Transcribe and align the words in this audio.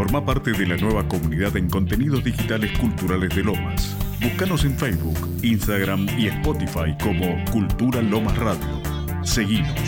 Forma 0.00 0.24
parte 0.24 0.52
de 0.52 0.66
la 0.66 0.78
nueva 0.78 1.06
comunidad 1.06 1.54
en 1.58 1.68
contenidos 1.68 2.24
digitales 2.24 2.72
culturales 2.78 3.36
de 3.36 3.44
Lomas. 3.44 3.94
Búscanos 4.22 4.64
en 4.64 4.74
Facebook, 4.78 5.28
Instagram 5.42 6.08
y 6.18 6.28
Spotify 6.28 6.96
como 7.02 7.44
Cultura 7.52 8.00
Lomas 8.00 8.34
Radio. 8.38 8.80
Seguimos. 9.22 9.78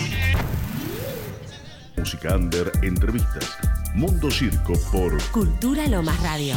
Música 1.97 2.37
Under, 2.37 2.71
entrevistas. 2.83 3.57
Mundo 3.95 4.31
Circo 4.31 4.75
por 4.93 5.19
Cultura 5.31 5.87
Lomas 5.87 6.23
Radio. 6.23 6.57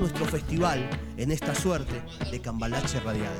nuestro 0.01 0.25
festival 0.25 0.89
en 1.15 1.31
esta 1.31 1.53
suerte 1.53 2.01
de 2.31 2.41
cambalache 2.41 2.99
radial. 3.01 3.35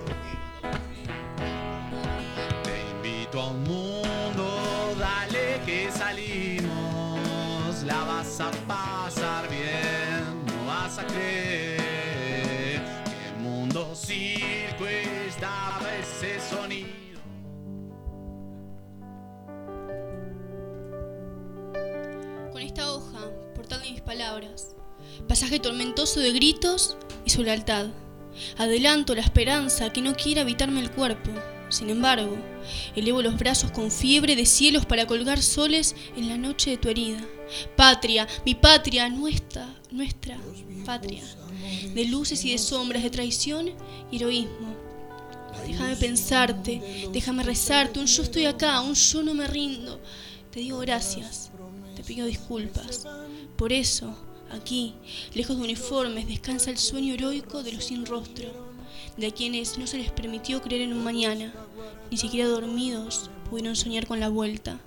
Te 2.64 2.82
invito 2.92 3.42
a 3.42 3.48
un 3.48 3.64
mundo, 3.64 4.96
dale 5.00 5.60
que 5.66 5.92
salimos. 5.92 6.70
La 7.84 8.04
vas 8.04 8.40
a 8.42 8.52
pasar 8.68 9.50
bien, 9.50 10.46
no 10.46 10.68
vas 10.68 11.00
a 11.00 11.08
creer 11.08 11.80
que 13.06 13.30
el 13.30 13.42
mundo 13.42 13.96
circo 13.96 14.86
estaba 14.86 15.82
ese 16.00 16.40
sonido. 16.40 17.20
Con 22.52 22.62
esta 22.62 22.92
hoja, 22.92 23.32
portal 23.56 23.82
de 23.82 23.92
mis 23.94 24.02
palabras, 24.02 24.76
pasaje 25.32 25.62
tormentoso 25.62 26.20
de 26.20 26.34
gritos 26.34 26.98
y 27.24 27.30
su 27.30 27.42
lealtad. 27.42 27.88
Adelanto 28.58 29.16
la 29.16 29.22
esperanza 29.22 29.94
que 29.94 30.02
no 30.02 30.14
quiere 30.14 30.42
habitarme 30.42 30.82
el 30.82 30.92
cuerpo. 30.92 31.32
Sin 31.70 31.90
embargo, 31.90 32.36
elevo 32.98 33.22
los 33.22 33.38
brazos 33.38 33.72
con 33.72 33.92
fiebre 33.92 34.36
de 34.36 34.46
cielos 34.46 34.86
para 34.86 35.08
colgar 35.08 35.42
soles 35.42 35.96
en 36.18 36.28
la 36.28 36.36
noche 36.36 36.72
de 36.72 36.78
tu 36.78 36.90
herida. 36.90 37.26
Patria, 37.78 38.28
mi 38.46 38.56
patria, 38.56 39.08
nuestra, 39.08 39.74
nuestra 39.90 40.38
patria. 40.86 41.24
De 41.94 42.04
luces 42.04 42.44
y 42.44 42.52
de 42.52 42.58
sombras, 42.58 43.02
de 43.02 43.10
traición 43.10 43.72
y 44.12 44.18
heroísmo. 44.18 44.76
Déjame 45.66 45.96
pensarte, 45.96 47.08
déjame 47.14 47.44
rezarte, 47.44 48.02
un 48.02 48.08
yo 48.08 48.24
estoy 48.24 48.48
acá, 48.48 48.82
un 48.82 48.96
yo 48.96 49.24
no 49.24 49.34
me 49.34 49.48
rindo. 49.48 49.98
Te 50.52 50.60
digo 50.60 50.80
gracias, 50.80 51.52
te 51.96 52.04
pido 52.04 52.26
disculpas. 52.26 53.08
Por 53.56 53.72
eso, 53.72 54.14
aquí, 54.54 54.94
lejos 55.34 55.58
de 55.58 55.64
uniformes, 55.64 56.28
descansa 56.28 56.70
el 56.70 56.78
sueño 56.78 57.14
heroico 57.14 57.64
de 57.64 57.74
los 57.74 57.86
sin 57.86 58.06
rostro, 58.06 58.50
de 59.18 59.32
quienes 59.32 59.78
no 59.78 59.88
se 59.88 59.98
les 59.98 60.12
permitió 60.12 60.62
creer 60.62 60.82
en 60.82 60.94
un 60.94 61.04
mañana, 61.04 61.54
ni 62.10 62.18
siquiera 62.18 62.48
dormidos 62.50 63.30
pudieron 63.50 63.76
soñar 63.76 64.08
con 64.08 64.20
la 64.20 64.30
vuelta. 64.30 64.80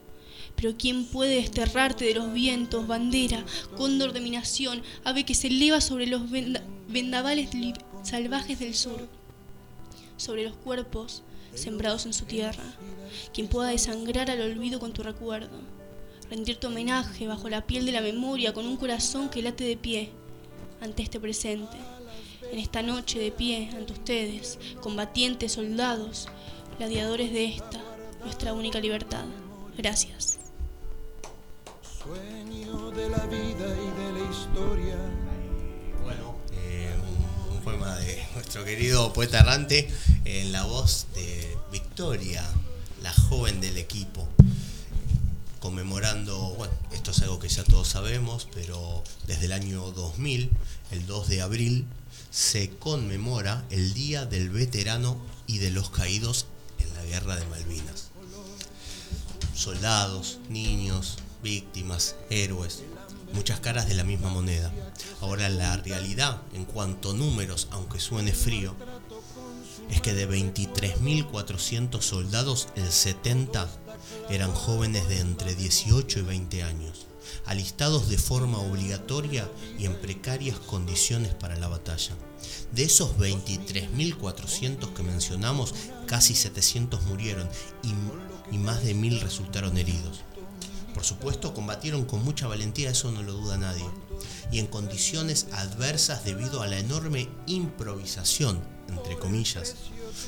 Pero 0.57 0.77
¿quién 0.79 1.05
puede 1.07 1.37
desterrarte 1.37 2.05
de 2.05 2.15
los 2.15 2.33
vientos, 2.33 2.87
bandera, 2.87 3.45
cóndor 3.77 4.13
de 4.13 4.21
mi 4.21 4.31
nación, 4.31 4.83
ave 5.05 5.25
que 5.25 5.35
se 5.35 5.49
eleva 5.49 5.81
sobre 5.81 6.07
los 6.07 6.31
venda- 6.31 6.63
vendavales 6.89 7.51
salvajes 8.03 8.59
del 8.59 8.75
sur? 8.75 9.09
sobre 10.17 10.45
los 10.45 10.55
cuerpos 10.55 11.25
sembrados 11.55 12.07
en 12.07 12.13
su 12.13 12.25
tierra, 12.25 12.63
quien 13.33 13.49
pueda 13.49 13.71
desangrar 13.71 14.31
al 14.31 14.41
olvido 14.41 14.79
con 14.79 14.93
tu 14.93 15.03
recuerdo, 15.03 15.59
rendir 16.35 16.59
tu 16.59 16.67
homenaje 16.67 17.29
bajo 17.29 17.49
la 17.49 17.65
piel 17.65 17.87
de 17.87 17.93
la 17.93 18.01
memoria 18.01 18.53
con 18.53 18.67
un 18.67 18.77
corazón 18.77 19.29
que 19.29 19.41
late 19.41 19.63
de 19.63 19.77
pie 19.77 20.11
ante 20.81 21.05
este 21.05 21.21
presente, 21.21 21.77
en 22.51 22.59
esta 22.59 22.83
noche 22.83 23.21
de 23.21 23.31
pie 23.31 23.71
ante 23.73 23.93
ustedes, 23.93 24.59
combatientes, 24.81 25.53
soldados, 25.53 26.27
gladiadores 26.77 27.33
de 27.33 27.45
esta, 27.45 27.81
nuestra 28.25 28.53
única 28.53 28.81
libertad. 28.81 29.25
Gracias. 29.79 30.39
Sueño 32.03 32.91
de 32.91 33.09
la 33.11 33.27
vida 33.27 33.69
y 33.69 34.03
de 34.03 34.13
la 34.19 34.31
historia. 34.33 34.97
Bueno, 36.03 36.35
eh, 36.53 36.93
un, 37.49 37.57
un 37.57 37.63
poema 37.63 37.95
de 37.95 38.27
nuestro 38.35 38.65
querido 38.65 39.13
poeta 39.13 39.39
errante 39.39 39.89
en 40.25 40.51
la 40.51 40.65
voz 40.65 41.07
de 41.15 41.57
Victoria, 41.71 42.43
la 43.05 43.13
joven 43.13 43.61
del 43.61 43.79
equipo, 43.79 44.27
conmemorando, 45.65 46.37
bueno, 46.59 46.75
esto 46.93 47.13
es 47.13 47.23
algo 47.23 47.39
que 47.39 47.49
ya 47.49 47.65
todos 47.65 47.89
sabemos, 47.89 48.49
pero 48.53 49.03
desde 49.27 49.47
el 49.47 49.53
año 49.53 49.93
2000, 49.93 50.51
el 50.91 51.07
2 51.07 51.29
de 51.29 51.41
abril, 51.41 51.87
se 52.31 52.69
conmemora 52.69 53.65
el 53.71 53.95
Día 53.95 54.27
del 54.27 54.51
Veterano 54.51 55.17
y 55.47 55.59
de 55.59 55.71
los 55.71 55.89
Caídos 55.89 56.45
en 56.79 56.93
la 56.93 57.03
Guerra 57.05 57.37
de 57.37 57.47
Malvinas 57.47 58.11
soldados, 59.55 60.41
niños, 60.51 61.17
víctimas, 61.43 62.17
héroes, 62.29 62.83
muchas 63.33 63.61
caras 63.61 63.89
de 63.89 63.95
la 63.95 64.05
misma 64.05 64.29
moneda. 64.29 64.71
Ahora 65.23 65.49
la 65.49 65.77
realidad 65.79 66.43
en 66.53 66.67
cuanto 66.67 67.13
a 67.13 67.15
números, 67.15 67.69
aunque 67.71 68.01
suene 68.01 68.33
frío, 68.33 68.75
es 69.89 70.03
que 70.03 70.13
de 70.13 70.29
23.400 70.29 72.03
soldados, 72.03 72.69
el 72.75 72.91
70 72.91 73.69
eran 74.31 74.53
jóvenes 74.53 75.09
de 75.09 75.21
entre 75.21 75.55
18 75.55 76.21
y 76.21 76.23
20 76.23 76.63
años, 76.63 77.07
alistados 77.47 78.09
de 78.09 78.19
forma 78.19 78.59
obligatoria 78.59 79.51
y 79.79 79.87
en 79.87 79.95
precarias 79.95 80.59
condiciones 80.59 81.35
para 81.35 81.57
la 81.57 81.69
batalla. 81.69 82.15
De 82.73 82.85
esos 82.85 83.17
23.400 83.19 84.93
que 84.93 85.03
mencionamos, 85.03 85.75
casi 86.07 86.35
700 86.35 87.03
murieron 87.05 87.49
y, 88.51 88.59
más 88.59 88.85
de 88.85 88.95
1.000 88.95 89.21
resultaron 89.21 89.79
heridos. 89.79 90.21
Por 90.93 91.05
supuesto, 91.05 91.55
combatieron 91.55 92.05
con 92.05 92.25
mucha 92.25 92.47
valentía, 92.47 92.91
eso 92.91 93.11
no 93.11 93.23
lo 93.23 93.33
duda 93.33 93.59
nadie, 93.59 93.85
y 94.53 94.61
en 94.61 94.67
condiciones 94.67 95.49
adversas 95.53 96.25
debido 96.25 96.63
a 96.63 96.69
la 96.69 96.79
enorme 96.79 97.29
improvisación, 97.47 98.61
entre 98.89 99.19
comillas, 99.19 99.75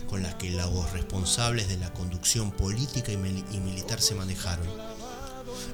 con 0.09 0.23
la 0.23 0.37
que 0.39 0.51
los 0.51 0.93
responsables 0.93 1.69
de 1.69 1.79
la 1.79 1.93
conducción 1.93 2.51
política 2.51 3.13
y 3.13 3.17
militar 3.17 4.01
se 4.01 4.15
manejaron. 4.15 4.67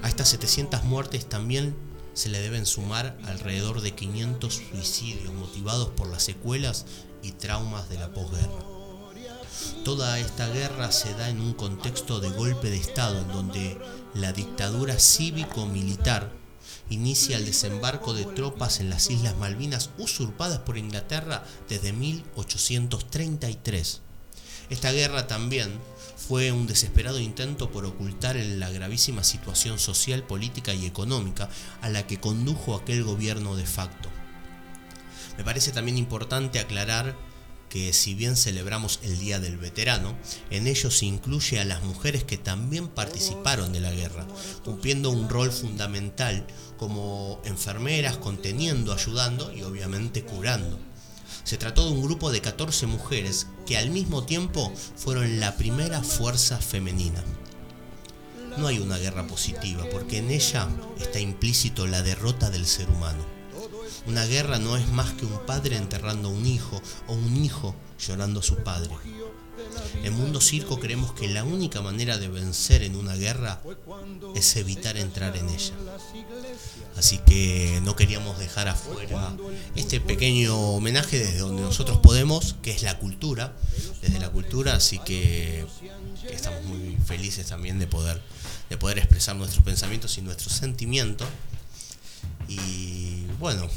A 0.01 0.09
estas 0.09 0.29
700 0.29 0.83
muertes 0.83 1.27
también 1.27 1.75
se 2.13 2.29
le 2.29 2.39
deben 2.39 2.65
sumar 2.65 3.17
alrededor 3.25 3.81
de 3.81 3.95
500 3.95 4.53
suicidios 4.53 5.33
motivados 5.33 5.89
por 5.89 6.07
las 6.07 6.23
secuelas 6.23 6.85
y 7.21 7.31
traumas 7.31 7.89
de 7.89 7.97
la 7.97 8.13
posguerra. 8.13 8.63
Toda 9.83 10.19
esta 10.19 10.47
guerra 10.49 10.91
se 10.91 11.13
da 11.13 11.29
en 11.29 11.41
un 11.41 11.53
contexto 11.53 12.19
de 12.19 12.29
golpe 12.29 12.69
de 12.69 12.77
Estado 12.77 13.19
en 13.19 13.27
donde 13.29 13.77
la 14.13 14.31
dictadura 14.31 14.99
cívico-militar 14.99 16.31
inicia 16.89 17.37
el 17.37 17.45
desembarco 17.45 18.13
de 18.13 18.25
tropas 18.25 18.79
en 18.79 18.89
las 18.89 19.09
Islas 19.09 19.37
Malvinas 19.37 19.89
usurpadas 19.97 20.59
por 20.59 20.77
Inglaterra 20.77 21.45
desde 21.67 21.93
1833. 21.93 24.02
Esta 24.73 24.91
guerra 24.91 25.27
también 25.27 25.71
fue 26.17 26.51
un 26.51 26.65
desesperado 26.65 27.19
intento 27.19 27.69
por 27.69 27.85
ocultar 27.85 28.35
la 28.37 28.71
gravísima 28.71 29.23
situación 29.23 29.77
social, 29.77 30.23
política 30.23 30.73
y 30.73 30.87
económica 30.87 31.47
a 31.81 31.89
la 31.89 32.07
que 32.07 32.19
condujo 32.19 32.73
aquel 32.73 33.03
gobierno 33.03 33.55
de 33.55 33.67
facto. 33.67 34.09
Me 35.37 35.43
parece 35.43 35.71
también 35.73 35.99
importante 35.99 36.57
aclarar 36.57 37.15
que 37.69 37.93
si 37.93 38.15
bien 38.15 38.35
celebramos 38.35 38.99
el 39.03 39.19
Día 39.19 39.39
del 39.39 39.59
Veterano, 39.59 40.17
en 40.49 40.65
ello 40.65 40.89
se 40.89 41.05
incluye 41.05 41.59
a 41.59 41.65
las 41.65 41.83
mujeres 41.83 42.23
que 42.23 42.39
también 42.39 42.87
participaron 42.87 43.73
de 43.73 43.79
la 43.79 43.91
guerra, 43.91 44.25
cumpliendo 44.65 45.11
un 45.11 45.29
rol 45.29 45.51
fundamental 45.51 46.47
como 46.77 47.39
enfermeras, 47.45 48.17
conteniendo, 48.17 48.91
ayudando 48.91 49.53
y 49.53 49.61
obviamente 49.61 50.23
curando. 50.23 50.79
Se 51.43 51.57
trató 51.57 51.85
de 51.85 51.91
un 51.91 52.01
grupo 52.01 52.31
de 52.31 52.41
14 52.41 52.87
mujeres 52.87 53.47
que 53.65 53.77
al 53.77 53.89
mismo 53.89 54.23
tiempo 54.23 54.71
fueron 54.95 55.39
la 55.39 55.57
primera 55.57 56.01
fuerza 56.01 56.57
femenina. 56.57 57.23
No 58.57 58.67
hay 58.67 58.79
una 58.79 58.97
guerra 58.97 59.27
positiva 59.27 59.85
porque 59.91 60.19
en 60.19 60.29
ella 60.29 60.69
está 60.99 61.19
implícito 61.19 61.87
la 61.87 62.01
derrota 62.01 62.49
del 62.49 62.65
ser 62.65 62.89
humano. 62.89 63.23
Una 64.05 64.25
guerra 64.25 64.59
no 64.59 64.77
es 64.77 64.87
más 64.89 65.11
que 65.13 65.25
un 65.25 65.45
padre 65.45 65.77
enterrando 65.77 66.29
a 66.29 66.31
un 66.31 66.45
hijo 66.45 66.81
o 67.07 67.13
un 67.13 67.43
hijo 67.43 67.75
llorando 67.99 68.41
a 68.41 68.43
su 68.43 68.57
padre. 68.57 68.91
En 70.03 70.13
Mundo 70.13 70.41
Circo 70.41 70.79
creemos 70.79 71.13
que 71.13 71.27
la 71.27 71.43
única 71.43 71.81
manera 71.81 72.17
de 72.17 72.27
vencer 72.27 72.83
en 72.83 72.95
una 72.95 73.15
guerra 73.15 73.61
es 74.35 74.55
evitar 74.55 74.97
entrar 74.97 75.35
en 75.37 75.49
ella. 75.49 75.73
Así 76.97 77.19
que 77.19 77.79
no 77.83 77.95
queríamos 77.95 78.37
dejar 78.37 78.67
afuera 78.67 79.35
este 79.75 79.99
pequeño 79.99 80.57
homenaje 80.57 81.19
desde 81.19 81.39
donde 81.39 81.61
nosotros 81.61 81.99
podemos, 81.99 82.55
que 82.61 82.71
es 82.71 82.83
la 82.83 82.99
cultura, 82.99 83.53
desde 84.01 84.19
la 84.19 84.29
cultura, 84.29 84.75
así 84.75 84.99
que, 84.99 85.65
estamos 86.29 86.63
muy 86.65 86.97
felices 87.05 87.47
también 87.47 87.79
de 87.79 87.87
poder, 87.87 88.21
de 88.69 88.77
poder 88.77 88.97
expresar 88.97 89.35
nuestros 89.35 89.63
pensamientos 89.63 90.17
y 90.17 90.21
nuestros 90.21 90.53
sentimientos. 90.53 91.27
Y 92.47 93.25
bueno, 93.39 93.67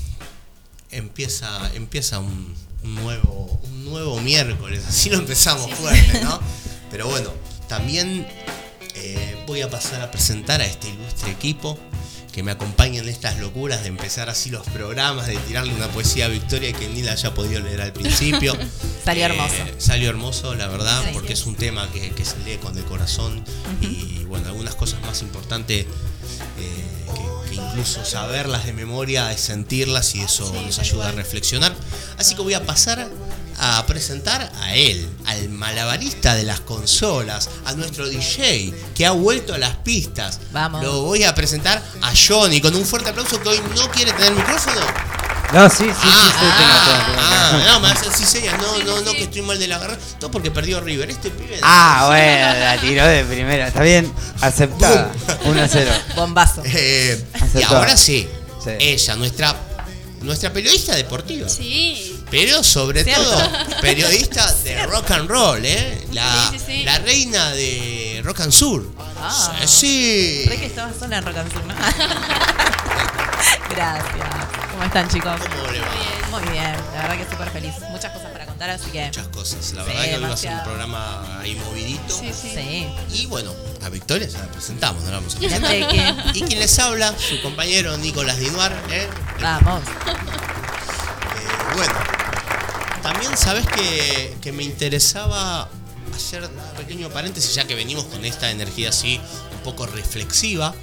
empieza, 0.90 1.72
empieza 1.74 2.18
un, 2.18 2.54
nuevo, 2.94 3.60
un 3.64 3.84
nuevo 3.84 4.20
miércoles, 4.20 4.84
así 4.88 5.10
lo 5.10 5.18
empezamos 5.18 5.70
fuerte, 5.72 6.20
¿no? 6.22 6.40
Pero 6.90 7.08
bueno, 7.08 7.30
también 7.68 8.26
eh, 8.94 9.36
voy 9.46 9.60
a 9.62 9.70
pasar 9.70 10.00
a 10.02 10.10
presentar 10.10 10.60
a 10.60 10.66
este 10.66 10.88
ilustre 10.88 11.30
equipo 11.30 11.78
que 12.32 12.42
me 12.42 12.50
acompaña 12.52 13.00
en 13.00 13.08
estas 13.08 13.38
locuras 13.38 13.80
de 13.82 13.88
empezar 13.88 14.28
así 14.28 14.50
los 14.50 14.66
programas, 14.68 15.26
de 15.26 15.36
tirarle 15.38 15.72
una 15.74 15.88
poesía 15.88 16.26
a 16.26 16.28
Victoria 16.28 16.70
que 16.74 16.86
ni 16.88 17.00
la 17.02 17.12
haya 17.12 17.32
podido 17.32 17.60
leer 17.62 17.80
al 17.80 17.94
principio. 17.94 18.54
salió 19.04 19.22
Eh, 19.24 19.26
hermoso. 19.30 19.54
Salió 19.78 20.10
hermoso, 20.10 20.54
la 20.54 20.66
verdad, 20.68 21.02
Sí. 21.02 21.10
porque 21.14 21.32
es 21.32 21.46
un 21.46 21.54
tema 21.56 21.90
que, 21.92 22.10
que 22.10 22.24
se 22.26 22.38
lee 22.40 22.58
con 22.58 22.76
el 22.76 22.84
corazón 22.84 23.42
y 23.80 24.24
bueno, 24.24 24.48
algunas 24.48 24.74
cosas 24.74 25.00
más 25.02 25.22
importantes 25.22 25.86
eh, 26.58 26.95
incluso 27.56 28.04
saberlas 28.04 28.66
de 28.66 28.72
memoria 28.72 29.32
es 29.32 29.40
sentirlas 29.40 30.14
y 30.14 30.20
eso 30.20 30.52
nos 30.64 30.78
ayuda 30.78 31.08
a 31.08 31.12
reflexionar. 31.12 31.74
Así 32.18 32.34
que 32.34 32.42
voy 32.42 32.54
a 32.54 32.64
pasar 32.64 33.08
a 33.58 33.84
presentar 33.86 34.52
a 34.60 34.74
él, 34.74 35.08
al 35.24 35.48
malabarista 35.48 36.34
de 36.34 36.44
las 36.44 36.60
consolas, 36.60 37.48
a 37.64 37.72
nuestro 37.72 38.06
DJ 38.08 38.74
que 38.94 39.06
ha 39.06 39.12
vuelto 39.12 39.54
a 39.54 39.58
las 39.58 39.76
pistas. 39.76 40.40
Vamos. 40.52 40.82
Lo 40.84 41.02
voy 41.02 41.24
a 41.24 41.34
presentar 41.34 41.82
a 42.02 42.12
Johnny 42.14 42.60
con 42.60 42.74
un 42.74 42.84
fuerte 42.84 43.10
aplauso 43.10 43.40
que 43.40 43.48
hoy 43.48 43.60
no 43.74 43.90
quiere 43.90 44.12
tener 44.12 44.32
micrófono. 44.34 45.15
No, 45.52 45.70
sí, 45.70 45.76
sí, 45.84 45.84
sí, 45.84 46.08
Ah, 46.10 46.32
sí, 46.32 46.40
tengo, 46.40 46.54
tengo, 46.56 47.06
tengo. 47.06 47.20
ah, 47.22 47.62
no, 47.66 47.80
me 47.80 47.88
hace 47.88 48.08
así 48.08 48.24
seria, 48.24 48.56
no, 48.56 48.78
no, 48.84 49.00
no, 49.02 49.12
que 49.12 49.22
estoy 49.22 49.42
mal 49.42 49.58
de 49.58 49.68
la 49.68 49.78
garganta. 49.78 50.04
Todo 50.18 50.30
porque 50.30 50.50
perdió 50.50 50.80
River. 50.80 51.08
Este 51.08 51.30
pibe. 51.30 51.58
Ah, 51.62 52.04
bueno, 52.08 52.58
la 52.60 52.80
tiró 52.80 53.06
de 53.06 53.24
primera. 53.24 53.68
Está 53.68 53.82
bien, 53.82 54.12
aceptada. 54.40 55.10
1 55.44 55.62
a 55.62 55.68
0. 55.68 55.90
Bombazo. 56.16 56.62
Eh, 56.64 57.24
y 57.54 57.62
ahora 57.62 57.96
sí, 57.96 58.28
Sí. 58.62 58.70
ella, 58.80 59.14
nuestra, 59.16 59.54
nuestra 60.22 60.52
periodista 60.52 60.94
deportiva. 60.96 61.48
Sí. 61.48 62.12
Pero 62.28 62.64
sobre 62.64 63.04
Cierto. 63.04 63.22
todo, 63.22 63.48
periodista 63.80 64.52
de 64.64 64.84
rock 64.86 65.12
and 65.12 65.28
roll, 65.30 65.64
¿eh? 65.64 66.06
La, 66.12 66.48
Sí, 66.50 66.58
sí, 66.58 66.64
sí. 66.66 66.82
la 66.82 66.98
reina 66.98 67.52
de 67.52 68.20
rock 68.24 68.40
and 68.40 68.50
sur. 68.52 68.84
Ah. 69.20 69.54
Sí. 69.64 70.44
Re 70.48 70.58
que 70.58 70.66
estaba 70.66 70.90
sola 70.98 71.18
en 71.18 71.24
Rock 71.24 71.36
and 71.36 71.52
Sur, 71.52 71.64
¿no? 71.64 71.74
Gracias. 73.70 74.26
¿Cómo 74.76 74.84
están, 74.84 75.08
chicos? 75.08 75.40
¿Cómo 75.40 75.70
le 75.72 75.80
va? 75.80 75.86
Muy 76.30 76.42
bien, 76.52 76.70
la 76.94 77.02
verdad 77.08 77.16
que 77.16 77.30
súper 77.30 77.48
feliz. 77.50 77.72
Muchas 77.90 78.12
cosas 78.12 78.30
para 78.30 78.44
contar, 78.44 78.68
así 78.68 78.90
que. 78.90 79.06
Muchas 79.06 79.28
cosas. 79.28 79.72
La 79.72 79.84
Sí, 79.84 79.88
verdad 79.88 80.04
que 80.04 80.14
hoy 80.16 80.22
va 80.22 80.34
a 80.34 80.36
ser 80.36 80.52
un 80.52 80.64
programa 80.64 81.40
ahí 81.40 81.54
movidito. 81.54 82.14
Sí, 82.14 82.30
sí. 82.34 82.50
Sí. 82.54 83.22
Y 83.22 83.26
bueno, 83.26 83.54
a 83.82 83.88
Victoria 83.88 84.28
ya 84.28 84.40
la 84.40 84.48
presentamos, 84.48 85.02
no 85.04 85.10
la 85.12 85.16
vamos 85.16 85.34
a 85.34 85.38
presentar. 85.38 85.74
Y 86.34 86.42
quien 86.42 86.58
les 86.58 86.78
habla, 86.78 87.14
su 87.18 87.40
compañero 87.40 87.96
Nicolás 87.96 88.38
Dinuar, 88.38 88.70
¿eh? 88.90 89.08
Vamos. 89.40 89.80
Eh, 89.82 91.74
bueno, 91.74 91.94
también 93.02 93.34
sabes 93.34 93.66
que, 93.68 94.36
que 94.42 94.52
me 94.52 94.62
interesaba 94.62 95.70
hacer 96.14 96.42
un 96.42 96.76
pequeño 96.76 97.08
paréntesis, 97.08 97.54
ya 97.54 97.66
que 97.66 97.74
venimos 97.74 98.04
con 98.04 98.26
esta 98.26 98.50
energía 98.50 98.90
así 98.90 99.18
un 99.54 99.60
poco 99.60 99.86
reflexiva, 99.86 100.74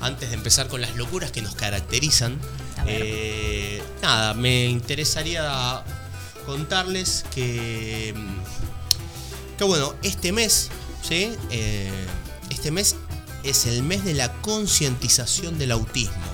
antes 0.00 0.30
de 0.30 0.36
empezar 0.36 0.68
con 0.68 0.80
las 0.80 0.96
locuras 0.96 1.30
que 1.32 1.42
nos 1.42 1.54
caracterizan. 1.54 2.38
Eh, 2.86 3.82
nada, 4.02 4.34
me 4.34 4.66
interesaría 4.66 5.84
contarles 6.46 7.24
que, 7.34 8.14
que 9.58 9.64
bueno, 9.64 9.94
este 10.02 10.32
mes. 10.32 10.70
Eh, 11.10 11.90
este 12.50 12.70
mes 12.70 12.96
es 13.42 13.66
el 13.66 13.82
mes 13.82 14.04
de 14.04 14.14
la 14.14 14.32
concientización 14.40 15.58
del 15.58 15.72
autismo 15.72 16.32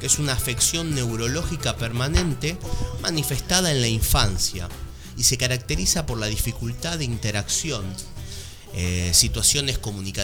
que 0.00 0.06
es 0.06 0.18
una 0.18 0.32
afección 0.32 0.94
neurológica 0.94 1.76
permanente 1.76 2.56
manifestada 3.02 3.70
en 3.70 3.82
la 3.82 3.88
infancia 3.88 4.66
y 5.18 5.24
se 5.24 5.36
caracteriza 5.36 6.06
por 6.06 6.18
la 6.18 6.26
dificultad 6.26 6.98
de 6.98 7.04
interacción 7.04 7.84
eh, 8.72 9.10
situaciones 9.12 9.80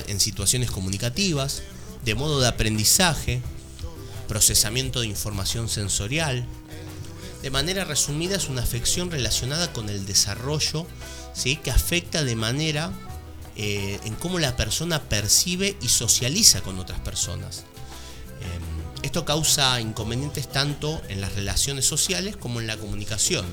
en 0.06 0.20
situaciones 0.20 0.70
comunicativas, 0.70 1.62
de 2.04 2.14
modo 2.14 2.40
de 2.40 2.46
aprendizaje, 2.46 3.42
procesamiento 4.26 5.00
de 5.00 5.06
información 5.06 5.68
sensorial. 5.68 6.46
De 7.42 7.50
manera 7.50 7.84
resumida 7.84 8.36
es 8.36 8.48
una 8.48 8.62
afección 8.62 9.10
relacionada 9.10 9.72
con 9.72 9.88
el 9.88 10.06
desarrollo 10.06 10.86
¿sí? 11.32 11.56
que 11.56 11.70
afecta 11.70 12.24
de 12.24 12.36
manera 12.36 12.92
eh, 13.56 14.00
en 14.04 14.14
cómo 14.16 14.38
la 14.38 14.56
persona 14.56 15.02
percibe 15.02 15.76
y 15.80 15.88
socializa 15.88 16.60
con 16.62 16.78
otras 16.78 17.00
personas. 17.00 17.64
Eh, 18.40 19.02
esto 19.02 19.24
causa 19.24 19.80
inconvenientes 19.80 20.50
tanto 20.50 21.00
en 21.08 21.20
las 21.20 21.34
relaciones 21.34 21.84
sociales 21.84 22.36
como 22.36 22.60
en 22.60 22.66
la 22.66 22.76
comunicación. 22.76 23.46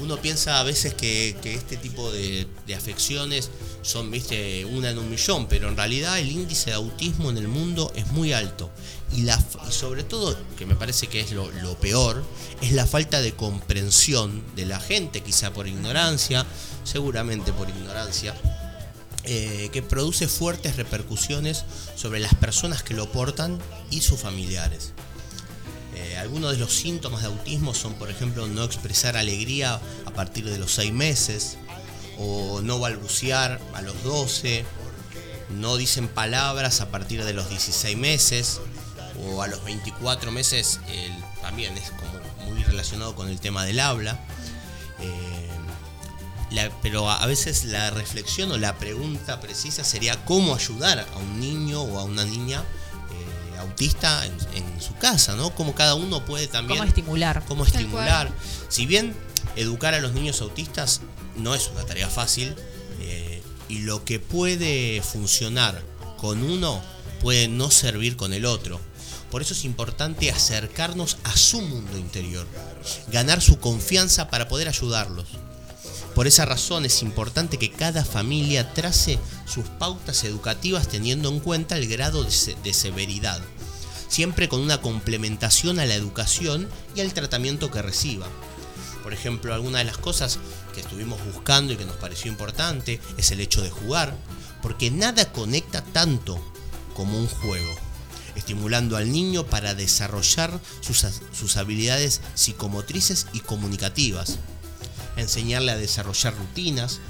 Uno 0.00 0.16
piensa 0.16 0.60
a 0.60 0.62
veces 0.62 0.94
que, 0.94 1.36
este 1.44 1.76
tipo 1.76 2.10
de, 2.10 2.46
afecciones 2.76 3.50
son, 3.82 4.10
viste, 4.10 4.64
una 4.64 4.90
en 4.90 4.98
un 4.98 5.10
millón, 5.10 5.46
pero 5.46 5.68
en 5.68 5.76
realidad 5.76 6.18
el 6.18 6.30
índice 6.30 6.70
de 6.70 6.76
autismo 6.76 7.30
en 7.30 7.38
el 7.38 7.48
mundo 7.48 7.92
es 7.94 8.06
muy 8.08 8.32
alto. 8.32 8.70
Y, 9.14 9.26
sobre 9.70 10.04
todo, 10.04 10.36
que 10.56 10.66
me 10.66 10.76
parece 10.76 11.08
que 11.08 11.20
es 11.20 11.32
lo, 11.32 11.50
lo 11.50 11.78
peor, 11.78 12.22
es 12.60 12.72
la 12.72 12.86
falta 12.86 13.20
de 13.20 13.32
comprensión 13.32 14.42
de 14.56 14.66
la 14.66 14.80
gente, 14.80 15.22
quizá 15.22 15.52
por 15.52 15.66
ignorancia, 15.66 16.46
seguramente 16.84 17.52
por 17.52 17.68
ignorancia, 17.68 18.34
eh, 19.24 19.68
que 19.70 19.82
produce 19.82 20.28
fuertes 20.28 20.76
repercusiones 20.76 21.64
sobre 21.94 22.20
las 22.20 22.34
personas 22.34 22.82
que 22.82 22.94
lo 22.94 23.12
portan 23.12 23.58
y 23.90 24.00
sus 24.00 24.18
familiares. 24.18 24.92
Eh, 26.02 26.16
algunos 26.16 26.52
de 26.52 26.58
los 26.58 26.72
síntomas 26.72 27.20
de 27.20 27.28
autismo 27.28 27.74
son, 27.74 27.94
por 27.94 28.10
ejemplo, 28.10 28.46
no 28.46 28.64
expresar 28.64 29.16
alegría 29.16 29.80
a 30.06 30.10
partir 30.12 30.48
de 30.48 30.58
los 30.58 30.72
6 30.72 30.92
meses, 30.92 31.58
o 32.18 32.60
no 32.62 32.78
balbucear 32.78 33.60
a 33.74 33.82
los 33.82 34.02
12, 34.02 34.64
no 35.50 35.76
dicen 35.76 36.08
palabras 36.08 36.80
a 36.80 36.90
partir 36.90 37.24
de 37.24 37.34
los 37.34 37.50
16 37.50 37.96
meses, 37.98 38.60
o 39.22 39.42
a 39.42 39.46
los 39.46 39.62
24 39.64 40.32
meses 40.32 40.80
también 41.42 41.76
es 41.76 41.90
como 41.90 42.50
muy 42.50 42.62
relacionado 42.64 43.14
con 43.14 43.28
el 43.28 43.38
tema 43.38 43.64
del 43.64 43.80
habla. 43.80 44.18
Eh, 45.00 45.50
pero 46.82 47.10
a 47.10 47.26
veces 47.26 47.64
la 47.64 47.90
reflexión 47.90 48.50
o 48.52 48.58
la 48.58 48.76
pregunta 48.78 49.40
precisa 49.40 49.84
sería 49.84 50.24
cómo 50.24 50.54
ayudar 50.54 51.06
a 51.14 51.18
un 51.18 51.40
niño 51.40 51.82
o 51.82 51.98
a 51.98 52.04
una 52.04 52.24
niña 52.24 52.64
autista 53.60 54.24
en, 54.26 54.32
en 54.54 54.80
su 54.80 54.94
casa, 54.96 55.36
¿no? 55.36 55.54
Cómo 55.54 55.74
cada 55.74 55.94
uno 55.94 56.24
puede 56.24 56.46
también 56.46 56.78
Cómo 56.78 56.88
estimular. 56.88 57.44
cómo 57.46 57.64
estimular. 57.64 58.30
Si 58.68 58.86
bien 58.86 59.14
educar 59.56 59.94
a 59.94 60.00
los 60.00 60.12
niños 60.12 60.40
autistas 60.40 61.00
no 61.36 61.54
es 61.54 61.68
una 61.74 61.84
tarea 61.84 62.08
fácil, 62.08 62.54
eh, 63.00 63.42
y 63.68 63.80
lo 63.80 64.04
que 64.04 64.18
puede 64.20 65.00
funcionar 65.02 65.82
con 66.16 66.42
uno 66.42 66.82
puede 67.20 67.48
no 67.48 67.70
servir 67.70 68.16
con 68.16 68.32
el 68.32 68.44
otro. 68.44 68.80
Por 69.30 69.42
eso 69.42 69.54
es 69.54 69.64
importante 69.64 70.30
acercarnos 70.30 71.18
a 71.22 71.36
su 71.36 71.62
mundo 71.62 71.96
interior, 71.96 72.46
ganar 73.12 73.40
su 73.40 73.60
confianza 73.60 74.28
para 74.28 74.48
poder 74.48 74.68
ayudarlos. 74.68 75.26
Por 76.20 76.26
esa 76.26 76.44
razón 76.44 76.84
es 76.84 77.00
importante 77.00 77.56
que 77.56 77.70
cada 77.70 78.04
familia 78.04 78.74
trace 78.74 79.18
sus 79.46 79.64
pautas 79.70 80.22
educativas 80.24 80.86
teniendo 80.86 81.30
en 81.30 81.40
cuenta 81.40 81.78
el 81.78 81.88
grado 81.88 82.24
de, 82.24 82.30
se- 82.30 82.56
de 82.56 82.74
severidad, 82.74 83.40
siempre 84.06 84.46
con 84.46 84.60
una 84.60 84.82
complementación 84.82 85.80
a 85.80 85.86
la 85.86 85.94
educación 85.94 86.68
y 86.94 87.00
al 87.00 87.14
tratamiento 87.14 87.70
que 87.70 87.80
reciba. 87.80 88.26
Por 89.02 89.14
ejemplo, 89.14 89.54
alguna 89.54 89.78
de 89.78 89.84
las 89.86 89.96
cosas 89.96 90.38
que 90.74 90.82
estuvimos 90.82 91.24
buscando 91.24 91.72
y 91.72 91.78
que 91.78 91.86
nos 91.86 91.96
pareció 91.96 92.30
importante 92.30 93.00
es 93.16 93.30
el 93.30 93.40
hecho 93.40 93.62
de 93.62 93.70
jugar, 93.70 94.14
porque 94.60 94.90
nada 94.90 95.32
conecta 95.32 95.82
tanto 95.82 96.38
como 96.92 97.18
un 97.18 97.28
juego, 97.28 97.74
estimulando 98.36 98.98
al 98.98 99.10
niño 99.10 99.46
para 99.46 99.74
desarrollar 99.74 100.60
sus 101.32 101.56
habilidades 101.56 102.20
psicomotrices 102.34 103.26
y 103.32 103.40
comunicativas, 103.40 104.38
enseñarle 105.20 105.72
a 105.72 105.76
desarrollar 105.76 106.36
rutinas. 106.36 107.00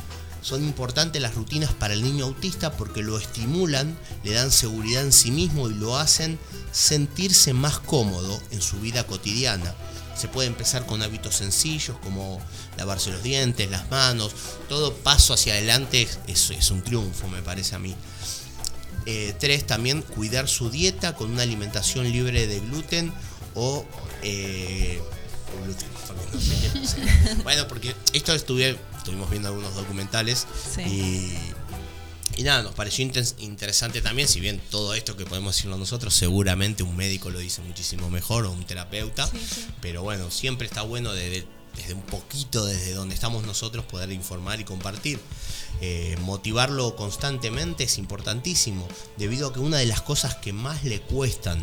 Son 0.43 0.65
importantes 0.65 1.21
las 1.21 1.35
rutinas 1.35 1.73
para 1.75 1.95
el 1.95 2.03
niño 2.03 2.25
autista 2.25 2.73
porque 2.73 3.03
lo 3.03 3.19
estimulan, 3.19 3.97
le 4.25 4.33
dan 4.33 4.51
seguridad 4.51 5.03
en 5.03 5.13
sí 5.13 5.31
mismo 5.31 5.69
y 5.69 5.75
lo 5.75 5.99
hacen 5.99 6.39
sentirse 6.73 7.53
más 7.53 7.79
cómodo 7.79 8.41
en 8.51 8.63
su 8.63 8.81
vida 8.81 9.07
cotidiana. 9.07 9.75
Se 10.17 10.29
puede 10.29 10.49
empezar 10.49 10.87
con 10.87 11.03
hábitos 11.03 11.37
sencillos 11.37 11.97
como 12.03 12.41
lavarse 12.77 13.11
los 13.11 13.23
dientes, 13.23 13.71
las 13.71 13.91
manos, 13.91 14.33
todo 14.69 14.95
paso 14.95 15.35
hacia 15.35 15.55
adelante 15.55 16.09
es, 16.27 16.51
es 16.51 16.71
un 16.71 16.83
triunfo 16.83 17.29
me 17.29 17.43
parece 17.43 17.75
a 17.75 17.79
mí. 17.79 17.95
Eh, 19.07 19.35
tres, 19.39 19.67
también 19.67 20.03
cuidar 20.03 20.47
su 20.47 20.71
dieta 20.71 21.15
con 21.15 21.31
una 21.31 21.43
alimentación 21.43 22.11
libre 22.13 22.47
de 22.47 22.61
gluten 22.61 23.13
o 23.55 23.85
eh, 24.23 25.01
gluten, 25.65 25.89
porque. 26.07 27.43
Bueno, 27.43 27.69
porque 27.69 27.95
esto 28.13 28.33
estuve, 28.35 28.79
estuvimos 28.97 29.31
viendo 29.31 29.49
algunos 29.49 29.75
documentales 29.75 30.47
Sí. 30.75 30.83
y, 32.37 32.41
y 32.41 32.43
nada, 32.43 32.63
nos 32.63 32.75
pareció 32.75 33.05
interesante 33.39 34.01
también, 34.03 34.29
si 34.29 34.41
bien 34.41 34.61
todo 34.71 34.95
esto 34.95 35.17
que 35.17 35.25
podemos 35.27 35.55
decirlo 35.57 35.77
nosotros, 35.77 36.15
seguramente 36.15 36.83
un 36.83 36.97
médico 36.97 37.31
lo 37.31 37.39
dice 37.39 37.61
muchísimo 37.63 38.09
mejor 38.11 38.47
o 38.47 38.53
un 38.53 38.65
terapeuta, 38.65 39.29
pero 39.81 40.03
bueno, 40.03 40.31
siempre 40.31 40.67
está 40.67 40.83
bueno 40.83 41.13
de- 41.13 41.31
de- 41.31 41.47
desde 41.77 41.95
un 41.95 42.03
poquito, 42.03 42.65
desde 42.67 42.95
donde 42.95 43.15
estamos 43.15 43.45
nosotros, 43.45 43.85
poder 43.85 44.11
informar 44.11 44.61
y 44.61 44.65
compartir. 44.65 45.21
Eh, 45.81 46.17
motivarlo 46.23 46.95
constantemente 46.97 47.85
es 47.85 47.97
importantísimo, 47.97 48.87
debido 49.17 49.49
a 49.49 49.53
que 49.53 49.61
una 49.61 49.79
de 49.79 49.87
las 49.87 50.03
cosas 50.03 50.35
que 50.37 50.53
más 50.53 50.83
le 50.85 51.01
cuestan 51.01 51.59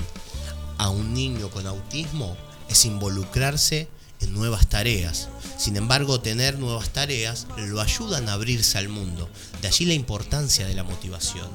a 0.78 0.90
un 0.90 1.14
niño 1.14 1.50
con 1.50 1.68
autismo 1.68 2.38
es 2.70 2.86
involucrarse 2.86 3.88
en 4.22 4.34
nuevas 4.34 4.68
tareas. 4.68 5.30
Sin 5.58 5.78
embargo, 5.78 6.20
tener 6.20 6.60
nuevas 6.60 6.90
tareas 6.90 7.48
lo 7.58 7.82
ayudan 7.82 8.30
a 8.30 8.34
abrirse 8.34 8.78
al 8.78 8.90
mundo. 8.90 9.30
De 9.62 9.68
allí 9.68 9.86
la 9.86 9.94
importancia 9.94 10.68
de 10.68 10.76
la 10.76 10.84
motivación. 10.84 11.48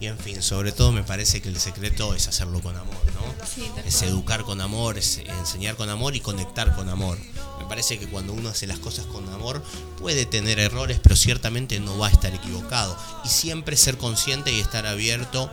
Y 0.00 0.06
en 0.06 0.18
fin, 0.18 0.42
sobre 0.42 0.72
todo 0.72 0.92
me 0.92 1.04
parece 1.04 1.42
que 1.42 1.50
el 1.50 1.60
secreto 1.60 2.14
es 2.14 2.26
hacerlo 2.26 2.62
con 2.62 2.74
amor, 2.74 2.96
¿no? 3.14 3.46
Sí, 3.46 3.62
es 3.84 4.00
educar 4.00 4.44
con 4.44 4.62
amor, 4.62 4.96
es 4.96 5.18
enseñar 5.18 5.76
con 5.76 5.90
amor 5.90 6.16
y 6.16 6.20
conectar 6.20 6.74
con 6.74 6.88
amor. 6.88 7.18
Me 7.58 7.66
parece 7.66 7.98
que 7.98 8.08
cuando 8.08 8.32
uno 8.32 8.48
hace 8.48 8.66
las 8.66 8.78
cosas 8.78 9.04
con 9.04 9.28
amor 9.28 9.62
puede 9.98 10.24
tener 10.24 10.58
errores, 10.58 11.00
pero 11.02 11.16
ciertamente 11.16 11.80
no 11.80 11.98
va 11.98 12.06
a 12.06 12.10
estar 12.10 12.34
equivocado. 12.34 12.96
Y 13.24 13.28
siempre 13.28 13.76
ser 13.76 13.98
consciente 13.98 14.50
y 14.50 14.60
estar 14.60 14.86
abierto 14.86 15.50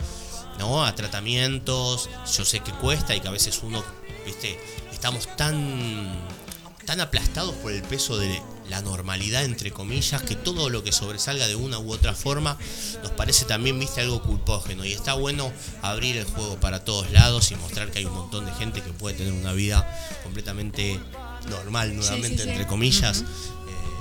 ¿no? 0.58 0.86
a 0.86 0.96
tratamientos. 0.96 2.10
Yo 2.34 2.46
sé 2.46 2.62
que 2.62 2.72
cuesta 2.72 3.16
y 3.18 3.20
que 3.20 3.28
a 3.28 3.32
veces 3.32 3.60
uno, 3.64 3.84
viste, 4.26 4.58
estamos 4.98 5.28
tan, 5.38 6.12
tan 6.86 7.00
aplastados 7.02 7.54
por 7.58 7.72
el 7.72 7.84
peso 7.84 8.18
de 8.18 8.42
la 8.68 8.82
normalidad, 8.82 9.46
entre 9.46 9.70
comillas, 9.70 10.24
que 10.24 10.36
todo 10.36 10.72
lo 10.72 10.84
que 10.84 10.92
sobresalga 10.92 11.48
de 11.48 11.56
una 11.56 11.78
u 11.78 11.92
otra 11.92 12.16
forma 12.16 12.58
nos 13.04 13.12
parece 13.12 13.46
también, 13.46 13.78
viste, 13.80 14.02
algo 14.02 14.24
culpógeno. 14.24 14.86
Y 14.86 14.94
está 14.94 15.14
bueno 15.14 15.54
abrir 15.84 16.18
el 16.18 16.26
juego 16.26 16.60
para 16.60 16.84
todos 16.84 17.12
lados 17.12 17.52
y 17.52 17.56
mostrar 17.58 17.92
que 17.92 18.00
hay 18.00 18.06
un 18.06 18.16
montón 18.16 18.48
de 18.48 18.52
gente 18.54 18.82
que 18.82 18.92
puede 18.92 19.16
tener 19.16 19.34
una 19.34 19.54
vida 19.54 19.88
completamente 20.24 21.00
normal, 21.48 21.96
nuevamente, 21.96 22.44
sí. 22.44 22.50
entre 22.50 22.66
comillas. 22.66 23.20
eh, 23.20 23.24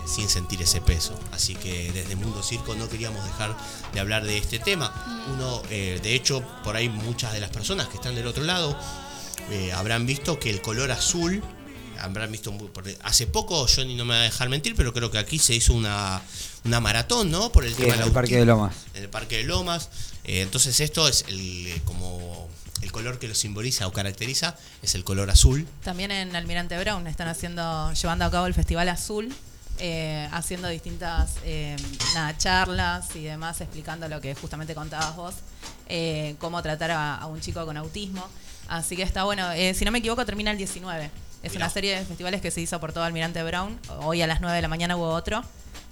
sin 0.06 0.28
sentir 0.30 0.62
ese 0.62 0.80
peso. 0.80 1.18
Así 1.32 1.56
que 1.56 1.92
desde 1.92 2.16
Mundo 2.16 2.42
Circo 2.42 2.74
no 2.74 2.88
queríamos 2.88 3.22
dejar 3.24 3.54
de 3.92 4.00
hablar 4.00 4.24
de 4.24 4.38
este 4.38 4.58
tema. 4.58 5.26
Uno, 5.34 5.62
eh, 5.68 6.00
de 6.02 6.14
hecho, 6.14 6.42
por 6.64 6.76
ahí 6.76 6.88
muchas 6.88 7.32
de 7.32 7.40
las 7.40 7.50
personas 7.50 7.88
que 7.88 7.96
están 7.96 8.14
del 8.14 8.26
otro 8.28 8.44
lado 8.44 8.78
eh, 9.50 9.72
habrán 9.72 10.06
visto 10.06 10.38
que 10.38 10.50
el 10.50 10.60
color 10.60 10.90
azul, 10.90 11.42
habrán 12.00 12.30
visto 12.32 12.54
hace 13.02 13.26
poco, 13.26 13.66
Johnny 13.68 13.94
no 13.94 14.04
me 14.04 14.14
va 14.14 14.20
a 14.20 14.24
dejar 14.24 14.48
mentir, 14.48 14.74
pero 14.76 14.92
creo 14.92 15.10
que 15.10 15.18
aquí 15.18 15.38
se 15.38 15.54
hizo 15.54 15.72
una, 15.74 16.20
una 16.64 16.80
maratón, 16.80 17.30
¿no? 17.30 17.50
Por 17.52 17.64
el 17.64 17.74
Sí, 17.74 17.82
tema 17.82 17.94
en 17.96 18.02
el 18.02 18.12
Parque 18.12 18.36
de 18.38 18.44
Lomas. 18.46 18.74
en 18.94 19.02
el 19.04 19.08
Parque 19.08 19.38
de 19.38 19.44
Lomas. 19.44 19.88
Eh, 20.24 20.42
entonces 20.42 20.80
esto 20.80 21.06
es 21.08 21.24
el 21.28 21.66
eh, 21.68 21.80
como 21.84 22.48
el 22.82 22.92
color 22.92 23.18
que 23.18 23.28
lo 23.28 23.34
simboliza 23.34 23.86
o 23.86 23.92
caracteriza 23.92 24.56
es 24.82 24.94
el 24.94 25.04
color 25.04 25.30
azul. 25.30 25.66
También 25.82 26.10
en 26.10 26.34
Almirante 26.36 26.78
Brown 26.78 27.06
están 27.06 27.28
haciendo, 27.28 27.92
llevando 27.92 28.24
a 28.24 28.30
cabo 28.30 28.46
el 28.46 28.54
Festival 28.54 28.88
Azul, 28.90 29.32
eh, 29.78 30.28
haciendo 30.32 30.68
distintas 30.68 31.34
eh, 31.44 31.76
nada, 32.14 32.36
charlas 32.36 33.14
y 33.14 33.22
demás, 33.22 33.60
explicando 33.60 34.08
lo 34.08 34.20
que 34.20 34.34
justamente 34.34 34.74
contabas 34.74 35.16
vos, 35.16 35.34
eh, 35.88 36.34
cómo 36.38 36.60
tratar 36.62 36.90
a, 36.90 37.16
a 37.16 37.26
un 37.26 37.40
chico 37.40 37.64
con 37.64 37.76
autismo. 37.76 38.26
Así 38.68 38.96
que 38.96 39.02
está 39.02 39.24
bueno. 39.24 39.50
Eh, 39.52 39.74
si 39.74 39.84
no 39.84 39.90
me 39.90 39.98
equivoco, 39.98 40.24
termina 40.24 40.50
el 40.50 40.58
19. 40.58 41.10
Es 41.42 41.52
Mirá. 41.52 41.66
una 41.66 41.70
serie 41.72 41.98
de 41.98 42.04
festivales 42.04 42.40
que 42.40 42.50
se 42.50 42.60
hizo 42.60 42.80
por 42.80 42.92
todo 42.92 43.04
Almirante 43.04 43.42
Brown. 43.42 43.78
Hoy 44.00 44.22
a 44.22 44.26
las 44.26 44.40
9 44.40 44.56
de 44.56 44.62
la 44.62 44.68
mañana 44.68 44.96
hubo 44.96 45.08
otro. 45.08 45.42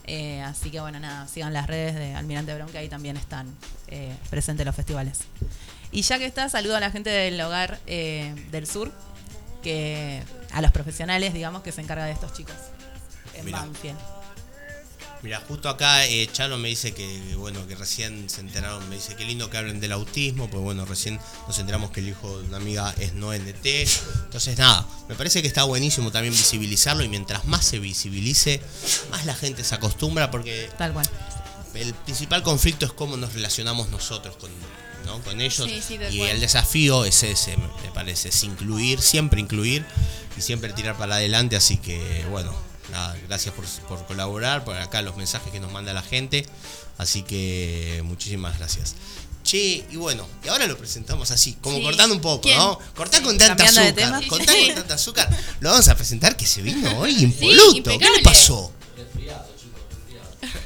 Eh, 0.06 0.42
así 0.42 0.70
que 0.70 0.80
bueno, 0.80 1.00
nada, 1.00 1.26
sigan 1.28 1.52
las 1.52 1.66
redes 1.66 1.94
de 1.94 2.14
Almirante 2.14 2.54
Brown, 2.54 2.70
que 2.70 2.78
ahí 2.78 2.88
también 2.88 3.16
están 3.16 3.46
eh, 3.88 4.14
presentes 4.30 4.66
los 4.66 4.74
festivales. 4.74 5.20
Y 5.92 6.02
ya 6.02 6.18
que 6.18 6.26
está, 6.26 6.48
saludo 6.48 6.76
a 6.76 6.80
la 6.80 6.90
gente 6.90 7.10
del 7.10 7.40
hogar 7.40 7.78
eh, 7.86 8.34
del 8.50 8.66
sur, 8.66 8.92
que 9.62 10.22
a 10.52 10.60
los 10.60 10.72
profesionales, 10.72 11.32
digamos, 11.32 11.62
que 11.62 11.72
se 11.72 11.80
encarga 11.80 12.04
de 12.04 12.12
estos 12.12 12.32
chicos 12.32 12.56
en. 13.34 13.50
Banfield. 13.50 13.96
Mira, 15.24 15.42
justo 15.48 15.70
acá 15.70 16.04
eh, 16.04 16.28
Chalo 16.30 16.58
me 16.58 16.68
dice 16.68 16.92
que 16.92 17.34
bueno 17.36 17.66
que 17.66 17.74
recién 17.74 18.28
se 18.28 18.42
enteraron, 18.42 18.86
me 18.90 18.96
dice 18.96 19.16
que 19.16 19.24
lindo 19.24 19.48
que 19.48 19.56
hablen 19.56 19.80
del 19.80 19.92
autismo, 19.92 20.50
pues 20.50 20.62
bueno, 20.62 20.84
recién 20.84 21.18
nos 21.48 21.58
enteramos 21.58 21.92
que 21.92 22.00
el 22.00 22.10
hijo 22.10 22.42
de 22.42 22.48
una 22.48 22.58
amiga 22.58 22.94
es 22.98 23.14
no 23.14 23.32
NT. 23.32 23.64
Entonces 24.24 24.58
nada, 24.58 24.86
me 25.08 25.14
parece 25.14 25.40
que 25.40 25.48
está 25.48 25.64
buenísimo 25.64 26.12
también 26.12 26.34
visibilizarlo 26.34 27.02
y 27.04 27.08
mientras 27.08 27.46
más 27.46 27.64
se 27.64 27.78
visibilice, 27.78 28.60
más 29.10 29.24
la 29.24 29.34
gente 29.34 29.64
se 29.64 29.74
acostumbra 29.74 30.30
porque 30.30 30.68
Tal 30.76 30.92
cual. 30.92 31.08
el 31.72 31.94
principal 31.94 32.42
conflicto 32.42 32.84
es 32.84 32.92
cómo 32.92 33.16
nos 33.16 33.32
relacionamos 33.32 33.88
nosotros 33.88 34.36
con, 34.36 34.50
¿no? 35.06 35.22
con 35.22 35.40
ellos. 35.40 35.66
Sí, 35.66 35.80
sí, 35.80 35.98
y 36.10 36.18
cual. 36.18 36.30
el 36.32 36.40
desafío 36.40 37.06
es 37.06 37.22
ese, 37.22 37.56
me 37.56 37.90
parece, 37.94 38.28
es 38.28 38.44
incluir, 38.44 39.00
siempre 39.00 39.40
incluir 39.40 39.86
y 40.36 40.42
siempre 40.42 40.74
tirar 40.74 40.98
para 40.98 41.14
adelante. 41.14 41.56
Así 41.56 41.78
que, 41.78 42.26
bueno, 42.30 42.54
nada, 42.90 43.16
gracias 43.28 43.54
por, 43.54 43.64
por 43.88 44.06
colaborar, 44.06 44.64
por 44.64 44.76
acá 44.76 45.02
los 45.02 45.16
mensajes 45.16 45.50
que 45.52 45.60
nos 45.60 45.72
manda 45.72 45.92
la 45.92 46.02
gente. 46.02 46.46
Así 46.98 47.22
que 47.22 48.00
muchísimas 48.04 48.58
gracias. 48.58 48.94
Che, 49.42 49.84
y 49.90 49.96
bueno, 49.96 50.26
y 50.42 50.48
ahora 50.48 50.66
lo 50.66 50.78
presentamos 50.78 51.30
así, 51.30 51.54
como 51.60 51.76
Sí. 51.76 51.82
cortando 51.82 52.14
un 52.14 52.20
poco, 52.22 52.42
¿Quién? 52.42 52.56
¿no? 52.56 52.78
Cortá 52.94 53.20
con 53.22 53.36
tanta 53.36 53.62
Cambiando 53.64 53.80
azúcar, 54.02 54.26
cortá 54.28 54.52
Sí. 54.52 54.66
con 54.66 54.74
tanta 54.76 54.94
azúcar. 54.94 55.38
Lo 55.60 55.70
vamos 55.70 55.86
a 55.88 55.94
presentar 55.96 56.34
que 56.36 56.46
se 56.46 56.62
vino 56.62 56.98
hoy 56.98 57.22
impoluto. 57.22 57.98
¿Qué 57.98 58.08
le 58.10 58.22
pasó? 58.22 58.72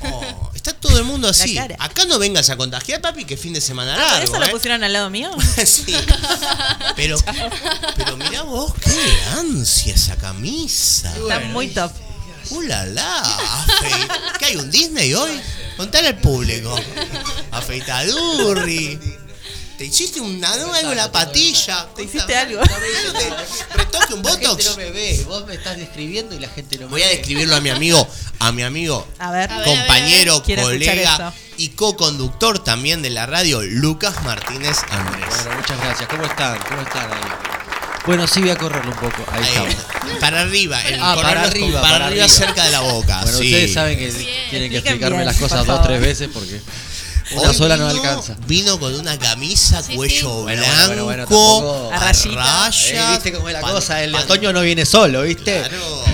Oh, 0.00 0.50
está 0.54 0.72
todo 0.74 0.96
el 0.98 1.04
mundo 1.04 1.28
así. 1.28 1.58
Acá 1.58 2.04
no 2.04 2.18
vengas 2.20 2.50
a 2.50 2.56
contagiar, 2.56 3.00
papi, 3.00 3.24
que 3.24 3.36
fin 3.36 3.52
de 3.52 3.60
semana 3.60 3.94
Ah, 3.94 3.96
¿Por 3.96 4.10
largo. 4.12 4.24
eso 4.32 4.38
lo 4.38 4.46
¿eh? 4.46 4.50
pusieron 4.50 4.84
al 4.84 4.92
lado 4.92 5.10
mío? 5.10 5.30
sí. 5.66 5.94
Pero, 6.94 7.18
pero 7.96 8.16
mirá 8.16 8.42
vos, 8.42 8.72
qué 8.80 9.18
ansia 9.38 9.94
esa 9.94 10.14
camisa. 10.16 11.12
Está 11.16 11.40
muy 11.40 11.68
top. 11.68 11.90
¡Uh, 12.50 12.62
la, 12.62 12.86
la! 12.86 13.66
¿Qué 14.38 14.46
hay, 14.46 14.56
un 14.56 14.70
Disney 14.70 15.14
hoy? 15.14 15.40
Contale 15.76 16.08
al 16.08 16.18
público. 16.18 16.78
Afeitadurri. 17.50 18.98
Te 19.78 19.84
hiciste 19.84 20.20
una 20.20 20.56
no, 20.56 20.74
algo 20.74 20.90
en 20.90 20.96
la 20.96 21.12
patilla. 21.12 21.86
¿Te 21.94 22.02
hiciste 22.02 22.34
algo? 22.34 22.60
Retoque 23.74 24.14
un 24.14 24.22
La 24.24 24.30
gente 24.30 24.46
botox. 24.48 24.64
no 24.70 24.76
me 24.76 24.90
ve, 24.90 25.24
vos 25.24 25.46
me 25.46 25.54
estás 25.54 25.76
describiendo 25.76 26.34
y 26.34 26.40
la 26.40 26.48
gente 26.48 26.78
no 26.78 26.86
me 26.86 26.90
Voy 26.90 27.02
a 27.02 27.08
describirlo 27.08 27.54
a 27.54 27.60
mi 27.60 27.70
amigo, 27.70 28.08
a 28.40 28.50
mi 28.50 28.64
amigo, 28.64 29.06
A 29.20 29.30
ver. 29.30 29.52
A 29.52 29.58
ver, 29.58 29.68
a 29.68 29.70
ver, 29.70 29.78
compañero, 29.78 30.34
a 30.34 30.48
ver. 30.48 30.60
Colega 30.60 31.32
y 31.58 31.68
co-conductor 31.68 32.64
también 32.64 33.02
de 33.02 33.10
la 33.10 33.26
radio, 33.26 33.62
Lucas 33.62 34.20
Martínez 34.24 34.78
Andrés. 34.90 35.44
Bueno, 35.44 35.60
muchas 35.60 35.78
gracias. 35.78 36.08
¿Cómo 36.08 36.24
están? 36.24 36.58
¿Cómo 36.68 36.82
están 36.82 37.12
ahí? 37.12 37.57
Bueno, 38.08 38.26
sí 38.26 38.40
voy 38.40 38.48
a 38.48 38.56
correrlo 38.56 38.90
un 38.90 38.96
poco. 38.96 39.22
Ahí 39.30 39.42
Ahí, 39.44 39.48
estamos. 39.50 39.74
para 40.18 40.40
arriba, 40.40 40.80
el 40.86 40.98
Ah, 40.98 41.14
para 41.14 41.42
arriba, 41.42 41.66
con- 41.66 41.72
para 41.72 41.92
para 41.92 42.06
arriba 42.06 42.24
arriba. 42.24 42.28
cerca 42.38 42.64
de 42.64 42.70
la 42.70 42.80
boca. 42.80 43.20
Bueno, 43.22 43.38
sí. 43.38 43.44
ustedes 43.44 43.74
saben 43.74 43.98
que 43.98 44.06
Bien. 44.10 44.26
tienen 44.48 44.70
que 44.70 44.78
explicarme 44.78 45.16
bien, 45.18 45.26
las 45.26 45.36
cosas 45.36 45.66
dos 45.66 45.78
o 45.78 45.82
tres 45.82 46.00
veces 46.00 46.30
porque 46.32 46.58
una 47.32 47.50
Hoy 47.50 47.54
sola 47.54 47.76
no 47.76 47.86
alcanza. 47.86 48.34
Vino 48.46 48.80
con 48.80 48.94
una 48.94 49.18
camisa 49.18 49.82
Sí, 49.82 49.94
cuello 49.94 50.46
sí. 50.48 50.54
Blanco, 50.56 50.86
bueno, 50.86 51.04
bueno, 51.04 51.22
tampoco- 51.26 51.90
A 51.92 51.96
a 51.96 52.00
rayita. 52.00 52.36
rayas, 52.64 52.86
Eh, 52.88 53.04
¿Viste 53.10 53.32
cómo 53.34 53.48
es 53.48 53.52
la 53.54 53.60
pan- 53.60 53.72
cosa? 53.72 54.02
El 54.02 54.12
pan- 54.12 54.22
otoño 54.22 54.52
no 54.54 54.62
viene 54.62 54.86
solo, 54.86 55.20
¿viste? 55.22 55.58
Claro, 55.60 56.04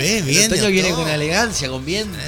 volvés 0.00 0.20
El 0.20 0.24
bien. 0.24 0.48
de 0.50 0.56
otoño 0.56 0.70
viene 0.70 0.90
con 0.90 1.08
elegancia, 1.08 1.68
con 1.68 1.84
viento, 1.84 2.18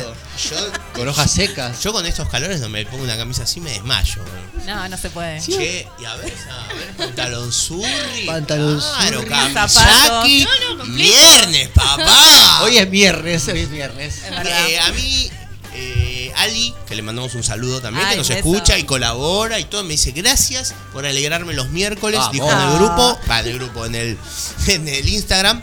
Yo, 0.50 0.56
con 0.94 1.08
hojas 1.08 1.30
secas. 1.30 1.82
yo 1.82 1.92
con 1.92 2.04
estos 2.06 2.28
calores 2.28 2.60
no 2.60 2.68
me 2.68 2.84
pongo 2.86 3.04
una 3.04 3.16
camisa 3.16 3.42
así 3.44 3.60
me 3.60 3.70
desmayo. 3.70 4.22
bro. 4.22 4.64
No, 4.66 4.88
no 4.88 4.96
se 4.98 5.10
puede. 5.10 5.40
Che, 5.40 5.86
y 5.98 6.04
a 6.04 6.14
ver, 6.16 6.32
a 6.50 6.74
ver, 6.74 6.90
pantalón 6.96 7.52
surri. 7.52 8.26
Pantalón 8.26 8.80
claro, 8.80 9.18
surri. 9.20 9.28
Kamisaki. 9.28 10.44
No, 10.44 10.50
no, 10.74 10.78
completo. 10.84 11.12
Viernes, 11.12 11.68
papá. 11.68 12.62
Hoy 12.62 12.76
es 12.78 12.90
viernes, 12.90 13.48
hoy 13.48 13.60
es 13.60 13.70
viernes. 13.70 14.16
Es 14.24 14.30
verdad. 14.30 14.68
Eh, 14.68 14.78
a 14.78 14.92
mí, 14.92 15.30
eh, 15.74 16.32
Ali, 16.36 16.74
que 16.86 16.94
le 16.94 17.02
mandamos 17.02 17.34
un 17.34 17.42
saludo 17.42 17.80
también, 17.80 18.04
Ay, 18.06 18.12
que 18.12 18.18
nos 18.18 18.28
beso. 18.28 18.38
escucha 18.38 18.78
y 18.78 18.84
colabora 18.84 19.58
y 19.58 19.64
todo, 19.64 19.82
me 19.84 19.90
dice 19.90 20.12
gracias 20.12 20.74
por 20.92 21.06
alegrarme 21.06 21.54
los 21.54 21.70
miércoles, 21.70 22.18
Vamos. 22.18 22.32
dijo 22.32 22.50
en 22.50 22.58
el 22.58 22.64
Ah. 22.68 22.74
grupo, 22.76 23.18
va, 23.30 23.40
en 23.40 23.46
el 23.48 23.58
grupo, 23.58 23.86
en 23.86 23.94
el, 23.94 24.18
en 24.68 24.88
el 24.88 25.08
Instagram, 25.08 25.60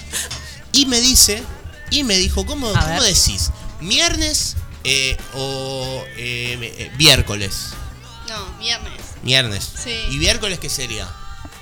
y 0.73 0.85
me 0.87 0.99
dice, 1.01 1.43
y 1.91 2.03
me 2.03 2.17
dijo, 2.17 2.45
¿cómo, 2.45 2.71
cómo 2.71 3.03
decís? 3.03 3.51
¿Viernes 3.81 4.55
eh, 4.83 5.17
o 5.33 6.03
eh, 6.17 6.57
eh, 6.77 6.91
miércoles? 6.97 7.69
No, 8.27 8.57
viernes. 8.59 9.01
Viernes. 9.23 9.69
Sí. 9.83 9.93
¿Y 10.11 10.17
miércoles 10.17 10.59
qué 10.59 10.69
sería? 10.69 11.09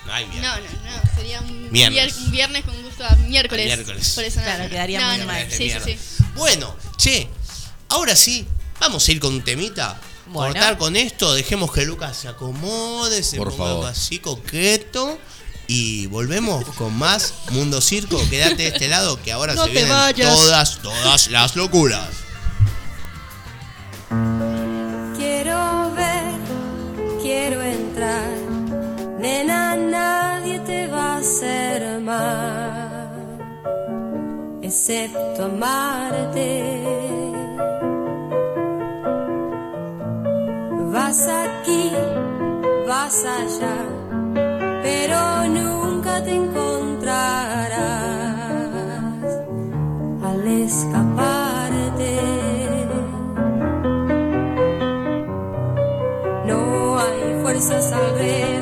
No 0.05 0.13
hay 0.13 0.25
No, 0.25 0.31
viernes. 0.33 0.71
no, 0.83 0.91
no. 0.91 1.15
Sería 1.15 1.41
un 1.41 1.71
Viernes. 1.71 2.15
vier- 2.17 2.25
un 2.25 2.31
viernes 2.31 2.63
con 2.65 2.81
gusto 2.83 3.03
a 3.05 3.15
miércoles. 3.15 3.65
Miércoles. 3.65 4.09
Por 4.15 4.23
eso 4.23 4.39
no. 4.39 4.45
Claro, 4.45 4.69
quedaría 4.69 4.99
no, 5.01 5.07
muy 5.09 5.17
no, 5.19 5.25
mal. 5.25 5.35
Viernes 5.47 5.51
de 5.51 5.57
Sí, 5.57 5.63
sí, 5.63 5.85
mierda. 5.85 5.85
sí. 6.17 6.23
Bueno, 6.35 6.75
che, 6.97 7.27
ahora 7.89 8.15
sí, 8.15 8.47
vamos 8.79 9.07
a 9.07 9.11
ir 9.11 9.19
con 9.19 9.33
un 9.33 9.43
temita. 9.43 9.99
Bueno. 10.27 10.53
Cortar 10.53 10.77
con 10.77 10.95
esto, 10.97 11.33
dejemos 11.33 11.71
que 11.71 11.85
Lucas 11.85 12.17
se 12.17 12.27
acomode, 12.27 13.23
se 13.23 13.37
Por 13.37 13.51
ponga 13.51 13.65
favor. 13.69 13.85
así 13.87 14.19
coqueto. 14.19 15.17
Y 15.67 16.07
volvemos 16.07 16.63
con 16.75 16.97
más 16.97 17.33
Mundo 17.51 17.81
Circo. 17.81 18.17
Quédate 18.29 18.55
de 18.55 18.67
este 18.69 18.87
lado 18.87 19.21
que 19.21 19.31
ahora 19.33 19.53
No 19.53 19.65
se 19.65 19.71
vienen 19.71 19.89
vayas. 19.91 20.33
todas, 20.33 20.77
todas 20.79 21.27
las 21.29 21.55
locuras. 21.55 22.07
Quiero 25.17 25.91
ver, 25.93 26.33
quiero 27.21 27.61
entrar. 27.61 28.29
Nena, 29.19 29.75
nadie 29.75 30.59
te 30.59 30.87
va 30.87 31.15
a 31.15 31.17
hacer 31.17 31.99
mal, 31.99 33.39
excepto 34.61 35.45
amarte. 35.45 36.63
Vas 40.93 41.27
aquí, 41.27 41.91
vas 42.87 43.23
allá, 43.25 43.85
pero 44.87 45.19
nunca 45.47 46.23
te 46.23 46.33
encontrarás 46.33 47.77
al 50.29 50.47
escaparte. 50.65 52.13
No 56.45 56.99
hay 56.99 57.19
fuerzas 57.41 57.91
alrededor, 57.91 58.56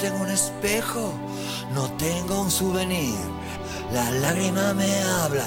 tengo 0.00 0.22
un 0.22 0.30
espejo, 0.30 1.12
no 1.74 1.90
tengo 1.92 2.40
un 2.40 2.50
souvenir. 2.50 3.18
La 3.92 4.10
lágrima 4.10 4.72
me 4.72 5.02
habla 5.02 5.44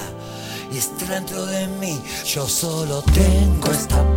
y 0.70 0.78
está 0.78 1.06
dentro 1.06 1.44
de 1.46 1.66
mí. 1.66 2.00
Yo 2.24 2.46
solo 2.46 3.02
tengo 3.02 3.70
esta 3.72 4.13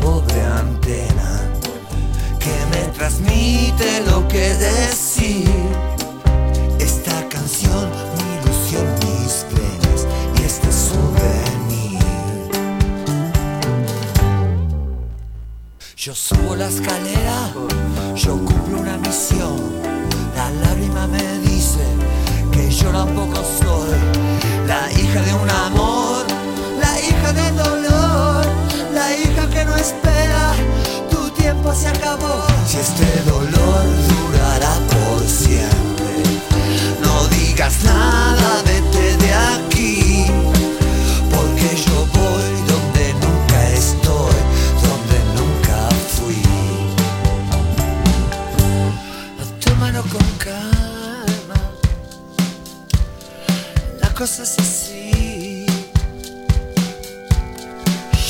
la 54.18 54.26
cosa 54.26 54.42
es 54.42 54.58
así. 54.58 55.66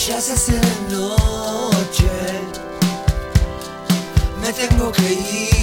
Ya 0.05 0.19
se 0.19 0.33
hace 0.33 0.51
de 0.51 0.91
noche, 0.91 2.09
me 4.41 4.51
tengo 4.51 4.91
que 4.91 5.13
ir. 5.13 5.56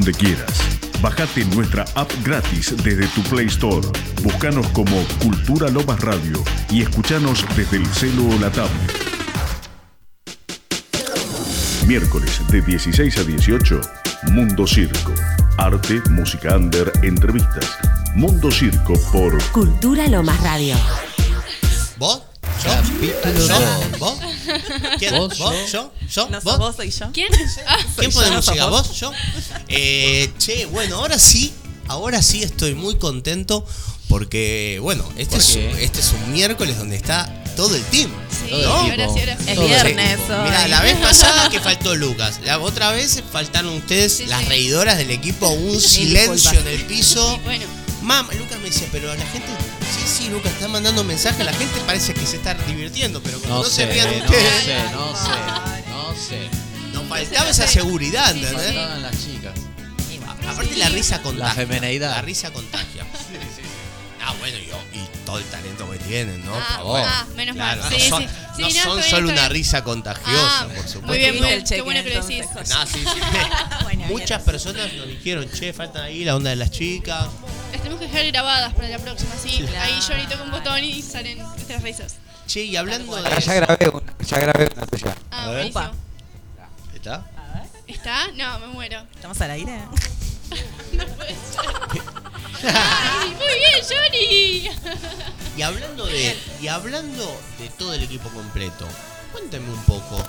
Donde 0.00 0.12
quieras. 0.18 0.50
Bájate 1.02 1.44
nuestra 1.46 1.84
app 1.94 2.10
gratis 2.24 2.74
desde 2.82 3.06
tu 3.08 3.22
Play 3.24 3.46
Store. 3.46 3.86
Búscanos 4.22 4.66
como 4.68 4.96
Cultura 5.22 5.68
Lomas 5.68 6.00
Radio 6.00 6.42
y 6.70 6.82
escuchanos 6.82 7.44
desde 7.54 7.76
el 7.76 7.86
celo 7.86 8.26
o 8.28 8.38
la 8.38 8.50
tablet. 8.50 8.92
Miércoles 11.86 12.40
de 12.50 12.62
16 12.62 13.18
a 13.18 13.24
18, 13.24 13.80
Mundo 14.32 14.66
Circo. 14.66 15.12
Arte, 15.58 16.00
música 16.10 16.56
under, 16.56 16.90
entrevistas. 17.02 17.68
Mundo 18.14 18.50
Circo 18.50 18.94
por 19.12 19.42
Cultura 19.52 20.06
Lomas 20.08 20.40
Radio. 20.40 20.76
¿Vos? 21.98 22.22
¿Yo? 22.64 22.70
Capítulo 22.70 23.46
¿Yo? 23.46 23.60
dos. 23.60 23.98
¿Vos? 23.98 24.18
¿Quién? 24.98 25.16
Vos, 25.16 25.38
¿Vos? 25.38 25.54
yo. 25.54 25.66
¿Yo? 25.66 25.92
¿Yo? 26.08 26.28
No 26.28 26.40
¿Vos? 26.40 26.58
vos, 26.58 26.76
soy 26.76 26.90
yo. 26.90 27.10
¿Quién? 27.12 27.28
¿Quién 27.96 28.12
música? 28.12 28.42
sos 28.42 28.70
¿Vos? 28.70 29.00
¿Yo? 29.00 29.12
Eh, 29.70 30.30
che, 30.38 30.66
bueno, 30.66 30.96
ahora 30.96 31.18
sí, 31.18 31.52
ahora 31.88 32.22
sí 32.22 32.42
estoy 32.42 32.74
muy 32.74 32.96
contento 32.98 33.64
porque, 34.08 34.78
bueno, 34.82 35.04
este, 35.16 35.36
¿Por 35.36 35.40
es, 35.40 35.46
qué? 35.46 35.68
un- 35.72 35.78
este 35.78 36.00
es 36.00 36.12
un 36.12 36.32
miércoles 36.32 36.76
donde 36.76 36.96
está 36.96 37.32
todo 37.56 37.76
el 37.76 37.82
team. 37.84 38.10
Sí, 38.30 38.50
¿no? 38.62 38.68
ahora 38.72 39.08
sí, 39.12 39.20
ahora 39.20 39.36
sí. 39.38 39.44
Es 39.50 39.60
viernes. 39.60 40.18
Mira, 40.28 40.66
la 40.68 40.80
vez 40.80 40.96
pasada 40.96 41.48
que 41.50 41.60
faltó 41.60 41.94
Lucas, 41.94 42.40
la 42.44 42.58
otra 42.58 42.90
vez 42.90 43.22
faltaron 43.30 43.74
ustedes, 43.74 44.14
Sí, 44.18 44.26
las 44.26 44.40
sí. 44.42 44.46
reidoras 44.48 44.96
del 44.98 45.10
equipo, 45.10 45.48
un 45.48 45.80
silencio 45.80 46.58
en 46.58 46.66
el 46.66 46.84
piso. 46.86 47.38
Bueno, 47.44 47.64
Mamá, 48.02 48.32
Lucas 48.32 48.58
me 48.60 48.70
dice, 48.70 48.88
pero 48.90 49.14
la 49.14 49.26
gente, 49.26 49.46
sí, 49.94 50.00
sí, 50.24 50.28
Lucas 50.30 50.52
está 50.52 50.66
mandando 50.68 51.04
mensajes, 51.04 51.44
la 51.44 51.52
gente 51.52 51.78
parece 51.86 52.14
que 52.14 52.24
se 52.26 52.36
está 52.36 52.54
divirtiendo, 52.54 53.22
pero 53.22 53.38
como 53.40 53.54
No, 53.56 53.62
no, 53.62 53.68
sé, 53.68 53.74
se 53.84 53.86
rían 53.92 54.08
no 54.18 54.24
ustedes, 54.24 54.64
sé, 54.64 54.74
no 54.90 55.14
sé, 55.14 55.90
no 55.90 56.14
sé. 56.16 56.94
nos 56.94 57.06
faltaba 57.08 57.50
esa 57.50 57.68
seguridad, 57.68 58.32
Sí, 58.32 58.40
sí, 58.40 58.74
Aparte 60.52 60.76
la 60.76 60.88
risa 60.88 61.22
contagia. 61.22 61.54
femeneidad. 61.54 62.10
La 62.16 62.22
risa 62.22 62.52
contagia. 62.52 63.04
Ah, 64.22 64.34
bueno, 64.38 64.58
y, 64.58 64.96
y 64.98 65.08
todo 65.24 65.38
el 65.38 65.44
talento 65.46 65.90
que 65.90 65.98
tienen, 65.98 66.44
¿no? 66.44 66.54
Ah, 66.54 66.58
Por 66.58 66.76
favor. 66.76 67.00
ah, 67.04 67.26
menos 67.36 67.56
mal. 67.56 67.78
Claro, 67.80 67.96
Sí, 67.96 68.10
no 68.10 68.16
son, 68.16 68.22
sí. 68.22 68.28
Sí, 68.56 68.62
no 68.62 68.68
no, 68.68 68.94
son 68.94 69.02
solo 69.02 69.28
una 69.28 69.40
bien. 69.42 69.50
risa 69.52 69.82
contagiosa, 69.82 70.60
Ah, 70.60 70.64
por 70.66 70.74
supuesto. 70.76 71.00
muy 71.06 71.18
bien, 71.18 71.38
muy 71.38 71.48
el 71.48 71.64
cheque, 71.64 71.76
qué 71.76 71.82
bueno 71.82 72.02
que 72.04 72.14
lo 72.14 72.22
decís. 72.26 72.44
No, 72.68 72.86
sí, 72.86 72.98
sí. 72.98 73.20
Bueno, 73.82 74.04
Muchas 74.08 74.42
personas 74.42 74.92
nos 74.92 75.06
dijeron, 75.08 75.50
che, 75.50 75.72
faltan 75.72 76.02
ahí 76.04 76.24
la 76.24 76.36
onda 76.36 76.50
de 76.50 76.56
las 76.56 76.70
chicas. 76.70 77.26
Las 77.72 77.80
tenemos 77.82 77.98
que 78.00 78.08
dejar 78.08 78.26
grabadas 78.26 78.74
para 78.74 78.88
la 78.88 78.98
próxima, 78.98 79.30
sí. 79.42 79.64
Claro. 79.66 79.80
Ahí 79.84 79.98
yo 80.06 80.16
ni 80.16 80.26
toco 80.26 80.44
un 80.44 80.50
botón 80.50 80.84
y 80.84 81.00
salen 81.02 81.38
nuestras 81.38 81.82
risas. 81.82 82.16
Che, 82.46 82.62
y 82.64 82.76
hablando 82.76 83.16
de. 83.16 83.22
ya 83.40 83.54
grabé 83.54 83.88
una, 83.88 84.12
ya 84.26 84.38
grabé 84.38 84.68
una 84.76 84.86
tuya. 84.86 85.16
Ah, 85.30 85.44
A 85.44 85.50
ver. 85.50 85.66
¿Está? 86.94 87.24
¿Está? 87.86 88.28
No, 88.36 88.58
me 88.60 88.66
muero. 88.68 89.02
¿Estamos 89.14 89.40
al 89.40 89.50
aire? 89.52 89.78
No 90.92 91.06
puede 91.06 91.30
ser. 91.30 92.02
Ay, 92.74 93.28
muy 93.30 93.58
bien, 93.58 93.84
Johnny. 93.88 94.70
Y 95.56 95.62
hablando 95.62 96.06
de. 96.06 96.36
Y 96.60 96.68
hablando 96.68 97.40
de 97.58 97.68
todo 97.70 97.94
el 97.94 98.02
equipo 98.02 98.28
completo, 98.30 98.86
cuéntame 99.32 99.68
un 99.70 99.82
poco. 99.84 100.22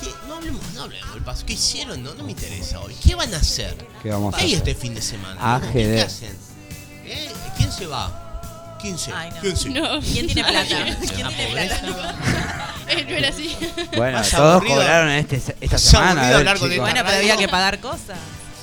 ¿qué- 0.00 0.10
no 0.28 0.36
hablemos, 0.36 0.62
no 0.74 0.82
hablemos 0.84 1.12
del 1.14 1.22
paso. 1.22 1.44
¿Qué 1.46 1.54
hicieron? 1.54 2.02
No, 2.02 2.14
no 2.14 2.24
me 2.24 2.32
interesa 2.32 2.80
hoy. 2.80 2.94
¿Qué 3.02 3.14
van 3.14 3.32
a 3.34 3.38
hacer? 3.38 3.76
¿Qué 4.02 4.10
vamos 4.10 4.34
a 4.34 4.38
¿Qué 4.38 4.44
hay 4.44 4.54
hacer? 4.54 4.68
este 4.68 4.80
fin 4.80 4.94
de 4.94 5.02
semana? 5.02 5.54
AGD. 5.56 5.72
¿Qué 5.72 6.02
hacen? 6.02 6.36
¿Eh? 7.04 7.30
¿Quién 7.56 7.72
se 7.72 7.86
va? 7.86 8.76
¿Quién 8.80 8.98
se? 8.98 9.12
Ay, 9.12 9.30
no. 9.30 9.40
¿Quién 9.40 9.56
se? 9.56 9.68
No. 9.70 10.00
¿Quién 10.00 10.26
tiene 10.26 10.44
plata? 10.44 10.84
¿Quién 11.14 11.28
tiene 11.28 11.46
plata? 11.52 12.14
Eh, 12.88 13.04
no 13.04 13.16
era 13.16 13.30
así. 13.30 13.56
Bueno, 13.96 14.22
todos 14.30 14.54
aburrido. 14.54 14.76
cobraron 14.76 15.10
este, 15.10 15.42
esta 15.60 15.76
semana. 15.76 16.10
aburrido 16.10 16.24
a 16.24 16.28
ver, 16.28 16.36
hablar 16.36 16.58
con 16.60 16.70
chicos. 16.70 16.86
esta 16.88 17.02
Bueno, 17.02 17.04
pero 17.04 17.16
había 17.18 17.36
que 17.36 17.48
pagar 17.48 17.80
cosas. 17.80 18.16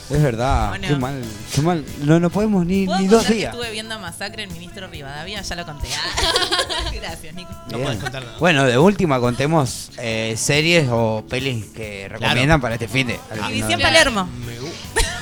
Es 0.10 0.22
verdad, 0.22 0.70
Bueno. 0.70 0.88
qué 0.88 0.96
mal, 0.96 1.24
qué 1.56 1.62
mal. 1.62 1.86
No, 2.02 2.20
no 2.20 2.30
podemos 2.30 2.66
ni, 2.66 2.86
¿Puedo 2.86 3.00
ni 3.00 3.08
dos 3.08 3.20
contar 3.20 3.32
que 3.34 3.38
días. 3.40 3.54
estuve 3.54 3.72
viendo 3.72 3.98
Masacre 4.00 4.44
en 4.44 4.54
Ministro 4.54 4.88
Rivadavia? 4.88 5.42
Ya 5.42 5.56
lo 5.56 5.66
conté. 5.66 5.88
Ah. 5.96 6.92
Gracias, 6.94 7.34
Nico. 7.34 7.52
Bien. 7.70 8.00
Bueno, 8.40 8.66
de 8.66 8.78
última 8.78 9.20
contemos 9.20 9.92
eh, 9.98 10.36
series 10.38 10.88
o 10.92 11.24
pelis 11.28 11.66
que 11.68 12.08
recomiendan 12.10 12.60
para 12.60 12.76
este 12.76 12.88
fin 12.88 13.08
de. 13.08 13.20
División 13.48 13.80
Palermo. 13.82 14.28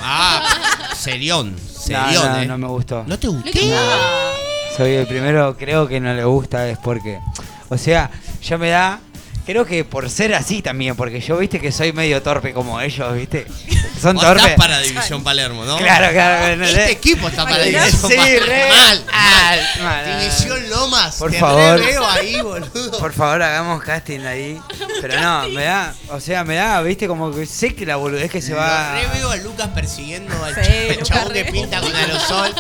Ah, 0.02 0.42
serión. 0.96 1.56
No, 1.82 1.88
Serión, 1.88 2.32
no, 2.32 2.38
eh. 2.38 2.46
no 2.46 2.58
me 2.60 2.68
gustó. 2.68 3.04
¿No 3.08 3.18
te 3.18 3.28
gustó? 3.28 3.50
Soy 4.78 4.92
el 4.92 5.08
primero, 5.08 5.58
creo 5.58 5.88
que 5.88 6.00
no 6.00 6.14
le 6.14 6.24
gusta, 6.24 6.70
es 6.70 6.78
porque. 6.78 7.20
O 7.70 7.78
sea, 7.78 8.12
ya 8.44 8.58
me 8.60 8.70
da. 8.70 9.00
Creo 9.52 9.66
que 9.66 9.84
por 9.84 10.10
ser 10.10 10.34
así 10.34 10.62
también, 10.62 10.96
porque 10.96 11.20
yo 11.20 11.38
viste 11.38 11.60
que 11.60 11.74
soy 11.74 11.92
medio 11.92 12.22
torpe 12.24 12.54
como 12.54 12.80
ellos, 12.80 13.14
viste. 13.14 13.46
Son 14.02 14.16
Vos 14.16 14.24
torpes. 14.24 14.44
estás 14.46 14.58
para 14.58 14.80
División 14.80 15.24
Palermo, 15.26 15.66
¿no? 15.66 15.76
Claro, 15.78 16.10
claro. 16.14 16.56
no, 16.56 16.64
Este 16.64 16.86
no. 16.86 16.90
equipo 16.90 17.28
está 17.28 17.44
para 17.44 17.62
Sí, 17.66 17.72
División 17.72 18.12
Palermo. 18.16 18.46
re- 18.48 18.70
Mal, 18.70 19.06
mal, 19.12 19.60
mal. 19.84 20.06
mal. 20.08 20.20
División 20.22 20.70
Lomas. 20.70 21.16
Por 21.18 21.32
te 21.32 21.40
favor. 21.40 21.80
re 21.80 21.86
veo 21.86 22.08
ahí, 22.10 22.42
boludo. 22.42 22.98
Por 22.98 23.12
favor, 23.12 23.44
hagamos 23.44 23.84
casting 23.84 24.22
ahí. 24.22 24.58
Pero 25.02 25.20
no, 25.22 25.50
me 25.50 25.64
da, 25.66 25.94
o 26.08 26.20
sea, 26.22 26.46
me 26.46 26.56
da, 26.56 26.82
viste, 26.82 27.08
como 27.10 27.36
que 27.36 27.46
sé 27.46 27.76
que 27.76 27.86
la 27.86 27.98
boludez 27.98 28.32
que 28.32 28.42
se 28.42 28.54
va. 28.54 28.94
Lo 28.96 29.02
re 29.12 29.18
veo 29.20 29.32
a 29.32 29.36
Lucas 29.36 29.68
persiguiendo 29.76 30.34
al 30.46 30.56
Sí, 30.64 30.98
chabón 31.04 31.34
que 31.34 31.44
pinta 31.44 31.82
con 31.82 31.94
aerosol. 31.94 32.56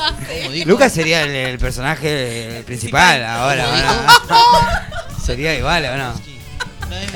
Lucas 0.65 0.91
sería 0.91 1.23
el, 1.23 1.29
el 1.31 1.57
personaje 1.57 2.63
principal 2.65 3.23
ahora. 3.23 3.65
ahora. 3.65 4.87
Sería 5.25 5.53
igual, 5.55 5.85
¿o 5.85 5.97
no? 5.97 6.30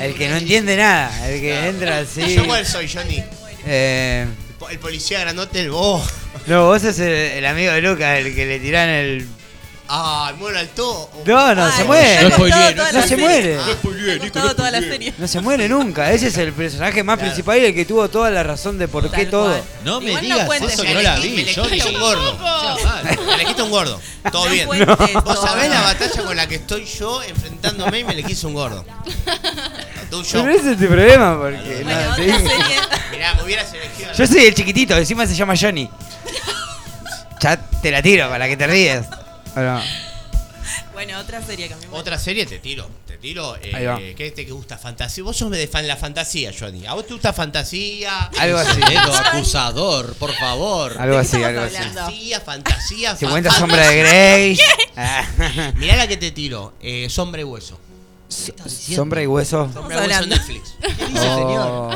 El 0.00 0.14
que 0.14 0.28
no 0.28 0.36
entiende 0.36 0.76
nada, 0.76 1.28
el 1.28 1.40
que 1.40 1.66
entra 1.68 1.98
así. 2.00 2.34
¿Yo 2.34 2.46
cuál 2.46 2.64
soy, 2.66 2.88
Johnny? 2.92 3.22
Eh, 3.66 4.26
El 4.50 4.54
po- 4.58 4.68
El 4.70 4.78
policía 4.78 5.20
granote, 5.20 5.60
el 5.60 5.70
vos. 5.70 6.08
no, 6.46 6.66
vos 6.66 6.82
sos 6.82 6.98
el, 6.98 7.12
el 7.12 7.46
amigo 7.46 7.72
de 7.72 7.80
Lucas, 7.82 8.18
el 8.18 8.34
que 8.34 8.46
le 8.46 8.58
tiran 8.60 8.88
el. 8.88 9.26
Ah, 9.88 10.32
muero 10.36 10.58
al 10.58 10.68
todo. 10.70 11.08
No, 11.24 11.54
no, 11.54 11.64
Ay, 11.66 11.72
se 11.76 11.84
muere. 11.84 12.30
toda 12.30 12.72
No 12.72 12.92
la 13.00 13.02
se 13.06 13.16
muere. 13.16 13.58
Toda 14.32 14.70
la 14.72 14.80
serie. 14.80 15.14
No 15.16 15.28
se 15.28 15.40
muere 15.40 15.68
nunca. 15.68 16.10
Ese 16.10 16.26
es 16.28 16.36
el 16.38 16.52
personaje 16.52 17.04
más 17.04 17.18
principal 17.20 17.58
y 17.60 17.66
el 17.66 17.74
que 17.74 17.84
tuvo 17.84 18.08
toda 18.08 18.30
la 18.30 18.42
razón 18.42 18.78
de 18.78 18.88
por 18.88 19.08
qué 19.10 19.22
Tal 19.22 19.30
todo. 19.30 19.46
cual. 19.50 19.62
No 19.84 20.00
me 20.00 20.06
Igual 20.08 20.28
no 20.28 20.34
digas 20.34 20.46
cuentes 20.46 20.72
eso 20.74 20.82
que 20.82 20.94
no 20.94 21.02
la 21.02 21.14
Me 21.14 21.20
vi, 21.20 21.32
elegiste 21.40 21.60
Johnny. 21.60 21.80
un 21.94 22.00
gordo. 22.00 22.38
Sea 22.38 22.84
mal. 22.84 23.18
Me 23.26 23.34
elegiste 23.34 23.62
un 23.62 23.70
gordo. 23.70 24.00
Todo 24.32 24.44
No 24.46 24.50
bien. 24.52 24.66
cuentes 24.66 24.88
Vos 25.14 25.24
todo. 25.24 25.46
sabés 25.46 25.70
la 25.70 25.80
batalla 25.82 26.22
con 26.24 26.36
la 26.36 26.46
que 26.48 26.54
estoy 26.56 26.84
yo 26.84 27.22
enfrentándome 27.22 27.98
y 28.00 28.04
me 28.04 28.12
elegís 28.14 28.42
un 28.44 28.54
gordo. 28.54 28.84
Lo 30.10 30.18
tuyo. 30.18 30.42
Pero 30.42 30.50
ese 30.50 30.72
es 30.72 30.78
tu 30.78 30.86
problema, 30.86 31.38
porque. 31.38 31.82
Bueno, 31.84 32.00
no, 32.00 32.12
otra 32.12 32.24
serie. 32.38 32.76
Mirá, 33.12 33.34
me 33.34 33.42
hubieras 33.44 33.72
elegido. 33.72 34.12
Yo 34.12 34.26
soy 34.26 34.46
el 34.46 34.54
chiquitito, 34.54 34.96
encima 34.96 35.26
se 35.26 35.34
llama 35.36 35.54
Johnny. 35.60 35.88
Ya 37.40 37.56
te 37.56 37.90
la 37.90 38.02
tiro 38.02 38.28
para 38.28 38.48
que 38.48 38.56
te 38.56 38.66
ríes. 38.66 39.02
Bueno, 39.56 39.80
Bueno, 40.92 41.18
otra 41.18 41.40
serie 41.42 41.68
que 41.68 41.74
a 41.74 41.76
mí 41.78 41.86
me 41.90 41.96
Otra 41.96 42.18
serie 42.18 42.44
te 42.44 42.58
tiro. 42.58 42.88
Te 43.06 43.16
tiro. 43.16 43.56
Eh, 43.56 43.72
Ahí 43.74 43.86
va. 43.86 43.98
¿Qué 43.98 44.30
te 44.34 44.44
gusta? 44.44 44.76
Fantasía. 44.76 45.24
Vos 45.24 45.34
sos 45.36 45.50
de 45.50 45.66
fan 45.66 45.88
la 45.88 45.96
fantasía, 45.96 46.52
Johnny. 46.58 46.84
¿A 46.86 46.92
vos 46.92 47.06
te 47.06 47.14
gusta 47.14 47.32
fantasía? 47.32 48.24
algo 48.38 48.58
así. 48.58 48.78
Dedo 48.80 49.14
acusador, 49.16 50.14
por 50.16 50.32
favor. 50.34 50.94
Algo 51.00 51.16
así, 51.16 51.42
algo 51.42 51.62
así. 51.62 51.76
Fantasía, 51.76 52.40
fantasía. 52.40 53.16
50 53.16 53.50
fan- 53.50 53.60
sombras 53.60 53.88
de 53.88 53.96
Grey. 53.98 54.58
Ah. 54.96 55.24
Mirá 55.76 55.96
la 55.96 56.06
que 56.08 56.16
te 56.18 56.30
tiro. 56.32 56.74
Eh, 56.82 57.08
Sombra 57.08 57.40
y 57.40 57.44
hueso. 57.44 57.78
Sombra 58.28 59.22
y 59.22 59.26
hueso. 59.26 59.70
Sombra 59.72 59.96
y 59.96 59.98
hueso 60.00 60.04
en 60.04 60.12
hablando. 60.12 60.36
Netflix. 60.36 60.74
Oh. 61.18 61.90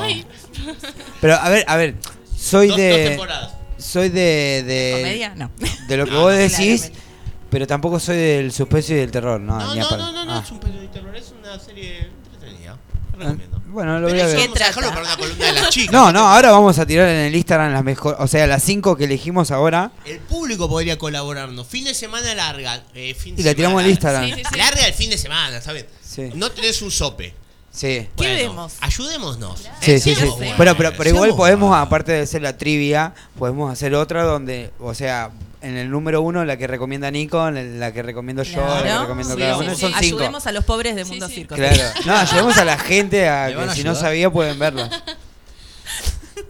Pero 1.21 1.35
a 1.37 1.49
ver, 1.51 1.65
a 1.69 1.77
ver. 1.77 1.97
Soy 2.39 2.69
Dos- 2.69 2.77
dos 2.77 2.87
de. 2.87 3.09
temporadas. 3.09 3.53
Soy 3.79 4.09
de. 4.11 4.63
de 4.67 4.93
¿Comedia? 4.99 5.35
No. 5.35 5.51
De 5.89 5.97
lo 5.97 6.05
que 6.07 6.11
No, 6.13 6.21
vos 6.21 6.33
no, 6.33 6.39
decís. 6.39 6.81
claramente. 6.83 7.10
Pero 7.51 7.67
tampoco 7.67 7.99
soy 7.99 8.17
del 8.17 8.53
suspenso 8.53 8.93
y 8.93 8.97
del 8.97 9.11
terror, 9.11 9.41
no, 9.41 9.59
No, 9.59 9.75
no, 9.75 9.91
no, 9.97 10.13
no, 10.13 10.25
no, 10.25 10.33
Ah. 10.35 10.43
es 10.45 10.51
un 10.53 10.61
pedo 10.61 10.81
de 10.81 10.89
terror, 10.89 11.15
es 11.17 11.33
una 11.39 11.59
serie 11.59 12.09
entretenida. 12.33 12.77
Te 13.11 13.17
recomiendo. 13.19 13.61
Bueno, 13.67 14.01
lo 14.01 14.07
Pero 14.09 14.19
voy 14.19 14.21
a 14.23 14.27
ver. 14.27 14.37
vamos 14.49 14.61
a 14.61 14.65
dejarlo 14.67 14.89
para 14.91 15.01
una 15.03 15.17
columna 15.17 15.47
de 15.47 15.53
las 15.53 15.69
chicas. 15.71 15.93
No, 15.93 16.13
no, 16.13 16.21
ahora 16.29 16.51
vamos 16.51 16.79
a 16.79 16.87
tirar 16.87 17.09
en 17.09 17.17
el 17.27 17.35
Instagram 17.37 17.73
las 17.73 17.85
mejores. 17.85 18.19
O 18.21 18.27
sea, 18.27 18.47
las 18.47 18.63
5 18.65 18.97
que 18.97 19.05
elegimos 19.05 19.51
ahora. 19.51 19.93
El 20.05 20.19
público 20.21 20.69
podría 20.69 20.99
colaborarnos. 20.99 21.67
Fin 21.67 21.85
de 21.85 21.95
semana 21.95 22.35
larga. 22.35 22.83
eh, 22.95 23.15
fin 23.15 23.37
de 23.37 23.43
Y 23.43 23.45
la 23.45 23.55
tiramos 23.55 23.75
semana 23.83 23.85
al 23.85 23.91
Instagram. 23.91 24.25
Sí, 24.25 24.33
sí, 24.35 24.43
sí. 24.53 24.59
Larga 24.59 24.87
el 24.87 24.95
fin 24.95 25.11
de 25.11 25.19
semana, 25.19 25.61
¿sabes? 25.61 25.87
Sí. 26.03 26.31
No 26.35 26.51
tenés 26.51 26.83
un 26.83 26.91
sope. 26.91 27.35
Sí. 27.73 27.87
¿Qué 27.87 28.09
Bueno, 28.17 28.35
vemos? 28.35 28.73
Ayudémonos. 28.81 29.61
Sí, 29.81 30.01
sí, 30.01 30.15
sí. 30.17 30.25
Buenos, 30.25 30.55
Pero, 30.57 30.77
pero, 30.77 30.93
pero 30.97 31.11
igual 31.11 31.37
podemos, 31.37 31.77
aparte 31.77 32.11
de 32.11 32.23
hacer 32.23 32.43
la 32.43 32.57
trivia, 32.59 33.15
podemos 33.39 33.73
hacer 33.73 33.95
otra 33.95 34.25
donde, 34.25 34.73
o 34.81 34.93
sea, 34.95 35.31
en 35.63 35.77
el 35.77 35.91
número 35.91 36.23
uno 36.23 36.45
la 36.45 36.57
que 36.57 36.67
recomienda 36.67 37.11
Nico, 37.11 37.47
en 37.49 37.79
la 37.81 37.93
que 37.93 38.03
recomiendo 38.03 38.43
yo, 38.43 38.61
la 38.67 38.77
que 38.77 38.83
Claro. 38.83 39.01
recomiendo 39.03 39.35
Sí, 39.35 39.41
cada 39.41 39.55
sí, 39.55 39.61
uno, 39.65 39.75
sí. 39.75 39.81
son 39.81 39.91
cinco. 39.91 39.99
Ayudemos 40.17 40.47
a 40.47 40.53
los 40.53 40.65
pobres 40.65 40.97
de 40.97 41.05
Mundo 41.05 41.29
sí. 41.29 41.35
Circo. 41.35 41.55
Claro. 41.55 41.83
No, 42.07 42.17
ayudemos 42.17 42.57
a 42.59 42.65
la 42.65 42.79
gente 42.79 43.29
a 43.29 43.49
¿Le 43.49 43.57
van 43.57 43.65
que 43.67 43.71
a 43.73 43.75
si 43.75 43.85
no 43.85 43.91
ayudar? 43.91 44.07
sabía 44.09 44.31
pueden 44.31 44.59
verla. 44.59 44.89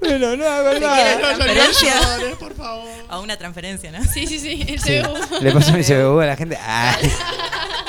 Pero 0.00 0.18
no, 0.36 0.44
es 0.44 0.60
¿Quieren 0.78 0.80
verdad. 0.82 1.18
transferencia? 1.18 1.92
por 2.38 2.54
favor. 2.54 2.88
A 3.08 3.18
una 3.20 3.36
transferencia, 3.36 3.90
¿no? 3.92 4.02
Sí, 4.04 4.26
sí, 4.26 4.38
sí, 4.38 4.64
el 4.68 4.80
Sí. 4.80 5.00
CBU. 5.02 5.42
Le 5.42 5.52
pasó 5.52 5.72
mi 5.72 5.82
CBU 5.82 6.20
a 6.20 6.26
la 6.26 6.36
gente. 6.36 6.56
Ah. 6.66 6.96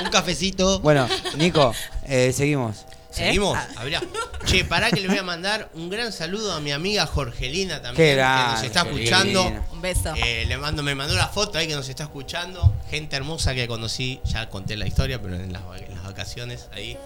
Un 0.03 0.09
cafecito. 0.09 0.79
Bueno, 0.79 1.07
Nico, 1.37 1.75
eh, 2.07 2.33
seguimos. 2.35 2.85
¿Seguimos? 3.11 3.57
¿Eh? 3.57 3.61
Habría. 3.77 4.01
Che, 4.45 4.63
pará 4.65 4.89
que 4.89 5.01
le 5.01 5.07
voy 5.07 5.17
a 5.17 5.23
mandar 5.23 5.69
un 5.73 5.89
gran 5.89 6.11
saludo 6.11 6.53
a 6.53 6.59
mi 6.59 6.71
amiga 6.71 7.05
Jorgelina 7.05 7.75
Qué 7.75 7.81
también, 7.81 8.17
que 8.17 8.51
nos 8.51 8.63
está 8.63 8.79
Jorgelina. 8.81 9.17
escuchando. 9.17 9.65
Un 9.71 9.81
beso. 9.81 10.13
Eh, 10.15 10.45
le 10.47 10.57
mando, 10.57 10.81
me 10.81 10.95
mandó 10.95 11.13
una 11.13 11.27
foto 11.27 11.57
ahí 11.57 11.67
que 11.67 11.75
nos 11.75 11.87
está 11.89 12.03
escuchando. 12.03 12.73
Gente 12.89 13.15
hermosa 13.15 13.53
que 13.53 13.67
conocí, 13.67 14.19
ya 14.25 14.49
conté 14.49 14.77
la 14.77 14.87
historia, 14.87 15.21
pero 15.21 15.35
en 15.35 15.51
las, 15.53 15.61
va- 15.63 15.77
en 15.77 15.93
las 15.93 16.03
vacaciones 16.03 16.67
ahí, 16.73 16.97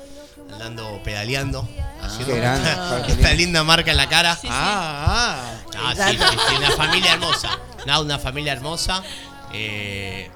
andando 0.53 1.01
pedaleando, 1.03 1.67
haciendo 2.01 2.35
Qué 2.35 2.39
grande, 2.39 2.69
esta, 3.11 3.33
linda 3.33 3.63
marca 3.63 3.91
en 3.91 3.97
la 3.97 4.07
cara. 4.07 4.35
Sí, 4.35 4.41
sí. 4.43 4.47
Ah, 4.51 5.53
ah. 5.77 5.93
sí, 5.95 6.17
sí, 6.17 6.37
sí, 6.49 6.55
una 6.55 6.71
familia 6.71 7.13
hermosa. 7.13 7.59
No, 7.85 8.01
una 8.01 8.19
familia 8.19 8.53
hermosa. 8.53 9.03
Eh, 9.53 10.29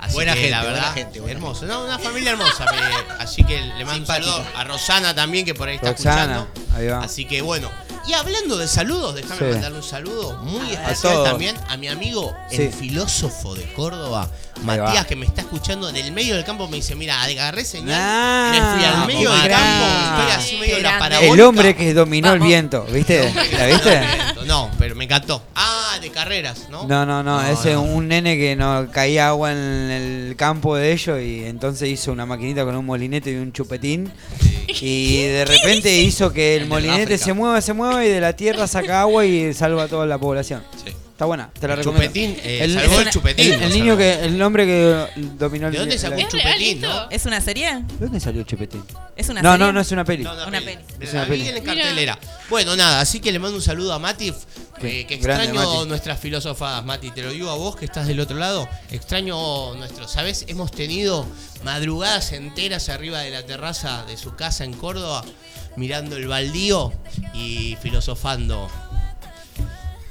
así 0.00 0.14
Buena 0.14 0.32
que, 0.34 0.38
gente, 0.40 0.50
la 0.50 0.60
buena 0.62 0.74
verdad, 0.76 0.94
gente, 0.94 1.20
buena 1.20 1.34
hermoso. 1.36 1.66
No, 1.66 1.84
una 1.84 1.98
familia 1.98 2.30
hermosa. 2.32 2.64
así 3.18 3.44
que 3.44 3.60
le 3.60 3.84
mando 3.84 4.00
un 4.00 4.06
saludo 4.06 4.44
a 4.56 4.64
Rosana 4.64 5.14
también, 5.14 5.44
que 5.44 5.54
por 5.54 5.68
ahí 5.68 5.76
está 5.76 5.88
Roxana, 5.90 6.22
escuchando. 6.42 6.76
ahí 6.76 6.86
va. 6.88 7.00
Así 7.00 7.24
que 7.24 7.42
bueno. 7.42 7.70
Y 8.08 8.12
hablando 8.12 8.56
de 8.56 8.68
saludos, 8.68 9.16
déjame 9.16 9.36
Sí. 9.38 9.44
mandarle 9.46 9.78
un 9.78 9.82
saludo 9.82 10.36
muy 10.44 10.70
especial 10.70 11.14
todos. 11.14 11.28
también 11.28 11.56
a 11.68 11.76
mi 11.76 11.88
amigo, 11.88 12.36
Sí. 12.48 12.62
el 12.62 12.72
filósofo 12.72 13.56
de 13.56 13.64
Córdoba, 13.72 14.30
va. 14.58 14.62
Matías, 14.62 15.06
que 15.06 15.16
me 15.16 15.26
está 15.26 15.40
escuchando 15.40 15.90
del 15.90 16.12
medio 16.12 16.36
del 16.36 16.44
campo. 16.44 16.68
Me 16.68 16.76
dice: 16.76 16.94
Mira, 16.94 17.20
agarré 17.20 17.64
señal. 17.64 17.98
Ah, 18.00 18.50
me 18.52 18.60
fui 18.78 18.84
al 18.88 19.06
medio 19.08 19.32
del 19.32 19.42
qué 19.42 19.48
campo. 19.48 20.20
Estoy 20.20 20.32
así 20.36 20.56
medio 20.58 20.76
Qué 20.76 20.82
la 20.82 20.98
parabólica. 21.00 21.34
El 21.34 21.40
hombre 21.40 21.74
que 21.74 21.94
dominó 21.94 22.28
el 22.28 22.38
Vamos. 22.38 22.46
viento, 22.48 22.84
¿viste? 22.84 23.34
¿La 23.58 23.66
viste? 23.66 24.00
No, 24.46 24.70
pero 24.78 24.94
me 24.94 25.02
encantó. 25.04 25.42
Ah, 25.56 25.75
de 26.00 26.10
carreras, 26.10 26.68
¿no? 26.70 26.86
No, 26.86 27.04
no, 27.06 27.22
no, 27.22 27.42
No, 27.42 27.48
ese 27.48 27.72
no. 27.74 27.82
un 27.82 28.08
nene 28.08 28.36
que 28.36 28.56
no 28.56 28.88
caía 28.90 29.28
agua 29.28 29.52
en 29.52 29.58
el 29.58 30.34
campo 30.36 30.76
de 30.76 30.92
ellos 30.92 31.20
y 31.20 31.44
entonces 31.44 31.88
hizo 31.88 32.12
una 32.12 32.26
maquinita 32.26 32.64
con 32.64 32.76
un 32.76 32.84
molinete 32.86 33.32
y 33.32 33.36
un 33.36 33.52
chupetín 33.52 34.10
y 34.80 35.22
de 35.22 35.44
repente 35.44 35.96
hizo 36.00 36.32
que 36.32 36.56
el 36.56 36.66
molinete 36.66 37.18
se 37.18 37.32
mueva, 37.32 37.60
se 37.60 37.72
mueva 37.72 38.04
y 38.04 38.08
de 38.08 38.20
la 38.20 38.34
tierra 38.34 38.66
saca 38.66 39.00
agua 39.02 39.24
y 39.24 39.52
salva 39.54 39.84
a 39.84 39.88
toda 39.88 40.06
la 40.06 40.18
población. 40.18 40.62
Sí. 40.84 40.92
Está 41.16 41.24
buena, 41.24 41.48
te 41.58 41.66
la 41.66 41.72
El 41.72 41.78
recomiendo. 41.78 42.06
chupetín, 42.08 42.36
eh, 42.44 42.58
el, 42.64 42.74
salvó 42.74 43.00
el- 43.00 43.08
chupetín, 43.10 43.46
el- 43.46 43.52
el 43.54 43.60
lo 43.70 43.74
niño 43.74 43.86
salvó. 43.94 43.98
que 43.98 44.24
el 44.26 44.42
hombre 44.42 44.66
que 44.66 45.06
dominó 45.38 45.68
el 45.68 45.72
¿De 45.72 45.78
dónde 45.78 45.98
sacó 45.98 46.12
el- 46.14 46.20
un 46.20 46.26
¿Es 46.26 46.32
real 46.34 46.52
chupetín, 46.58 46.80
no? 46.82 47.10
¿Es 47.10 47.24
una 47.24 47.40
serie? 47.40 47.72
¿De 47.74 48.04
dónde 48.04 48.20
salió 48.20 48.40
el 48.42 48.46
chupetín? 48.46 48.84
¿Es 49.16 49.28
una 49.30 49.40
No, 49.40 49.52
serie? 49.52 49.66
no, 49.66 49.72
no 49.72 49.80
es 49.80 49.90
una 49.92 50.04
peli. 50.04 50.24
No, 50.24 50.34
una, 50.34 50.46
Una 50.46 50.60
peli. 50.60 50.76
peli. 50.76 50.84
Es 51.00 51.14
La 51.14 51.20
una 51.22 51.30
vi 51.30 51.38
peli. 51.42 51.56
en 51.56 51.64
cartelera. 51.64 52.18
Bueno, 52.50 52.76
nada, 52.76 53.00
así 53.00 53.20
que 53.20 53.32
le 53.32 53.38
mando 53.38 53.56
un 53.56 53.62
saludo 53.62 53.94
a 53.94 53.98
Mati. 53.98 54.28
Eh, 54.28 55.06
que 55.08 55.16
grande, 55.16 55.44
extraño 55.46 55.54
Mati. 55.76 55.88
nuestras 55.88 56.20
filósofas, 56.20 56.84
Mati. 56.84 57.10
Te 57.10 57.22
lo 57.22 57.30
digo 57.30 57.48
a 57.48 57.54
vos 57.56 57.76
que 57.76 57.86
estás 57.86 58.06
del 58.06 58.20
otro 58.20 58.36
lado. 58.36 58.68
Extraño 58.90 59.74
nuestro. 59.74 60.06
¿Sabes? 60.08 60.44
Hemos 60.48 60.70
tenido 60.70 61.26
madrugadas 61.64 62.32
enteras 62.32 62.90
arriba 62.90 63.20
de 63.20 63.30
la 63.30 63.42
terraza 63.42 64.04
de 64.06 64.18
su 64.18 64.34
casa 64.36 64.64
en 64.64 64.74
Córdoba, 64.74 65.24
mirando 65.76 66.16
el 66.18 66.28
baldío 66.28 66.92
y 67.32 67.78
filosofando. 67.82 68.70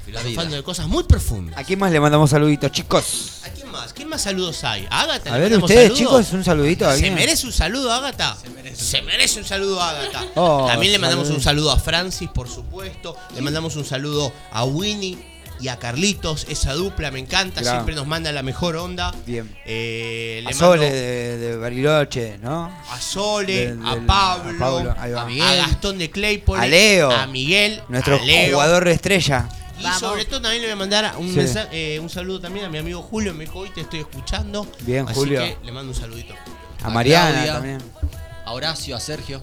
Filosofando 0.06 0.56
de 0.56 0.62
cosas 0.62 0.86
muy 0.86 1.04
profundas. 1.04 1.58
¿A 1.58 1.64
quién 1.64 1.78
más 1.78 1.90
le 1.92 2.00
mandamos 2.00 2.30
saluditos, 2.30 2.70
chicos? 2.72 3.40
¿A 3.44 3.48
quién 3.50 3.70
más? 3.70 3.92
¿Quién 3.92 4.08
más 4.08 4.22
saludos 4.22 4.62
hay? 4.64 4.86
¿A 4.88 5.00
Ágata? 5.02 5.30
A 5.30 5.34
le 5.34 5.40
ver, 5.40 5.50
mandamos 5.50 5.70
ustedes, 5.70 5.92
saludos? 5.98 5.98
chicos, 5.98 6.32
un 6.32 6.44
saludito 6.44 6.84
a 6.86 6.88
¿Se 6.90 6.94
alguien. 6.94 7.14
merece 7.14 7.46
un 7.46 7.52
saludo, 7.52 7.92
Ágata? 7.92 8.36
Se 8.74 9.02
merece, 9.02 9.38
un 9.40 9.44
saludo, 9.44 9.82
Ágata. 9.82 10.24
Oh, 10.36 10.66
También 10.68 10.92
le 10.92 10.98
mandamos 10.98 11.26
salud. 11.26 11.38
un 11.38 11.42
saludo 11.44 11.72
a 11.72 11.78
Francis, 11.78 12.28
por 12.32 12.48
supuesto. 12.48 13.16
Le 13.34 13.40
mandamos 13.42 13.74
un 13.76 13.84
saludo 13.84 14.32
a 14.52 14.64
Winnie 14.64 15.18
y 15.60 15.68
a 15.68 15.78
Carlitos. 15.78 16.46
Esa 16.48 16.74
dupla 16.74 17.10
me 17.10 17.18
encanta. 17.18 17.62
Claro. 17.62 17.78
Siempre 17.78 17.94
nos 17.94 18.06
manda 18.06 18.30
la 18.30 18.42
mejor 18.42 18.76
onda. 18.76 19.12
Bien. 19.26 19.56
Eh, 19.64 20.40
le 20.42 20.48
A 20.48 20.50
mando 20.50 20.66
Sole 20.66 20.90
de, 20.92 21.38
de 21.38 21.56
Bariloche, 21.56 22.38
¿no? 22.38 22.66
a 22.90 23.00
Sole, 23.00 23.68
Del- 23.68 23.86
a, 23.86 23.94
del- 23.94 24.04
Pablo, 24.06 24.50
a 24.54 24.58
Pablo, 24.58 24.94
ahí 24.98 25.12
va. 25.40 25.50
a 25.50 25.54
Gastón 25.56 25.98
de 25.98 26.10
Claypole, 26.10 26.62
A 26.62 26.66
Leo. 26.66 27.10
a 27.10 27.26
Miguel, 27.26 27.82
Nuestro 27.88 28.16
a 28.16 28.20
Leo. 28.24 28.52
jugador 28.56 28.86
estrella. 28.88 29.48
Y 29.78 29.82
Vamos. 29.82 30.00
sobre 30.00 30.24
todo 30.24 30.40
también 30.40 30.62
le 30.62 30.68
voy 30.68 30.72
a 30.72 30.76
mandar 30.76 31.14
un, 31.18 31.28
Sí. 31.28 31.36
mensa- 31.36 31.68
eh, 31.70 31.98
un 32.00 32.08
saludo 32.08 32.40
también 32.40 32.64
a 32.66 32.68
mi 32.68 32.78
amigo 32.78 33.02
Julio. 33.02 33.34
Me 33.34 33.44
dijo, 33.44 33.58
hoy 33.60 33.70
te 33.70 33.82
estoy 33.82 34.00
escuchando. 34.00 34.66
Bien, 34.80 35.04
Así 35.06 35.14
Julio. 35.14 35.40
que 35.40 35.58
le 35.64 35.72
mando 35.72 35.92
un 35.92 35.98
saludito. 35.98 36.34
A 36.82 36.90
Mariana 36.90 37.30
Claudia, 37.32 37.52
también. 37.54 37.78
A 38.44 38.52
Horacio, 38.52 38.96
a 38.96 39.00
Sergio. 39.00 39.42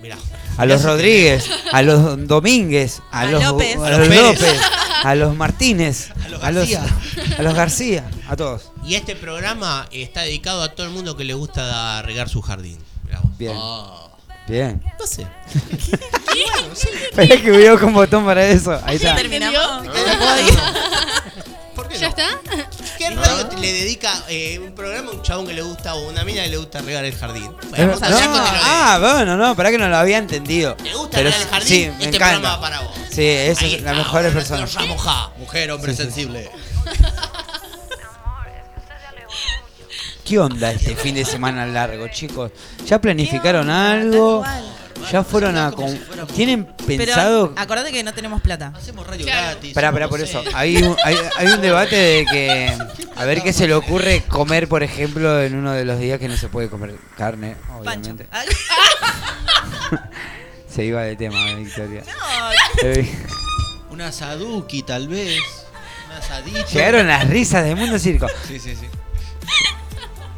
Mirá. 0.00 0.16
A 0.56 0.66
los 0.66 0.82
Rodríguez, 0.82 1.48
a 1.72 1.82
los 1.82 2.26
Domínguez, 2.26 3.00
a, 3.12 3.20
A 3.20 3.26
los, 3.26 3.42
López. 3.44 3.76
a 3.76 3.86
A 3.86 3.90
los. 3.98 4.08
López, 4.08 4.60
a 5.04 5.14
los 5.14 5.36
Martínez, 5.36 6.10
A 6.24 6.28
los 6.28 6.42
a 6.42 6.50
los, 6.50 6.68
García. 6.68 6.84
a 7.38 7.42
los 7.42 7.54
García, 7.54 8.10
a 8.28 8.36
todos. 8.36 8.72
Y 8.84 8.94
este 8.96 9.14
programa 9.16 9.86
está 9.92 10.22
dedicado 10.22 10.62
a 10.62 10.74
todo 10.74 10.86
el 10.86 10.92
mundo 10.92 11.16
que 11.16 11.22
le 11.24 11.34
gusta 11.34 12.02
regar 12.02 12.28
su 12.28 12.42
jardín. 12.42 12.78
Mirá 13.04 13.20
vos. 13.20 13.38
Bien, 13.38 13.52
Ah, 13.56 14.08
bien. 14.48 14.82
No 14.98 15.06
sé. 15.06 15.26
Espera 17.10 17.36
que 17.40 17.50
veo 17.50 17.78
con 17.78 17.92
botón 17.92 18.24
para 18.24 18.44
eso. 18.46 18.78
Ahí 18.84 18.96
está. 18.96 19.14
¿Terminamos? 19.16 19.86
¿Por 21.74 21.88
qué 21.88 21.98
¿Ya 21.98 22.02
no? 22.02 22.08
está? 22.08 22.40
¿Qué 22.98 23.10
radio 23.10 23.46
te- 23.48 23.56
le 23.56 23.72
dedica 23.72 24.12
eh, 24.28 24.58
un 24.58 24.74
programa 24.74 25.10
a 25.10 25.14
un 25.14 25.22
chabón 25.22 25.46
que 25.46 25.54
le 25.54 25.62
gusta 25.62 25.94
o 25.94 26.08
una 26.08 26.22
mina 26.24 26.42
que 26.44 26.50
le 26.50 26.56
gusta 26.58 26.80
regar 26.82 27.04
el 27.04 27.14
jardín? 27.14 27.50
Bueno, 27.70 27.92
No, 27.94 27.98
con 28.00 28.08
el- 28.08 28.18
ah, 28.62 28.98
bueno, 29.00 29.36
no, 29.36 29.56
para 29.56 29.70
que 29.70 29.78
no 29.78 29.88
lo 29.88 29.96
había 29.96 30.18
entendido. 30.18 30.74
¿Te 30.76 30.92
gusta 30.94 31.16
Pero 31.16 31.30
regar 31.30 31.42
el 31.42 31.48
jardín? 31.48 31.68
sí, 31.68 31.90
me 31.98 32.04
este 32.04 32.16
encanta. 32.16 32.28
programa 32.34 32.56
va 32.56 32.60
para 32.60 32.80
vos. 32.82 32.92
Sí, 33.10 33.26
esa 33.26 33.64
Ahí 33.64 33.74
es 33.74 33.82
la 33.82 33.90
está, 33.90 34.02
mejor 34.02 34.20
ahora 34.20 34.32
persona. 34.34 34.60
nos 34.60 34.74
vamos 34.74 35.02
a- 35.06 35.30
mujer, 35.38 35.70
hombre 35.70 35.94
sensible. 35.94 36.50
¿Qué 40.24 40.38
onda 40.38 40.70
este 40.72 40.94
fin 40.94 41.14
de 41.16 41.24
semana 41.24 41.66
largo, 41.66 42.06
chicos? 42.08 42.52
¿Ya 42.86 43.00
planificaron 43.00 43.68
algo? 43.68 44.44
¿Ya 45.10 45.24
fueron 45.24 45.58
a... 45.58 45.72
con- 45.72 45.98
¿Tienen 46.34 46.64
pensado...? 46.86 47.50
Pero 47.50 47.60
acordate 47.62 47.90
que 47.92 48.04
no 48.04 48.14
tenemos 48.14 48.40
plata. 48.40 48.72
Hacemos 48.76 49.04
radio 49.06 49.26
Claro. 49.26 49.46
gratis. 49.50 49.68
Espera, 49.70 49.88
espera, 49.88 50.08
por 50.08 50.20
eso. 50.20 50.42
Hay 50.54 50.76
un, 50.76 50.96
hay, 51.04 51.16
hay 51.38 51.46
un 51.48 51.60
debate 51.60 51.96
de 51.96 52.24
que. 52.26 52.72
A 53.16 53.24
ver 53.24 53.42
qué 53.42 53.52
se 53.52 53.66
le 53.66 53.74
ocurre 53.74 54.22
comer, 54.28 54.68
por 54.68 54.82
ejemplo, 54.84 55.42
en 55.42 55.56
uno 55.56 55.72
de 55.72 55.84
los 55.84 55.98
días 55.98 56.18
que 56.20 56.28
no 56.28 56.36
se 56.36 56.48
puede 56.48 56.68
comer 56.70 56.94
carne, 57.16 57.56
obviamente. 57.78 58.26
Se 60.72 60.84
iba 60.84 61.02
de 61.02 61.16
tema, 61.16 61.36
Victoria. 61.56 62.02
no, 62.06 62.88
Eh, 62.88 63.10
Una 63.90 64.06
asaduki, 64.08 64.82
tal 64.82 65.06
vez. 65.08 65.38
Un 66.08 66.12
asadito. 66.16 66.66
Llegaron 66.72 67.06
las 67.08 67.28
risas 67.28 67.64
de 67.64 67.74
Mundo 67.74 67.98
Circo. 67.98 68.26
Sí, 68.48 68.58
sí, 68.58 68.74
sí. 68.74 68.86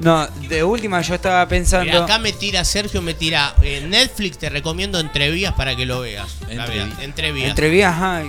No, 0.01 0.27
de 0.27 0.65
última 0.65 1.01
yo 1.03 1.15
estaba 1.15 1.41
Mira, 1.41 1.49
pensando. 1.49 2.03
acá 2.05 2.19
me 2.19 2.33
tira 2.33 2.65
Sergio, 2.65 3.01
me 3.01 3.15
tira 3.15 3.55
eh, 3.63 3.85
Netflix, 3.87 4.39
te 4.39 4.49
recomiendo 4.51 4.99
Entrevías 4.99 5.55
para 5.55 5.77
que 5.77 5.87
lo 5.87 6.01
veas. 6.01 6.29
Entrevías. 6.49 7.49
Entre 7.49 7.69
vías, 7.69 7.93
ajá. 7.93 8.23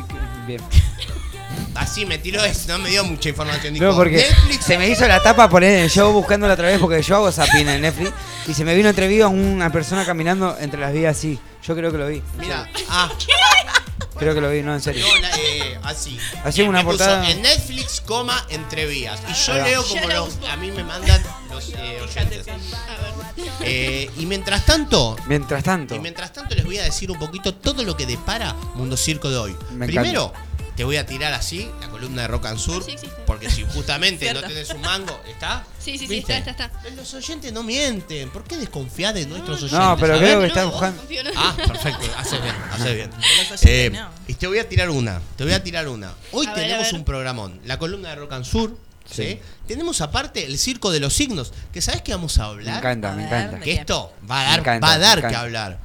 Bien. 0.48 0.62
Así 1.76 2.06
me 2.06 2.18
tiró 2.18 2.44
eso, 2.44 2.70
no 2.70 2.80
me 2.80 2.90
dio 2.90 3.04
mucha 3.04 3.30
información. 3.30 3.74
No, 3.74 3.80
Dijo, 3.80 3.96
porque 3.98 4.18
Netflix, 4.18 4.64
se 4.66 4.78
me 4.78 4.88
hizo 4.88 5.06
la 5.08 5.22
tapa 5.22 5.50
poner 5.50 5.90
yo 5.90 6.12
buscándola 6.14 6.54
otra 6.54 6.68
vez 6.68 6.80
porque 6.80 7.02
yo 7.02 7.16
hago 7.18 7.32
zapping 7.32 7.68
en 7.68 7.82
Netflix 7.82 8.12
y 8.48 8.54
se 8.54 8.64
me 8.64 8.74
vino 8.76 8.88
entre 8.90 9.08
vías 9.10 9.30
una 9.30 9.70
persona 9.72 10.06
caminando 10.06 10.56
entre 10.60 10.80
las 10.80 10.94
vías 10.94 11.18
así. 11.18 11.38
Yo 11.68 11.76
creo 11.76 11.92
que 11.92 11.98
lo 11.98 12.08
vi. 12.08 12.22
mira, 12.40 12.70
ah, 12.90 13.12
Creo 14.18 14.34
que 14.34 14.42
lo 14.42 14.50
vi, 14.50 14.62
no, 14.62 14.74
en 14.74 14.82
serio. 14.82 15.06
no, 15.06 15.28
eh, 15.38 15.80
así. 15.84 16.18
Así 16.44 16.62
Me 16.64 16.70
una 16.70 16.84
puso 16.84 16.98
portada. 16.98 17.30
En 17.30 17.42
Netflix, 17.42 18.02
coma, 18.02 18.46
Entrevías. 18.50 19.20
Y 19.30 19.34
yo 19.34 19.54
leo 19.56 19.84
como 19.86 20.08
los, 20.08 20.38
a 20.50 20.56
mí 20.58 20.72
me 20.72 20.84
mandan 20.84 21.22
los 21.50 21.70
eh, 21.70 22.00
oyentes. 22.02 22.46
Eh, 23.62 24.10
y 24.18 24.26
mientras 24.26 24.66
tanto, 24.66 25.16
Mientras 25.28 25.64
tanto. 25.64 25.96
Y 25.96 26.00
mientras 26.00 26.32
tanto 26.32 26.56
les 26.56 26.66
voy 26.66 26.78
a 26.78 26.84
decir 26.84 27.12
un 27.12 27.20
poquito 27.20 27.54
todo 27.56 27.84
lo 27.84 27.98
que 27.98 28.06
depara 28.06 28.54
Mundo 28.76 28.96
Circo 28.98 29.30
de 29.30 29.38
hoy. 29.38 29.56
Me 29.72 29.86
Primero, 29.88 30.32
te 30.76 30.84
voy 30.84 30.98
a 30.98 31.06
tirar 31.06 31.34
así 31.34 31.70
la 31.80 31.88
columna 31.90 32.24
de 32.24 32.28
Rock 32.28 32.48
and 32.48 32.60
Sur, 32.60 32.84
Sí, 32.84 32.96
porque 33.26 33.50
si 33.50 33.64
justamente 33.64 34.34
no 34.34 34.42
tenés 34.48 34.70
un 34.72 34.82
mango, 34.82 35.20
¿está? 35.28 35.64
Sí, 35.80 35.94
sí, 35.98 36.00
sí, 36.00 36.16
¿Viste? 36.16 36.38
está, 36.38 36.52
está, 36.52 36.66
está. 36.66 36.90
Los 36.96 37.14
oyentes 37.14 37.54
no 37.54 37.64
mienten. 37.64 38.30
¿Por 38.30 38.44
qué 38.44 38.58
desconfiás 38.58 39.14
de 39.14 39.26
nuestros 39.26 39.58
oyentes? 39.64 39.80
No, 39.80 39.98
pero 39.98 40.18
creo 40.18 40.40
ver. 40.40 40.52
que 40.52 40.60
están 40.60 40.70
buscando. 40.72 41.02
Ah, 41.36 41.56
perfecto, 41.56 42.06
haces 42.18 42.42
bien, 42.42 42.56
haces 42.72 42.96
bien. 42.96 43.96
Eh, 43.96 44.02
y 44.28 44.34
te 44.34 44.48
voy 44.48 44.60
a 44.60 44.68
tirar 44.68 44.90
una, 44.90 45.22
te 45.38 45.44
voy 45.44 45.54
a 45.54 45.64
tirar 45.64 45.88
una. 45.88 46.14
Hoy 46.32 46.48
A 46.48 46.54
tenemos 46.54 46.86
ver. 46.92 46.96
un 46.96 47.06
programón, 47.06 47.60
la 47.66 47.78
columna 47.80 48.10
de 48.10 48.16
Rock 48.16 48.34
and 48.34 48.46
Sur, 48.46 48.78
¿sí? 49.10 49.24
Sí. 49.24 49.40
Tenemos 49.68 50.02
aparte 50.02 50.46
el 50.46 50.58
circo 50.58 50.92
de 50.92 51.00
los 51.00 51.14
signos, 51.14 51.54
que 51.72 51.82
sabes 51.82 52.02
que 52.02 52.12
vamos 52.14 52.38
a 52.38 52.44
Me 52.44 52.48
hablar. 52.50 52.78
encanta, 52.80 53.14
A 53.14 53.16
me 53.16 53.26
encanta. 53.26 53.60
Que 53.60 53.74
esto 53.74 54.14
va 54.30 54.42
a 54.42 54.44
Me 54.44 54.50
dar, 54.50 54.60
encanta, 54.60 54.88
va 54.88 54.94
a 54.94 54.98
me 54.98 55.04
dar 55.04 55.14
que 55.16 55.20
encanta. 55.28 55.42
hablar. 55.42 55.85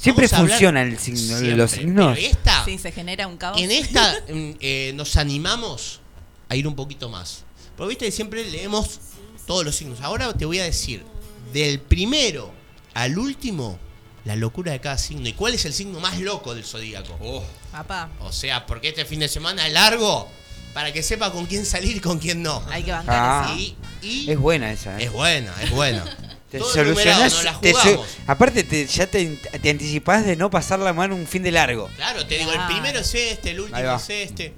Siempre 0.00 0.28
funciona 0.28 0.82
el 0.82 0.98
signo, 0.98 1.20
Siempre, 1.20 1.56
los 1.56 1.70
signos. 1.72 2.16
Pero 2.16 2.28
esta, 2.30 2.64
Sí, 2.64 2.78
se 2.78 2.90
genera 2.92 3.26
un 3.26 3.36
caos. 3.36 3.60
en 3.60 3.70
esta 3.70 4.14
eh, 4.28 4.92
nos 4.94 5.16
animamos 5.16 6.00
a 6.48 6.56
ir 6.56 6.66
un 6.66 6.74
poquito 6.74 7.08
más. 7.08 7.44
Porque 7.76 7.90
viste 7.90 8.06
que 8.06 8.12
siempre 8.12 8.48
leemos 8.50 8.98
todos 9.46 9.64
los 9.64 9.76
signos. 9.76 10.00
Ahora 10.00 10.32
te 10.34 10.44
voy 10.46 10.58
a 10.58 10.64
decir, 10.64 11.04
del 11.52 11.80
primero 11.80 12.52
al 12.94 13.18
último, 13.18 13.78
la 14.24 14.36
locura 14.36 14.72
de 14.72 14.80
cada 14.80 14.96
signo. 14.98 15.28
¿Y 15.28 15.32
cuál 15.34 15.54
es 15.54 15.64
el 15.64 15.72
signo 15.74 16.00
más 16.00 16.18
loco 16.18 16.54
del 16.54 16.64
zodíaco? 16.64 17.16
Oh, 17.20 17.44
Papá, 17.72 18.10
O 18.20 18.32
sea, 18.32 18.66
porque 18.66 18.88
este 18.88 19.04
fin 19.04 19.20
de 19.20 19.28
semana 19.28 19.66
es 19.66 19.72
largo, 19.72 20.28
para 20.74 20.92
que 20.92 21.02
sepa 21.02 21.30
con 21.32 21.46
quién 21.46 21.64
salir 21.66 21.96
y 21.96 22.00
con 22.00 22.18
quién 22.18 22.42
no. 22.42 22.62
hay 22.70 22.82
que 22.82 22.92
bancar 22.92 23.16
Ah. 23.18 23.52
así. 23.52 23.76
Y, 24.02 24.08
y 24.08 24.30
Es 24.30 24.38
buena 24.38 24.72
esa. 24.72 24.98
¿eh? 24.98 25.04
es 25.04 25.12
buena, 25.12 25.54
es 25.62 25.70
buena. 25.70 26.04
Te 26.50 26.58
Todo 26.58 26.72
solucionás. 26.72 27.32
numerado, 27.62 28.04
aparte, 28.26 28.64
te- 28.64 28.86
ya 28.86 29.06
te, 29.06 29.36
te 29.62 29.70
anticipás 29.70 30.26
de 30.26 30.34
no 30.34 30.50
pasar 30.50 30.80
la 30.80 30.92
mano 30.92 31.14
un 31.14 31.26
fin 31.26 31.42
de 31.44 31.52
largo. 31.52 31.88
Claro, 31.96 32.26
te 32.26 32.38
digo, 32.38 32.52
el 32.52 32.60
primero 32.66 32.98
es 32.98 33.14
este, 33.14 33.50
el 33.52 33.60
último 33.60 33.78
es 33.78 34.10
este. 34.10 34.52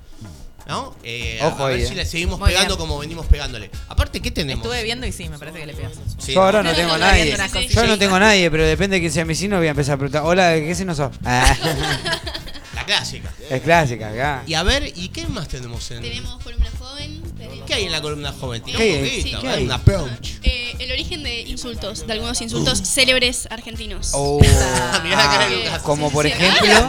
¿No? 0.66 0.94
Eh, 1.02 1.40
Ojo 1.42 1.64
a, 1.64 1.68
ver 1.70 1.80
ahí, 1.80 1.86
si 1.86 1.92
eh. 1.92 1.96
le 1.96 2.06
seguimos 2.06 2.38
Muy 2.38 2.48
pegando 2.48 2.76
bien. 2.76 2.78
como 2.78 2.98
venimos 3.00 3.26
pegándole. 3.26 3.68
Aparte, 3.88 4.20
¿qué 4.22 4.30
tenemos? 4.30 4.64
Estuve 4.64 4.82
viendo 4.84 5.04
y 5.06 5.12
sí, 5.12 5.28
me 5.28 5.36
parece 5.38 5.58
que 5.58 5.66
le 5.66 5.74
pegas. 5.74 5.92
Sí, 6.18 6.32
Yo 6.34 6.42
ahora 6.42 6.62
¿no? 6.62 6.70
no 6.70 6.76
tengo 6.76 6.92
a 6.92 6.98
nadie. 6.98 7.36
Sí, 7.36 7.68
sí, 7.68 7.74
Yo 7.74 7.86
no 7.86 7.98
tengo 7.98 8.14
a 8.14 8.20
nadie, 8.20 8.48
pero 8.50 8.64
depende 8.64 8.96
de 8.96 9.00
quién 9.00 9.12
sea 9.12 9.24
mi 9.24 9.34
signo, 9.34 9.58
voy 9.58 9.66
a 9.66 9.70
empezar 9.70 9.94
a 9.94 9.98
preguntar. 9.98 10.22
Hola, 10.24 10.50
¿de 10.50 10.64
qué 10.64 10.74
signo 10.76 10.94
sos? 10.94 11.10
Ah, 11.24 11.52
La 12.76 12.86
clásica. 12.86 13.30
es 13.50 13.60
clásica 13.62 14.08
acá. 14.10 14.42
Y 14.46 14.54
a 14.54 14.62
ver, 14.62 14.92
¿y 14.96 15.08
qué 15.08 15.26
más 15.26 15.48
tenemos 15.48 15.90
en 15.90 16.00
Tenemos 16.00 16.42
columna 16.42 16.70
joven. 16.78 17.22
tenemos- 17.36 17.66
¿Qué 17.66 17.74
hay 17.74 17.84
en 17.84 17.92
la 17.92 18.00
columna 18.00 18.32
joven? 18.32 18.62
Tira 18.62 18.78
¿Qué 18.78 18.98
un 18.98 19.04
hay? 19.04 19.10
poquito, 19.20 19.28
Sí. 19.28 19.34
a 19.34 19.36
ver, 19.36 19.42
¿Qué 19.42 19.58
hay? 19.58 19.64
un 19.64 19.72
approach. 19.72 20.28
Eh, 20.42 20.61
el 20.78 20.92
origen 20.92 21.22
de 21.22 21.40
insultos, 21.42 22.06
de 22.06 22.12
algunos 22.12 22.40
insultos 22.40 22.80
célebres 22.82 23.46
argentinos. 23.50 24.10
Oh, 24.14 24.40
Ah, 24.92 25.00
mirá 25.02 25.16
la 25.16 25.24
cara 25.24 25.48
de 25.48 25.54
Ah, 25.54 25.64
Lucas. 25.64 25.82
como 25.82 26.10
por 26.10 26.26
Sí, 26.26 26.32
sí. 26.32 26.42
ejemplo, 26.42 26.66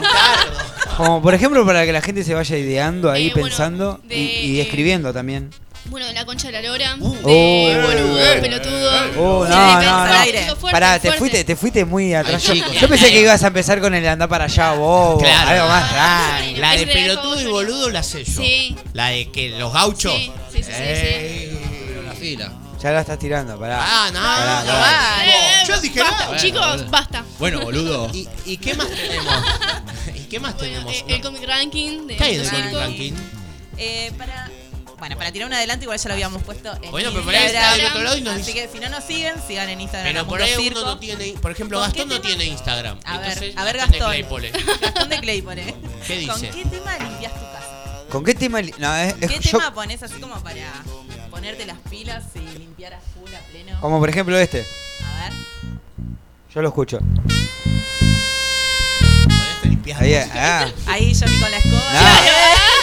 como 0.96 1.22
por 1.22 1.34
ejemplo 1.34 1.64
para 1.66 1.84
que 1.86 1.92
la 1.92 2.02
gente 2.02 2.24
se 2.24 2.34
vaya 2.34 2.56
ideando 2.56 3.10
ahí 3.10 3.28
Eh, 3.28 3.30
bueno, 3.32 3.48
pensando 3.48 4.00
y, 4.04 4.08
de- 4.08 4.16
y 4.42 4.60
escribiendo 4.60 5.12
también. 5.12 5.50
Bueno, 5.86 6.10
la 6.14 6.24
concha 6.24 6.46
de 6.46 6.52
la 6.54 6.62
lora, 6.62 6.96
Uh. 6.98 7.12
de 7.14 7.20
Oh. 7.24 7.86
boludo, 7.86 8.18
Eh, 8.32 8.38
pelotudo. 8.40 8.90
Oh, 9.18 9.44
Sí, 9.46 9.52
no, 9.52 9.66
defensa 9.66 9.90
no, 9.90 10.06
no. 10.06 10.56
fuerte, 10.56 10.72
Pará, 10.72 10.94
te 10.94 11.00
fuerte. 11.08 11.18
fuiste, 11.18 11.44
te 11.44 11.56
fuiste 11.56 11.84
muy 11.84 12.14
atrás. 12.14 12.42
Ay, 12.48 12.58
Yo, 12.60 12.64
chicos. 12.64 12.80
yo 12.80 12.88
pensé 12.88 13.10
que 13.12 13.20
ibas 13.20 13.42
a 13.44 13.48
empezar 13.48 13.80
con 13.82 13.94
el 13.94 14.02
de 14.02 14.08
andar 14.08 14.28
para 14.30 14.44
allá, 14.46 14.72
bobo. 14.72 15.18
Claro. 15.18 15.50
Algo 15.50 15.68
más 15.68 15.90
tranqui. 15.92 16.54
La 16.56 16.70
de 16.70 16.76
Ese 16.76 16.86
de 16.86 16.92
pelotudo 16.94 17.38
y 17.40 17.46
boludo 17.48 17.90
la 17.90 18.02
sé 18.02 18.24
yo. 18.24 18.40
Sí. 18.42 18.74
La 18.94 19.08
de 19.08 19.30
que 19.30 19.50
los 19.58 19.74
gauchos. 19.74 20.14
Sí, 20.14 20.32
sí, 20.52 20.62
sí, 20.62 20.72
sí, 20.72 20.72
Ey. 20.82 21.58
la 22.06 22.12
fila. 22.14 22.52
Ya 22.84 22.90
la 22.92 23.00
estás 23.00 23.18
tirando, 23.18 23.58
pará. 23.58 23.78
Ah, 23.80 24.10
no, 24.12 24.20
Pará, 24.20 24.60
no, 24.62 24.72
pará. 24.72 25.16
no. 25.16 25.32
Eh, 25.32 25.64
Yo 25.66 25.80
dije 25.80 26.00
basta, 26.02 26.24
nada. 26.26 26.36
Chicos, 26.36 26.90
basta. 26.90 27.24
Bueno, 27.38 27.60
boludo. 27.62 28.10
¿Y, 28.12 28.28
y 28.44 28.58
qué 28.58 28.74
más 28.74 28.88
tenemos? 28.90 29.34
¿Y 30.14 30.20
qué 30.24 30.38
más 30.38 30.54
Bueno, 30.54 30.70
tenemos? 30.84 30.92
eh, 30.94 31.04
el 31.08 31.20
comic 31.22 31.44
ranking 31.48 32.06
de 32.06 32.16
¿Qué 32.16 32.24
hay 32.24 32.34
en 32.34 32.40
el. 32.42 32.50
Comic 32.50 32.74
Ranking? 32.74 33.12
Eh, 33.78 34.12
para, 34.18 34.50
bueno, 34.98 35.16
para 35.16 35.32
tirar 35.32 35.48
un 35.48 35.54
adelante, 35.54 35.84
igual 35.86 35.98
ya 35.98 36.08
lo 36.08 36.12
habíamos 36.14 36.42
puesto 36.42 36.74
en 36.82 36.90
Bueno, 36.90 37.08
pero 37.10 37.24
por 37.24 37.34
ahí 37.34 37.46
está 37.46 37.74
del 37.74 37.86
otro 37.86 38.02
lado 38.02 38.18
y 38.18 38.20
nos 38.20 38.34
Así 38.34 38.52
dice- 38.52 38.66
que 38.66 38.68
si 38.70 38.78
no 38.80 38.90
nos 38.90 39.02
siguen, 39.02 39.34
sigan 39.48 39.68
en 39.70 39.80
Instagram. 39.80 40.12
Pero 40.12 40.26
por 40.26 40.42
ahí 40.42 40.68
uno 40.70 40.84
no 40.84 40.98
tiene. 40.98 41.32
Por 41.40 41.52
ejemplo, 41.52 41.78
¿Con 41.78 41.86
Gastón 41.88 42.08
no 42.10 42.20
tema? 42.20 42.26
tiene 42.36 42.44
Instagram. 42.52 43.00
A 43.06 43.16
ver, 43.16 43.28
Entonces, 43.30 43.56
a 43.56 43.64
ver, 43.64 43.76
Gastón. 43.78 43.98
Claypole. 44.10 44.50
Gastón 44.82 45.08
de 45.08 45.20
Claypole. 45.20 45.74
¿Qué 46.06 46.26
¿Con 46.26 46.38
dice? 46.38 46.50
qué 46.54 46.64
tema 46.66 46.98
limpias 46.98 47.32
tu 47.32 47.40
casa? 47.40 48.04
¿Con 48.10 48.22
qué 48.24 48.34
tema? 48.34 48.60
li- 48.60 48.74
No, 48.76 48.94
es, 48.94 49.14
es- 49.22 49.30
¿Qué 49.30 49.38
yo- 49.40 49.58
tema 49.58 49.72
pones 49.72 50.02
así 50.02 50.20
como 50.20 50.34
para 50.42 50.60
ponerte 51.44 51.66
las 51.66 51.76
pilas 51.90 52.24
y 52.36 52.58
limpiar 52.58 52.94
a 52.94 52.98
full, 53.00 53.28
a 53.34 53.38
pleno? 53.50 53.78
como 53.82 53.98
por 54.00 54.08
ejemplo 54.08 54.38
este. 54.38 54.60
A 55.04 55.24
ver. 55.24 55.32
Yo 56.54 56.62
lo 56.62 56.68
escucho. 56.68 56.98
Con 56.98 57.06
Ahí, 60.00 60.14
ah. 60.34 60.66
Ahí 60.86 61.14
Johnny 61.14 61.38
con 61.38 61.50
la 61.50 61.58
escoba. 61.58 61.82
No, 61.92 62.00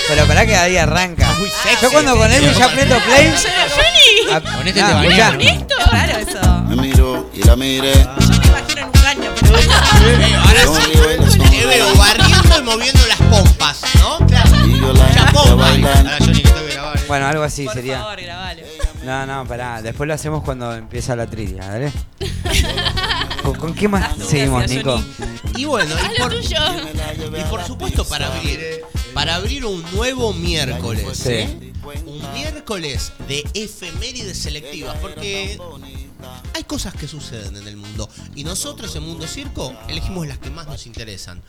pero 0.10 0.28
pará 0.28 0.46
que 0.46 0.56
ahí 0.56 0.78
arranca. 0.78 1.32
Muy 1.40 1.50
sexy. 1.50 1.78
Yo 1.82 1.92
cuando 1.92 2.16
con 2.16 2.32
él 2.32 2.54
ya 2.56 2.66
aprieto 2.66 3.00
play. 3.00 3.34
ah, 4.32 4.42
Con 4.42 4.68
este 4.68 4.82
no, 4.82 4.88
te 5.02 5.08
escuchá. 5.08 5.30
bañamos. 5.32 5.44
Qué 5.68 5.86
raro 5.92 6.18
eso. 6.20 6.62
Me 6.70 6.76
miró 6.76 7.30
y 7.34 7.42
la 7.44 7.56
miré. 7.56 7.94
Yo 7.96 8.00
me 8.20 8.46
imagino 8.46 8.82
en 8.82 8.86
un 8.86 8.92
caño, 8.92 9.32
pero 9.42 9.56
ahora 10.40 10.62
sí, 11.32 11.40
te 11.50 11.66
veo 11.66 11.96
barriendo 11.96 12.60
y 12.60 12.62
moviendo 12.62 13.08
las 13.08 13.18
pompas, 13.18 13.82
¿no? 13.96 14.20
Claro. 14.28 14.68
Y 14.68 14.80
yo 14.80 14.94
la. 14.94 15.06
Ahora 15.08 16.18
Johnny 16.20 16.42
que 16.44 16.50
tengo 16.52 16.68
que. 16.68 16.71
Bueno, 17.12 17.28
algo 17.28 17.44
así 17.44 17.66
por 17.66 17.74
sería. 17.74 18.00
favor, 18.00 18.22
grabalo. 18.22 18.62
No, 19.04 19.26
no, 19.26 19.46
pará. 19.46 19.82
Después 19.82 20.08
lo 20.08 20.14
hacemos 20.14 20.46
cuando 20.46 20.74
empieza 20.74 21.14
la 21.14 21.28
trivia, 21.28 21.68
¿dale? 21.68 21.92
¿Con, 23.44 23.56
con 23.56 23.74
qué 23.74 23.90
más 23.90 24.16
seguimos, 24.16 24.66
Nico? 24.70 25.04
Y 25.58 25.66
bueno, 25.66 25.94
y 25.94 26.22
por, 26.22 26.34
y 26.34 27.44
por 27.50 27.66
supuesto 27.66 28.06
para 28.06 28.28
abrir 28.28 28.82
para 29.14 29.36
abrir 29.36 29.66
un 29.66 29.84
nuevo 29.92 30.32
miércoles. 30.32 31.06
Sí. 31.18 31.32
¿eh? 31.34 31.74
Un 32.06 32.34
miércoles 32.34 33.12
de 33.28 33.44
efemérides 33.56 34.38
selectivas, 34.38 34.96
porque 35.02 35.60
hay 36.54 36.64
cosas 36.64 36.94
que 36.94 37.10
suceden 37.10 37.58
en 37.58 37.68
el 37.68 37.76
mundo 37.76 38.08
y 38.36 38.46
nosotros 38.46 38.96
en 38.96 39.04
Mundo 39.04 39.28
Circo 39.28 39.76
elegimos 39.90 40.28
las 40.28 40.38
que 40.38 40.50
más 40.50 40.66
nos 40.66 40.88
interesan. 40.88 41.42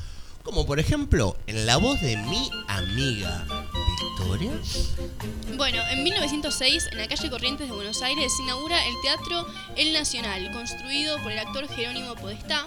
Como 0.43 0.67
por 0.67 0.81
ejemplo, 0.81 1.37
en 1.47 1.67
la 1.67 1.77
voz 1.77 2.01
de 2.01 2.17
mi 2.17 2.51
amiga 2.67 3.47
Victoria. 4.23 4.53
Bueno, 5.57 5.79
en 5.91 6.03
1906, 6.03 6.89
en 6.93 6.99
la 6.99 7.09
calle 7.09 7.31
Corrientes 7.31 7.69
de 7.69 7.75
Buenos 7.75 8.03
Aires, 8.03 8.33
se 8.37 8.43
inaugura 8.43 8.85
el 8.87 8.95
Teatro 9.03 9.47
El 9.77 9.93
Nacional, 9.93 10.51
construido 10.53 11.19
por 11.23 11.33
el 11.33 11.39
actor 11.39 11.69
Jerónimo 11.69 12.15
Podestá, 12.15 12.67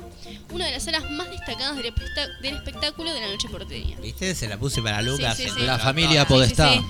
una 0.52 0.66
de 0.66 0.72
las 0.72 0.84
salas 0.84 1.10
más 1.12 1.30
destacadas 1.30 1.76
del, 1.78 1.88
espectá- 1.88 2.40
del 2.42 2.56
espectáculo 2.56 3.14
de 3.14 3.22
la 3.22 3.28
noche 3.28 3.48
porteña. 3.50 3.98
¿Viste? 4.00 4.36
Se 4.36 4.48
la 4.48 4.58
puse 4.58 4.82
para 4.82 5.02
Lucas. 5.02 5.38
Sí, 5.38 5.44
sí, 5.44 5.50
el 5.50 5.56
sí. 5.56 5.62
La 5.64 5.80
familia 5.80 6.28
Podestá. 6.28 6.74
Sí, 6.74 6.82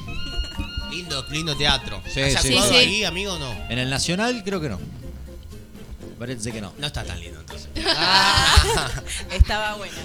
Lindo, 0.91 1.25
lindo 1.29 1.55
teatro. 1.57 2.01
Sí, 2.11 2.21
¿Has 2.21 2.41
sí, 2.41 2.49
actuado 2.55 2.69
sí. 2.71 2.75
ahí, 2.77 3.03
amigo, 3.03 3.33
o 3.33 3.39
no? 3.39 3.51
En 3.69 3.79
el 3.79 3.89
Nacional 3.89 4.43
creo 4.45 4.61
que 4.61 4.69
no. 4.69 4.79
Parece 6.17 6.51
que 6.51 6.61
no. 6.61 6.73
No 6.77 6.87
está 6.87 7.03
tan 7.03 7.19
lindo 7.19 7.39
entonces. 7.39 7.69
Estaba 9.31 9.75
buena. 9.75 9.95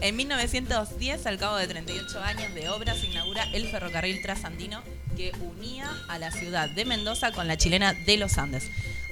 en 0.00 0.16
1910, 0.16 1.26
al 1.26 1.38
cabo 1.38 1.56
de 1.56 1.66
38 1.66 2.20
años 2.20 2.54
de 2.54 2.68
obra, 2.68 2.94
se 2.94 3.06
inaugura 3.06 3.44
el 3.52 3.68
ferrocarril 3.68 4.20
trasandino 4.20 4.82
que 5.16 5.32
unía 5.40 5.90
a 6.08 6.18
la 6.18 6.30
ciudad 6.30 6.68
de 6.70 6.84
Mendoza 6.84 7.32
con 7.32 7.48
la 7.48 7.56
chilena 7.56 7.94
de 7.94 8.16
los 8.16 8.38
Andes 8.38 8.64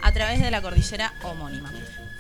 a 0.03 0.13
través 0.13 0.41
de 0.41 0.51
la 0.51 0.63
cordillera 0.63 1.15
homónima. 1.23 1.73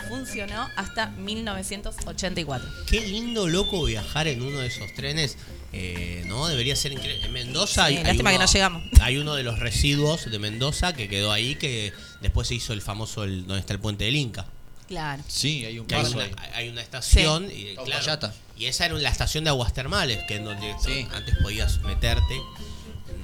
Funcionó 0.09 0.69
hasta 0.77 1.09
1984. 1.09 2.69
Qué 2.89 3.01
lindo, 3.01 3.47
loco, 3.49 3.85
viajar 3.85 4.27
en 4.27 4.43
uno 4.43 4.61
de 4.61 4.67
esos 4.67 4.93
trenes. 4.95 5.37
Eh, 5.73 6.25
¿No? 6.27 6.47
Debería 6.49 6.75
ser 6.77 6.93
increíble. 6.93 7.25
En 7.27 7.33
Mendoza 7.33 7.87
Sí, 7.87 7.93
hay, 7.93 7.97
hay 7.99 8.05
lástima 8.05 8.31
que 8.31 8.37
uno, 8.37 8.47
no 8.47 8.53
llegamos. 8.53 8.83
hay 9.01 9.19
uno 9.19 9.35
de 9.35 9.43
los 9.45 9.59
residuos 9.59 10.31
de 10.31 10.39
Mendoza 10.39 10.93
que 10.95 11.09
quedó 11.09 11.31
ahí, 11.33 11.55
que 11.55 11.93
después 12.21 12.49
se 12.49 12.55
hizo 12.55 12.73
el 12.73 12.83
famoso, 12.83 13.25
el, 13.25 13.47
donde 13.47 13.61
está 13.61 13.73
el 13.73 13.79
puente 13.81 14.05
del 14.05 14.17
Inca. 14.17 14.47
Claro. 14.89 15.23
Sí, 15.29 15.65
hay 15.65 15.79
un 15.79 15.87
Que 15.87 15.95
hay, 15.95 16.03
paso 16.03 16.15
una, 16.17 16.25
ahí. 16.25 16.33
hay 16.55 16.69
una 16.71 16.83
estación 16.83 17.49
Sí. 17.49 17.69
y, 17.73 17.77
claro, 17.85 18.33
esa 18.59 18.87
era 18.87 18.95
la 18.97 19.09
estación 19.09 19.45
de 19.45 19.51
aguas 19.51 19.73
termales, 19.73 20.19
que 20.27 20.37
en 20.37 20.45
donde 20.45 20.75
Sí. 20.85 21.07
antes 21.15 21.37
podías 21.43 21.81
meterte 21.83 22.35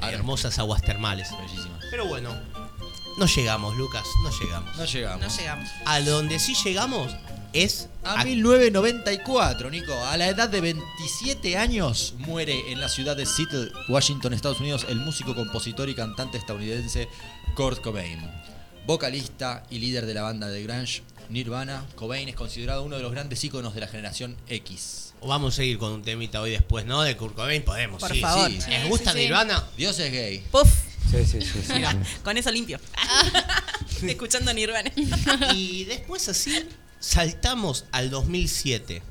en 0.02 0.08
hermosas 0.14 0.58
aguas 0.60 0.82
termales. 0.82 1.28
Bellísima. 1.36 1.78
Pero 1.90 2.06
bueno, 2.06 2.34
no 3.18 3.26
llegamos, 3.26 3.76
Lucas, 3.76 4.04
no 4.22 4.30
llegamos. 4.38 4.76
No 4.76 4.84
llegamos. 4.84 5.26
No 5.26 5.36
llegamos. 5.36 5.68
A 5.84 6.00
donde 6.00 6.38
sí 6.38 6.54
llegamos 6.64 7.12
es 7.52 7.88
A 8.04 8.24
1994, 8.24 9.70
Nico, 9.70 9.94
a 10.04 10.16
la 10.16 10.28
edad 10.28 10.48
de 10.48 10.60
27 10.60 11.56
años, 11.56 12.14
muere 12.18 12.70
en 12.70 12.80
la 12.80 12.88
ciudad 12.88 13.16
de 13.16 13.26
Seattle, 13.26 13.70
Washington, 13.88 14.32
Estados 14.32 14.60
Unidos, 14.60 14.86
el 14.88 14.96
músico, 14.96 15.34
compositor 15.34 15.88
y 15.88 15.94
cantante 15.94 16.38
estadounidense 16.38 17.08
Kurt 17.54 17.80
Cobain. 17.82 18.20
Vocalista 18.86 19.64
y 19.70 19.78
líder 19.78 20.06
de 20.06 20.14
la 20.14 20.22
banda 20.22 20.48
de 20.48 20.62
grunge 20.62 21.02
Nirvana, 21.28 21.84
Cobain 21.96 22.28
es 22.28 22.36
considerado 22.36 22.84
uno 22.84 22.96
de 22.96 23.02
los 23.02 23.10
grandes 23.10 23.42
íconos 23.42 23.74
de 23.74 23.80
la 23.80 23.88
generación 23.88 24.36
X. 24.48 25.14
Vamos 25.22 25.54
a 25.54 25.56
seguir 25.56 25.78
con 25.78 25.92
un 25.92 26.02
temita 26.02 26.40
hoy 26.40 26.52
después, 26.52 26.86
¿no? 26.86 27.02
De 27.02 27.16
Kurt 27.16 27.34
Cobain, 27.34 27.64
podemos. 27.64 28.00
Por 28.00 28.12
sí, 28.12 28.20
favor. 28.20 28.50
sí. 28.50 28.70
¿Les 28.70 28.88
gusta 28.88 29.12
sí, 29.12 29.18
sí. 29.18 29.24
Nirvana? 29.24 29.64
Dios 29.76 29.98
es 29.98 30.12
gay. 30.12 30.44
Puf. 30.52 30.68
Sí, 31.10 31.24
sí, 31.24 31.40
sí. 31.40 31.62
sí, 31.66 31.72
Mira, 31.74 31.92
sí. 32.04 32.20
con 32.22 32.36
eso 32.36 32.50
limpio. 32.52 32.78
Escuchando 34.06 34.52
Nirvana. 34.52 34.90
Y 35.54 35.84
después 35.84 36.28
así 36.28 36.68
saltamos 37.00 37.84
al 37.92 38.10
2007, 38.10 39.02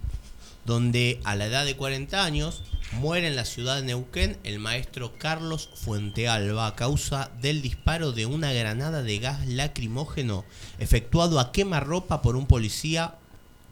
donde 0.65 1.19
a 1.23 1.35
la 1.35 1.45
edad 1.45 1.65
de 1.65 1.75
40 1.75 2.23
años 2.23 2.63
muere 2.93 3.27
en 3.27 3.35
la 3.35 3.45
ciudad 3.45 3.77
de 3.77 3.83
Neuquén 3.83 4.37
el 4.43 4.59
maestro 4.59 5.13
Carlos 5.17 5.69
Fuentealba 5.75 6.67
a 6.67 6.75
causa 6.75 7.31
del 7.41 7.61
disparo 7.61 8.11
de 8.11 8.25
una 8.25 8.53
granada 8.53 9.03
de 9.03 9.19
gas 9.19 9.45
lacrimógeno 9.47 10.45
efectuado 10.79 11.39
a 11.39 11.51
quemarropa 11.51 12.21
por 12.21 12.35
un 12.35 12.47
policía 12.47 13.15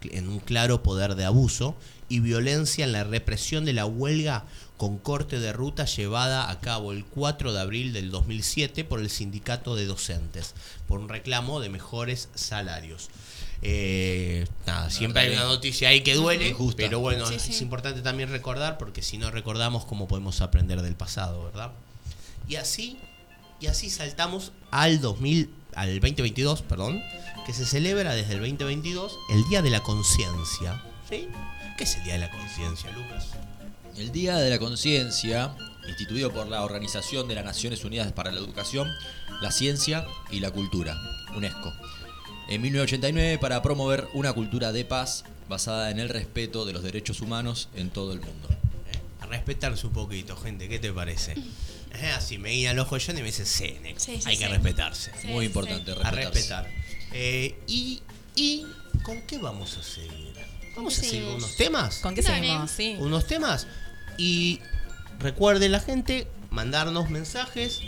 en 0.02 0.28
un 0.28 0.40
claro 0.40 0.84
poder 0.84 1.16
de 1.16 1.26
abuso 1.26 1.76
y 2.10 2.20
violencia 2.20 2.86
en 2.86 2.92
la 2.92 3.04
represión 3.04 3.66
de 3.66 3.74
la 3.74 3.86
huelga 3.86 4.46
con 4.78 4.98
corte 4.98 5.40
de 5.40 5.54
ruta 5.54 5.86
llevada 5.86 6.50
a 6.50 6.60
cabo 6.60 6.92
el 6.92 7.06
4 7.06 7.54
de 7.54 7.62
abril 7.62 7.94
del 7.94 8.12
2007 8.12 8.84
por 8.84 9.00
el 9.00 9.10
sindicato 9.10 9.76
de 9.76 9.86
docentes, 9.86 10.56
por 10.88 11.00
un 11.00 11.10
reclamo 11.10 11.60
de 11.60 11.70
mejores 11.70 12.30
salarios. 12.36 13.10
Eh, 13.66 14.46
nada, 14.68 14.90
siempre 14.90 15.22
hay 15.22 15.34
una 15.34 15.46
noticia 15.46 15.88
ahí 15.88 16.02
que 16.02 16.16
duele, 16.16 16.50
Injusta. 16.50 16.84
pero 16.84 17.00
bueno, 17.00 17.26
Sí, 17.26 17.40
sí. 17.40 17.52
es 17.52 17.62
importante 17.62 18.02
también 18.02 18.30
recordar 18.30 18.78
porque 18.78 19.02
si 19.02 19.18
no 19.18 19.32
recordamos 19.32 19.86
cómo 19.86 20.08
podemos 20.08 20.42
aprender 20.42 20.82
del 20.82 20.96
pasado, 20.96 21.46
¿verdad? 21.46 21.72
Y 22.48 22.56
así, 22.58 22.98
y 23.62 23.68
así 23.68 23.90
saltamos 23.90 24.52
al 24.70 25.00
2000, 25.00 25.50
al 25.76 25.88
2022, 26.00 26.62
perdón, 26.64 27.02
que 27.46 27.54
se 27.54 27.66
celebra 27.66 28.14
desde 28.16 28.34
el 28.34 28.40
2022 28.40 29.18
el 29.30 29.44
Día 29.48 29.62
de 29.62 29.70
la 29.70 29.80
Conciencia. 29.80 30.84
¿Sí? 31.10 31.30
¿Qué 31.78 31.86
es 31.86 31.96
el 31.96 32.04
Día 32.04 32.14
de 32.14 32.20
la 32.20 32.32
Conciencia, 32.32 32.92
Lucas? 32.92 33.28
El 33.98 34.12
Día 34.12 34.36
de 34.38 34.50
la 34.50 34.60
Conciencia, 34.60 35.56
instituido 35.88 36.34
por 36.34 36.48
la 36.48 36.64
Organización 36.64 37.30
de 37.30 37.36
las 37.36 37.46
Naciones 37.46 37.86
Unidas 37.86 38.12
para 38.12 38.32
la 38.32 38.40
Educación, 38.40 38.90
la 39.42 39.52
Ciencia 39.52 40.06
y 40.32 40.42
la 40.42 40.52
Cultura, 40.52 40.98
UNESCO. 41.36 41.72
En 42.50 42.62
1989 42.62 43.38
para 43.40 43.62
promover 43.62 44.08
una 44.14 44.34
cultura 44.34 44.72
de 44.72 44.86
paz 44.86 45.24
basada 45.50 45.90
en 45.92 46.00
el 46.00 46.10
respeto 46.10 46.66
de 46.66 46.74
los 46.74 46.84
derechos 46.84 47.22
humanos 47.22 47.70
en 47.76 47.90
todo 47.90 48.14
el 48.14 48.20
mundo. 48.20 48.50
A 49.22 49.26
respetarse 49.28 49.88
un 49.88 49.94
poquito, 49.94 50.36
gente, 50.36 50.68
¿qué 50.70 50.80
te 50.80 50.92
parece? 50.92 51.36
Eh, 51.96 52.10
Así 52.10 52.40
me 52.40 52.50
guía 52.50 52.72
el 52.72 52.80
ojo 52.80 52.98
y 52.98 53.14
me 53.14 53.22
dice, 53.22 53.46
sí, 53.46 53.76
hay 54.26 54.36
que 54.38 54.46
sí. 54.46 54.46
respetarse. 54.48 55.12
Sí, 55.22 55.28
Muy 55.28 55.42
sí, 55.42 55.46
importante 55.46 55.92
A 55.92 55.94
respetarse. 55.94 56.24
respetar. 56.32 56.68
Eh, 57.12 57.56
y, 57.68 58.02
¿Y 58.36 58.66
con 59.04 59.22
qué 59.22 59.38
vamos 59.38 59.78
a 59.78 59.84
seguir? 59.84 60.34
Vamos 60.76 60.98
a 60.98 61.02
qué 61.02 61.08
seguir 61.08 61.26
con 61.26 61.36
unos 61.36 61.56
temas. 61.56 62.00
¿Con 62.00 62.16
qué 62.16 62.24
seguimos? 62.24 62.72
Sí. 62.72 62.96
unos 62.98 63.28
temas. 63.28 63.68
Y 64.18 64.60
recuerde 65.20 65.70
la 65.70 65.80
gente 65.82 66.28
mandarnos 66.50 67.12
mensajes 67.12 67.82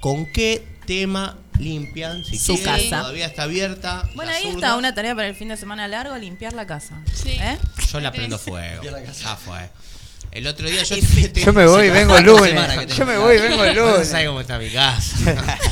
con 0.00 0.24
qué 0.32 0.66
tema 0.86 1.36
limpian. 1.58 2.24
Si 2.24 2.38
Su 2.38 2.54
quieren, 2.56 2.74
casa. 2.90 3.00
Todavía 3.02 3.26
está 3.26 3.42
abierta. 3.44 4.08
Bueno, 4.14 4.32
ahí 4.32 4.48
está 4.48 4.76
una 4.76 4.94
tarea 4.94 5.14
para 5.14 5.28
el 5.28 5.34
fin 5.34 5.48
de 5.48 5.56
semana 5.56 5.86
largo, 5.88 6.16
limpiar 6.16 6.52
la 6.52 6.66
casa. 6.66 7.00
Sí. 7.12 7.30
¿Eh? 7.30 7.58
Yo 7.92 8.00
la 8.00 8.12
prendo 8.12 8.38
fuego. 8.38 8.82
Limpiar 8.82 8.92
la 9.00 9.02
casa. 9.06 9.22
Ya 9.22 9.36
fue. 9.36 9.70
El 10.32 10.48
otro 10.48 10.68
día 10.68 10.82
yo, 10.82 10.96
Yo 10.96 11.52
me 11.52 11.64
voy 11.64 11.86
y 11.86 11.90
vengo 11.90 12.16
el 12.18 12.24
lunes. 12.24 12.54
Yo 12.96 13.06
me 13.06 13.16
voy 13.18 13.36
y 13.36 13.40
vengo 13.40 13.62
el 13.64 13.76
No 13.76 13.92
lunes. 13.92 14.08
sabes 14.08 14.26
cómo 14.26 14.40
está 14.40 14.58
mi 14.58 14.68
casa. 14.68 15.16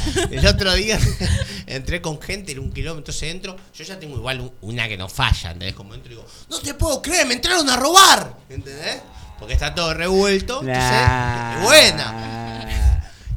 el 0.30 0.46
otro 0.46 0.72
día 0.74 1.00
entré 1.66 2.00
con 2.00 2.22
gente 2.22 2.52
en 2.52 2.60
un 2.60 2.70
kilómetro 2.72 3.12
centro. 3.12 3.56
Yo 3.74 3.82
ya 3.82 3.98
tengo 3.98 4.16
igual 4.16 4.40
un- 4.40 4.52
una 4.60 4.86
que 4.86 4.96
no 4.96 5.08
falla, 5.08 5.50
¿entendés? 5.50 5.74
Como 5.74 5.94
entro 5.94 6.12
y 6.12 6.14
digo, 6.14 6.28
no 6.48 6.60
te 6.60 6.74
puedo 6.74 7.02
creer, 7.02 7.26
me 7.26 7.34
entraron 7.34 7.68
a 7.68 7.76
robar. 7.76 8.36
¿Entendés? 8.48 9.00
Porque 9.40 9.54
está 9.54 9.74
todo 9.74 9.94
revuelto. 9.94 10.60
Entonces, 10.60 10.78
Nah. 10.92 11.60
buena. 11.64 12.81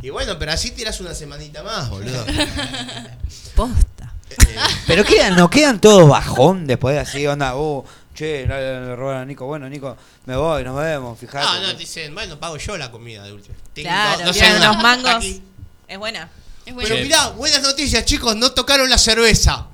Y 0.05 0.11
bueno, 0.11 0.37
pero 0.37 0.51
así 0.51 0.69
tiras 0.69 0.99
una 0.99 1.15
semanita 1.15 1.63
más, 1.63 1.89
boludo. 1.89 2.23
Posta. 3.55 4.13
Eh, 4.29 4.55
Pero 4.85 5.03
quedan, 5.03 5.35
no 5.35 5.49
quedan 5.49 5.81
todos 5.81 6.07
bajón 6.07 6.67
después 6.67 6.93
de 6.93 7.01
así, 7.01 7.25
onda, 7.25 7.55
uh, 7.55 7.83
che, 8.13 8.45
no 8.47 8.53
le, 8.53 8.81
le 8.81 8.95
robaron 8.95 9.23
a 9.23 9.25
Nico. 9.25 9.47
Bueno, 9.47 9.67
Nico, 9.67 9.97
me 10.27 10.35
voy, 10.35 10.63
nos 10.63 10.75
vemos, 10.77 11.17
fijate. 11.17 11.43
no, 11.43 11.59
no, 11.59 11.71
te 11.73 11.79
dicen, 11.79 12.13
bueno, 12.13 12.39
pago 12.39 12.57
yo 12.57 12.77
la 12.77 12.91
comida 12.91 13.23
de 13.23 13.33
última. 13.33 13.55
Claro, 13.73 14.29
unos 14.29 14.77
mangos. 14.83 15.15
aquí. 15.15 15.41
Es 15.87 15.97
buena. 15.97 16.29
Es 16.67 16.75
bueno. 16.75 16.87
Pero 16.87 17.01
mirá, 17.01 17.29
buenas 17.29 17.63
noticias, 17.63 18.05
chicos, 18.05 18.35
no 18.35 18.51
tocaron 18.51 18.87
la 18.87 18.99
cerveza. 18.99 19.69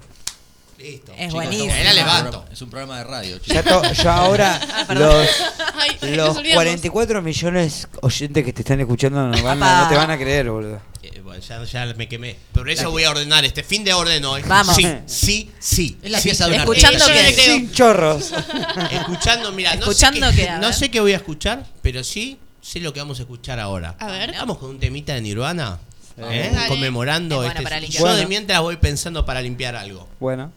Listo. 0.81 1.11
Es 1.13 1.17
Chicos, 1.19 1.33
buenísimo. 1.33 1.73
Ahí 1.73 1.83
la 1.83 1.93
levanto. 1.93 2.29
programa- 2.31 2.53
Es 2.53 2.61
un 2.61 2.69
programa 2.69 2.97
de 2.97 3.03
radio, 3.03 3.39
Ya, 3.45 3.63
chicos. 3.63 3.81
to- 3.81 3.93
ya 4.03 4.15
ahora 4.17 4.59
Ah, 4.87 4.93
los, 4.93 5.27
Ay, 5.75 6.15
los 6.15 6.29
olvidamos. 6.37 6.53
44 6.55 7.21
millones 7.21 7.87
oyentes 8.01 8.45
que 8.45 8.53
te 8.53 8.61
están 8.61 8.79
escuchando 8.79 9.27
no, 9.27 9.43
van 9.43 9.61
a- 9.63 9.81
no 9.83 9.89
te 9.89 9.95
van 9.95 10.11
a 10.11 10.17
creer, 10.17 10.49
boludo. 10.49 10.81
Eh, 11.03 11.19
bueno, 11.23 11.41
ya, 11.41 11.63
ya 11.63 11.85
me 11.95 12.07
quemé. 12.07 12.35
Por 12.51 12.69
eso 12.69 12.91
voy 12.91 13.03
a 13.03 13.11
ordenar. 13.11 13.43
Este 13.45 13.63
fin 13.63 13.83
de 13.83 13.93
orden 13.93 14.23
hoy. 14.25 14.41
Vamos. 14.43 14.75
Sí, 14.75 14.87
sí, 15.07 15.51
sí. 15.59 15.97
Es 16.03 16.11
la 16.11 16.19
sí. 16.19 16.29
pieza 16.29 16.45
de 16.47 16.53
un 16.55 16.59
Escuchando 16.59 17.05
que- 17.07 17.33
Sin 17.33 17.71
chorros. 17.71 18.31
Escuchando, 18.91 19.51
mira, 19.51 19.75
no 19.75 19.91
sé 19.93 20.07
qué, 20.35 20.49
a 20.49 20.57
no 20.59 20.73
sé 20.73 20.91
qué 20.91 20.99
voy 20.99 21.13
a 21.13 21.17
escuchar, 21.17 21.65
pero 21.81 22.03
sí 22.03 22.37
sé 22.61 22.79
lo 22.79 22.93
que 22.93 22.99
vamos 22.99 23.19
a 23.19 23.23
escuchar 23.23 23.59
ahora. 23.59 23.95
A 23.99 24.07
ver. 24.07 24.33
Vamos 24.33 24.57
con 24.59 24.69
un 24.71 24.79
temita 24.79 25.13
de 25.13 25.21
Nirvana. 25.21 25.79
¿eh? 26.17 26.51
Conmemorando 26.67 27.41
Es 27.43 27.49
este. 27.51 27.63
para 27.63 27.77
y 27.79 27.81
limpiar. 27.81 28.03
yo 28.03 28.15
de 28.15 28.27
mientras 28.27 28.61
voy 28.61 28.75
pensando 28.77 29.25
para 29.25 29.41
limpiar 29.41 29.75
algo. 29.75 30.07
Bueno. 30.19 30.51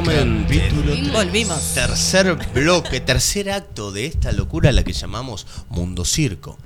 Nuevamente. 0.00 0.70
Volvimos. 1.12 1.74
Tercer 1.74 2.34
bloque, 2.52 3.00
tercer 3.00 3.50
acto 3.50 3.92
de 3.92 4.06
esta 4.06 4.32
locura 4.32 4.70
a 4.70 4.72
la 4.72 4.84
que 4.84 4.92
llamamos 4.92 5.46
Mundo 5.68 6.04
Circo. 6.04 6.58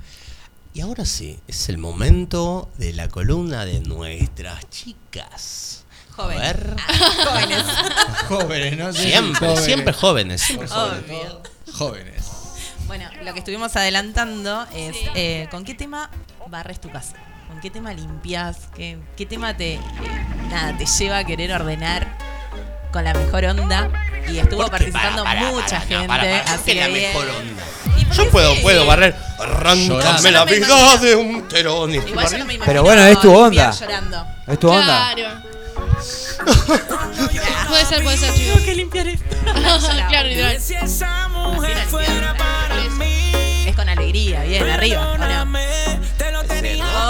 Y 0.73 0.81
ahora 0.81 1.05
sí, 1.05 1.39
es 1.47 1.69
el 1.69 1.77
momento 1.77 2.71
de 2.77 2.93
la 2.93 3.07
columna 3.07 3.65
de 3.65 3.79
nuestras 3.81 4.69
chicas. 4.69 5.85
Jóvenes. 6.15 6.41
A 6.41 6.45
ver. 6.45 6.75
Jóvenes. 7.27 7.63
Jóvenes, 8.27 8.77
¿no? 8.77 8.93
Sí, 8.93 8.99
Siempre, 9.09 9.39
jóvenes. 9.39 9.65
siempre 9.65 9.93
jóvenes. 9.93 10.41
Siempre 10.41 10.67
jóvenes. 10.67 11.03
Obvio. 11.05 11.41
Jóvenes. 11.73 12.23
Bueno, 12.87 13.09
lo 13.23 13.33
que 13.33 13.39
estuvimos 13.39 13.75
adelantando 13.75 14.65
es 14.75 14.95
eh, 15.15 15.47
¿con 15.49 15.63
qué 15.63 15.73
tema 15.73 16.09
barres 16.49 16.81
tu 16.81 16.91
casa? 16.91 17.15
¿Con 17.47 17.59
qué 17.61 17.69
tema 17.69 17.93
limpias? 17.93 18.69
¿Qué, 18.75 18.99
qué 19.15 19.25
tema 19.25 19.55
te, 19.55 19.75
eh, 19.75 19.79
nada, 20.49 20.77
te 20.77 20.85
lleva 20.85 21.19
a 21.19 21.23
querer 21.23 21.51
ordenar 21.53 22.32
con 22.93 23.03
la 23.03 23.13
mejor 23.13 23.43
onda? 23.45 23.89
Y 24.29 24.37
estuvo 24.37 24.65
participando 24.67 25.23
Para, 25.23 25.39
para, 25.41 25.51
mucha 25.51 25.67
para, 25.67 25.81
gente. 25.81 26.07
para, 26.07 26.23
para, 26.23 26.53
así 26.53 26.63
que 26.71 26.75
la 26.75 26.87
mejor 26.87 27.27
onda. 27.27 27.63
¿Y 27.97 28.05
por 28.05 28.15
Yo 28.15 28.29
puedo, 28.31 28.55
sí? 28.55 28.61
puedo 28.61 28.85
barrer. 28.85 29.15
Llorando. 29.37 29.99
la 29.99 30.45
vida 30.45 30.67
imagino- 30.67 30.97
de 30.99 31.15
un 31.15 31.47
terón. 31.49 31.93
y 31.93 31.97
estoy 31.97 32.11
Igual 32.11 32.25
yo 32.25 32.31
no 32.37 32.41
barriendo. 32.45 32.45
me 32.45 32.53
imagino 32.53 32.65
Pero 32.65 32.83
bueno, 32.83 33.05
es 33.05 33.19
tu 33.19 33.35
onda. 33.35 33.69
Es 34.47 34.59
tu 34.59 34.69
onda. 34.69 35.11
Claro. 35.15 35.41
puede 37.69 37.85
ser, 37.85 38.03
puede 38.03 38.17
ser, 38.17 38.33
chicos. 38.33 38.53
Tengo 38.53 38.65
que 38.65 38.75
limpiar 38.75 39.07
esto. 39.07 39.35
claro, 40.09 40.27
literal. 40.29 40.55
Así 40.57 40.73
la 40.73 40.87
limpias. 40.87 41.93
Es 43.67 43.75
con 43.75 43.89
alegría, 43.89 44.43
bien, 44.43 44.69
arriba. 44.69 45.07
¿o 45.09 45.17
no? 45.17 45.23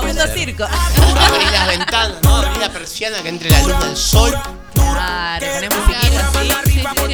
Mundo 0.04 0.28
circo. 0.34 0.64
Abrí 0.66 1.46
las 1.52 1.68
ventanas, 1.68 2.18
¿no? 2.24 2.38
Abrí 2.38 2.60
la 2.60 2.70
persiana 2.70 3.22
que 3.22 3.30
entre 3.30 3.50
la 3.50 3.62
luz 3.64 3.80
del 3.80 3.98
sol. 3.98 4.38
Claro, 4.94 5.46
ponés 5.54 5.70
musiquita 5.76 6.30
así. 6.30 6.50
Sí, 6.72 6.80
sí, 6.96 7.08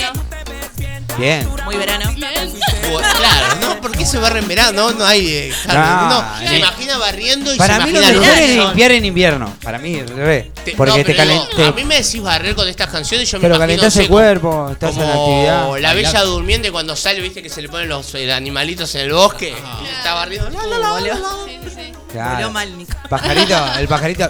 sí. 0.78 1.16
Bien. 1.18 1.50
Muy 1.66 1.76
verano. 1.76 2.06
Claro, 2.16 3.56
¿no? 3.62 3.82
¿Por 3.82 3.92
qué 3.92 4.06
se 4.06 4.18
barre 4.18 4.40
en 4.40 4.48
verano? 4.48 4.72
No, 4.72 4.92
no 4.92 5.06
hay. 5.06 5.28
eh, 5.28 5.54
claro, 5.64 6.10
No, 6.10 6.20
uno 6.20 6.48
se 6.48 6.56
eh. 6.56 6.60
imagina 6.60 6.98
barriendo 6.98 7.54
y 7.54 7.58
Para 7.58 7.78
se 7.78 7.84
mí 7.86 7.92
lo 7.92 8.00
imagina 8.00 8.22
mejor 8.22 8.38
es 8.40 8.56
sol. 8.56 8.66
limpiar 8.68 8.92
en 8.94 9.06
invierno. 9.06 9.54
Para 9.62 9.78
mí, 9.80 10.00
al 10.00 10.08
revés. 10.08 10.46
Te- 10.64 10.72
Porque 10.76 10.92
no, 11.00 11.04
te 11.06 11.14
pero 11.14 11.24
digo. 11.32 11.66
A 11.68 11.72
mí 11.74 11.84
me 11.84 11.96
decís 12.02 12.22
barrer 12.22 12.56
con 12.56 12.68
estas 12.70 12.88
canciones 12.90 13.28
y 13.28 13.32
yo 13.34 13.40
Pero 13.40 13.56
me 13.56 13.58
imagino 13.58 13.68
calentás 13.82 13.96
el 13.98 14.02
seco. 14.04 14.14
cuerpo, 14.14 14.70
estás 14.72 14.96
en 14.96 15.04
actividad. 15.04 15.62
Como 15.64 15.78
la 15.78 15.90
Bailar. 15.94 15.96
bella 16.14 16.22
durmiente 16.24 16.72
cuando 16.72 16.96
sale, 16.96 17.20
viste 17.20 17.44
que 17.44 17.50
se 17.50 17.62
le 17.62 17.70
ponen 17.70 17.90
los 17.90 18.16
eh, 18.16 18.32
animalitos 18.32 18.94
en 18.96 19.02
el 19.02 19.14
bosque. 19.14 19.50
y 19.50 19.88
Está 19.98 20.14
barriendo. 20.14 20.50
La, 20.50 20.64
la, 20.66 20.78
la, 20.80 21.00
la, 21.00 21.00
la. 21.02 21.16
Sí, 21.46 21.60
sí, 21.66 21.70
sí. 21.76 21.92
Claro. 22.12 22.36
Voló 22.38 22.52
mal, 22.52 22.78
Nico. 22.78 22.98
Pajarito, 23.10 23.74
el 23.78 23.88
pajarito. 23.88 24.30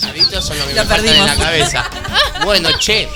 Pajaritos 0.00 0.44
son 0.46 0.58
lo 0.58 0.66
que 0.66 0.74
Lo 0.74 0.82
me 0.84 0.88
faltan 0.88 1.14
en 1.16 1.26
la 1.26 1.36
cabeza. 1.36 1.90
Bueno, 2.44 2.68
che. 2.78 3.08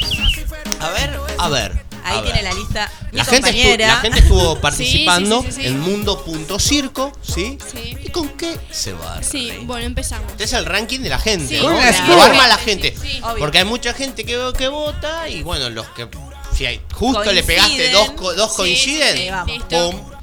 A 0.81 0.91
ver, 0.91 1.21
a 1.39 1.49
ver. 1.49 1.87
Ahí 2.05 2.19
a 2.19 2.23
tiene 2.23 2.43
ver. 2.43 2.45
la 2.45 2.59
lista. 2.61 2.91
Mi 3.11 3.19
La 3.19 3.25
gente, 3.25 3.51
estu- 3.51 3.55
compañera. 3.55 3.87
la 3.89 3.97
gente 3.97 4.19
estuvo 4.21 4.57
participando 4.61 5.43
sí, 5.43 5.49
sí, 5.51 5.61
sí. 5.63 5.67
en 5.67 5.81
Mundo.circo, 5.81 7.13
¿sí? 7.21 7.59
Sí. 7.73 7.97
¿Y 8.01 8.11
con 8.11 8.29
qué 8.31 8.57
se 8.71 8.93
barre? 8.93 9.25
Sí, 9.25 9.53
bueno, 9.65 9.87
empezamos. 9.87 10.31
Este 10.31 10.45
es 10.45 10.53
el 10.53 10.67
ranking 10.67 11.01
de 11.01 11.09
la 11.09 11.19
gente, 11.19 11.57
Sí, 11.57 11.63
¿no? 11.63 11.69
obvio. 11.77 12.15
Lo 12.17 12.23
arma 12.23 12.47
la 12.47 12.59
gente. 12.59 12.95
Sí, 13.01 13.09
sí. 13.11 13.21
Obvio. 13.25 13.39
Porque 13.39 13.59
hay 13.59 13.65
mucha 13.65 13.93
gente 13.93 14.25
que, 14.25 14.53
que 14.57 14.69
vota 14.69 15.29
y 15.29 15.43
bueno, 15.43 15.69
los 15.71 15.87
que 15.91 16.09
si 16.57 16.65
hay, 16.67 16.81
justo 16.95 17.33
le 17.33 17.43
pegaste 17.43 17.91
dos, 17.91 18.11
co- 18.13 18.35
dos 18.35 18.51
Sí, 18.53 18.57
coinciden, 18.57 19.17
sí, 19.17 19.29
vamos. 19.31 19.53
Listo. 19.57 19.91
pum. 19.91 20.16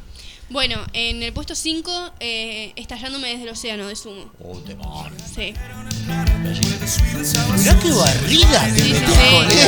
Bueno, 0.50 0.78
en 0.94 1.24
el 1.24 1.34
puesto 1.34 1.56
5, 1.56 2.12
eh, 2.20 2.74
Estallándome 2.76 3.30
desde 3.30 3.44
el 3.44 3.50
océano 3.50 3.88
de 3.88 3.96
Sumo. 3.96 4.32
Oh, 4.44 4.58
te 4.60 4.76
barre. 4.76 5.16
Sí. 5.34 5.54
Mirá 7.58 7.80
qué 7.80 7.92
barrida 7.92 8.64
te 8.66 8.80
Sí, 8.82 8.84
sí, 8.84 8.94
metés 8.94 9.10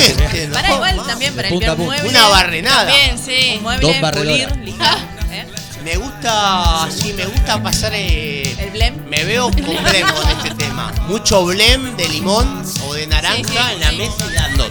sí. 0.06 0.14
con 0.14 0.24
este, 0.24 0.48
¿no? 0.48 0.54
Para 0.54 0.74
igual 0.76 1.06
también 1.08 1.34
para 1.36 1.50
limpiar 1.50 1.50
punta 1.50 1.72
a 1.72 1.76
punta. 1.76 2.04
muebles. 2.04 2.12
Una 2.12 2.28
barrenada. 2.28 2.86
Bien, 2.86 3.18
sí. 3.18 3.54
Un 3.58 3.64
mueble, 3.64 3.88
Dos 3.88 4.02
barredoras. 4.02 4.48
pulir, 4.54 4.66
lijar, 4.66 4.98
¿eh? 5.32 5.46
Me 5.84 5.98
gusta, 5.98 6.88
sí, 6.92 7.14
me 7.14 7.26
gusta 7.26 7.64
pasar 7.64 7.92
eh, 7.96 8.56
El 8.60 8.72
blem. 8.72 9.06
Me 9.08 9.24
veo 9.24 9.46
con 9.52 9.64
blem 9.64 10.08
con 10.14 10.30
este 10.38 10.54
tema. 10.56 10.92
Mucho 11.08 11.46
blem 11.46 11.96
de 11.96 12.10
limón 12.10 12.64
o 12.88 12.94
de 12.94 13.08
naranja 13.08 13.38
Sí, 13.38 13.44
sí, 13.46 13.74
en 13.74 13.80
la 13.80 13.90
sí. 13.92 13.98
mesa 13.98 14.26
y 14.30 14.34
dando. 14.36 14.70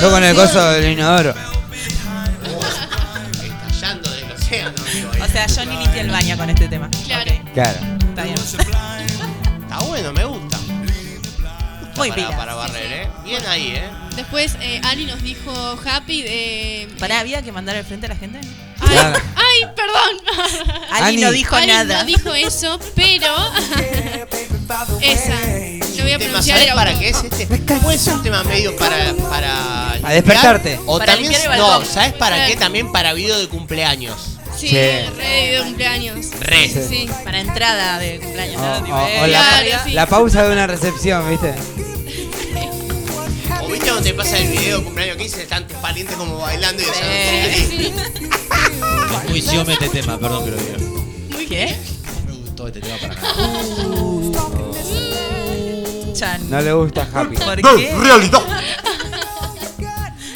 Yo 0.00 0.10
con 0.10 0.24
el 0.24 0.34
coso 0.34 0.70
del 0.70 0.92
inodoro. 0.92 1.34
Sea, 5.36 5.46
yo 5.64 5.70
ni 5.70 5.76
limpié 5.76 6.00
el 6.00 6.10
baño 6.10 6.36
con 6.36 6.48
este 6.50 6.68
tema. 6.68 6.88
Claro. 7.06 7.30
Ok, 7.32 7.52
Claro. 7.54 7.78
está 8.08 8.22
bien. 8.24 8.36
Está 8.36 9.78
bueno, 9.86 10.12
me 10.12 10.24
gusta. 10.24 10.58
Muy 11.96 12.10
para, 12.10 12.26
pila. 12.26 12.36
para 12.36 12.54
barrer, 12.54 12.92
¿eh? 12.92 13.08
Bien 13.24 13.42
ahí, 13.46 13.68
¿eh? 13.74 13.88
Después, 14.16 14.56
eh, 14.60 14.80
Ali 14.84 15.06
nos 15.06 15.22
dijo 15.22 15.78
Happy 15.84 16.22
de. 16.22 16.88
Pará, 16.98 17.20
¿había 17.20 17.40
que 17.42 17.52
mandar 17.52 17.74
al 17.76 17.84
frente 17.84 18.06
a 18.06 18.10
la 18.10 18.16
gente? 18.16 18.38
Ay, 18.80 18.88
Claro. 18.88 19.18
ay, 19.34 19.66
perdón. 19.74 20.84
Ali 20.92 21.06
Ani. 21.06 21.16
no 21.22 21.30
dijo 21.32 21.56
Ali 21.56 21.66
nada. 21.68 22.00
no 22.00 22.04
dijo 22.04 22.34
eso, 22.34 22.78
pero. 22.94 23.34
Esa. 25.00 25.34
Lo 25.96 26.02
voy 26.02 26.12
a 26.12 26.18
pronunciar. 26.18 26.58
¿Sabes 26.58 26.74
para 26.74 26.98
qué 26.98 27.08
es 27.08 27.24
este? 27.24 27.46
Puede 27.46 27.98
ser 27.98 28.14
un 28.14 28.22
tema 28.22 28.42
medio 28.44 28.76
para. 28.76 29.14
para 29.14 29.92
limpiar, 29.94 30.12
despertarte. 30.12 30.80
O 30.86 30.98
Para 30.98 31.12
también. 31.14 31.32
No. 31.56 31.82
¿sabes 31.84 32.12
para 32.14 32.46
qué? 32.46 32.56
También 32.56 32.92
para 32.92 33.14
video 33.14 33.38
de 33.38 33.48
cumpleaños. 33.48 34.35
Sí, 34.56 34.68
Sí. 34.68 34.74
re 34.74 35.50
de 35.52 35.60
cumpleaños. 35.64 36.26
Re. 36.40 36.68
Sí, 36.68 36.80
sí. 36.88 37.10
Para 37.24 37.40
entrada 37.40 37.98
de 37.98 38.18
cumpleaños. 38.18 38.60
O, 38.60 38.64
¿no? 38.66 38.82
Tipo, 38.84 38.96
o- 38.96 39.06
eh, 39.06 39.20
o 39.22 39.26
la, 39.26 39.38
Claro, 39.38 39.70
pa- 39.70 39.84
sí. 39.84 39.90
la 39.92 40.06
pausa 40.06 40.42
de 40.44 40.52
una 40.52 40.66
recepción, 40.66 41.28
¿viste? 41.30 41.54
O 43.62 43.66
viste 43.68 43.86
cuando 43.88 44.02
te 44.02 44.14
pasa 44.14 44.38
el 44.38 44.48
video 44.48 44.78
de 44.78 44.84
cumpleaños 44.84 45.16
15 45.18 45.42
están 45.42 45.66
parientes 45.82 46.16
como 46.16 46.38
bailando 46.38 46.82
y 46.82 46.86
Sí. 46.86 47.92
Sí, 49.32 49.42
siome 49.50 49.74
este 49.74 49.88
tema, 49.90 50.18
perdón 50.18 50.44
que 50.44 50.50
lo 50.52 50.56
diga. 50.56 50.78
Muy 51.32 51.46
¿Qué? 51.46 51.76
No 52.26 52.32
me 52.32 52.40
gustó 52.40 52.66
este 52.68 52.80
tema 52.80 52.96
para 52.96 53.14
nada. 53.14 53.62
Chan. 56.14 56.50
No 56.50 56.60
le 56.62 56.72
gusta 56.72 57.06
Happy. 57.12 57.36
¿Por 57.36 57.56
qué? 57.76 57.94
realidad. 57.94 58.42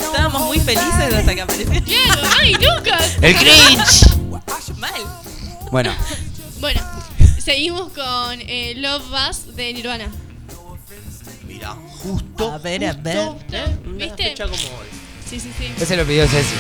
Estábamos 0.01 0.43
muy 0.43 0.61
felices 0.61 1.15
hasta 1.17 1.35
que 1.35 1.41
apareció. 1.41 1.71
Claro, 1.83 2.23
ay, 2.41 2.53
Lucas. 2.55 3.13
¡El 3.23 3.37
cringe! 3.37 4.10
Mal. 4.81 5.01
Bueno, 5.71 5.93
Bueno, 6.61 6.81
seguimos 7.43 7.91
con 7.93 8.39
eh, 8.41 8.75
Love 8.77 9.05
Bus 9.09 9.57
de 9.57 9.73
Nirvana. 9.73 10.09
Mira, 11.47 11.75
justo. 12.03 12.53
A 12.53 12.59
ver, 12.59 12.85
a 12.85 12.93
ver. 12.93 13.17
¿eh? 13.53 13.65
Una 13.87 13.97
¿Viste? 14.05 14.23
fecha 14.25 14.45
como 14.45 14.57
hoy. 14.57 14.87
Sí, 15.29 15.39
sí, 15.41 15.51
sí. 15.59 15.73
ese 15.81 15.97
lo 15.97 16.05
pidió 16.05 16.27
Ceci. 16.29 16.55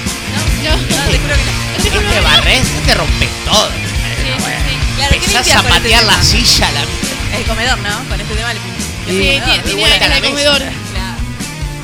No, 0.64 0.70
no, 0.70 0.76
No, 0.76 0.86
te 1.10 1.18
juro 1.18 1.34
que 1.34 1.44
no. 1.44 1.82
te 1.82 1.90
juro 1.90 2.00
Te 2.00 2.08
que 2.14 2.16
no. 2.16 2.22
barres, 2.22 2.62
te 2.86 2.94
rompes 2.94 3.28
todo. 3.44 3.68
Sí, 3.68 3.76
sí, 3.76 4.32
sí. 4.40 4.96
Claro, 4.96 5.10
¿qué 5.10 5.16
Empezás 5.16 5.46
limpias 5.46 5.56
a 5.56 5.62
con 5.62 5.66
este 5.72 5.80
patear 5.82 6.04
la 6.04 6.22
silla, 6.22 6.70
la 6.72 7.38
El 7.38 7.44
comedor, 7.44 7.78
¿no? 7.78 8.08
Con 8.08 8.20
este 8.20 8.34
tema 8.34 8.54
le. 8.54 8.60
Sí, 8.60 9.16
tiene, 9.44 9.58
tiene 9.64 9.80
vuelta 9.80 10.04
a 10.04 10.04
en 10.04 10.10
la 10.10 10.16
el 10.16 10.22
mesa. 10.22 10.32
comedor. 10.34 10.58
Claro. 10.58 10.74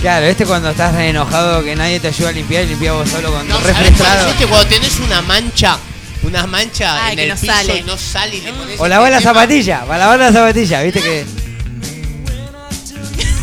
Claro, 0.01 0.27
este 0.27 0.47
cuando 0.47 0.71
estás 0.71 0.95
re 0.95 1.09
enojado 1.09 1.65
que 1.65 1.75
nadie 1.77 1.99
te 2.01 2.09
ayuda 2.09 2.29
a 2.29 2.33
limpiar 2.33 2.65
y 2.65 2.69
limpias 2.69 2.95
vos 2.95 3.09
solo 3.11 3.33
con 3.33 3.49
No, 3.49 3.57
tu 3.57 3.63
¿sabes 3.63 3.77
refrescado. 3.79 4.15
cuál 4.15 4.27
es 4.29 4.33
este? 4.35 4.47
Cuando 4.47 4.69
tenés 4.69 4.99
una 5.01 5.23
mancha, 5.23 5.79
una 6.23 6.47
mancha 6.47 7.05
Ay, 7.05 7.11
en 7.13 7.17
que 7.17 7.23
el 7.25 7.29
no 7.31 7.37
piso 7.37 7.53
sale. 7.53 7.77
y 7.79 7.83
no 7.83 7.97
sale 7.99 8.37
y 8.37 8.41
le 8.41 8.53
pones 8.53 8.81
O 8.81 8.89
lavar 8.89 9.11
la 9.11 9.19
este 9.19 9.29
zapatilla, 9.29 9.81
para 9.87 9.99
lavar 9.99 10.19
la 10.19 10.33
zapatilla, 10.33 10.83
viste 10.83 11.01
que. 11.03 11.25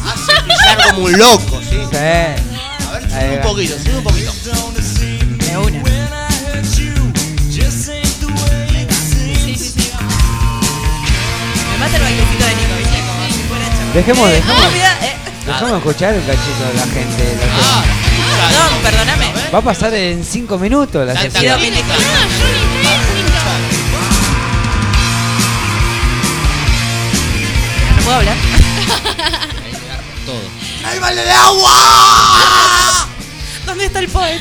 Hace 0.05 0.33
brillar 0.43 0.77
como 0.93 1.05
un 1.05 1.17
loco, 1.17 1.61
¿sí? 1.61 1.77
Sí. 1.89 1.95
A 1.95 1.99
ver, 2.01 2.39
Ahí 3.13 3.21
sube 3.21 3.31
un 3.31 3.37
va. 3.37 3.41
poquito, 3.43 3.75
sube 3.83 3.97
un 3.97 4.03
poquito. 4.03 4.31
De 5.37 5.57
una. 5.57 5.83
Sí, 6.63 6.91
sí, 9.35 9.55
sí. 9.57 9.91
vamos. 9.93 10.67
Me 11.71 11.77
mata 11.79 11.95
el 11.97 12.03
bailecito 12.03 12.45
de 12.45 12.55
Nico, 12.55 12.75
¿viste? 12.77 12.99
Como 13.07 13.25
si 13.27 13.41
fuera 13.47 13.65
chaval. 13.69 13.93
Dejemos, 13.93 14.29
dejemos. 14.29 14.61
ah, 14.63 14.69
mira, 14.73 14.91
eh. 15.07 15.15
Dejamos 15.45 15.77
escuchar 15.77 16.13
un 16.15 16.21
cachito 16.21 16.63
de 16.67 16.73
la 16.75 16.85
gente. 16.87 17.35
la 17.35 17.41
que- 17.45 17.51
Ah, 17.61 17.83
Perdón, 18.49 18.71
perdóname. 18.83 19.27
Va 19.53 19.59
a 19.59 19.61
pasar 19.61 19.93
en 19.93 20.23
5 20.23 20.57
minutos 20.57 21.05
la 21.05 21.13
está- 21.13 21.39
puedo 28.03 28.17
hablar. 28.17 28.35
Todo. 30.25 30.41
¡Ay, 30.85 30.99
vale 30.99 31.23
de 31.23 31.31
agua! 31.31 33.07
¿Dónde 33.65 33.85
está 33.85 33.99
el 33.99 34.09
poet? 34.09 34.39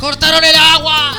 ¡Cortaron 0.00 0.42
el 0.42 0.56
agua! 0.56 1.14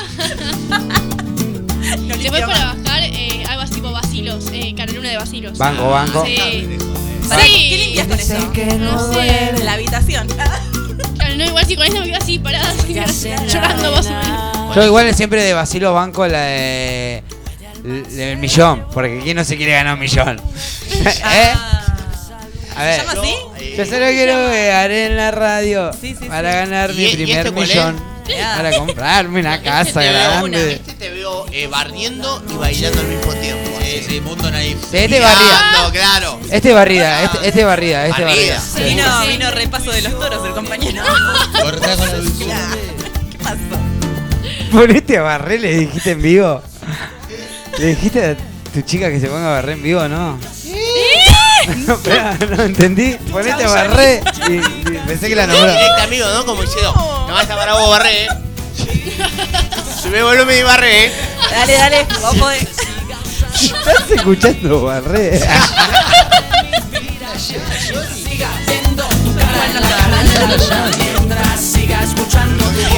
No 2.00 2.16
Después 2.16 2.42
para 2.42 2.74
bajar, 2.74 3.02
eh, 3.04 3.44
algo 3.48 3.62
así 3.62 3.74
tipo 3.74 3.92
vacilos, 3.92 4.44
eh, 4.52 4.74
de 4.76 5.16
vacilos. 5.16 5.58
Banco, 5.58 5.90
banco. 5.90 6.24
Sí. 6.26 6.36
Sí. 6.36 7.68
¿Qué 7.70 7.76
limpias 7.78 8.06
con 8.06 8.18
eso? 8.18 8.34
No 8.78 9.12
sé. 9.12 9.54
La 9.64 9.72
habitación. 9.74 10.28
Claro, 10.28 11.36
no, 11.36 11.44
igual 11.44 11.66
si 11.66 11.76
con 11.76 11.86
esta 11.86 12.00
me 12.00 12.06
quedo 12.06 12.18
así 12.18 12.38
parada, 12.38 12.68
así, 12.70 12.94
llorando 13.48 13.92
más 13.92 14.06
o 14.06 14.10
menos. 14.10 14.76
Yo 14.76 14.84
igual 14.84 15.14
siempre 15.14 15.42
de 15.42 15.54
vacilo 15.54 15.94
banco 15.94 16.26
la 16.26 16.40
de. 16.40 17.22
El 18.16 18.36
millón, 18.38 18.86
porque 18.92 19.20
¿quién 19.22 19.36
no 19.36 19.44
se 19.44 19.56
quiere 19.56 19.72
ganar 19.72 19.94
un 19.94 20.00
millón? 20.00 20.40
¿Eh? 21.04 21.14
Ah. 21.24 21.84
A 22.76 22.84
ver. 22.84 23.00
¿Se 23.00 23.06
llama 23.06 23.20
así? 23.20 23.34
Yo 23.76 23.84
solo 23.86 24.06
quiero 24.08 24.34
pegar 24.50 24.90
en 24.90 25.16
la 25.16 25.30
radio 25.30 25.90
Sí, 26.00 26.14
sí, 26.20 26.26
para 26.28 26.50
sí. 26.52 26.56
ganar 26.58 26.90
¿Y- 26.90 26.94
mi 26.94 27.04
y 27.04 27.12
primer 27.16 27.38
este 27.46 27.52
cuál 27.52 27.64
es? 27.70 27.76
millón. 27.76 28.18
Para 28.56 28.76
comprarme 28.76 29.40
una 29.40 29.62
casa 29.62 30.00
te 30.00 30.10
veo, 30.10 30.30
grande. 30.30 30.72
este 30.74 30.92
te 30.92 31.08
veo 31.10 31.46
eh, 31.50 31.66
barriendo 31.66 32.44
y 32.50 32.54
bailando 32.56 33.00
al 33.00 33.06
mismo 33.06 33.32
tiempo. 33.34 33.70
Sí, 33.82 34.02
sí, 34.06 34.20
mundo 34.20 34.50
naif. 34.50 34.76
Sí, 34.90 34.96
este 34.98 35.18
barrida. 35.18 35.72
No, 35.82 35.90
claro. 35.90 36.40
Este 36.50 36.72
barrida, 36.74 37.22
este, 37.24 37.48
este 37.48 37.64
barrida, 37.64 38.06
este 38.06 38.22
Barrida. 38.24 38.60
barrida. 38.74 38.88
Vino, 38.88 39.26
vino 39.28 39.50
repaso 39.50 39.90
de 39.92 40.02
los 40.02 40.18
toros 40.20 40.46
el 40.46 40.52
compañero. 40.52 41.02
Cortá 41.62 41.96
con 41.96 42.06
la 42.06 42.14
dulzura. 42.16 42.68
¿Qué 43.30 43.38
pasó? 43.38 43.56
Ponete 44.70 45.16
a 45.18 45.22
barrer, 45.22 45.60
le 45.62 45.78
dijiste 45.78 46.10
en 46.10 46.22
vivo. 46.22 46.62
Le 47.78 47.86
dijiste 47.86 48.24
a 48.24 48.36
tu 48.72 48.80
chica 48.82 49.08
que 49.08 49.20
se 49.20 49.28
ponga 49.28 49.46
a 49.46 49.52
barrer 49.52 49.76
en 49.76 49.82
vivo, 49.82 50.08
¿no? 50.08 50.38
No, 51.86 51.94
espera, 51.94 52.36
no 52.56 52.62
entendí. 52.64 53.14
Ponete 53.30 53.64
a 53.64 53.68
barrer. 53.68 54.22
Y, 54.48 54.54
y 54.54 54.98
pensé 55.06 55.28
que 55.28 55.36
la 55.36 55.46
nombró. 55.46 55.70
Directo 55.70 56.02
amigo, 56.02 56.26
¿no? 56.34 56.44
Como 56.44 56.62
diciendo, 56.62 56.92
no 57.28 57.40
está 57.40 57.54
para 57.54 57.74
vos 57.74 57.90
barré, 57.90 58.24
eh. 58.24 58.28
Sube 60.02 60.22
volumen 60.22 60.58
y 60.58 60.62
barré, 60.62 61.06
eh. 61.06 61.12
Dale, 61.50 61.72
dale, 61.74 62.06
vos 62.20 62.36
podés. 62.36 62.68
¿Estás 63.54 64.10
escuchando? 64.10 64.82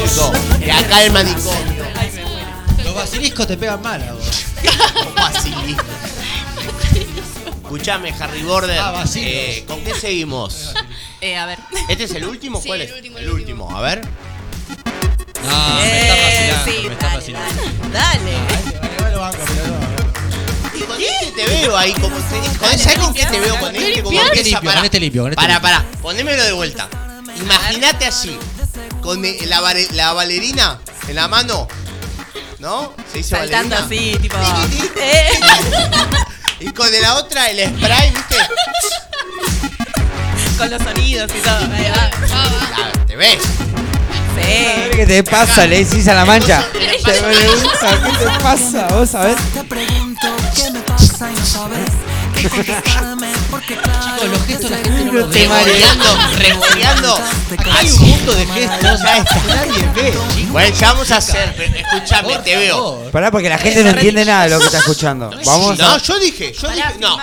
Chico, 0.02 0.32
de 0.58 0.72
acá 0.72 1.04
el 1.04 1.12
manicomio. 1.12 1.84
Los 2.84 2.94
basiliscos 2.94 3.46
te 3.46 3.56
pegan 3.56 3.82
mal 3.82 4.02
a 4.02 4.12
vos. 4.12 4.39
¿Cómo 4.94 5.26
así? 5.26 5.54
Escuchame, 7.62 8.12
Harry 8.18 8.42
Border. 8.42 8.78
Ah, 8.80 9.04
eh, 9.16 9.64
¿Con 9.66 9.82
qué 9.84 9.94
seguimos? 9.94 10.72
Eh, 11.22 11.36
a 11.36 11.44
ver. 11.44 11.58
¿Este 11.90 12.04
es 12.04 12.12
el 12.12 12.24
último? 12.24 12.62
Sí, 12.62 12.68
¿Cuál 12.68 12.80
el 12.80 12.88
es? 12.88 12.94
último, 12.94 13.18
el 13.18 13.28
último. 13.30 13.76
A 13.76 13.82
ver. 13.82 14.00
No, 15.44 15.74
me 15.74 16.00
está 16.00 16.16
Eh, 16.16 16.50
vacilando, 16.54 16.64
sí, 16.64 16.88
me 16.88 16.92
está 16.94 17.06
dale, 17.06 17.18
vacilando. 17.18 17.62
Dale. 17.92 18.32
Con 20.86 20.98
este 21.02 21.32
te 21.36 21.46
veo 21.46 21.76
ahí 21.76 21.92
como 21.92 22.16
te, 22.16 22.58
con, 22.58 22.78
¿Sabes 22.78 22.98
con 23.00 23.12
qué 23.12 23.26
te 23.26 23.38
veo 23.38 23.58
con 23.60 23.76
este? 23.76 24.02
Como 24.02 24.16
Con 24.16 24.26
este 24.28 24.38
empieza, 24.40 24.48
limpio, 24.60 24.70
pará. 24.70 24.76
con 24.80 24.84
este 24.86 25.00
limpio, 25.00 25.22
con 25.24 25.32
este 25.32 25.36
Pará, 25.42 25.54
limpio. 25.54 25.70
pará, 25.70 25.84
ponémelo 26.00 26.42
de 26.42 26.52
vuelta. 26.52 26.88
Imagínate 27.38 28.06
así, 28.06 28.38
con 29.02 29.22
la, 29.22 29.60
vare- 29.60 29.88
la 29.92 30.14
valerina 30.14 30.80
en 31.06 31.14
la 31.16 31.28
mano, 31.28 31.68
¿no? 32.60 32.92
Se 33.10 33.18
dice 33.18 33.30
Saltando 33.36 33.74
valerina. 33.74 34.10
así, 34.12 34.18
tipo. 34.20 34.36
Eh, 35.00 35.28
Y 36.60 36.70
con 36.72 36.88
la 37.00 37.14
otra 37.14 37.48
el 37.50 37.58
spray, 37.74 38.10
¿viste? 38.10 38.36
con 40.58 40.70
los 40.70 40.82
sonidos 40.82 41.30
y 41.34 41.40
todo. 41.40 41.56
Ahí 41.72 41.90
va. 41.90 42.10
Claro, 42.10 43.06
te 43.06 43.16
ves. 43.16 43.38
Sí. 43.40 44.90
¿Qué 44.94 45.06
te 45.06 45.24
pasa? 45.24 45.66
Le 45.66 45.84
decís 45.84 46.06
a 46.08 46.14
la 46.14 46.26
mancha. 46.26 46.62
¿Te 46.72 47.12
pregunta, 47.12 47.98
¿Qué 48.04 48.24
te 48.26 48.42
pasa? 48.42 48.88
¿Vos 48.88 49.10
sabés? 49.10 49.36
Te 49.54 49.64
pregunto 49.64 50.28
qué 50.54 50.70
me 50.70 50.80
pasa 50.80 51.30
y 51.30 51.34
no 51.34 51.46
sabes 51.46 51.90
Chicos, 52.40 54.28
los 54.30 54.46
gestos 54.46 54.70
la 54.70 54.76
gente 54.78 55.04
no 55.04 55.12
los 55.12 55.30
ve. 55.30 55.48
Revoleando. 56.38 57.18
Hay 57.72 57.90
un 57.90 58.08
mundo 58.08 58.34
de 58.34 58.46
gestos 58.46 59.00
que 59.00 59.40
nadie 59.48 59.90
ve. 59.94 60.18
Bueno, 60.50 60.74
ya 60.76 60.92
vamos 60.92 61.10
a 61.10 61.16
hacer, 61.18 61.54
pero 61.56 61.76
escuchame, 61.76 62.38
te 62.38 62.56
veo. 62.56 63.10
Pará, 63.12 63.30
porque 63.30 63.48
la 63.48 63.58
gente 63.58 63.82
no 63.82 63.90
entiende 63.90 64.24
nada 64.24 64.44
de 64.44 64.50
lo 64.50 64.58
que 64.58 64.66
está 64.66 64.78
escuchando. 64.78 65.30
Vamos 65.44 65.78
No, 65.78 65.98
yo 65.98 66.18
dije, 66.18 66.52
yo 66.52 66.68
dije, 66.70 66.94
no. 66.98 67.18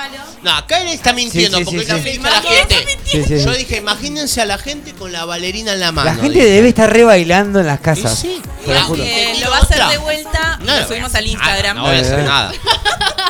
No, 0.48 0.54
acá 0.56 0.80
él 0.82 0.88
está 0.88 1.12
mintiendo 1.12 1.58
Sí, 1.58 1.64
sí, 1.64 1.66
porque 1.66 1.80
sí, 1.86 1.92
está 1.92 1.98
sí. 1.98 2.04
mintiendo 2.04 2.30
a 2.30 2.32
la 2.32 2.42
gente. 2.42 2.98
Sí, 3.04 3.24
sí, 3.28 3.44
Yo 3.44 3.52
dije, 3.54 3.78
imagínense 3.78 4.40
a 4.42 4.46
la 4.46 4.58
gente 4.58 4.94
con 4.94 5.12
la 5.12 5.26
valerina 5.26 5.74
en 5.74 5.82
la 5.82 5.92
mano. 5.92 6.06
La 6.10 6.16
gente 6.16 6.40
dije. 6.40 6.46
debe 6.52 6.70
estar 6.70 6.90
re 6.92 7.04
bailando 7.04 7.60
en 7.60 7.68
las 7.68 7.82
casas. 7.82 8.18
sí. 8.18 8.42
Te 8.66 8.74
lo 8.74 8.82
juro. 8.84 9.04
Eh, 9.04 9.34
¿Te 9.36 9.42
lo 9.46 9.50
va 9.52 9.58
a 9.58 9.62
hacer 9.62 9.84
de 9.88 9.98
vuelta. 9.98 10.60
No, 10.64 10.78
lo 10.80 10.88
subimos 10.88 11.14
al 11.16 11.28
Instagram. 11.28 11.78
No 11.78 11.84
voy 11.84 11.96
a 11.98 12.00
hacer 12.00 12.12
Dale, 12.12 12.24
nada. 12.28 12.52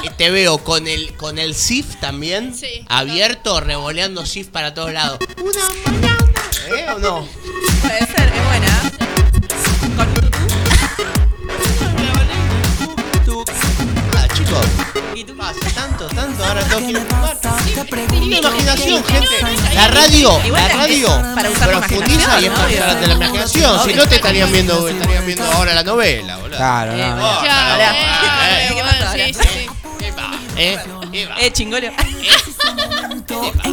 Y 0.04 0.10
te 0.12 0.30
veo 0.30 0.58
con 0.60 0.88
el 0.88 1.14
con 1.16 1.38
el 1.40 1.56
SIF 1.56 1.96
también 2.00 2.56
Sí. 2.56 2.86
abierto, 2.88 3.60
revoleando 3.62 4.26
SIF 4.26 4.48
para 4.50 4.74
todos 4.76 4.94
lados. 4.94 5.18
Una 5.42 5.92
mañana. 5.92 6.18
¿Eh 6.76 6.86
o 6.96 7.00
no? 7.00 7.28
Puede 7.82 8.00
ser, 8.00 8.32
es 8.34 8.46
buena. 8.48 8.92
Con 9.96 10.14
tutú. 13.26 13.44
Ah, 14.16 14.28
chicos. 14.36 14.66
Tú. 15.26 15.36
Pasa 15.38 15.60
tanto, 15.76 16.08
tanto, 16.08 16.44
ahora 16.44 16.62
ir 16.90 16.98
a 16.98 17.02
fumar. 17.02 17.38
Una 18.24 18.38
imaginación, 18.38 19.04
gente. 19.06 19.28
pasa 19.42 19.74
La 19.74 19.88
radio, 19.88 20.40
la 20.52 20.68
es 20.68 20.74
radio 20.76 21.08
para 21.36 21.50
usar 21.50 21.70
la 21.72 21.80
profundiza 21.82 22.42
y 22.42 22.46
es 22.46 22.52
para 22.52 22.68
de 22.96 23.08
la 23.08 23.14
imaginación. 23.14 23.80
Si 23.86 23.94
no 23.94 24.08
te 24.08 24.16
estarían 24.16 24.52
viendo, 24.52 24.88
estarían 24.88 25.26
viendo 25.26 25.44
ahora 25.52 25.74
la 25.76 25.84
novela, 25.84 26.38
boludo. 26.38 26.58
Claro, 26.58 26.92
Eh, 26.94 27.08
no. 27.10 27.44
eh, 27.44 27.48
eh, 28.70 29.34
¿qué. 29.34 29.70
Eva, 30.10 30.32
eh. 30.58 30.78
Eh, 31.44 31.52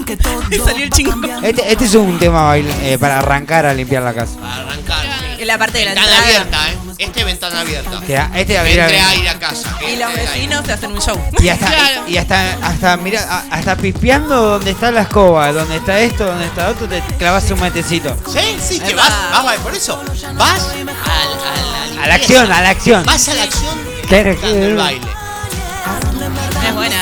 que 0.05 0.16
todo 0.16 0.41
Salió 0.64 0.85
el 0.85 0.91
va 0.91 0.97
chingo. 0.97 1.11
cambiando. 1.12 1.47
Este, 1.47 1.72
este 1.72 1.85
es 1.87 1.95
un 1.95 2.18
tema 2.18 2.49
bail- 2.55 2.68
eh, 2.83 2.99
para 2.99 3.18
arrancar 3.20 3.64
a 3.66 3.72
limpiar 3.75 4.03
la 4.03 4.12
casa. 4.14 4.37
Para 4.39 4.57
arrancar. 4.57 5.03
sí. 5.37 5.43
En 5.43 5.47
la 5.47 5.59
parte 5.59 5.79
de 5.79 5.85
la 5.87 5.91
entrada. 5.93 6.18
abierta, 6.22 6.70
eh. 6.70 6.77
Este 6.99 7.24
ventana 7.24 7.61
abierta. 7.61 8.01
Que 8.07 8.16
a- 8.16 8.30
este 8.34 8.57
entre 8.57 9.01
aire 9.01 9.28
a 9.28 9.38
casa. 9.38 9.76
Y 9.80 9.97
los 9.97 10.09
entre 10.09 10.20
aire. 10.22 10.22
vecinos 10.32 10.62
te 10.64 10.72
hacen 10.72 10.92
un 10.92 11.01
show. 11.01 11.18
y 11.40 11.49
hasta, 11.49 11.66
Claro. 11.66 12.03
y 12.09 12.16
hasta, 12.16 12.53
hasta, 12.66 12.97
mira, 12.97 13.20
a- 13.28 13.45
hasta 13.57 13.76
pispeando 13.76 14.36
donde 14.36 14.70
está 14.70 14.90
la 14.90 15.03
escoba, 15.03 15.53
donde 15.53 15.76
está 15.76 15.99
esto, 16.01 16.24
donde 16.26 16.47
está 16.47 16.68
otro, 16.68 16.88
te 16.88 17.01
clavas 17.18 17.51
un 17.51 17.61
matecito. 17.61 18.16
Sí, 18.32 18.57
sí, 18.62 18.80
que 18.80 18.95
vas, 18.95 19.11
va. 19.11 19.42
vas, 19.42 19.57
por 19.59 19.74
eso. 19.74 20.03
Vas 20.36 20.62
al, 20.70 20.88
al, 20.88 21.99
A 22.05 22.07
la 22.09 22.14
acción, 22.14 22.51
a 22.53 22.61
la 22.62 22.70
acción. 22.70 23.05
Vas 23.07 23.28
a 23.28 23.34
la 23.34 23.42
acción 23.45 23.74
Claro, 24.09 24.32
buscando 24.32 24.57
el 24.57 24.74
claro. 24.74 24.82
baile. 24.84 25.07
Es 26.68 26.74
buena. 26.74 26.97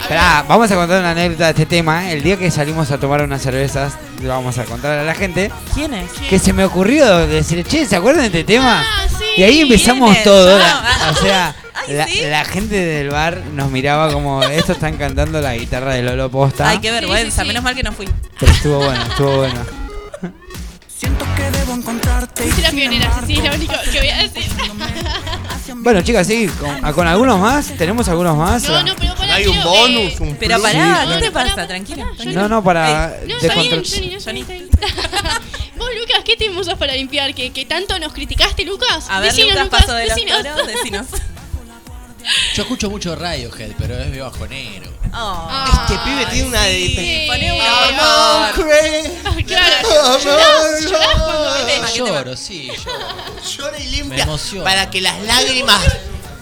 Esperá, 0.00 0.44
vamos 0.46 0.70
a 0.70 0.74
contar 0.76 1.00
una 1.00 1.10
anécdota 1.10 1.44
de 1.46 1.50
este 1.50 1.66
tema. 1.66 2.10
El 2.12 2.22
día 2.22 2.36
que 2.36 2.48
salimos 2.52 2.90
a 2.92 2.98
tomar 2.98 3.22
unas 3.22 3.42
cervezas, 3.42 3.94
le 4.20 4.28
vamos 4.28 4.58
a 4.58 4.64
contar 4.64 4.98
a 4.98 5.02
la 5.04 5.14
gente 5.14 5.50
¿Quién 5.74 5.94
es? 5.94 6.10
que 6.28 6.38
se 6.38 6.52
me 6.52 6.64
ocurrió 6.64 7.26
decir, 7.26 7.64
che, 7.64 7.86
¿se 7.86 7.96
acuerdan 7.96 8.22
de 8.22 8.26
este 8.26 8.44
tema? 8.44 8.82
Ah, 8.84 9.06
sí. 9.08 9.24
Y 9.36 9.42
ahí 9.42 9.60
empezamos 9.60 10.22
todo. 10.22 10.58
La- 10.58 10.78
ah. 10.84 11.12
o 11.16 11.22
sea, 11.22 11.54
Ay, 11.74 11.94
la, 11.94 12.06
¿sí? 12.06 12.20
la 12.22 12.44
gente 12.44 12.74
del 12.74 13.10
bar 13.10 13.42
nos 13.54 13.70
miraba 13.70 14.12
como, 14.12 14.42
estos 14.44 14.76
están 14.76 14.96
cantando 14.96 15.40
la 15.40 15.54
guitarra 15.56 15.94
de 15.94 16.02
Lolo 16.02 16.30
Posta. 16.30 16.68
Ay, 16.68 16.78
qué 16.78 16.90
vergüenza. 16.90 17.24
Sí, 17.26 17.30
sí, 17.32 17.40
sí. 17.42 17.46
Menos 17.48 17.62
mal 17.62 17.74
que 17.74 17.82
no 17.82 17.92
fui. 17.92 18.08
Pero 18.40 18.52
estuvo 18.52 18.76
bueno, 18.78 19.02
estuvo 19.02 19.36
bueno. 19.36 19.60
Siento 20.98 21.26
que 21.36 21.50
debo 21.58 21.74
encontrarte 21.74 22.44
la 22.62 22.70
pionera, 22.70 23.22
sí, 23.26 23.34
es 23.34 23.44
lo 23.44 23.54
único 23.54 23.74
que 23.92 23.98
voy 23.98 24.08
a 24.08 24.16
decir. 24.18 24.44
Bueno, 25.74 26.02
chicas, 26.02 26.26
sí, 26.26 26.48
con, 26.94 27.06
algunos 27.06 27.38
más, 27.40 27.66
¿tenemos 27.76 28.08
algunos 28.08 28.36
más? 28.36 28.62
No, 28.64 28.82
no, 28.82 28.96
pero 28.96 29.14
para 29.14 29.34
Hay 29.34 29.46
un 29.46 29.62
bonus, 29.62 30.20
un 30.20 30.36
Pero 30.36 30.56
plus. 30.56 30.62
pará, 30.72 31.02
Sí, 31.04 31.12
¿qué 31.14 31.20
te 31.20 31.30
pasa? 31.30 31.66
Tranquila. 31.66 32.06
No, 32.26 32.48
no, 32.48 32.62
para 32.64 33.16
No, 33.26 33.36
está 33.36 33.54
bien, 33.54 33.72
descontrol- 33.82 33.94
Johnny, 33.94 34.14
no, 34.14 34.20
Johnny, 34.24 34.40
está 34.40 34.52
bien. 34.54 34.68
Vos, 35.76 35.88
Lucas, 36.00 36.22
¿qué 36.24 36.36
te 36.36 36.50
usas 36.50 36.76
para 36.78 36.94
limpiar? 36.94 37.34
¿Que, 37.34 37.50
que 37.52 37.64
tanto 37.64 37.98
nos 37.98 38.12
criticaste, 38.12 38.64
Lucas? 38.64 39.06
A 39.10 39.20
ver, 39.20 39.30
Decinos, 39.32 39.62
Lucas, 39.62 39.80
paso 39.80 39.94
de 39.94 40.06
los 40.06 40.14
decinos. 40.14 40.42
toros, 40.42 40.66
decinos. 40.66 41.06
Yo 42.54 42.62
escucho 42.62 42.90
mucho 42.90 43.14
Radiohead, 43.14 43.72
pero 43.78 43.96
es 43.98 44.10
de 44.10 44.20
bajonero. 44.20 44.95
Oh. 45.14 45.48
Este 45.82 45.98
pibe 46.04 46.26
tiene 46.26 46.48
una 46.48 46.62
de. 46.62 46.72
Sí. 46.72 47.24
Poné 47.28 47.52
una, 47.52 48.52
crazy. 48.54 49.12
Ah, 49.24 49.32
Claro. 49.46 50.18
¿Qué 51.66 51.72
tema? 51.74 51.90
Lloro, 51.94 52.36
sí, 52.36 52.68
lloro. 52.84 53.40
Llora 53.56 53.78
y 53.78 53.84
Me 53.84 53.90
limpia. 53.90 54.22
emociona. 54.24 54.64
Para 54.64 54.90
que 54.90 55.00
las 55.00 55.20
lágrimas. 55.22 55.82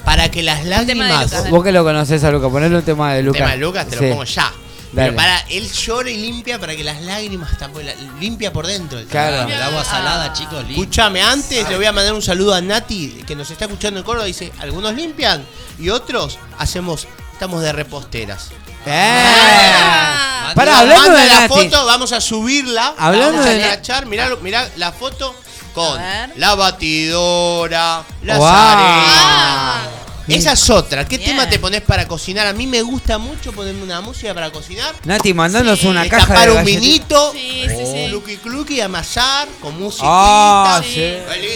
Para 0.04 0.30
que 0.30 0.42
las 0.42 0.64
lágrimas. 0.64 1.24
Lucas, 1.32 1.50
Vos 1.50 1.64
que 1.64 1.72
lo 1.72 1.84
conocés 1.84 2.22
a 2.24 2.30
Luca, 2.30 2.48
ponele 2.50 2.76
un 2.76 2.82
tema 2.82 3.12
de 3.14 3.20
El 3.20 3.26
Luca. 3.26 3.38
tema 3.38 3.50
de 3.52 3.56
Lucas 3.58 3.86
te 3.88 3.96
Sí. 3.98 4.04
lo 4.04 4.10
pongo 4.10 4.24
ya. 4.24 4.52
Dale. 4.92 5.08
Pero 5.08 5.16
para, 5.16 5.38
él 5.50 5.72
llora 5.72 6.08
y 6.10 6.16
limpia 6.18 6.60
para 6.60 6.76
que 6.76 6.84
las 6.84 7.02
lágrimas 7.02 7.58
tampoco 7.58 7.82
la- 7.84 7.94
limpia 8.20 8.52
por 8.52 8.64
dentro. 8.66 8.98
el 8.98 9.06
tema. 9.08 9.28
Claro. 9.28 9.50
El 9.50 9.60
agua 9.62 9.84
salada, 9.84 10.32
chicos, 10.32 10.58
limpia. 10.58 10.76
Escúchame, 10.76 11.20
antes 11.22 11.68
le 11.68 11.76
voy 11.76 11.86
a 11.86 11.92
mandar 11.92 12.14
un 12.14 12.22
saludo 12.22 12.54
a 12.54 12.60
Nati, 12.60 13.22
que 13.26 13.34
nos 13.34 13.50
está 13.50 13.64
escuchando 13.64 13.98
en 13.98 14.06
Córdoba. 14.06 14.26
Dice, 14.26 14.52
algunos 14.60 14.94
limpian 14.94 15.44
y 15.80 15.88
otros 15.88 16.38
hacemos, 16.58 17.08
estamos 17.34 17.62
de 17.62 17.72
reposteras. 17.72 18.48
Ah. 18.86 20.52
Pará, 20.54 20.72
Nos 20.72 20.80
hablando 20.82 21.02
manda 21.08 21.20
de 21.20 21.26
la 21.28 21.40
Nati. 21.40 21.48
foto, 21.54 21.86
vamos 21.86 22.12
a 22.12 22.20
subirla. 22.20 22.94
la 22.96 23.06
Hablando 23.06 23.32
vamos 23.38 23.46
a 23.46 23.50
de 23.50 23.56
enganchar. 23.56 24.06
Mirá, 24.06 24.30
mirá 24.40 24.68
la 24.76 24.92
foto 24.92 25.34
con 25.74 25.98
A 25.98 26.02
ver. 26.26 26.30
la 26.36 26.54
batidora, 26.54 28.04
la 28.22 28.36
Wow. 28.38 28.46
Ah. 28.50 29.82
Esa 30.26 30.52
es 30.52 30.70
otra. 30.70 31.06
¿Qué 31.06 31.18
Bien. 31.18 31.30
tema 31.30 31.48
te 31.50 31.58
pones 31.58 31.82
para 31.82 32.08
cocinar? 32.08 32.46
A 32.46 32.54
mí 32.54 32.66
me 32.66 32.80
gusta 32.80 33.18
mucho 33.18 33.52
ponerme 33.52 33.82
una 33.82 34.00
música 34.00 34.32
para 34.32 34.50
cocinar. 34.50 34.94
Nati, 35.04 35.34
mandanos 35.34 35.80
Sí. 35.80 35.86
una 35.86 36.04
caja 36.08 36.16
Destapar 36.32 36.44
de 36.46 36.50
un 36.52 36.56
galletitas. 36.64 36.80
vinito, 36.82 37.32
Sí, 37.32 37.66
sí, 37.68 37.86
sí. 37.92 38.06
cluqui 38.08 38.36
cluqui, 38.38 38.80
amasar 38.80 39.48
con 39.60 39.78
música. 39.78 40.06
Ah, 40.08 40.80
Sí. 40.82 41.14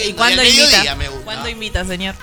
¿Y 0.09 0.13
cuándo 0.13 0.43
al 0.43 0.47
mediodía 0.49 0.77
invita? 0.79 0.95
me 0.97 1.09
gusta. 1.09 1.25
¿Cuándo 1.25 1.49
invita, 1.49 1.85
señor? 1.87 2.15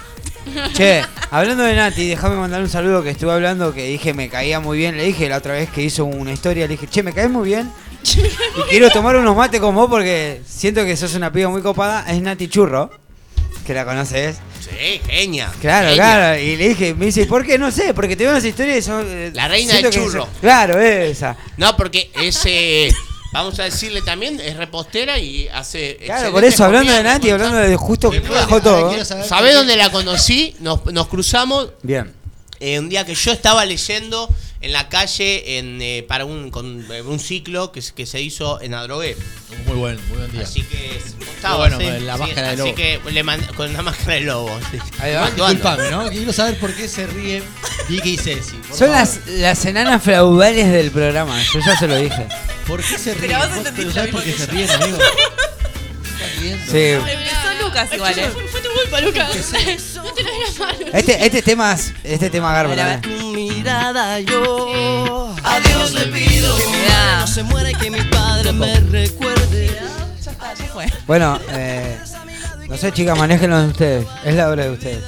Che, 0.73 1.01
Hablando 1.31 1.63
de 1.63 1.75
Nati, 1.75 2.07
déjame 2.07 2.35
mandar 2.35 2.61
un 2.61 2.69
saludo 2.69 3.01
que 3.03 3.09
estuve 3.09 3.31
hablando 3.31 3.73
que 3.73 3.83
dije 3.87 4.13
me 4.13 4.29
caía 4.29 4.59
muy 4.59 4.77
bien. 4.77 4.95
Le 4.97 5.03
dije 5.03 5.27
la 5.27 5.37
otra 5.37 5.53
vez 5.53 5.69
que 5.69 5.81
hizo 5.81 6.05
una 6.05 6.31
historia, 6.31 6.65
le 6.67 6.73
dije, 6.73 6.87
che, 6.87 7.03
me 7.03 7.13
caes 7.13 7.29
muy 7.29 7.47
bien. 7.49 7.71
Y 8.03 8.61
quiero 8.69 8.89
tomar 8.91 9.15
unos 9.15 9.35
mates 9.35 9.59
con 9.59 9.73
vos 9.73 9.89
porque 9.89 10.41
siento 10.47 10.85
que 10.85 10.95
sos 10.95 11.15
una 11.15 11.31
piba 11.31 11.49
muy 11.49 11.61
copada. 11.61 12.05
Es 12.07 12.21
Nati 12.21 12.47
Churro, 12.47 12.91
que 13.65 13.73
la 13.73 13.83
conoces. 13.85 14.37
Sí, 14.61 15.01
genia. 15.07 15.51
Claro, 15.59 15.89
genia. 15.89 16.03
claro. 16.03 16.39
Y 16.39 16.55
le 16.55 16.69
dije, 16.69 16.93
me 16.93 17.05
dice, 17.07 17.25
¿por 17.25 17.43
qué? 17.45 17.57
No 17.57 17.71
sé, 17.71 17.93
porque 17.93 18.15
te 18.15 18.23
veo 18.23 18.33
en 18.33 18.37
esa 18.37 18.47
historia 18.47 18.77
y 18.77 18.81
son, 18.81 19.03
eh, 19.07 19.31
La 19.33 19.47
reina 19.47 19.73
del 19.75 19.85
que 19.89 19.89
churro. 19.97 20.21
sos- 20.25 20.29
Claro, 20.41 20.79
esa. 20.79 21.35
No, 21.57 21.75
porque 21.75 22.11
es, 22.21 22.39
eh, 22.45 22.93
vamos 23.36 23.59
a 23.59 23.63
decirle 23.63 24.01
también, 24.01 24.39
es 24.39 24.55
repostera 24.55 25.19
y 25.19 25.47
hace. 25.49 25.97
Claro, 26.05 26.31
por 26.31 26.43
eso, 26.43 26.63
hablando 26.63 26.91
de 26.93 27.03
Nati, 27.03 27.29
hablando 27.29 27.57
de 27.57 27.75
justo 27.75 28.09
que 28.09 28.21
bajó 28.21 28.61
todo. 28.61 29.03
¿Sabés 29.03 29.53
dónde 29.53 29.75
la 29.75 29.91
conocí? 29.91 30.55
Nos, 30.59 30.86
nos 30.86 31.07
cruzamos 31.07 31.69
Bien. 31.83 32.13
eh, 32.59 32.79
un 32.79 32.88
día 32.89 33.05
que 33.05 33.13
yo 33.13 33.31
estaba 33.31 33.65
leyendo 33.65 34.29
en 34.66 34.74
la 34.74 34.89
calle 34.89 35.59
en, 35.59 35.80
eh, 35.82 36.03
para 36.07 36.26
un, 36.26 36.49
con, 36.49 36.86
eh, 36.91 37.01
un 37.03 37.20
ciclo 37.20 37.72
que, 37.72 37.82
se- 37.84 37.93
que 37.93 38.05
se 38.07 38.20
hizo 38.20 38.59
en 38.61 38.74
Adrogué. 38.74 39.16
Muy 39.68 39.76
buen, 39.76 39.99
muy 40.09 40.18
buen 40.18 40.32
día. 40.32 40.41
Así 40.41 40.63
que 40.63 40.97
estaba 41.36 41.57
bueno, 41.57 41.78
sí, 41.80 41.86
con 41.86 42.05
la 42.07 42.13
sí, 42.16 42.20
máscara 42.20 42.47
de 42.47 42.53
así 42.53 42.61
lobo. 42.63 42.76
que 42.76 42.99
le 43.11 43.24
mand- 43.24 43.53
con 43.55 43.72
la 43.74 43.82
máscara 43.84 44.13
de 44.16 44.22
lobo. 44.22 44.59
sí. 44.72 44.80
Disculpame, 45.36 45.91
¿no? 45.91 46.09
Quiero 46.09 46.34
saber 46.34 46.57
por 46.59 46.74
qué 46.74 46.88
se 46.88 47.05
ríen 47.05 47.43
Vicky 47.88 48.09
y 48.13 48.18
Ceci. 48.18 48.55
Son 48.74 48.91
las, 48.91 49.20
las 49.28 49.63
enanas 49.66 50.01
feudales 50.01 50.72
del 50.72 50.89
programa, 50.91 51.39
yo 51.53 51.59
ya 51.66 51.78
se 51.78 51.88
lo 51.88 51.95
dije. 51.97 52.26
¿Por 52.68 52.82
qué 52.82 52.97
se 52.97 53.13
ríen? 53.13 53.28
Pero 53.32 53.38
vos 53.39 53.49
¿Vos 53.49 53.57
entendiste 53.68 53.93
sabés 53.93 54.11
lo 54.13 54.18
por 54.20 54.24
qué 54.26 54.34
se 54.34 54.45
ríen, 54.47 54.70
amigo? 54.72 54.97
Sí. 56.70 56.78
Empezó 56.80 57.63
Lucas 57.63 57.89
igual, 57.93 58.18
¿eh? 58.20 58.30
Fue 58.51 58.61
tu 58.61 58.70
culpa, 58.70 59.01
Lucas. 59.01 59.30
No 59.95 60.03
te 60.13 60.24
lo 60.24 60.30
las 60.41 60.59
manos. 60.59 60.80
Este, 60.93 61.26
este 61.26 61.41
tema, 61.41 61.74
es- 61.74 61.93
este 62.03 62.30
tema 62.30 62.53
garba. 62.53 62.74
A 62.74 62.76
ver, 62.76 62.86
a 62.86 62.88
ver. 62.89 63.01
también. 63.01 63.34
mirada 63.34 64.20
yo 64.20 65.34
a 65.43 65.59
Dios 65.59 65.91
le 65.93 66.05
pido 66.07 66.57
que 66.57 66.66
mi 66.68 66.72
Mirá. 66.78 66.89
madre 66.89 67.20
no 67.20 67.28
se 67.28 67.43
muera 67.43 67.72
y 67.72 67.76
que 67.76 67.91
mi 67.91 68.01
padre 68.01 68.51
me 68.53 68.80
recuerde. 68.80 69.80
Ya 70.24 70.32
está, 70.32 70.53
ya 70.53 70.66
fue. 70.66 70.86
Bueno, 71.07 71.39
eh, 71.51 71.97
no 72.68 72.78
sé, 72.78 72.91
chicas, 72.91 73.18
manéjenlo 73.18 73.63
ustedes. 73.66 74.05
Es 74.24 74.36
la 74.36 74.49
hora 74.49 74.63
de 74.66 74.72
ustedes. 74.72 75.03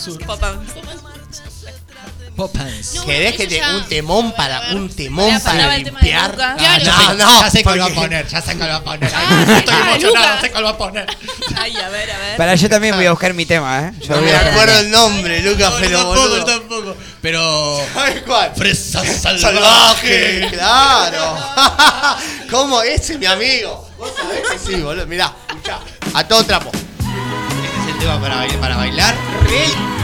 Sur. 0.00 0.18
Popa. 2.36 2.58
Popans. 2.58 3.00
¿Querés 3.06 3.34
que 3.34 3.46
te 3.46 3.62
un 3.64 3.88
temón 3.88 4.32
para 4.32 4.72
un 4.74 4.90
temón 4.90 5.40
para 5.40 5.58
tema 5.58 5.72
de 5.72 5.78
limpiar? 5.84 6.36
Ah, 6.38 6.54
no, 6.58 6.62
ya 6.62 6.78
sé, 6.78 7.14
no, 7.16 7.40
ya 7.40 7.50
sé 7.50 7.62
cuál 7.62 7.80
va 7.80 7.86
a 7.86 7.88
poner, 7.88 8.26
ya 8.28 8.42
sé 8.42 8.56
cuál 8.58 8.70
va 8.70 8.76
a 8.76 8.84
poner. 8.84 9.10
Ah, 9.14 9.44
Estoy 9.58 9.74
emocionado, 9.74 10.26
Lucas. 10.26 10.40
sé 10.42 10.50
cuál 10.50 10.64
va 10.66 10.70
a 10.70 10.76
poner. 10.78 11.06
Ay, 11.56 11.76
a 11.78 11.88
ver, 11.88 12.10
a 12.10 12.18
ver. 12.18 12.36
Para 12.36 12.54
yo 12.54 12.68
también 12.68 12.94
voy 12.94 13.06
a 13.06 13.10
buscar 13.12 13.32
mi 13.32 13.46
tema, 13.46 13.86
¿eh? 13.88 13.92
Yo 14.00 14.08
No 14.14 14.20
voy 14.20 14.30
me 14.30 14.36
acuerdo 14.36 14.78
el 14.80 14.90
nombre, 14.90 15.40
Lucas, 15.40 15.70
No, 15.70 15.78
pero 15.80 15.98
tampoco, 15.98 16.20
boludo. 16.20 16.44
tampoco. 16.44 16.96
Pero. 17.22 17.80
¿Sabes 17.94 18.22
cuál? 18.26 18.52
Fresa 18.54 19.02
salvaje. 19.18 19.40
Salvaje, 19.40 20.48
claro. 20.52 21.38
¿Cómo 22.50 22.82
ese, 22.82 23.16
mi 23.16 23.24
amigo? 23.26 23.88
Vos 23.96 24.10
sabés 24.14 24.42
que 24.50 24.58
sí, 24.58 24.80
boludo. 24.82 25.06
Mirá, 25.06 25.34
escuchá, 25.48 25.78
a 26.12 26.28
todo 26.28 26.44
trapo. 26.44 26.70
Este 26.70 27.88
es 27.88 27.94
el 27.94 27.98
tema 27.98 28.20
para 28.20 28.36
bailar. 28.36 28.60
Para 28.60 28.76
bailar. 28.76 29.14
Re 29.48 29.95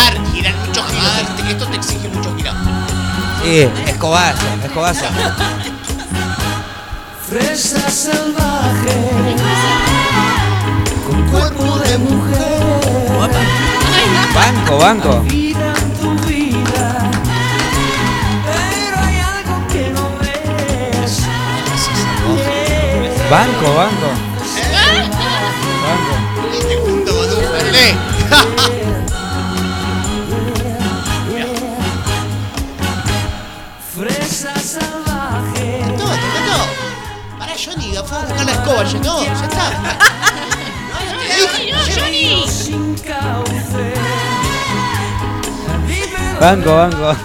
Girar, 0.00 0.14
girar, 0.32 0.54
mucho 0.66 0.82
girar. 0.84 1.20
Este- 1.20 1.50
Esto 1.50 1.66
te 1.66 1.76
exige 1.76 2.08
mucho 2.08 2.34
girar. 2.36 2.54
Sí, 3.42 3.68
escobazo, 3.86 4.46
escobazo. 4.64 5.04
Fresa 7.28 7.90
salvaje 7.90 8.96
con 11.06 11.22
cuerpo 11.30 11.78
de 11.80 11.98
mujer. 11.98 12.60
Banco, 14.34 14.78
banco. 14.78 15.20
Vida 15.22 15.74
en 15.76 15.92
tu 15.94 16.10
vida. 16.26 17.10
Pero 18.46 18.96
hay 19.00 19.18
algo 19.18 19.66
que 19.68 19.90
no 19.90 20.08
ves. 20.20 21.20
Banco, 23.30 23.74
banco. 23.74 24.08
Banco. 25.86 26.14
Este 26.52 26.76
junto 26.84 27.10
no, 38.74 39.24
ya 39.24 39.32
está. 39.32 39.98
Johnny, 41.94 42.44
no. 43.08 43.44
Banco, 46.40 46.74
banco. 46.74 47.16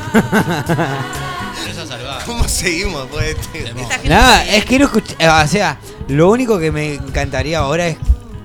¿Cómo 2.26 2.48
seguimos 2.48 3.04
después 3.04 3.26
de 3.54 3.60
este? 3.64 4.10
Nada, 4.10 4.44
es 4.46 4.66
quiero 4.66 4.86
escuchar. 4.86 5.16
eh, 5.20 5.30
O 5.30 5.48
sea, 5.48 5.78
lo 6.08 6.30
único 6.32 6.60
que 6.60 6.72
me 6.72 6.96
encantaría 6.96 7.60
ahora 7.60 7.88
es 7.88 7.98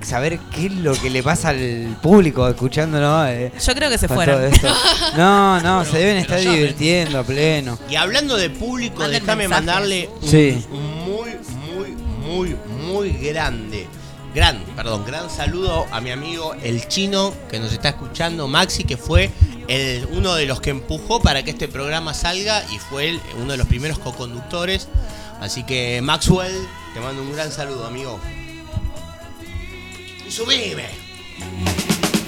saber 0.03 0.39
qué 0.55 0.67
es 0.67 0.73
lo 0.73 0.95
que 0.95 1.11
le 1.11 1.23
pasa 1.23 1.49
al 1.51 1.97
público 2.03 2.47
escuchándonos. 2.49 3.29
eh, 3.31 3.53
Yo 3.67 3.75
creo 3.75 3.91
que 3.91 3.99
se 3.99 4.07
con 4.09 4.17
fueron. 4.17 4.37
todo 4.37 4.47
esto. 4.47 4.69
No, 5.17 5.61
no, 5.61 5.85
se 5.85 5.99
deben 5.99 6.17
que 6.17 6.21
estar 6.23 6.39
divirtiendo 6.41 7.19
a 7.19 7.23
pleno. 7.25 7.79
Y 7.89 7.97
hablando 7.97 8.37
de 8.37 8.51
público, 8.51 9.01
Manden 9.01 9.21
déjame 9.23 9.49
mensajes. 9.49 9.67
mandarle 9.67 10.11
un 10.23 10.29
Sí. 10.31 10.65
muy, 10.71 11.31
muy, 11.75 11.97
muy, 12.23 12.57
muy 12.91 13.11
grande. 13.11 13.87
Gran, 14.35 14.61
perdón, 14.77 15.05
gran 15.05 15.29
saludo 15.29 15.87
a 15.91 16.01
mi 16.01 16.11
amigo 16.11 16.55
el 16.63 16.87
chino 16.87 17.35
que 17.49 17.59
nos 17.59 17.73
está 17.73 17.91
escuchando, 17.91 18.47
Maxi, 18.47 18.85
que 18.85 18.97
fue 18.97 19.31
el, 19.67 20.07
uno 20.13 20.35
de 20.35 20.47
los 20.47 20.61
que 20.61 20.71
empujó 20.71 21.21
para 21.21 21.43
que 21.43 21.51
este 21.51 21.67
programa 21.67 22.15
salga 22.15 22.65
y 22.73 22.79
fue 22.79 23.09
él 23.09 23.21
uno 23.41 23.53
de 23.53 23.59
los 23.59 23.67
primeros 23.67 23.99
co-conductores. 23.99 24.89
Así 25.41 25.65
que 25.65 26.01
Maxwell, 26.03 26.55
te 26.95 27.01
mando 27.01 27.23
un 27.23 27.33
gran 27.33 27.51
saludo, 27.51 27.87
amigo. 27.87 28.21
Y 30.27 30.31
subime. 30.31 30.87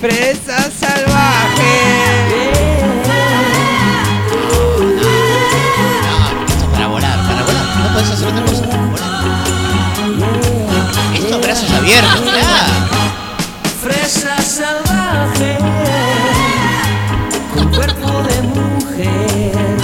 Fresa 0.00 0.70
salvaje. 0.70 1.72
No, 6.02 6.46
esto 6.46 6.56
es 6.56 6.64
para 6.72 6.86
volar, 6.88 7.26
para 7.28 7.42
volar. 7.42 7.76
No 7.76 7.92
podés 7.92 8.10
hacer 8.10 8.28
otra 8.28 8.44
cosa. 8.44 8.61
Claro. 11.84 12.08
Fresa 13.82 14.40
salvaje 14.40 15.58
con 17.54 17.68
cuerpo 17.72 18.22
de 18.22 18.42
mujer. 18.42 19.76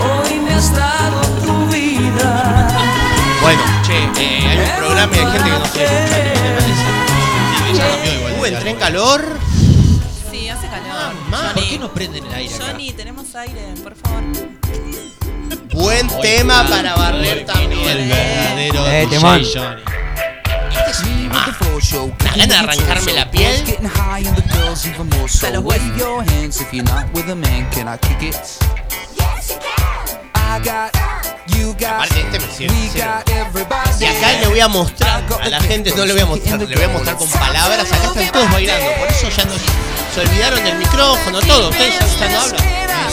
Hoy 0.00 0.40
me 0.40 0.54
has 0.54 0.74
dado 0.74 1.20
tu 1.44 1.66
vida. 1.72 2.68
Bueno, 3.42 3.62
che, 3.86 3.96
eh, 4.20 4.48
hay 4.48 4.58
un 4.58 4.76
programa 4.76 5.14
y 5.14 5.18
hay 5.20 5.26
gente 5.26 5.44
que 5.44 5.50
no 5.50 5.62
quiere 5.72 5.94
escuchar, 6.02 6.22
¿qué 6.24 6.40
te 6.40 6.50
parece? 6.50 6.84
Sí, 7.56 7.64
que 7.64 7.74
ya 7.78 7.88
cambió 7.88 8.12
igual. 8.12 8.32
Uh, 8.32 8.42
de 8.42 8.48
entré 8.48 8.70
en 8.70 8.76
calor. 8.76 9.38
Sí, 10.30 10.48
hace 10.48 10.66
calor. 10.66 11.14
Mamá, 11.30 11.52
¿Por 11.54 11.64
qué 11.64 11.78
no 11.78 11.92
prenden 11.92 12.26
el 12.26 12.34
aire 12.34 12.54
acá? 12.56 12.64
Johnny, 12.72 12.92
tenemos 12.92 13.34
aire, 13.36 13.74
por 13.84 13.94
favor. 13.94 14.22
Buen 15.74 16.10
Hoy 16.10 16.22
tema 16.22 16.66
para 16.68 16.94
barrer 16.96 17.38
El 17.38 17.44
también. 17.46 17.84
verdadero 17.84 18.86
Eh, 18.88 19.06
DJ 19.06 19.18
temón. 19.20 19.42
Johnny. 19.54 19.82
Gana 22.18 22.46
de 22.46 22.54
arrancarme 22.54 23.12
la 23.12 23.30
piel. 23.30 23.64
Getting 23.64 23.86
high 23.86 24.24
and 24.26 24.36
the 24.36 24.42
girls 24.54 24.86
even 24.86 25.08
more 25.10 25.28
so. 25.28 25.46
Hasta 25.46 25.50
los 25.50 25.62
Wave 25.64 25.80
huesos. 25.82 25.98
your 25.98 26.22
hands 26.24 26.60
if 26.60 26.72
you're 26.72 26.84
not 26.84 27.12
with 27.12 27.28
a 27.28 27.34
man. 27.34 27.68
Can 27.70 27.88
I 27.88 27.96
kick 27.98 28.22
it? 28.22 28.36
I 30.34 30.58
got, 30.64 30.92
you 31.48 31.72
got, 31.74 32.04
Aparte 32.04 32.20
este 32.20 32.38
me 32.38 32.46
sirve. 32.52 32.74
Y 34.00 34.04
acá 34.04 34.32
le 34.40 34.46
voy 34.48 34.60
a 34.60 34.68
mostrar, 34.68 35.24
a 35.40 35.48
la 35.48 35.60
gente 35.60 35.92
no 35.96 36.04
le 36.04 36.12
voy 36.12 36.22
a 36.22 36.26
mostrar, 36.26 36.60
le 36.60 36.74
voy 36.74 36.84
a 36.84 36.88
mostrar 36.88 37.16
con 37.16 37.28
palabras. 37.28 37.90
Acá 37.92 38.06
están 38.06 38.32
todos 38.32 38.50
bailando, 38.52 38.90
por 38.98 39.08
eso 39.08 39.28
ya 39.28 39.44
no 39.44 39.52
se 40.14 40.20
olvidaron 40.20 40.62
del 40.64 40.76
micrófono, 40.78 41.40
todo. 41.40 41.70
Ustedes 41.70 41.94
ya, 41.98 42.06
ya 42.26 42.32
no 42.32 42.40
hablan. 42.40 42.64
Mirá, 42.64 43.08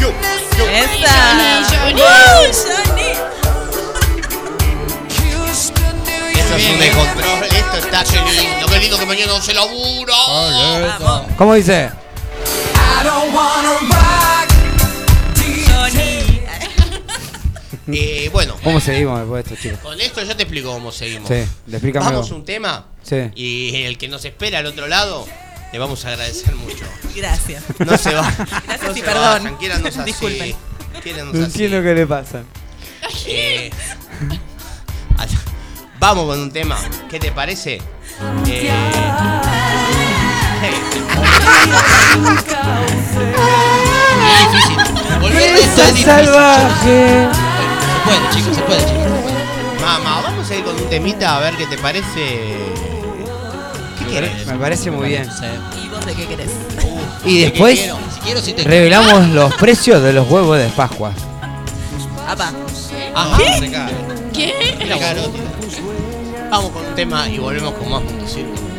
yo, 0.00 0.12
yo. 0.58 0.64
¡Esa! 0.68 2.91
Esto 6.52 6.66
es 6.66 6.70
un 6.74 6.78
descontrol, 6.80 7.44
esto 7.44 7.76
está 7.78 8.04
qué 8.04 8.20
lindo, 8.30 8.66
qué 8.66 8.78
lindo 8.78 8.98
que 8.98 9.06
mañana 9.06 9.32
no 9.32 9.40
se 9.40 9.54
labura. 9.54 10.14
Vamos, 10.98 11.26
¿Cómo 11.38 11.54
dice? 11.54 11.90
I 12.74 13.04
don't 13.04 13.34
wanna 13.34 13.72
rock. 13.80 14.52
Johnny. 15.66 16.42
Eh, 17.98 18.28
bueno, 18.34 18.56
¿Cómo 18.62 18.80
seguimos 18.80 19.20
después 19.20 19.44
de 19.44 19.54
esto, 19.54 19.62
chicos? 19.62 19.78
con 19.80 19.98
esto 19.98 20.22
yo 20.22 20.36
te 20.36 20.42
explico 20.42 20.72
cómo 20.72 20.92
seguimos. 20.92 21.26
Sí, 21.26 21.42
explícame. 21.70 22.04
Vamos 22.04 22.30
a 22.30 22.34
un 22.34 22.44
tema 22.44 22.84
Sí. 23.02 23.30
y 23.34 23.84
el 23.84 23.96
que 23.96 24.08
nos 24.08 24.22
espera 24.26 24.58
al 24.58 24.66
otro 24.66 24.86
lado, 24.88 25.26
le 25.72 25.78
vamos 25.78 26.04
a 26.04 26.08
agradecer 26.08 26.54
mucho. 26.54 26.84
Gracias. 27.16 27.62
No 27.78 27.96
se 27.96 28.12
va. 28.14 28.30
Gracias 28.66 28.82
no 28.82 28.92
y 28.92 28.94
se 28.94 29.02
perdón. 29.02 29.56
así. 29.86 30.00
Disculpen. 30.04 30.54
No 31.16 31.30
así. 31.30 31.38
entiendo 31.44 31.82
qué 31.82 31.94
le 31.94 32.06
pasa. 32.06 32.42
Eh, 33.26 33.70
Vamos 36.02 36.26
con 36.26 36.40
un 36.40 36.50
tema. 36.50 36.76
¿Qué 37.08 37.20
te 37.20 37.30
parece? 37.30 37.80
Eh... 38.48 38.72
es 45.30 46.00
salvaje. 46.00 47.28
Se 47.86 48.00
puede, 48.04 48.30
chicos, 48.34 48.56
se 48.56 48.62
puede, 48.62 48.80
chicos. 48.80 49.80
Mamá, 49.80 50.22
vamos 50.22 50.50
a 50.50 50.56
ir 50.56 50.64
con 50.64 50.74
un 50.74 50.90
temita 50.90 51.36
a 51.36 51.40
ver 51.40 51.54
qué 51.54 51.66
te 51.66 51.78
parece. 51.78 52.56
¿Qué 54.00 54.04
querés? 54.10 54.44
Me 54.48 54.54
parece 54.54 54.90
muy 54.90 55.06
bien. 55.06 55.28
¿Y 56.10 56.14
qué 56.16 56.26
querés? 56.26 56.50
Uh, 56.82 57.28
y 57.28 57.42
después? 57.42 57.78
Si 57.78 58.20
quiero, 58.24 58.40
si 58.40 58.54
te... 58.54 58.64
revelamos 58.64 59.28
los 59.28 59.54
precios 59.54 60.02
de 60.02 60.12
los 60.12 60.28
huevos 60.28 60.58
de 60.58 60.66
Pascua. 60.70 61.12
Apa. 62.26 62.50
Ajá. 63.14 63.38
¿Qué? 64.32 64.52
¿Qué? 64.78 64.88
Vamos 66.50 66.70
con 66.72 66.86
un 66.86 66.94
tema 66.94 67.28
y 67.28 67.38
volvemos 67.38 67.74
con 67.74 67.90
más 67.90 68.02
Mundo 68.02 68.26
Circo. 68.26 68.71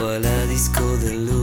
fue 0.00 0.16
a 0.16 0.18
la 0.18 0.46
disco 0.46 0.96
de 0.96 1.12
luz. 1.12 1.39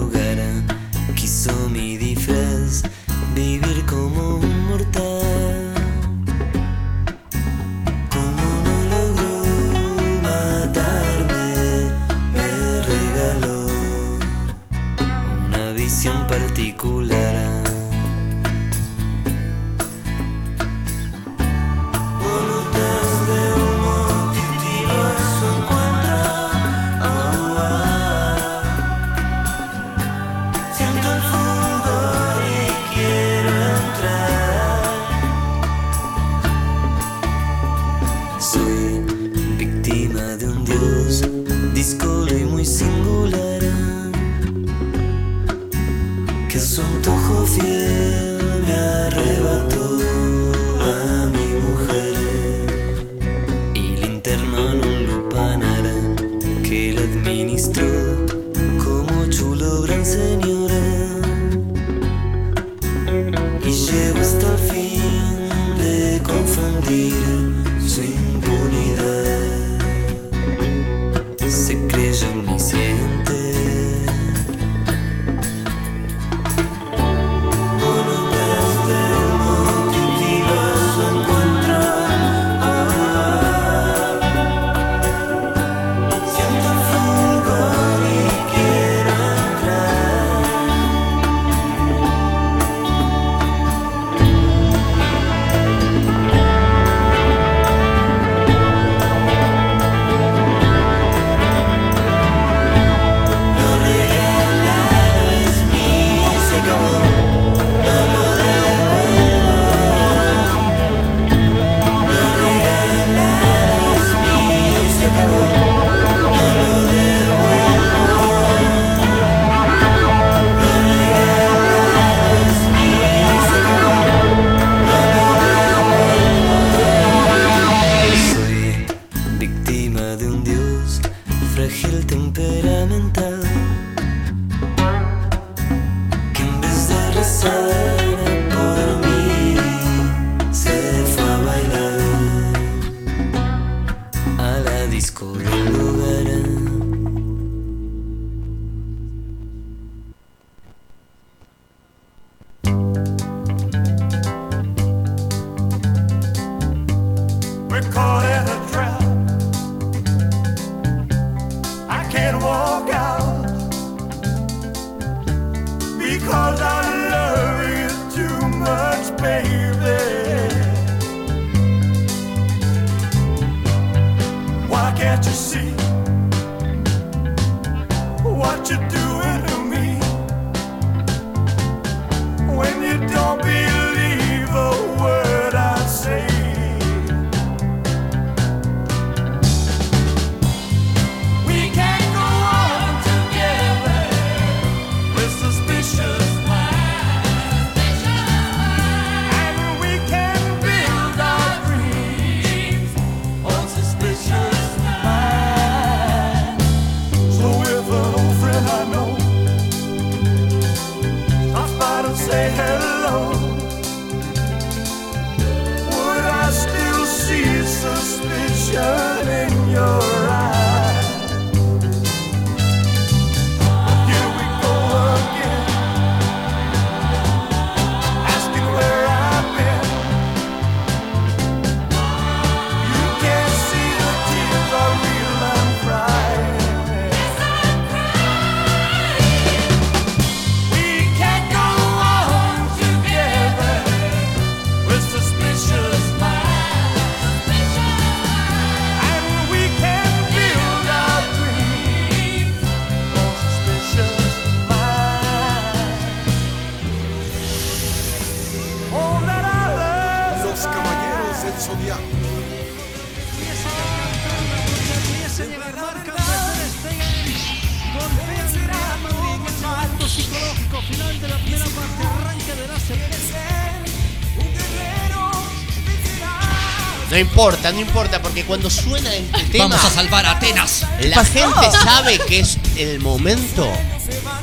Importa, 277.38 277.72
no 277.72 277.80
importa, 277.80 278.20
porque 278.20 278.44
cuando 278.46 278.68
suena 278.68 279.14
este 279.14 279.44
tema. 279.52 279.68
Vamos 279.68 279.86
a 279.86 279.92
salvar 279.92 280.26
a 280.26 280.32
Atenas. 280.32 280.84
La 281.02 281.24
gente 281.24 281.70
sabe 281.84 282.18
que 282.28 282.40
es 282.40 282.58
el 282.78 283.00
momento 283.00 283.72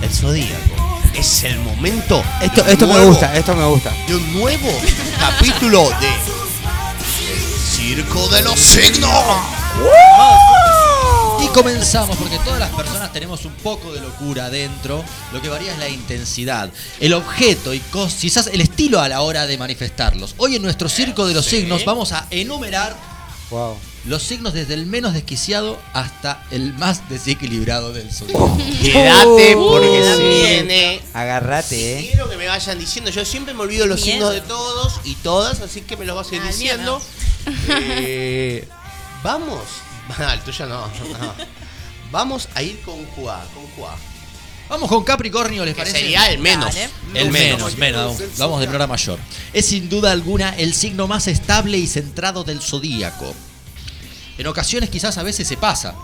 del 0.01 0.11
zodíaco. 0.11 1.01
Es 1.13 1.43
el 1.43 1.59
momento. 1.59 2.23
Esto, 2.41 2.63
de 2.63 2.63
un 2.63 2.69
esto 2.71 2.87
me 2.87 2.93
nuevo- 2.95 3.09
gusta, 3.11 3.37
esto 3.37 3.55
me 3.57 3.65
gusta. 3.65 3.93
De 4.07 4.15
un 4.15 4.33
nuevo 4.35 4.69
capítulo 5.19 5.91
de 6.01 6.07
El 6.09 7.69
Circo 7.77 8.29
de 8.29 8.43
los 8.43 8.61
Signos. 8.61 9.11
Comenzamos 11.55 12.17
porque 12.17 12.37
todas 12.45 12.59
las 12.59 12.71
personas 12.71 13.13
tenemos 13.13 13.45
un 13.45 13.53
poco 13.55 13.93
de 13.93 14.01
locura 14.01 14.51
dentro. 14.51 15.05
Lo 15.33 15.41
que 15.41 15.49
varía 15.49 15.73
es 15.73 15.79
la 15.79 15.89
intensidad, 15.89 16.69
el 17.01 17.15
objeto 17.15 17.73
y 17.73 17.81
quizás 18.21 18.49
el 18.49 18.61
estilo 18.61 19.01
a 19.01 19.09
la 19.09 19.21
hora 19.23 19.47
de 19.47 19.57
manifestarlos. 19.57 20.35
Hoy 20.39 20.57
en 20.57 20.63
nuestro 20.63 20.89
circo 20.89 21.27
de 21.27 21.35
los 21.35 21.45
Sí. 21.47 21.61
signos 21.61 21.85
vamos 21.85 22.13
a 22.13 22.27
enumerar 22.31 22.97
Wow. 23.51 23.77
los 24.07 24.23
signos 24.23 24.53
desde 24.53 24.75
el 24.75 24.87
menos 24.87 25.13
desquiciado 25.15 25.79
hasta 25.93 26.43
el 26.51 26.73
más 26.75 27.09
desequilibrado 27.09 27.93
del 27.93 28.11
zodiaco. 28.11 28.57
Quédate 28.83 29.55
porque 29.57 30.01
Uh, 30.03 30.17
sí. 30.17 30.23
viene. 30.23 31.01
Agarrate, 31.13 32.01
eh. 32.01 32.09
Quiero 32.11 32.29
que 32.29 32.37
me 32.37 32.47
vayan 32.49 32.79
diciendo. 32.81 33.11
Yo 33.13 33.25
siempre 33.25 33.55
me 33.55 33.61
olvido 33.61 33.87
los 33.87 34.01
Miedo. 34.03 34.13
signos 34.13 34.33
de 34.33 34.41
todos 34.41 34.95
y 35.05 35.15
todas, 35.17 35.61
así 35.61 35.83
que 35.83 35.97
me 35.97 36.05
los 36.05 36.17
vas 36.17 36.33
a 36.33 36.35
ir 36.35 36.43
diciendo. 36.43 37.01
Eh, 37.69 38.67
vamos. 39.23 39.61
Ah, 40.19 40.35
el 40.35 40.41
tuyo 40.41 40.67
no, 40.67 40.87
no. 40.87 41.35
Vamos 42.11 42.49
a 42.55 42.63
ir 42.63 42.81
con 42.83 43.05
Juá, 43.07 43.45
con 43.55 43.67
Juá. 43.77 43.97
Vamos 44.69 44.89
con 44.89 45.05
Capricornio, 45.05 45.65
¿les 45.65 45.75
Que 45.75 45.81
parece? 45.81 45.99
sería 45.99 46.27
el 46.31 46.39
menos. 46.39 46.75
Dale. 46.75 46.89
El 47.15 47.31
menos, 47.31 47.77
menos. 47.77 48.17
Vamos 48.39 48.61
de 48.61 48.67
menor 48.67 48.83
a 48.83 48.87
mayor. 48.87 49.19
Es 49.53 49.67
sin 49.67 49.89
duda 49.89 50.11
alguna 50.11 50.51
el 50.57 50.75
signo 50.75 51.07
más 51.07 51.27
estable 51.29 51.77
y 51.77 51.87
centrado 51.87 52.45
del 52.45 52.61
zodíaco. 52.63 53.35
En 54.39 54.47
ocasiones 54.47 54.91
quizás 54.91 55.19
a 55.19 55.23
veces 55.23 55.47
se 55.47 55.57
pasa. 55.57 55.95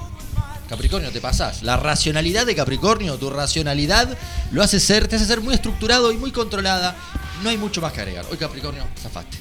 Capricornio, 0.68 1.10
te 1.10 1.20
pasás. 1.20 1.62
La 1.62 1.76
racionalidad 1.76 2.46
de 2.46 2.54
Capricornio, 2.54 3.16
tu 3.16 3.30
racionalidad, 3.30 4.16
lo 4.52 4.62
hace 4.62 4.78
ser, 4.78 5.08
te 5.08 5.16
hace 5.16 5.24
ser 5.26 5.40
muy 5.40 5.54
estructurado 5.54 6.12
y 6.12 6.16
muy 6.16 6.30
controlada. 6.30 6.94
No 7.42 7.50
hay 7.50 7.56
mucho 7.56 7.80
más 7.80 7.92
que 7.92 8.00
agregar. 8.02 8.26
Hoy 8.30 8.36
Capricornio, 8.36 8.86
zafaste. 9.00 9.38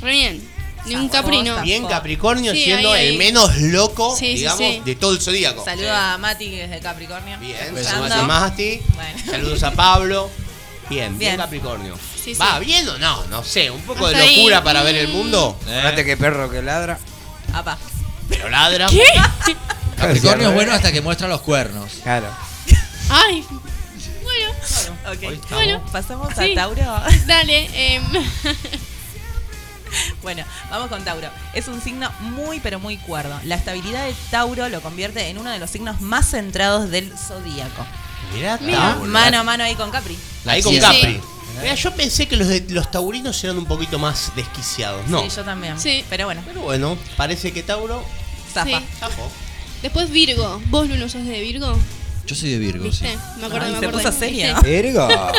Re 0.00 0.10
bien. 0.10 0.48
Ni 0.86 0.94
un 0.94 1.10
Zafó, 1.10 1.22
capri 1.24 1.42
no. 1.42 1.52
zafó. 1.54 1.64
Bien 1.64 1.86
Capricornio 1.86 2.52
Sí, 2.52 2.64
siendo 2.64 2.92
ahí, 2.92 3.02
ahí. 3.06 3.12
el 3.12 3.18
menos 3.18 3.56
loco, 3.58 4.16
Sí, 4.16 4.26
sí, 4.26 4.34
digamos, 4.34 4.58
sí. 4.58 4.82
de 4.84 4.94
todo 4.96 5.12
el 5.12 5.20
zodíaco. 5.20 5.64
Saludo 5.64 5.92
a 5.94 6.16
Mati, 6.18 6.50
que 6.50 6.64
es 6.64 6.70
de 6.70 6.80
Capricornio. 6.80 7.38
Bien, 7.38 7.56
saludos 7.84 8.12
a 8.12 8.22
Mati. 8.22 8.80
Bueno. 8.94 9.18
Saludos 9.30 9.62
a 9.62 9.70
Pablo. 9.72 10.30
Bien, 10.88 11.16
bien, 11.16 11.18
Bien. 11.18 11.36
Capricornio. 11.36 11.96
Sí, 12.24 12.34
¿Va 12.34 12.58
sí. 12.58 12.64
bien 12.64 12.88
o 12.88 12.98
no? 12.98 13.24
No 13.26 13.44
sé, 13.44 13.70
un 13.70 13.80
poco 13.82 14.08
de 14.08 14.16
ahí. 14.16 14.36
locura 14.38 14.62
para 14.64 14.82
ver 14.82 14.96
el 14.96 15.08
mundo. 15.08 15.56
Fíjate 15.64 16.04
que 16.04 16.16
perro 16.16 16.50
que 16.50 16.62
ladra. 16.62 16.98
Apa. 17.52 17.78
Pero 18.28 18.48
ladra. 18.50 18.88
¿Qué? 18.88 19.02
Capricornio 19.96 20.48
es 20.48 20.54
bueno 20.54 20.72
hasta 20.72 20.90
que 20.92 21.00
muestra 21.00 21.28
los 21.28 21.42
cuernos. 21.42 21.92
Claro. 22.02 22.26
Ay. 23.08 23.44
Bueno, 24.22 24.50
Ok. 25.12 25.50
Bueno, 25.50 25.82
pasamos 25.92 26.32
sí. 26.38 26.52
a 26.52 26.54
Tauro. 26.54 26.82
dale. 27.26 27.94
em, 27.94 28.02
Bueno, 30.22 30.44
vamos 30.70 30.88
con 30.88 31.02
Tauro. 31.04 31.28
Es 31.54 31.68
un 31.68 31.80
signo 31.80 32.10
muy 32.20 32.60
pero 32.60 32.78
muy 32.80 32.96
cuerdo. 32.98 33.38
La 33.44 33.54
estabilidad 33.56 34.04
de 34.06 34.14
Tauro 34.30 34.68
lo 34.68 34.80
convierte 34.82 35.28
en 35.28 35.38
uno 35.38 35.50
de 35.50 35.58
los 35.58 35.70
signos 35.70 36.00
más 36.00 36.30
centrados 36.30 36.90
del 36.90 37.12
zodíaco. 37.16 37.86
Mirá, 38.34 38.58
Mira. 38.60 38.78
Tauro. 38.94 39.06
Mano 39.06 39.38
a 39.40 39.42
mano 39.44 39.64
ahí 39.64 39.74
con 39.74 39.90
Capri. 39.90 40.16
Ahí 40.46 40.62
con 40.62 40.72
Sí. 40.74 40.80
Capri. 40.80 41.20
Mirá, 41.62 41.74
yo 41.74 41.90
pensé 41.94 42.28
que 42.28 42.36
los, 42.36 42.46
de, 42.48 42.64
los 42.68 42.90
taurinos 42.90 43.42
eran 43.44 43.58
un 43.58 43.66
poquito 43.66 43.98
más 43.98 44.32
desquiciados. 44.36 45.06
No. 45.08 45.22
Sí, 45.22 45.28
yo 45.34 45.44
también. 45.44 45.78
Sí. 45.80 46.04
Pero 46.08 46.26
bueno, 46.26 46.42
Pero 46.46 46.60
bueno, 46.62 46.96
parece 47.16 47.52
que 47.52 47.62
Tauro 47.62 48.04
zafa. 48.52 48.66
Sí. 48.78 48.84
zafó. 48.98 49.30
Después 49.82 50.10
Virgo. 50.10 50.60
¿Vos, 50.66 50.88
Luno, 50.88 51.08
sos 51.08 51.24
de 51.24 51.40
Virgo? 51.40 51.76
Yo 52.26 52.36
soy 52.36 52.50
de 52.50 52.58
Virgo, 52.58 52.84
sí. 52.92 53.04
¿Viste? 53.04 53.18
Me 53.40 53.46
acuerdo, 53.46 53.66
Ay, 53.66 53.72
me 53.72 53.78
se 53.80 53.86
acuerdo. 53.86 54.08
puso 54.08 54.18
seria. 54.18 54.54
¿Viste? 54.60 54.98
A 55.00 55.32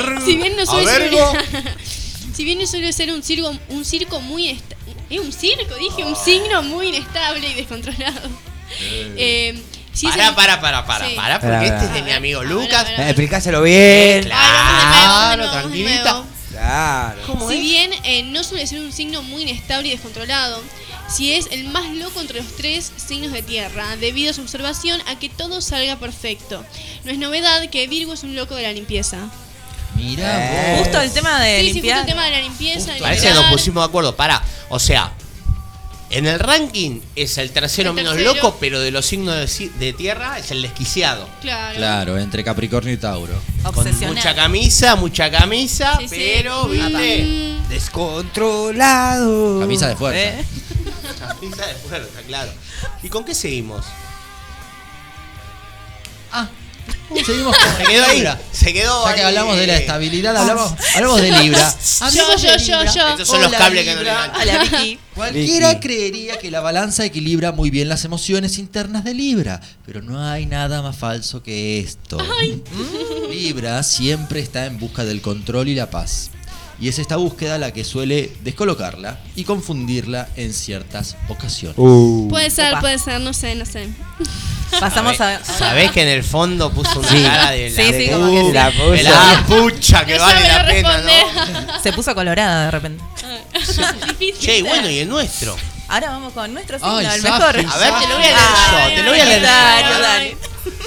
ver. 0.00 0.20
Si 0.24 0.36
bien 0.36 0.56
no 0.56 0.62
a 0.62 0.66
soy 0.66 0.84
ver, 0.84 1.10
suele- 1.10 1.16
Go. 1.20 1.32
si 2.34 2.44
bien 2.44 2.66
suele 2.66 2.92
ser 2.92 3.12
un 3.12 3.22
circo, 3.22 3.56
un 3.68 3.84
circo 3.84 4.20
muy 4.20 4.58
¿Eh, 5.10 5.20
un 5.20 5.32
circo, 5.32 5.74
dije, 5.76 6.04
un 6.04 6.16
signo 6.16 6.62
muy 6.62 6.88
inestable 6.88 7.48
y 7.50 7.54
descontrolado. 7.54 8.28
Eh, 8.80 9.60
si 9.92 10.06
es 10.06 10.12
Pará, 10.12 10.28
el- 10.28 10.34
pará, 10.34 10.60
pará, 10.60 10.86
pará, 10.86 11.08
Sí. 11.08 11.14
pará, 11.14 11.38
porque 11.40 11.66
este 11.66 11.84
es 11.84 11.92
de 11.92 12.02
mi 12.02 12.12
amigo 12.12 12.42
Lucas. 12.42 12.80
a 12.80 12.84
ver, 12.84 13.00
a 13.00 13.04
Eh. 13.06 13.10
Explicáselo 13.10 13.60
bien. 13.62 14.22
Claro, 14.24 15.50
tranquilita. 15.50 16.24
Claro. 16.50 17.20
¿Cómo 17.26 17.48
Si 17.50 17.56
es? 17.56 17.60
bien 17.60 17.90
eh, 18.04 18.22
no 18.24 18.42
suele 18.44 18.66
ser 18.66 18.80
un 18.80 18.92
signo 18.92 19.22
muy 19.22 19.42
inestable 19.42 19.88
y 19.88 19.90
descontrolado, 19.90 20.62
si 21.08 21.32
es 21.34 21.48
el 21.50 21.64
más 21.64 21.90
loco 21.90 22.20
entre 22.20 22.40
los 22.40 22.56
tres 22.56 22.92
signos 22.96 23.32
de 23.32 23.42
tierra, 23.42 23.96
debido 23.96 24.30
a 24.30 24.34
su 24.34 24.40
observación 24.42 25.00
a 25.08 25.18
que 25.18 25.28
todo 25.28 25.60
salga 25.60 25.96
perfecto. 25.96 26.64
No 27.04 27.12
es 27.12 27.18
novedad 27.18 27.68
que 27.68 27.86
Virgo 27.86 28.14
es 28.14 28.22
un 28.22 28.34
loco 28.34 28.54
de 28.54 28.62
la 28.62 28.72
limpieza. 28.72 29.18
Mira 30.02 30.72
Eh. 30.72 30.76
vos. 30.76 30.78
Justo 30.86 31.00
el 31.00 31.10
tema 31.12 31.40
de 31.40 31.60
sí, 31.60 31.66
sí, 31.68 31.72
limpiar. 31.74 31.98
justo 31.98 32.10
el 32.10 32.14
tema 32.16 32.24
de 32.26 32.30
la 32.32 32.40
limpieza. 32.42 32.92
de 32.94 33.00
Parece 33.00 33.28
que 33.28 33.34
nos 33.34 33.44
pusimos 33.46 33.82
de 33.84 33.88
acuerdo. 33.88 34.16
Pará, 34.16 34.42
o 34.68 34.78
sea, 34.78 35.12
en 36.10 36.26
el 36.26 36.38
ranking 36.38 37.00
es 37.16 37.38
el 37.38 37.50
tercero 37.52 37.90
El 37.90 37.96
menos 37.96 38.12
tercero. 38.14 38.34
loco, 38.34 38.56
pero 38.60 38.80
de 38.80 38.90
los 38.90 39.06
signos 39.06 39.34
de, 39.36 39.44
ci- 39.46 39.72
de 39.72 39.92
tierra 39.94 40.38
es 40.38 40.50
el 40.50 40.60
desquiciado. 40.60 41.26
Claro. 41.40 41.76
Claro, 41.76 42.18
entre 42.18 42.44
Capricornio 42.44 42.92
y 42.92 42.98
Tauro. 42.98 43.32
Con 43.72 43.88
mucha 44.08 44.34
camisa, 44.34 44.96
mucha 44.96 45.30
camisa, 45.30 45.96
Sí, 46.00 46.08
sí. 46.08 46.16
pero, 46.18 46.66
viste, 46.68 47.22
Mm, 47.24 47.68
Descontrolado. 47.68 49.60
Camisa 49.60 49.88
de 49.88 49.96
fuerza. 49.96 50.20
¿Eh? 50.40 50.44
camisa 51.18 51.66
de 51.66 51.74
fuerza, 51.74 52.20
claro. 52.26 52.52
¿Y 53.02 53.08
con 53.08 53.24
qué 53.24 53.34
seguimos? 53.34 53.84
Ah, 56.32 56.48
seguimos 57.24 57.56
con 57.56 57.76
Se 57.76 57.84
quedó 57.92 58.04
ahí, 58.06 58.16
Libra. 58.16 58.40
se 58.52 58.72
quedó 58.72 59.04
Ya 59.06 59.14
que 59.14 59.20
ahí. 59.20 59.26
hablamos 59.28 59.56
de 59.56 59.66
la 59.66 59.76
estabilidad, 59.76 60.36
hablamos, 60.36 60.72
hablamos 60.94 61.20
de 61.20 61.30
Libra. 61.32 61.74
Yo, 62.00 62.04
Hablemos 62.06 62.42
yo, 62.42 62.50
de 62.52 62.58
yo, 62.58 62.78
Libra. 62.82 62.92
yo. 62.94 63.08
Estos 63.10 63.28
son 63.28 63.38
los 63.40 63.48
Hola, 63.48 63.58
cables 63.58 63.84
que 63.84 63.90
no 63.94 64.02
le 64.02 64.04
Libra. 64.04 64.24
enganchan. 64.26 64.40
A 64.40 64.44
la 64.44 64.62
Vicky. 64.64 64.98
Cualquiera 65.14 65.68
Vicky. 65.74 65.80
creería 65.80 66.38
que 66.38 66.50
la 66.50 66.60
balanza 66.60 67.04
equilibra 67.04 67.52
muy 67.52 67.70
bien 67.70 67.88
las 67.88 68.04
emociones 68.04 68.58
internas 68.58 69.04
de 69.04 69.14
Libra, 69.14 69.60
pero 69.84 70.00
no 70.02 70.22
hay 70.22 70.46
nada 70.46 70.80
más 70.82 70.96
falso 70.96 71.42
que 71.42 71.78
esto. 71.80 72.18
Libra 73.30 73.82
siempre 73.82 74.40
está 74.40 74.66
en 74.66 74.78
busca 74.78 75.04
del 75.04 75.20
control 75.20 75.68
y 75.68 75.74
la 75.74 75.90
paz. 75.90 76.30
Y 76.80 76.88
es 76.88 76.98
esta 76.98 77.16
búsqueda 77.16 77.58
la 77.58 77.70
que 77.72 77.84
suele 77.84 78.32
descolocarla 78.42 79.18
y 79.36 79.44
confundirla 79.44 80.28
en 80.36 80.52
ciertas 80.52 81.16
ocasiones. 81.28 81.76
Uh. 81.78 82.26
Puede 82.28 82.50
ser, 82.50 82.72
Opa. 82.72 82.80
puede 82.80 82.98
ser, 82.98 83.20
no 83.20 83.32
sé, 83.32 83.54
no 83.54 83.64
sé. 83.66 83.88
Pasamos 84.80 85.20
a. 85.20 85.44
¿Sabés 85.44 85.90
que 85.92 86.02
en 86.02 86.08
el 86.08 86.24
fondo 86.24 86.70
puso 86.72 86.98
una 87.00 87.08
Sí. 87.08 87.22
cara 87.22 87.50
de 87.50 87.70
la, 87.70 87.76
Sí, 87.76 87.92
sí, 87.92 88.10
como 88.10 88.30
que 88.32 88.40
sí. 88.46 88.52
La 88.52 88.70
puso. 88.70 88.90
de 88.90 89.02
la 89.02 89.44
pucha 89.46 90.04
que 90.06 90.18
vale 90.18 90.48
la 90.48 90.66
pena. 90.66 90.98
¿no? 90.98 91.82
Se 91.82 91.92
puso 91.92 92.14
colorada 92.14 92.64
de 92.64 92.70
repente. 92.70 93.04
Difícil. 94.18 94.38
Che, 94.40 94.62
bueno, 94.62 94.88
y 94.88 94.98
el 95.00 95.08
nuestro. 95.08 95.56
Ahora 95.88 96.08
vamos 96.10 96.32
con 96.32 96.52
nuestro 96.54 96.78
signo, 96.78 96.96
Ay, 96.96 97.04
el 97.06 97.20
Safi, 97.20 97.24
mejor. 97.58 97.72
A 97.74 97.78
ver, 97.78 97.92
te 98.00 98.08
lo 98.08 98.14
voy 98.16 98.24
a 98.24 98.34
leer 98.34 98.36
yo, 98.70 98.94
te 98.96 99.02
lo 99.02 99.10
voy 99.10 99.20
a 99.20 99.24
leer 99.26 99.42
Dale, 99.42 99.88
yo. 99.94 100.00
dale. 100.00 100.36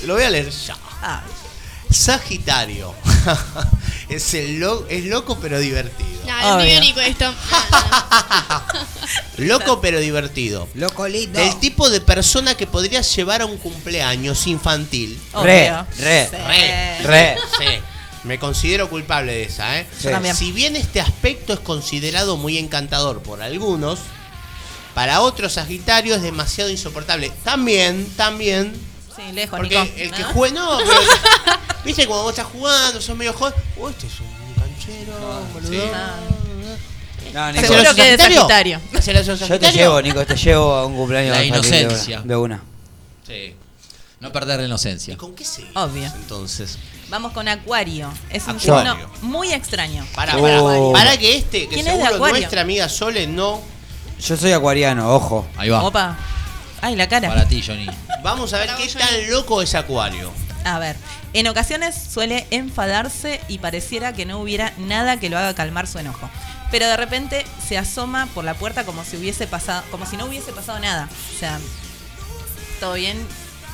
Te 0.02 0.08
lo 0.08 0.14
voy 0.16 0.24
a 0.24 0.30
leer 0.32 0.50
yo. 0.50 0.74
Ah, 1.04 1.22
Sagitario. 1.96 2.94
es, 4.10 4.34
el 4.34 4.60
lo- 4.60 4.86
es 4.88 5.06
loco 5.06 5.38
pero 5.42 5.60
divertido. 5.60 6.10
No, 6.26 6.60
es 6.60 6.80
muy 6.82 6.94
esto. 7.06 7.34
Loco 9.38 9.82
pero 9.82 10.00
divertido. 10.00 10.68
Loco 10.76 11.08
lindo. 11.08 11.40
El 11.40 11.56
tipo 11.60 11.90
de 11.90 12.02
persona 12.02 12.56
que 12.56 12.68
podrías 12.68 13.14
llevar 13.16 13.42
a 13.42 13.46
un 13.46 13.58
cumpleaños 13.58 14.48
infantil. 14.48 15.20
Re, 15.34 15.72
re, 15.98 16.28
Sí. 16.30 16.36
Re. 16.36 17.04
re. 17.04 17.38
Sí. 17.58 17.66
Me 18.24 18.40
considero 18.40 18.90
culpable 18.90 19.34
de 19.34 19.44
esa, 19.44 19.80
¿eh? 19.80 19.86
Si 20.34 20.52
bien 20.52 20.76
este 20.76 21.00
aspecto 21.00 21.54
es 21.54 21.60
considerado 21.60 22.38
muy 22.38 22.58
encantador 22.58 23.22
por 23.22 23.44
algunos, 23.44 24.00
para 24.96 25.22
otros 25.22 25.54
Sagitario 25.54 26.16
es 26.16 26.24
demasiado 26.24 26.72
insoportable. 26.72 27.32
También, 27.44 28.08
también. 28.16 28.74
Sí, 29.16 29.32
lejos, 29.34 29.58
Porque 29.60 29.80
Nico. 29.82 29.94
el 29.98 30.12
que 30.12 30.24
¿Ah? 30.24 30.32
juega, 30.34 30.54
no, 30.56 30.78
pero- 30.86 31.60
viste 31.86 32.06
cuando 32.08 32.24
vos 32.24 32.32
estás 32.32 32.48
jugando, 32.52 33.02
sos 33.02 33.16
medio 33.16 33.34
joven, 33.34 33.54
oh, 33.80 33.90
este 33.90 34.08
es 34.08 34.14
un 34.20 34.54
canchero, 34.62 35.14
boludo. 35.54 35.92
Ah. 35.94 36.16
No, 37.34 37.52
Nico, 37.52 37.62
Seguro 37.62 37.80
¿Hacelo 37.82 37.96
que 37.96 38.14
es 38.14 38.18
de 38.18 38.24
Sagitario. 38.24 38.82
¿Hacelo 38.98 39.24
sos 39.24 39.40
yo 39.48 39.60
te 39.60 39.72
llevo, 39.72 40.02
Nico, 40.02 40.26
te 40.26 40.36
llevo 40.36 40.74
a 40.74 40.86
un 40.86 40.96
cumpleaños 40.96 41.36
La 41.36 41.42
de 41.42 41.48
una- 41.50 41.58
inocencia. 41.58 42.22
De 42.24 42.36
una. 42.36 42.62
Sí. 43.28 43.56
No 44.22 44.32
perder 44.32 44.58
la 44.58 44.64
¿Y 44.64 44.66
inocencia. 44.68 45.18
con 45.18 45.36
qué 45.36 45.44
seguimos? 45.44 45.76
Obvio. 45.84 46.06
Entonces, 46.16 46.78
Vamos 47.10 47.34
con 47.34 47.48
Acuario. 47.48 48.10
Es 48.32 48.48
un 48.48 48.60
signo 48.60 48.98
muy 49.22 49.54
extraño. 49.54 50.04
para, 50.16 50.36
Oh. 50.38 50.92
para, 50.92 51.06
para 51.06 51.18
que 51.20 51.38
este, 51.38 51.68
que 51.68 51.76
¿Quién 51.76 51.88
es 51.88 51.98
de 52.00 52.06
seguro 52.08 52.30
nuestra 52.32 52.62
amiga 52.62 52.90
Sole 52.90 53.28
no. 53.28 53.62
Yo 54.20 54.36
soy 54.38 54.54
acuariano, 54.54 55.14
ojo. 55.14 55.46
Ahí 55.58 55.70
va. 55.70 55.84
Opa. 55.84 56.18
Ay, 56.86 56.96
la 56.96 57.08
cara. 57.10 57.30
Para 57.30 57.48
ti, 57.48 57.64
Johnny. 57.66 57.88
Vamos 58.22 58.54
a 58.54 58.60
ver 58.60 58.68
Para 58.68 58.78
qué 58.78 58.84
vos, 58.86 58.94
tan 58.94 59.08
Johnny. 59.10 59.26
loco 59.28 59.62
es 59.64 59.74
Acuario. 59.74 60.32
A 60.64 60.78
ver, 60.78 60.96
en 61.34 61.48
ocasiones 61.48 61.96
suele 61.96 62.46
enfadarse 62.52 63.42
y 63.48 63.58
pareciera 63.58 64.14
que 64.14 64.26
no 64.28 64.40
hubiera 64.40 64.72
nada 64.78 65.20
que 65.20 65.30
lo 65.30 65.38
haga 65.40 65.56
calmar 65.56 65.88
su 65.88 65.98
enojo. 65.98 66.30
Pero 66.70 66.88
de 66.88 66.96
repente 66.96 67.44
se 67.68 67.78
asoma 67.80 68.28
por 68.36 68.44
la 68.46 68.54
puerta 68.54 68.84
como 68.84 69.04
si 69.04 69.18
hubiese 69.18 69.48
pasado, 69.48 69.84
como 69.90 70.06
si 70.06 70.16
no 70.16 70.26
hubiese 70.26 70.52
pasado 70.54 70.78
nada. 70.80 71.10
O 71.36 71.40
sea, 71.40 71.60
todo 72.80 72.94
bien, 72.94 73.18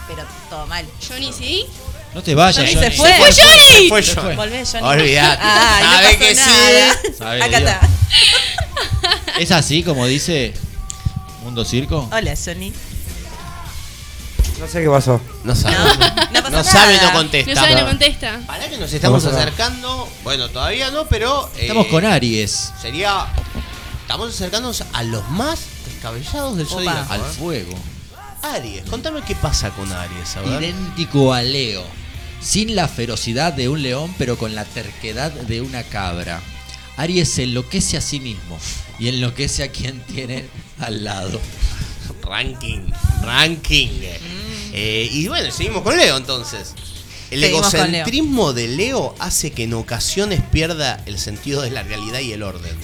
pero 0.08 0.24
todo 0.50 0.66
mal. 0.68 0.86
Johnny, 1.06 1.34
¿sí? 1.34 1.66
No 2.14 2.24
te 2.24 2.34
vayas, 2.34 2.58
Johnny 2.58 2.76
Johnny. 2.76 2.86
se 2.92 2.98
fue. 2.98 3.14
¡Fue 3.14 3.34
Johnny! 3.34 3.62
Se 3.84 3.90
fue 3.90 4.04
Johnny. 4.24 4.36
Volvé, 4.38 4.64
Johnny. 4.66 4.88
Olvídate. 4.88 5.44
No 5.44 5.50
Sabe 5.52 6.06
pasó 6.08 6.20
que 6.20 6.36
nada. 6.36 6.94
sí. 7.04 7.14
Sabe 7.18 7.44
Acá 7.44 7.60
Dios. 7.60 7.72
está. 7.72 7.90
¿Es 9.40 9.52
así 9.52 9.84
como 9.84 10.06
dice 10.08 10.54
Mundo 11.44 11.66
Circo? 11.66 12.08
Hola, 12.12 12.34
Johnny. 12.46 12.74
No 14.62 14.68
sé 14.68 14.82
qué 14.84 14.90
pasó. 14.90 15.20
No 15.44 15.56
sabe. 15.56 15.76
No, 15.76 16.32
no 16.32 16.42
pasa 16.44 16.50
No 16.52 16.64
sabe, 16.64 16.96
nada. 16.98 17.08
no 17.12 17.18
contesta. 17.18 17.54
No 17.54 17.62
sabe, 17.62 17.82
no 17.82 17.88
contesta. 17.88 18.40
Para 18.46 18.70
que 18.70 18.78
nos 18.78 18.94
estamos 18.94 19.26
acercando. 19.26 20.08
Bueno, 20.24 20.50
todavía 20.50 20.92
no, 20.92 21.06
pero. 21.08 21.50
eh, 21.58 21.62
Estamos 21.64 21.88
con 21.88 22.06
Aries. 22.06 22.72
Sería. 22.82 23.26
Estamos 24.02 24.34
acercándonos 24.36 24.84
a 24.94 25.04
los 25.04 25.28
más 25.30 25.60
descabellados 25.86 26.58
del 26.58 26.68
Opa. 26.68 26.76
zodíaco. 26.76 27.14
Al 27.14 27.22
¿eh? 27.22 27.24
fuego. 27.38 27.74
Aries, 28.44 28.84
contame 28.90 29.22
qué 29.24 29.36
pasa 29.36 29.70
con 29.72 29.92
Aries, 29.92 30.36
a 30.38 30.42
ver. 30.42 30.62
Idéntico 30.64 31.34
a 31.34 31.42
Leo. 31.42 31.84
Sin 32.42 32.76
la 32.76 32.88
ferocidad 32.88 33.54
de 33.54 33.70
un 33.70 33.82
león, 33.84 34.14
pero 34.18 34.38
con 34.38 34.54
la 34.56 34.66
terquedad 34.66 35.32
de 35.32 35.62
una 35.62 35.84
cabra. 35.84 36.40
Aries 36.98 37.32
se 37.32 37.44
enloquece 37.44 37.98
a 37.98 38.02
sí 38.02 38.20
mismo 38.20 38.58
y 39.00 39.08
enloquece 39.10 39.64
a 39.64 39.72
quien 39.72 40.02
tiene 40.02 40.46
al 40.80 41.04
lado. 41.04 41.40
Ranking, 42.24 42.92
ranking. 43.24 43.90
Eh, 44.02 44.20
y 44.74 45.28
bueno, 45.28 45.52
seguimos 45.52 45.82
con 45.82 45.98
Leo 45.98 46.18
entonces. 46.18 46.74
El 47.32 47.40
Seguimos 47.40 47.74
egocentrismo 47.74 48.52
de 48.52 48.68
Leo 48.68 49.16
hace 49.20 49.52
que 49.52 49.64
en 49.64 49.74
ocasiones 49.74 50.42
pierda 50.52 51.02
el 51.06 51.18
sentido 51.18 51.62
de 51.62 51.72
la 51.72 51.82
realidad 51.82 52.20
y 52.20 52.34
el 52.34 52.44
orden. 52.44 52.78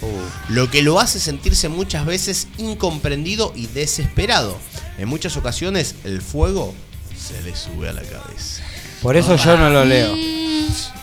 Lo 0.47 0.71
que 0.71 0.81
lo 0.81 1.01
hace 1.01 1.19
sentirse 1.19 1.67
muchas 1.67 2.05
veces 2.05 2.47
incomprendido 2.57 3.51
y 3.55 3.67
desesperado. 3.67 4.57
En 4.97 5.09
muchas 5.09 5.35
ocasiones 5.35 5.95
el 6.05 6.21
fuego 6.21 6.73
se 7.17 7.41
le 7.41 7.55
sube 7.57 7.89
a 7.89 7.93
la 7.93 8.03
cabeza. 8.03 8.63
Por 9.01 9.17
eso 9.17 9.35
yo 9.35 9.57
no 9.57 9.69
lo 9.69 9.83
leo. 9.83 10.15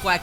Cuac. 0.02 0.22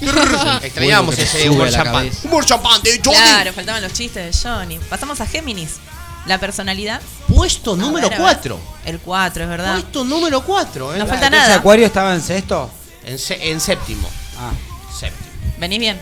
Extrañamos 0.62 1.18
ese 1.18 1.42
sube 1.42 1.50
humor 1.50 1.70
champán. 1.70 1.92
cabeza. 1.94 2.28
Humor 2.28 2.44
champán 2.44 2.82
de 2.82 3.00
Johnny. 3.04 3.16
Claro, 3.16 3.52
faltaban 3.52 3.82
los 3.82 3.92
chistes 3.92 4.40
de 4.40 4.48
Johnny. 4.48 4.78
Pasamos 4.88 5.20
a 5.20 5.26
Géminis. 5.26 5.80
La 6.26 6.38
personalidad. 6.38 7.00
Puesto 7.28 7.74
A 7.74 7.76
número 7.76 8.08
ver, 8.08 8.20
a 8.20 8.24
ver. 8.24 8.34
4. 8.34 8.60
El 8.86 8.98
4, 9.00 9.42
es 9.44 9.48
verdad. 9.48 9.72
Puesto 9.74 10.04
número 10.04 10.42
4. 10.42 10.94
¿eh? 10.94 10.98
No 10.98 11.06
falta 11.06 11.26
¿Ese 11.28 11.36
nada. 11.36 11.54
acuario 11.56 11.86
estaba 11.86 12.14
en 12.14 12.20
sexto? 12.22 12.70
En, 13.04 13.18
se- 13.18 13.50
en 13.50 13.60
séptimo. 13.60 14.08
Ah, 14.38 14.50
Séptimo. 14.92 15.30
Venís 15.58 15.78
bien, 15.78 16.00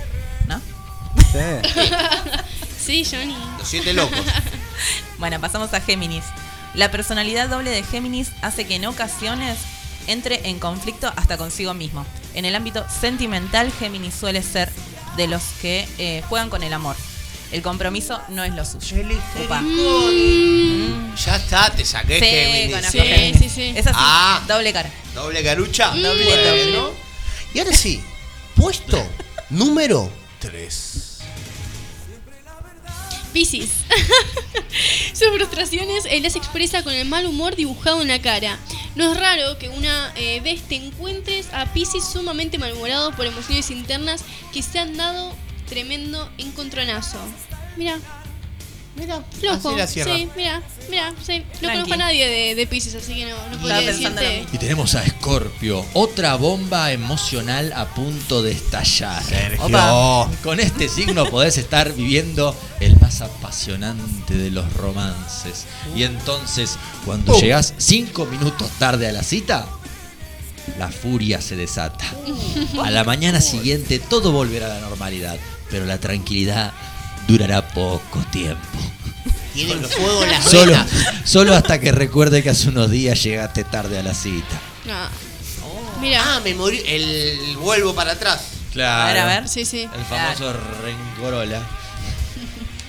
¿no? 0.49 0.61
sí. 1.33 1.39
Sí, 2.85 3.03
Johnny. 3.11 3.35
Los 3.59 3.67
siete 3.69 3.93
locos. 3.93 4.19
Bueno, 5.19 5.41
pasamos 5.41 5.73
a 5.73 5.81
Géminis. 5.81 6.25
La 6.75 6.91
personalidad 6.91 7.49
doble 7.49 7.71
de 7.71 7.83
Géminis 7.85 8.31
hace 8.43 8.67
que 8.67 8.75
en 8.75 8.85
ocasiones 8.85 9.57
entre 10.07 10.49
en 10.51 10.59
conflicto 10.59 11.11
hasta 11.17 11.39
consigo 11.39 11.73
mismo. 11.73 12.05
En 12.35 12.45
el 12.45 12.55
ámbito 12.55 12.85
sentimental, 13.01 13.73
Géminis 13.79 14.13
suele 14.15 14.43
ser 14.43 14.71
de 15.17 15.29
los 15.29 15.43
que 15.63 15.89
eh, 15.99 16.23
juegan 16.29 16.51
con 16.51 16.63
el 16.63 16.73
amor. 16.75 16.97
El 17.55 17.63
compromiso 17.63 18.21
no 18.31 18.43
es 18.43 18.53
lo 18.53 18.65
suyo. 18.65 18.97
Opa. 19.45 19.61
Mm. 19.61 21.15
Ya 21.15 21.37
está, 21.37 21.71
te 21.71 21.85
saqué 21.85 22.19
Sí, 22.19 22.25
Géminis. 22.27 22.75
conozco 22.75 22.91
Sí, 22.91 22.99
Géminis. 22.99 23.39
sí, 23.41 23.49
sí. 23.49 23.73
Es 23.77 23.87
así, 23.87 23.97
Ah. 23.97 24.43
doble 24.49 24.73
cara. 24.73 24.91
Doble 25.15 25.41
garucha. 25.43 25.91
Doble, 25.91 26.25
Bueno. 26.25 26.91
Y 27.55 27.61
ahora 27.61 27.73
sí, 27.73 28.03
puesto 28.57 28.99
número 29.51 30.11
3. 30.41 31.19
Piscis. 33.33 33.71
Sus 35.13 35.29
frustraciones 35.37 36.07
él 36.11 36.25
las 36.25 36.35
expresa 36.35 36.83
con 36.83 36.93
el 36.93 37.07
mal 37.07 37.25
humor 37.27 37.55
dibujado 37.55 38.03
en 38.03 38.09
la 38.09 38.21
cara. 38.21 38.59
No 38.97 39.13
es 39.13 39.19
raro 39.19 39.59
que 39.59 39.69
una 39.69 40.13
eh, 40.17 40.41
vez 40.41 40.63
te 40.63 40.75
encuentres 40.75 41.47
a 41.53 41.73
Piscis 41.73 42.05
sumamente 42.05 42.59
malhumorado 42.59 43.13
por 43.13 43.27
emociones 43.27 43.71
internas 43.71 44.23
que 44.53 44.61
se 44.63 44.81
han 44.81 44.97
dado 44.97 45.33
tremendo 45.75 46.31
encontronazo. 46.39 47.19
Mira, 47.77 47.99
Mira, 48.97 49.25
flojo. 49.41 49.75
así 49.83 49.99
la. 49.99 50.05
Sí, 50.05 50.29
mira, 50.37 50.63
mira, 50.89 51.13
sí. 51.27 51.41
No 51.41 51.59
Tranqui. 51.59 51.67
conozco 51.79 51.95
a 51.95 51.97
nadie 51.97 52.29
de, 52.29 52.55
de 52.55 52.67
Piscis, 52.69 52.95
así 52.95 53.13
que 53.17 53.27
no, 53.27 53.37
no 53.51 53.59
podría 53.59 53.81
decirte. 53.81 54.47
Y 54.53 54.59
tenemos 54.59 54.95
a 54.95 55.05
Scorpio, 55.05 55.85
otra 55.95 56.37
bomba 56.37 56.93
emocional 56.93 57.73
a 57.75 57.87
punto 57.87 58.41
de 58.41 58.53
estallar. 58.53 59.21
Sergio. 59.25 59.65
Opa. 59.67 60.31
Con 60.45 60.61
este 60.61 60.89
signo 60.89 61.29
podés 61.29 61.59
estar 61.59 61.93
viviendo 61.93 62.55
el 62.79 62.97
más 63.01 63.21
apasionante 63.21 64.35
de 64.35 64.53
los 64.53 64.73
romances. 64.75 65.67
Y 65.97 66.05
entonces, 66.05 66.79
cuando 67.05 67.33
Oh. 67.35 67.41
llegás 67.41 67.75
cinco 67.79 68.27
minutos 68.27 68.71
tarde 68.79 69.09
a 69.09 69.13
la 69.13 69.25
cita, 69.25 69.67
la 70.79 70.89
furia 70.89 71.41
se 71.41 71.57
desata. 71.57 72.05
A 72.81 72.91
la 72.93 73.03
mañana 73.03 73.41
siguiente 73.41 73.99
todo 73.99 74.31
volverá 74.31 74.67
a 74.67 74.79
la 74.79 74.81
normalidad, 74.89 75.37
pero 75.71 75.85
la 75.87 75.99
tranquilidad 75.99 76.73
durará 77.29 77.67
poco 77.69 78.21
tiempo. 78.31 78.61
Tienen 79.55 79.85
fuego 79.85 80.25
en 80.25 80.31
las 80.33 80.45
Solo, 80.45 80.73
venas. 80.73 80.91
solo 81.25 81.55
hasta 81.55 81.79
que 81.81 81.93
recuerde 81.93 82.43
que 82.43 82.51
hace 82.51 82.69
unos 82.69 82.91
días 82.91 83.23
llegaste 83.23 83.63
tarde 83.65 83.99
a 83.99 84.03
la 84.03 84.13
cita. 84.15 84.61
No. 84.85 85.09
Mira, 86.01 86.21
Ah, 86.25 86.41
me 86.43 86.55
morí. 86.55 86.83
El 86.87 87.57
vuelvo 87.59 87.95
para 87.95 88.13
atrás. 88.13 88.41
Claro. 88.73 89.03
A 89.03 89.07
ver, 89.13 89.19
a 89.19 89.27
ver. 89.27 89.49
sí, 89.49 89.65
sí. 89.65 89.89
El 89.95 90.05
famoso 90.05 90.53
rencorola. 90.83 91.63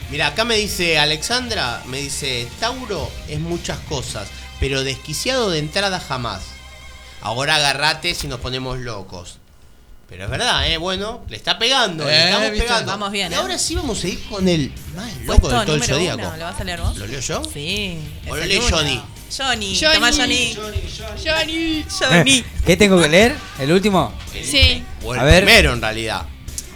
Mira, 0.10 0.28
acá 0.28 0.44
me 0.46 0.56
dice 0.56 0.98
Alexandra, 1.00 1.82
me 1.88 2.00
dice, 2.00 2.48
Tauro 2.60 3.12
es 3.28 3.40
muchas 3.40 3.78
cosas, 3.90 4.28
pero 4.60 4.84
desquiciado 4.84 5.50
de 5.52 5.60
entrada 5.60 6.00
jamás. 6.00 6.42
Ahora 7.22 7.56
agarrate 7.56 8.14
si 8.16 8.28
nos 8.28 8.40
ponemos 8.40 8.80
locos. 8.80 9.38
Pero 10.08 10.26
es 10.26 10.30
verdad, 10.30 10.68
¿eh? 10.72 10.78
Bueno, 10.78 11.22
le 11.28 11.36
está 11.36 11.58
pegando, 11.58 12.06
le 12.06 12.12
Eh, 12.14 12.26
estamos 12.26 12.52
¿viste? 12.52 12.68
pegando. 12.68 12.92
Vamos 12.92 13.12
bien, 13.12 13.32
Y 13.32 13.36
¿eh? 13.36 13.38
ahora 13.38 13.58
sí 13.58 13.76
vamos 13.76 14.04
a 14.04 14.08
ir 14.08 14.24
con 14.30 14.48
el 14.48 14.72
más 14.96 15.08
loco 15.26 15.26
Puesto 15.42 15.60
de 15.60 15.66
todo 15.66 15.76
el 15.76 15.84
zodíaco. 15.84 16.22
¿Lo 16.38 16.44
vas 16.46 16.60
a 16.60 16.64
leer 16.64 16.82
vos? 16.82 16.98
¿Lo 16.98 17.08
leo 17.08 17.20
yo? 17.20 17.42
Sí. 17.52 18.00
¿O 18.30 18.36
lo 18.36 18.46
lee. 18.46 18.62
Johnny? 18.70 19.02
Johnny. 19.36 19.78
Johnny. 19.80 19.94
Toma 19.96 20.12
Johnny. 20.12 20.56
Johnny. 21.26 21.86
Johnny. 22.00 22.46
¿Qué 22.66 22.78
tengo 22.78 23.02
que 23.02 23.10
leer? 23.10 23.36
¿El 23.60 23.72
último? 23.72 24.14
Sí. 24.44 24.84
O 25.04 25.16
el 25.16 25.20
A 25.22 25.24
ver. 25.24 25.44
primero 25.44 25.74
en 25.74 25.82
realidad. 25.82 26.22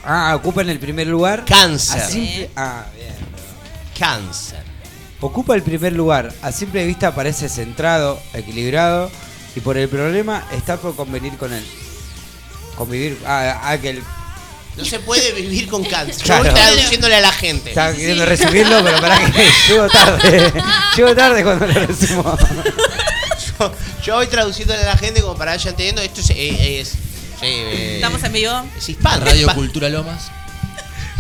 Ah, 0.03 0.34
ocupa 0.35 0.61
en 0.61 0.69
el 0.69 0.80
primer 0.80 1.06
lugar. 1.06 1.45
Cáncer. 1.45 2.01
Simple- 2.01 2.49
ah, 2.56 2.85
bien. 2.97 3.14
Cáncer. 3.97 4.64
Ocupa 5.22 5.53
el 5.53 5.61
primer 5.61 5.93
lugar. 5.93 6.34
A 6.41 6.51
simple 6.51 6.84
vista 6.85 7.14
parece 7.14 7.47
centrado, 7.49 8.19
equilibrado 8.34 9.11
y 9.56 9.60
por 9.60 9.77
el 9.77 9.88
problema 9.88 10.47
está 10.51 10.77
por 10.77 10.95
convenir 10.95 11.38
con 11.38 11.53
él. 11.53 11.64
Convivir. 12.80 13.19
Ah, 13.27 13.60
ah, 13.64 13.77
que 13.77 13.89
el. 13.91 14.03
No 14.77 14.85
se 14.85 14.99
puede 14.99 15.34
vivir 15.34 15.68
con 15.68 15.84
cáncer. 15.84 16.15
Yo 16.26 16.38
voy 16.39 16.49
traduciéndole 16.49 17.15
a 17.15 17.22
la 17.22 17.31
gente. 17.34 17.69
Estaba 17.69 17.91
queriendo 17.93 18.26
resumirlo, 18.26 18.81
pero 18.84 19.01
para 19.01 19.19
que 19.31 19.47
llego 19.68 19.88
tarde. 19.89 20.53
llego 20.95 21.15
tarde 21.15 21.43
cuando 21.43 21.68
lo 21.68 21.73
resumo. 21.85 22.38
Yo, 23.60 23.72
yo 24.06 24.15
voy 24.15 24.27
traduciéndole 24.27 24.81
a 24.84 24.85
la 24.85 24.97
gente 24.97 25.22
como 25.22 25.35
para 25.38 25.51
que 25.51 25.57
vayan 25.57 25.72
entendiendo. 25.73 26.01
Esto 26.01 26.22
es. 26.22 26.30
eh, 26.31 26.80
es- 26.80 26.93
eh, 27.41 27.95
Estamos 27.95 28.23
en 28.23 28.31
vivo. 28.34 28.53
Es 28.77 28.88
hispano. 28.89 29.26
Radio 29.26 29.41
hispano. 29.41 29.60
Cultura 29.60 29.89
Lomas. 29.89 30.31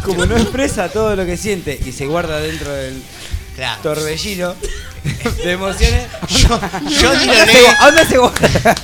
Como 0.05 0.25
no 0.25 0.37
expresa 0.37 0.87
todo 0.89 1.13
lo 1.17 1.25
que 1.25 1.35
siente 1.35 1.77
y 1.85 1.91
se 1.91 2.05
guarda 2.05 2.39
dentro 2.39 2.71
del 2.73 3.01
Claro. 3.57 3.81
torbellino 3.83 4.55
de 5.43 5.51
emociones. 5.51 6.05
Yo, 6.29 6.59
yo 7.01 7.13
ni 7.15 7.25
lo 7.25 7.33
¿A 7.33 7.85
dónde 7.91 8.05
se 8.05 8.17
guarda? 8.17 8.75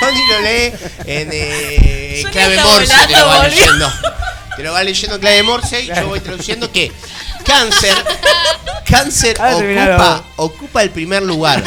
Yo 0.00 0.10
ni 0.12 0.26
lo 0.28 0.40
lee 0.40 0.72
en 1.06 1.28
eh, 1.32 2.20
Yo 2.24 2.30
clave 2.30 2.56
morse. 2.62 2.94
Te 3.06 3.12
lo 3.16 3.26
va 3.26 3.36
boludo. 3.38 3.48
leyendo. 3.50 3.92
Te 4.56 4.62
lo 4.62 4.72
va 4.72 4.84
leyendo 4.84 5.14
en 5.16 5.20
clave 5.20 5.42
morse 5.42 5.82
y 5.82 5.86
yo 5.86 6.08
voy 6.08 6.20
traduciendo 6.20 6.70
que 6.72 6.90
cáncer. 7.44 7.94
Cáncer 8.84 9.36
Ah, 9.40 9.54
ocupa, 9.56 10.24
ocupa 10.36 10.82
el 10.82 10.90
primer 10.90 11.22
lugar. 11.22 11.62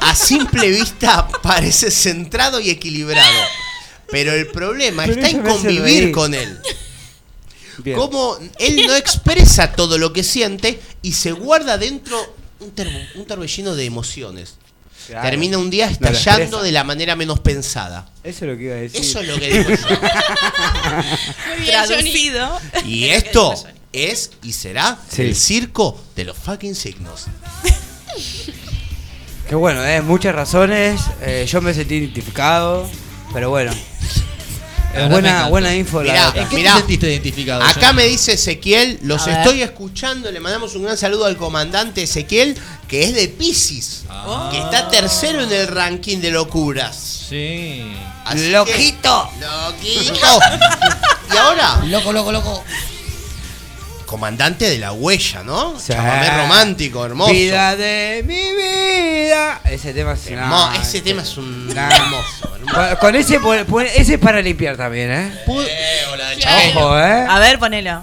A 0.00 0.14
simple 0.14 0.68
vista 0.68 1.26
parece 1.42 1.90
centrado 1.90 2.60
y 2.60 2.70
equilibrado. 2.70 3.40
Pero 4.10 4.32
el 4.32 4.48
problema 4.48 5.04
Pero 5.06 5.14
está 5.14 5.28
eso 5.28 5.36
en 5.38 5.42
me 5.44 5.50
hace 5.50 5.58
convivir 5.58 6.02
reír. 6.04 6.12
con 6.12 6.34
él. 6.34 6.58
Bien. 7.78 7.96
Como 7.96 8.36
él 8.58 8.86
no 8.86 8.94
expresa 8.96 9.72
todo 9.72 9.96
lo 9.96 10.12
que 10.12 10.22
siente 10.24 10.80
y 11.02 11.12
se 11.12 11.32
guarda 11.32 11.78
dentro 11.78 12.18
un, 12.58 12.74
terbo- 12.74 13.06
un 13.14 13.24
torbellino 13.26 13.74
de 13.74 13.84
emociones. 13.86 14.56
Claro. 15.10 15.28
Termina 15.28 15.58
un 15.58 15.70
día 15.70 15.86
estallando 15.90 16.62
de 16.62 16.70
la 16.70 16.84
manera 16.84 17.16
menos 17.16 17.40
pensada. 17.40 18.08
Eso 18.22 18.44
es 18.44 18.50
lo 18.52 18.56
que 18.56 18.64
iba 18.64 18.74
a 18.74 18.78
decir. 18.78 19.00
Eso 19.00 19.20
es 19.20 19.26
lo 19.28 19.38
que 19.40 19.48
digo 19.52 19.70
yo. 19.70 19.76
Muy 21.48 21.62
bien, 21.64 21.78
Johnny. 21.80 22.12
Traducido. 22.12 22.60
Y 22.84 23.06
esto 23.08 23.54
es 23.92 24.30
y 24.44 24.52
será 24.52 24.96
Sí. 25.08 25.22
el 25.22 25.34
circo 25.34 26.00
de 26.14 26.24
los 26.24 26.36
fucking 26.38 26.76
signos. 26.76 27.24
Que 29.48 29.54
bueno, 29.56 29.84
eh, 29.84 30.00
muchas 30.00 30.32
razones. 30.34 31.00
eh, 31.22 31.44
yo 31.48 31.60
me 31.60 31.74
sentí 31.74 31.96
identificado. 31.96 32.88
Pero 33.32 33.50
bueno. 33.50 33.72
Buena, 35.08 35.48
buena 35.48 35.74
info 35.74 36.02
la 36.02 36.12
Mirá, 36.12 36.24
data. 36.26 36.42
¿En 36.42 36.48
qué 36.48 36.56
Mirá. 36.56 36.72
te 36.74 36.78
sentiste 36.80 37.10
identificado? 37.10 37.62
Acá 37.62 37.92
me 37.92 38.04
dice 38.04 38.32
Ezequiel, 38.32 38.98
los 39.02 39.22
A 39.22 39.26
ver. 39.26 39.38
estoy 39.38 39.62
escuchando, 39.62 40.30
le 40.30 40.40
mandamos 40.40 40.74
un 40.74 40.82
gran 40.84 40.96
saludo 40.96 41.26
al 41.26 41.36
comandante 41.36 42.02
Ezequiel, 42.02 42.56
que 42.88 43.04
es 43.04 43.14
de 43.14 43.28
Pisces, 43.28 44.02
Ah. 44.08 44.48
que 44.50 44.58
está 44.58 44.88
tercero 44.88 45.42
en 45.42 45.52
el 45.52 45.68
ranking 45.68 46.18
de 46.18 46.30
locuras. 46.32 46.96
Sí. 47.28 47.82
Así 48.24 48.38
que- 48.40 48.50
¡Loquito! 48.50 49.30
¡Loquito! 49.40 50.12
y 51.32 51.36
ahora, 51.36 51.82
Loco, 51.86 52.12
loco, 52.12 52.32
loco. 52.32 52.64
Comandante 54.10 54.68
de 54.68 54.76
la 54.78 54.90
huella, 54.90 55.44
¿no? 55.44 55.78
Sí. 55.78 55.92
Chamamé 55.92 56.28
romántico, 56.36 57.06
hermoso. 57.06 57.30
Vida 57.32 57.76
de 57.76 58.24
mi 58.26 58.34
vida. 58.34 59.60
Ese 59.70 59.94
tema 59.94 60.14
es 60.14 60.26
Hermo- 60.26 60.48
no, 60.48 60.72
ese 60.82 61.00
tema 61.00 61.22
es 61.22 61.36
un 61.36 61.68
Nah. 61.72 61.94
hermoso, 61.94 62.56
hermoso. 62.56 62.74
Con, 62.74 62.96
con 62.96 63.14
ese, 63.14 63.38
pon- 63.38 63.64
pon- 63.66 63.86
ese 63.86 64.14
es 64.14 64.18
para 64.18 64.42
limpiar 64.42 64.76
también, 64.76 65.12
¿eh? 65.12 65.32
Eh, 65.46 66.00
hola 66.12 66.28
de. 66.30 66.72
Ojo, 66.76 66.98
¿eh? 66.98 67.24
A 67.28 67.38
ver, 67.38 67.60
ponelo. 67.60 68.02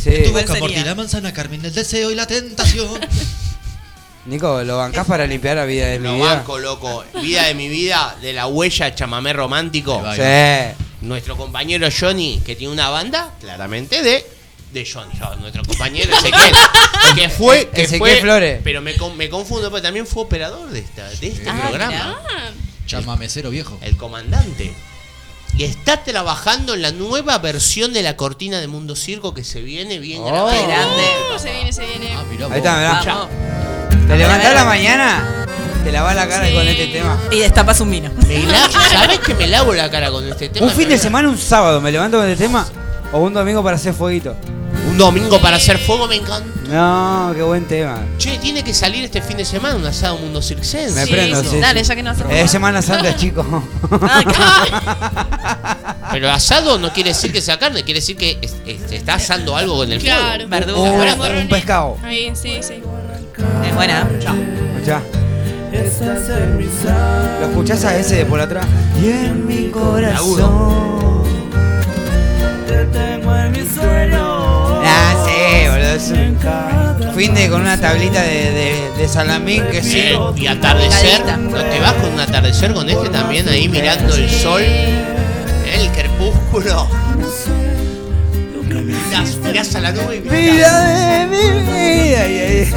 Sí. 0.00 0.10
Tu 0.26 0.30
¿Cuál 0.30 0.44
boca 0.46 0.58
por 0.60 0.70
ti, 0.70 0.76
la 0.84 0.94
manzana, 0.94 1.32
Carmen, 1.32 1.64
el 1.64 1.74
deseo 1.74 2.12
y 2.12 2.14
la 2.14 2.28
tentación. 2.28 2.88
Nico, 4.26 4.62
¿lo 4.62 4.76
bancás 4.76 5.06
para 5.08 5.26
limpiar 5.26 5.56
la 5.56 5.64
vida 5.64 5.86
de 5.88 5.98
mi 5.98 6.06
Lo 6.06 6.14
vida? 6.14 6.34
banco, 6.36 6.58
loco. 6.60 7.02
Vida 7.20 7.46
de 7.46 7.54
mi 7.54 7.68
vida, 7.68 8.14
de 8.22 8.32
la 8.32 8.46
huella, 8.46 8.94
chamamé 8.94 9.32
romántico. 9.32 10.00
Sí. 10.14 10.22
Nuestro 11.00 11.36
compañero 11.36 11.88
Johnny, 11.98 12.40
que 12.46 12.54
tiene 12.54 12.72
una 12.72 12.90
banda, 12.90 13.30
claramente 13.40 14.02
de, 14.02 14.24
de 14.72 14.86
Johnny. 14.90 15.12
Yo, 15.18 15.34
nuestro 15.36 15.62
compañero 15.64 16.12
Ezequiel, 16.14 16.54
que 17.16 17.28
fue. 17.28 17.68
Que 17.74 17.82
Ezequiel 17.82 17.98
fue 18.00 18.20
Flores. 18.20 18.60
Pero 18.64 18.80
me, 18.82 18.94
con- 18.96 19.16
me 19.16 19.28
confundo, 19.28 19.70
pero 19.70 19.82
también 19.82 20.06
fue 20.06 20.22
operador 20.24 20.68
de, 20.70 20.80
esta, 20.80 21.08
de 21.08 21.26
este 21.28 21.48
Ah, 21.48 21.58
programa. 21.68 22.18
Chamamecero 22.86 23.50
viejo. 23.50 23.78
El 23.82 23.96
comandante. 23.96 24.74
Y 25.56 25.64
está 25.64 26.04
trabajando 26.04 26.74
en 26.74 26.82
la 26.82 26.92
nueva 26.92 27.38
versión 27.38 27.92
de 27.92 28.02
la 28.02 28.16
cortina 28.16 28.60
de 28.60 28.68
Mundo 28.68 28.94
Circo 28.94 29.34
que 29.34 29.42
se 29.44 29.60
viene 29.60 29.98
bien 29.98 30.20
Oh. 30.22 30.26
grande. 30.46 31.04
Uh, 31.34 31.38
se 31.38 31.50
viene, 31.52 31.72
se 31.72 31.84
viene. 31.86 32.14
Ah, 32.16 32.24
mirá 32.30 32.46
Ahí 32.46 32.58
está, 32.58 32.76
mirá. 32.76 33.28
Te 34.06 34.16
levantás 34.16 34.54
la 34.54 34.64
mañana, 34.64 35.46
te 35.84 35.92
lavas 35.92 36.14
la 36.14 36.28
cara 36.28 36.46
Sí. 36.48 36.54
con 36.54 36.66
este 36.68 36.86
tema. 36.88 37.18
Y 37.30 37.38
destapas 37.40 37.80
un 37.80 37.90
vino. 37.90 38.10
¿Sabes 38.90 39.18
que 39.20 39.34
me 39.34 39.46
lavo 39.48 39.72
la 39.74 39.90
cara 39.90 40.10
con 40.10 40.26
este 40.28 40.48
tema? 40.50 40.66
Un 40.66 40.72
fin 40.72 40.88
de 40.88 40.98
semana, 40.98 41.28
un 41.28 41.38
sábado, 41.38 41.80
me 41.80 41.90
levanto 41.90 42.18
con 42.18 42.28
este 42.28 42.44
tema. 42.44 42.66
O 43.12 43.18
un 43.20 43.32
domingo 43.34 43.62
para 43.64 43.76
hacer 43.76 43.94
fueguito. 43.94 44.36
Un 44.98 45.04
domingo 45.04 45.38
para 45.40 45.58
hacer 45.58 45.78
fuego 45.78 46.08
me 46.08 46.16
encanta. 46.16 46.48
No, 46.68 47.32
qué 47.32 47.40
buen 47.42 47.64
tema. 47.68 48.04
Che, 48.18 48.36
tiene 48.38 48.64
que 48.64 48.74
salir 48.74 49.04
este 49.04 49.22
fin 49.22 49.36
de 49.36 49.44
semana 49.44 49.76
un 49.76 49.86
asado 49.86 50.16
mundo 50.18 50.42
circense. 50.42 50.92
Me 50.98 51.06
Sí, 51.06 51.12
prendo, 51.12 51.40
sí. 51.44 51.50
sí. 51.52 51.60
Dale, 51.60 51.84
ya 51.84 51.94
que 51.94 52.02
no 52.02 52.10
hacemos 52.10 52.32
Es 52.32 52.42
más. 52.42 52.50
Semana 52.50 52.82
Santa, 52.82 53.14
chicos. 53.16 53.46
Pero 56.10 56.30
asado 56.32 56.80
no 56.80 56.92
quiere 56.92 57.10
decir 57.10 57.30
que 57.32 57.40
sea 57.40 57.60
carne, 57.60 57.84
quiere 57.84 58.00
decir 58.00 58.16
que 58.16 58.38
es- 58.42 58.56
es- 58.66 58.80
se 58.90 58.96
está 58.96 59.14
asando 59.14 59.56
algo 59.56 59.76
con 59.76 59.92
el 59.92 60.00
Claro. 60.00 60.48
fuego. 60.48 60.50
Verdura. 60.50 60.80
Un- 60.80 60.88
un 61.12 61.18
morrones. 61.18 61.46
pescado. 61.46 61.96
Ahí, 62.02 62.32
sí, 62.34 62.58
sí. 62.60 62.82
Es 63.68 63.74
buena. 63.76 64.04
Ya. 64.84 65.00
¿Lo 67.40 67.46
escuchás 67.46 67.84
a 67.84 67.96
ese 67.96 68.16
de 68.16 68.26
por 68.26 68.40
atrás? 68.40 68.66
Y 69.00 69.10
en 69.10 69.46
mi 69.46 69.70
corazón. 69.70 71.22
Te 72.66 72.84
tengo 72.86 73.36
en 73.36 73.52
mis 73.52 73.72
sueños. 73.72 74.47
Ah, 75.98 76.00
sí, 76.00 76.12
boludo. 76.12 77.00
es 77.00 77.06
un 77.06 77.14
Fin 77.14 77.34
de 77.34 77.48
con 77.48 77.62
una 77.62 77.80
tablita 77.80 78.22
de, 78.22 78.52
de, 78.52 78.92
de 78.96 79.08
salamín 79.08 79.64
que 79.66 79.82
sí. 79.82 79.98
Eh, 79.98 80.18
y 80.36 80.46
atardecer. 80.46 81.22
¿no 81.38 81.58
te 81.58 81.80
vas 81.80 81.94
con 81.94 82.12
un 82.12 82.20
atardecer 82.20 82.72
con 82.72 82.88
este 82.88 83.08
también 83.08 83.48
ahí 83.48 83.68
mirando 83.68 84.14
el 84.14 84.30
sol, 84.30 84.62
el 84.62 85.90
crepúsculo? 85.92 86.88
Mirás, 88.68 89.36
mirás 89.42 89.74
a 89.74 89.80
la 89.80 89.92
nube 89.92 90.16
y 90.16 90.20
gritás. 90.20 90.40
Vida 90.40 92.22
de 92.22 92.68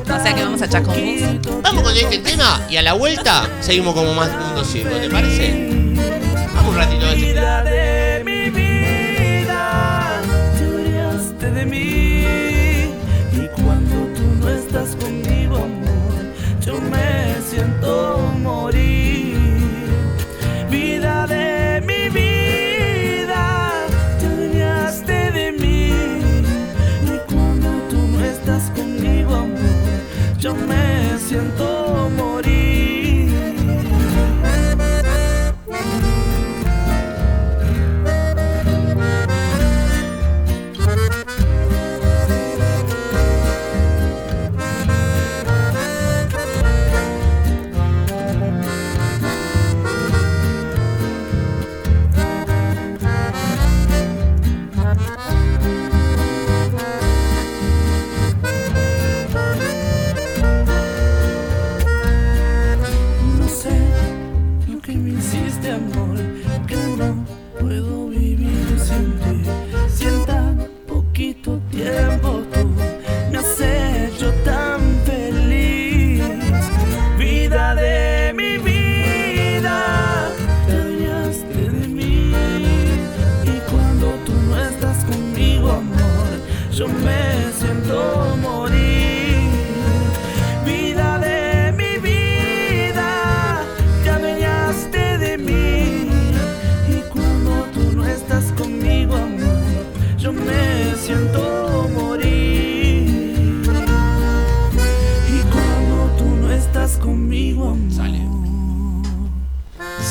O 0.00 0.22
sea 0.22 0.34
que 0.34 0.44
vamos 0.44 0.62
a 0.62 0.68
Chascomús. 0.68 1.20
Vamos 1.62 1.82
con 1.82 1.96
este 1.96 2.18
tema 2.18 2.60
y 2.70 2.76
a 2.76 2.82
la 2.82 2.94
vuelta 2.94 3.48
seguimos 3.60 3.94
como 3.94 4.14
más 4.14 4.30
mundo 4.30 4.64
circo, 4.64 4.96
¿te 4.96 5.10
parece? 5.10 5.68
Vamos 6.54 6.70
un 6.70 6.76
ratito 6.76 7.06
de 7.06 7.12
este. 7.12 8.01
Siento 31.42 31.81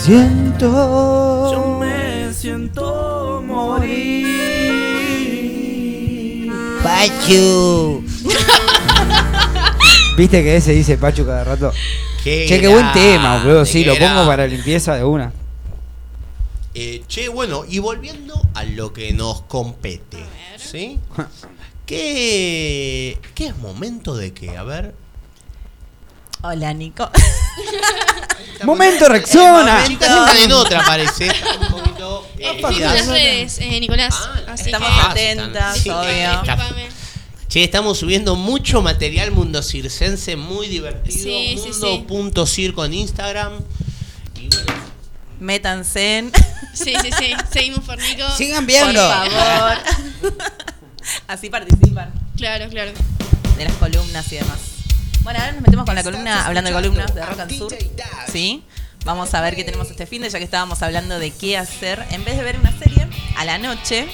Siento. 0.03 1.51
yo 1.51 1.77
me 1.79 2.33
siento 2.33 3.43
morir. 3.45 4.31
Pachu. 6.81 8.03
¿Viste 10.17 10.41
que 10.41 10.55
ese 10.55 10.71
dice 10.71 10.97
Pachu 10.97 11.23
cada 11.23 11.43
rato? 11.43 11.71
Qué 12.23 12.47
Che, 12.49 12.59
qué 12.59 12.67
buen 12.67 12.91
tema, 12.93 13.43
boludo. 13.43 13.63
Sí, 13.63 13.85
lo 13.85 13.95
pongo 13.95 14.25
para 14.25 14.47
limpieza 14.47 14.95
de 14.95 15.03
una. 15.03 15.31
Eh, 16.73 17.03
che, 17.07 17.29
bueno, 17.29 17.63
y 17.69 17.77
volviendo 17.77 18.41
a 18.55 18.63
lo 18.63 18.93
que 18.93 19.13
nos 19.13 19.43
compete, 19.43 20.17
¿sí? 20.57 20.97
¿Qué, 21.85 23.19
¿Qué 23.35 23.47
es 23.47 23.57
momento 23.59 24.15
de 24.15 24.33
qué? 24.33 24.57
A 24.57 24.63
ver. 24.63 24.95
Hola, 26.43 26.73
Nico. 26.73 27.09
Momento 28.63 29.07
Rexona. 29.09 29.83
Chicas 29.85 30.09
están 30.09 30.37
en 30.37 30.51
otra, 30.51 30.83
parece. 30.85 31.29
Un 31.61 31.67
poquito, 31.69 32.27
eh, 32.39 32.61
las 32.79 33.07
redes, 33.07 33.57
eh, 33.59 33.79
Nicolás. 33.79 34.15
así 34.47 34.65
Estamos 34.65 34.89
que- 34.89 34.95
Ah, 35.01 35.11
atentas, 35.11 35.77
sí, 35.77 35.89
obvio. 35.89 36.29
Discúlpame. 36.29 36.89
Che, 37.47 37.63
estamos 37.63 37.97
subiendo 37.99 38.35
mucho 38.35 38.81
material 38.81 39.31
mundo 39.31 39.61
circense 39.61 40.35
muy 40.35 40.67
divertido. 40.67 41.23
Sí, 41.23 41.59
sí, 41.61 41.73
sí. 41.73 42.05
Mundo.circo 42.07 42.85
en 42.85 42.93
Instagram. 42.93 43.59
Y 44.39 44.47
bueno, 44.47 44.73
Métanse 45.39 46.17
en. 46.19 46.31
Sí, 46.73 46.93
sí, 47.01 47.09
sí. 47.17 47.33
Seguimos 47.51 47.83
por 47.83 47.97
Nico. 47.99 48.23
Sigan 48.37 48.59
Por 48.65 48.67
viendo. 48.67 49.01
favor. 49.01 49.77
Así 51.27 51.49
participan 51.49 52.13
Claro, 52.37 52.69
claro. 52.69 52.91
de 53.57 53.63
las 53.65 53.73
columnas 53.73 54.31
y 54.31 54.35
demás. 54.37 54.59
Bueno, 55.23 55.39
ahora 55.39 55.51
nos 55.51 55.61
metemos 55.61 55.85
con 55.85 55.95
la 55.95 56.03
columna, 56.03 56.45
hablando 56.45 56.69
de 56.69 56.75
columnas, 56.75 57.13
de 57.13 57.25
Rock 57.25 57.39
and 57.39 57.57
Sur. 57.57 57.75
¿Sí? 58.31 58.63
Vamos 59.05 59.33
a 59.33 59.41
ver 59.41 59.55
qué 59.55 59.63
tenemos 59.63 59.89
este 59.89 60.05
fin 60.05 60.21
de 60.21 60.29
ya 60.29 60.37
que 60.39 60.43
estábamos 60.43 60.81
hablando 60.81 61.19
de 61.19 61.31
qué 61.31 61.57
hacer. 61.57 62.05
En 62.11 62.25
vez 62.25 62.37
de 62.37 62.43
ver 62.43 62.59
una 62.59 62.71
serie, 62.77 63.07
a 63.37 63.45
la 63.45 63.57
noche, 63.57 64.07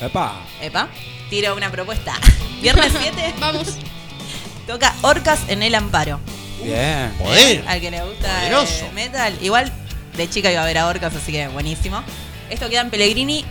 Epa. 0.00 0.40
epa, 0.60 0.88
tiro 1.30 1.56
una 1.56 1.70
propuesta. 1.70 2.14
Viernes 2.62 2.92
7, 2.96 3.34
Vamos. 3.40 3.76
toca 4.66 4.94
Orcas 5.02 5.40
en 5.48 5.62
el 5.62 5.74
Amparo. 5.74 6.20
Bien. 6.62 7.12
Poder. 7.18 7.64
Al 7.66 7.80
que 7.80 7.90
le 7.90 8.02
gusta 8.02 8.48
eh, 8.48 8.90
metal. 8.94 9.36
Igual 9.40 9.72
de 10.16 10.30
chica 10.30 10.52
iba 10.52 10.62
a 10.62 10.66
ver 10.66 10.78
a 10.78 10.86
Orcas, 10.86 11.14
así 11.14 11.32
que 11.32 11.48
buenísimo. 11.48 12.02
Esto 12.50 12.68
queda 12.68 12.82
en 12.82 12.90
Pellegrini 12.90 13.44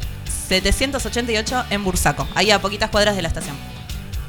788 0.47 1.65
en 1.69 1.83
Bursaco, 1.83 2.27
ahí 2.35 2.51
a 2.51 2.61
poquitas 2.61 2.89
cuadras 2.89 3.15
de 3.15 3.21
la 3.21 3.27
estación. 3.27 3.55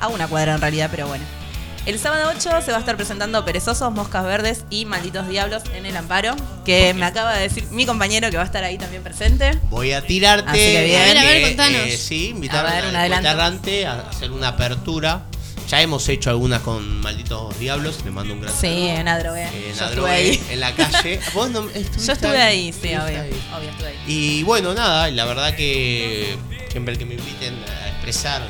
A 0.01 0.09
una 0.09 0.27
cuadra 0.27 0.55
en 0.55 0.61
realidad, 0.61 0.89
pero 0.91 1.07
bueno. 1.07 1.42
El 1.85 1.99
sábado 1.99 2.31
8 2.37 2.63
se 2.65 2.71
va 2.71 2.77
a 2.77 2.81
estar 2.81 2.97
presentando 2.97 3.45
Perezosos, 3.45 3.91
Moscas 3.93 4.25
Verdes 4.25 4.65
y 4.71 4.85
Malditos 4.85 5.27
Diablos 5.29 5.65
en 5.75 5.85
el 5.85 5.97
Amparo, 5.97 6.37
que 6.65 6.95
me 6.95 7.05
acaba 7.05 7.35
de 7.35 7.43
decir 7.43 7.65
mi 7.73 7.87
compañero 7.87 8.31
que 8.31 8.37
va 8.37 8.45
a 8.45 8.47
estar 8.47 8.63
ahí 8.63 8.79
también 8.79 9.03
presente. 9.03 9.59
Voy 9.69 9.93
a 9.93 10.01
tirarte. 10.07 10.49
Así 10.49 10.59
que 10.61 10.85
bien. 10.85 11.01
A 11.01 11.05
ver, 11.07 11.19
a 11.19 11.23
ver, 11.25 11.37
eh, 11.39 11.43
contanos. 11.43 11.81
eh, 11.89 11.97
sí, 11.97 12.29
invitar 12.29 12.65
A 12.67 12.89
un 12.89 12.95
adelanto. 12.95 13.29
Errante 13.29 13.87
a 13.87 14.01
hacer 14.09 14.31
una 14.31 14.49
apertura. 14.49 15.23
Ya 15.69 15.81
hemos 15.83 16.09
hecho 16.09 16.31
algunas 16.31 16.61
con 16.63 17.01
Malditos 17.01 17.59
Diablos. 17.59 18.05
Le 18.05 18.13
mando 18.13 18.33
un 18.35 18.43
gran 18.43 18.55
Sí, 18.55 18.61
saludo. 18.69 18.89
en 19.01 19.09
Adrogué. 19.09 19.43
Eh, 19.53 19.73
en 19.75 19.83
Adrogué, 19.83 20.11
ahí. 20.13 20.43
En 20.51 20.61
la 20.61 20.75
calle. 20.77 21.19
¿Vos 21.35 21.51
no 21.51 21.69
estuviste 21.71 22.07
Yo 22.07 22.13
estuve 22.13 22.43
ahí, 22.43 22.73
sí, 22.73 22.89
Estuviste 22.91 22.99
obvio. 23.01 23.21
ahí. 23.23 23.43
Obvio, 23.59 23.71
estuve 23.71 23.89
ahí. 23.89 23.97
Y 24.07 24.43
bueno, 24.45 24.73
nada, 24.73 25.11
la 25.11 25.25
verdad 25.25 25.53
que 25.57 26.37
siempre 26.71 26.97
que 26.97 27.07
me 27.07 27.15
inviten 27.15 27.55
a 27.69 27.89
expresar 27.89 28.41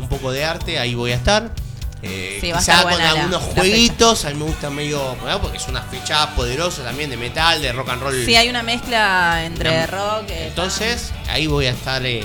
un 0.00 0.08
poco 0.08 0.32
de 0.32 0.44
arte, 0.44 0.80
ahí 0.80 0.96
voy 0.96 1.12
a 1.12 1.16
estar. 1.16 1.52
Eh, 2.02 2.38
Sí, 2.40 2.52
quizá 2.52 2.82
con 2.82 2.98
la- 2.98 3.10
algunos 3.10 3.30
la 3.30 3.52
jueguitos, 3.54 4.24
a 4.24 4.30
mí 4.30 4.34
me 4.34 4.44
gusta 4.46 4.70
medio, 4.70 5.14
bueno, 5.16 5.40
porque 5.40 5.58
es 5.58 5.68
una 5.68 5.82
fecha 5.82 6.34
poderosa 6.34 6.82
también 6.82 7.10
de 7.10 7.16
metal, 7.16 7.62
de 7.62 7.72
rock 7.72 7.90
and 7.90 8.02
roll. 8.02 8.24
Sí, 8.26 8.34
hay 8.34 8.48
una 8.48 8.62
mezcla 8.64 9.44
entre 9.44 9.86
rock. 9.86 10.24
eh, 10.28 10.48
Entonces, 10.48 11.12
ahí 11.28 11.46
voy 11.46 11.66
a 11.66 11.70
estar 11.70 12.04
eh, 12.04 12.24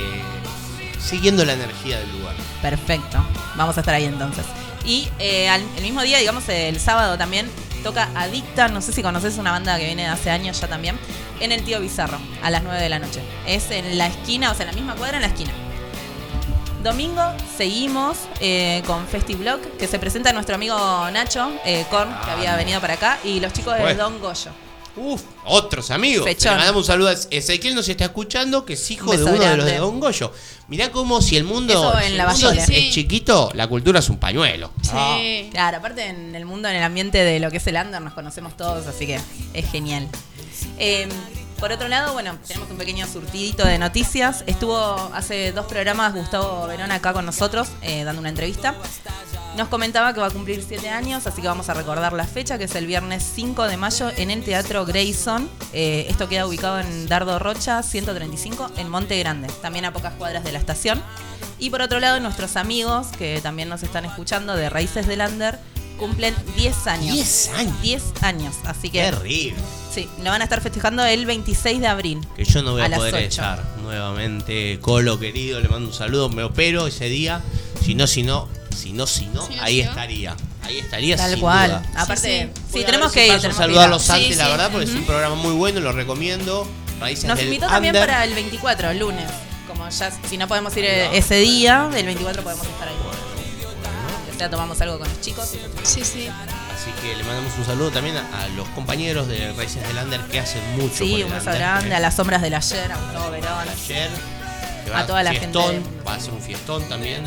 siguiendo 0.99 1.45
la 1.45 1.54
energía 1.54 1.99
del 1.99 2.12
lugar. 2.12 2.36
Perfecto. 2.62 3.24
Vamos 3.56 3.78
a 3.78 3.82
estar 3.82 3.94
ahí 3.94 4.06
entonces. 4.06 4.45
Y 4.84 5.08
eh, 5.20 5.49
al- 5.49 5.64
el 5.76 5.84
mismo 5.84 6.02
día, 6.02 6.18
digamos 6.18 6.48
el 6.49 6.80
sábado 6.80 7.18
también, 7.18 7.49
toca 7.84 8.10
Adicta, 8.16 8.68
no 8.70 8.82
sé 8.82 8.91
si 8.94 9.04
conoces 9.04 9.38
una 9.38 9.52
banda 9.52 9.78
que 9.78 9.86
viene 9.86 10.04
de 10.04 10.10
hace 10.10 10.32
años 10.32 10.60
ya 10.60 10.68
también, 10.68 10.98
en 11.40 11.52
el 11.52 11.64
Tío 11.64 11.80
Bizarro, 11.80 12.18
a 12.41 12.49
las 12.49 12.64
9 12.64 12.82
de 12.82 12.90
la 12.90 12.99
noche. 12.99 13.22
Es 13.45 13.70
en 13.72 13.98
la 13.98 14.08
esquina, 14.08 14.52
o 14.52 14.56
sea, 14.56 14.64
en 14.66 14.72
la 14.72 14.76
misma 14.76 14.95
cuadra, 14.95 15.18
en 15.18 15.22
la 15.22 15.28
esquina. 15.28 15.52
Domingo 16.84 17.22
seguimos 17.58 18.18
eh, 18.40 18.84
con 18.86 19.06
FestiBlock, 19.08 19.78
que 19.78 19.88
se 19.88 19.98
presenta 19.99 20.32
nuestro 20.32 20.56
amigo 20.56 20.78
Nacho 21.12 21.52
eh, 21.66 21.86
Korn, 21.90 22.10
que 22.24 22.32
había 22.32 22.56
venido 22.56 22.80
para 22.80 22.94
acá, 22.94 23.20
y 23.24 23.40
los 23.40 23.52
chicos 23.52 23.74
de 23.76 23.82
Bueno. 23.82 24.04
Don 24.04 24.20
Goyo. 24.20 24.52
Uf, 24.95 25.22
otros 25.45 25.91
amigos. 25.91 26.26
Fechón. 26.26 26.54
Le 26.54 26.58
mandamos 26.58 26.82
un 26.84 26.86
saludo 26.88 27.10
a 27.10 27.14
Ezequiel, 27.30 27.76
nos 27.76 27.88
está 27.90 28.06
escuchando, 28.06 28.66
que 28.66 28.74
es 28.74 28.91
hijo 28.91 29.06
Un 29.06 29.12
de 29.12 29.18
beso 29.18 29.30
uno 29.30 29.40
de 29.41 29.48
los 29.48 29.56
grande. 29.58 29.72
de 29.74 29.78
Don 29.80 29.99
Goyo. 29.99 30.32
Mirá 30.70 30.91
cómo 30.91 31.22
si 31.22 31.36
el 31.38 31.44
mundo, 31.44 31.74
Eso 31.74 31.99
si 31.99 32.06
en 32.06 32.12
el 32.14 32.18
la 32.18 32.28
mundo 32.28 32.52
es 32.52 32.66
Sí. 32.66 32.90
chiquito, 32.91 33.52
la 33.54 33.68
cultura 33.68 33.99
es 33.99 34.10
un 34.10 34.18
pañuelo. 34.18 34.72
Sí. 34.82 35.49
Claro, 35.52 35.78
aparte 35.78 36.06
en 36.08 36.36
el 36.36 36.45
mundo, 36.45 36.68
en 36.70 36.76
el 36.78 36.84
ambiente 36.84 37.20
de 37.24 37.40
lo 37.40 37.52
que 37.52 37.58
es 37.58 37.68
el 37.68 37.76
under, 37.76 38.02
nos 38.02 38.14
conocemos 38.14 38.56
todos, 38.58 38.88
así 38.88 39.06
que 39.06 39.20
es 39.54 39.72
genial. 39.72 40.08
Eh, 40.80 41.08
por 41.60 41.72
otro 41.72 41.88
lado, 41.88 42.14
bueno, 42.14 42.38
tenemos 42.48 42.70
un 42.70 42.78
pequeño 42.78 43.08
surtidito 43.08 43.66
de 43.66 43.80
noticias. 43.80 44.44
Estuvo 44.48 44.76
hace 45.14 45.52
dos 45.52 45.66
programas 45.66 46.14
Gustavo 46.14 46.68
Verón 46.68 46.92
acá 46.92 47.14
con 47.14 47.26
nosotros, 47.26 47.70
eh, 47.82 48.04
dando 48.04 48.20
una 48.20 48.30
entrevista. 48.30 48.76
Nos 49.56 49.70
comentaba 49.70 50.14
que 50.14 50.20
va 50.20 50.28
a 50.28 50.32
cumplir 50.32 50.64
siete 50.68 50.90
años, 50.90 51.26
así 51.26 51.42
que 51.42 51.48
vamos 51.48 51.68
a 51.70 51.74
recordar 51.74 52.14
la 52.14 52.26
fecha, 52.26 52.60
que 52.60 52.66
es 52.66 52.76
el 52.76 52.86
viernes 52.86 53.24
5 53.36 53.64
de 53.64 53.76
mayo 53.78 54.12
en 54.16 54.30
el 54.30 54.44
Teatro 54.44 54.86
Grayson. 54.86 55.50
Eh, 55.74 56.06
esto 56.10 56.30
queda 56.30 56.46
ubicado 56.46 56.80
en 56.80 57.08
Dardo 57.08 57.40
Rocha, 57.40 57.82
135, 57.82 58.72
en 58.78 58.90
Monte 58.90 59.18
Grande, 59.18 59.48
también 59.62 59.86
a 59.86 59.94
pocas 59.94 60.14
cuadras 60.14 60.44
de 60.44 60.52
la 60.52 60.60
estación. 60.60 61.02
Y 61.58 61.72
por 61.72 61.82
otro 61.82 62.00
lado, 62.00 62.20
nuestros 62.20 62.56
amigos, 62.56 63.08
que 63.18 63.42
también 63.42 63.68
nos 63.68 63.82
están 63.82 64.06
escuchando, 64.06 64.56
de 64.56 64.70
Raíces 64.70 65.08
del 65.08 65.22
Under, 65.22 65.58
cumplen 65.98 66.36
10 66.56 66.88
años. 66.88 67.14
10 67.16 67.50
años. 67.56 67.82
10 67.82 68.04
años, 68.22 68.56
así 68.66 68.92
que 68.92 69.02
Terrible. 69.02 69.56
Sí, 70.02 70.10
lo 70.24 70.30
van 70.30 70.41
a 70.41 70.44
estar 70.44 70.61
festejando 70.61 71.03
el 71.06 71.26
26 71.26 71.80
de 71.82 71.88
abril. 71.88 72.19
Que 72.36 72.45
yo 72.45 72.61
no 72.61 72.74
voy 72.74 72.82
a, 72.84 72.90
poder 72.90 73.15
estar 73.15 73.64
nuevamente. 73.82 74.80
Colo 74.80 75.19
querido, 75.19 75.60
le 75.60 75.68
mando 75.69 75.88
un 75.90 75.94
saludo, 75.94 76.30
me 76.30 76.44
opero 76.44 76.88
ese 76.88 77.06
día. 77.06 77.41
Si 77.84 77.95
no, 77.95 78.06
si 78.06 78.22
no, 78.24 78.48
si 78.76 78.94
no, 78.94 79.07
si 79.07 79.26
no, 79.28 79.48
ahí 79.60 79.82
estaría. 79.82 80.36
Ahí 80.61 80.80
estaría 80.80 81.15
Tal 81.18 81.32
sin 81.32 81.40
cual. 81.40 81.69
duda. 81.69 81.84
Aparte, 81.95 82.52
Sí, 82.72 82.84
tenemos 82.86 83.11
que 83.11 83.26
ir. 83.28 83.34
paso 83.34 83.48
a 83.48 83.49
tenemos 83.49 83.57
que 83.57 83.64
ir. 83.64 83.68
saludarlos 83.68 84.02
Sí, 84.03 84.11
antes, 84.11 84.38
la 84.38 84.45
sí. 84.45 84.52
verdad, 84.52 84.69
porque 84.72 84.86
es 84.86 84.95
un 84.95 85.06
programa 85.06 85.36
muy 85.36 85.53
bueno, 85.53 85.80
lo 85.80 85.91
recomiendo. 85.91 86.68
Raíces 86.99 87.26
Nos 87.26 87.38
del 87.38 87.48
invitó 87.48 87.68
también 87.68 87.95
Under. 87.95 88.07
para 88.07 88.24
el 88.24 88.34
24, 88.34 88.90
el 88.91 88.99
lunes. 88.99 89.26
Como 89.68 89.90
ya, 89.90 90.11
si 90.30 90.38
no 90.38 90.48
podemos 90.48 90.76
ir 90.78 90.86
ese 90.86 91.36
día, 91.36 91.90
el 91.95 92.06
24 92.06 92.44
podemos 92.44 92.68
estar 92.68 92.88
ahí. 92.88 92.95
Ya 94.32 94.38
sea, 94.38 94.49
tomamos 94.49 94.80
algo 94.82 94.99
con 94.99 95.07
los 95.07 95.22
chicos. 95.22 95.49
Sí, 95.84 96.03
sí. 96.03 96.30
Así 96.80 96.91
que 97.02 97.16
le 97.16 97.24
mandamos 97.24 97.52
un 97.58 97.66
saludo 97.66 97.90
también 97.90 98.18
a, 98.18 98.44
a 98.44 98.48
los 98.49 98.68
compañeros 98.70 99.28
de 99.28 99.52
Raíces 99.54 99.86
del 99.88 99.98
Under 99.98 100.22
que 100.22 100.40
hacen 100.40 100.62
mucho. 100.76 100.90
por 100.90 101.08
Sí, 101.08 101.16
el 101.16 101.24
un 101.26 101.32
beso 101.34 101.52
grande 101.52 101.90
¿eh? 101.90 101.95
a 101.95 101.99
las 101.99 102.16
sombras 102.16 102.41
del 102.41 102.54
ayer, 102.54 102.91
a 102.91 102.98
Gustavo 102.98 103.32
Verón. 103.32 103.68
Ayer, 103.70 104.10
que 104.86 104.94
A 104.94 105.06
toda 105.08 105.24
la 105.24 105.32
fiestón, 105.32 105.72
gente 105.72 105.90
Va 106.08 106.14
a 106.16 106.20
ser 106.20 106.34
un 106.34 106.41
fiestón 106.41 106.84
también. 106.88 107.24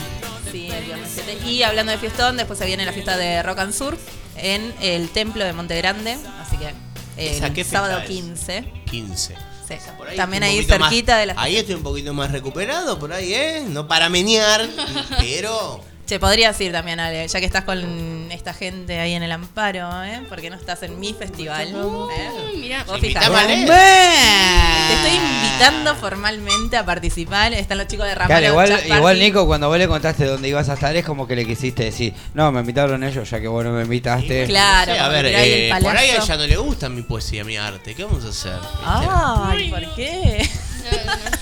Sí, 0.53 0.69
el 0.71 0.85
viernes 0.85 1.11
7. 1.15 1.39
Y 1.49 1.63
hablando 1.65 1.91
de 1.93 1.99
fiestón, 1.99 2.37
después 2.37 2.59
se 2.59 2.67
viene 2.67 2.85
la 2.87 2.93
fiesta 2.93 3.17
de 3.17 3.43
Rock 3.43 3.59
and 3.59 3.73
Surf 3.75 3.99
en 4.37 4.73
el 4.81 5.09
templo 5.11 5.45
de 5.45 5.53
Monte 5.53 5.77
Grande. 5.77 6.17
Así 6.41 6.57
que 6.57 6.67
eh, 6.69 7.37
¿Esa 7.37 7.53
qué 7.53 7.61
el 7.63 7.67
fecha 7.67 7.79
sábado 7.79 7.99
es? 7.99 8.07
15. 8.07 8.65
15. 8.91 9.35
Sí. 9.69 9.75
Por 9.99 10.09
ahí 10.09 10.17
También 10.17 10.43
ahí 10.43 10.65
cerquita 10.65 11.13
más- 11.13 11.21
de 11.21 11.27
la 11.27 11.35
Ahí 11.37 11.57
estoy 11.57 11.75
un 11.77 11.83
poquito 11.85 12.13
más 12.15 12.33
recuperado, 12.33 12.99
por 12.99 13.13
ahí, 13.13 13.35
¿eh? 13.35 13.65
No 13.69 13.87
para 13.87 14.09
menear, 14.09 14.67
pero. 15.19 15.85
Che, 16.11 16.19
podrías 16.19 16.61
ir 16.61 16.73
también, 16.73 16.99
Ale, 16.99 17.29
ya 17.29 17.39
que 17.39 17.47
estás 17.47 17.63
con 17.63 18.33
esta 18.33 18.53
gente 18.53 18.99
ahí 18.99 19.15
en 19.15 19.23
el 19.23 19.31
amparo, 19.31 20.03
¿eh? 20.03 20.21
Porque 20.29 20.51
no 20.51 20.57
estás 20.57 20.83
en 20.83 20.99
mi 20.99 21.15
festival. 21.15 21.69
¿eh? 21.69 22.57
Mirá. 22.57 22.83
Vos 22.83 22.99
fijate. 22.99 23.27
Te 23.29 24.93
estoy 24.93 25.13
invitando 25.15 25.95
formalmente 25.95 26.77
a 26.77 26.85
participar. 26.85 27.53
Están 27.53 27.79
los 27.79 27.87
chicos 27.87 28.07
de 28.07 28.17
Ramiro. 28.17 28.41
Claro, 28.41 28.47
igual, 28.49 28.97
igual. 28.97 29.19
Nico, 29.21 29.47
cuando 29.47 29.69
vos 29.69 29.79
le 29.79 29.87
contaste 29.87 30.25
dónde 30.25 30.49
ibas 30.49 30.69
a 30.69 30.75
estar, 30.75 30.97
es 30.97 31.05
como 31.05 31.29
que 31.29 31.37
le 31.37 31.47
quisiste 31.47 31.85
decir, 31.85 32.13
no, 32.35 32.51
me 32.51 32.59
invitaron 32.59 33.05
ellos, 33.05 33.31
ya 33.31 33.41
que 33.41 33.47
vos 33.47 33.65
no 33.65 33.71
me 33.71 33.83
invitaste. 33.83 34.47
Claro, 34.47 34.93
Sí, 34.93 34.99
a 34.99 35.07
ver, 35.07 35.27
eh, 35.27 35.71
por 35.81 35.97
ahí 35.97 36.11
a 36.11 36.17
ella 36.17 36.37
no 36.37 36.45
le 36.45 36.57
gusta 36.57 36.89
mi 36.89 37.03
poesía, 37.03 37.45
mi 37.45 37.57
arte. 37.57 37.95
¿Qué 37.95 38.03
vamos 38.03 38.25
a 38.25 38.31
hacer? 38.31 38.55
¿Viste? 38.55 38.81
Ay, 38.85 39.71
¿por 39.71 39.81
no, 39.83 39.87
no. 39.87 41.40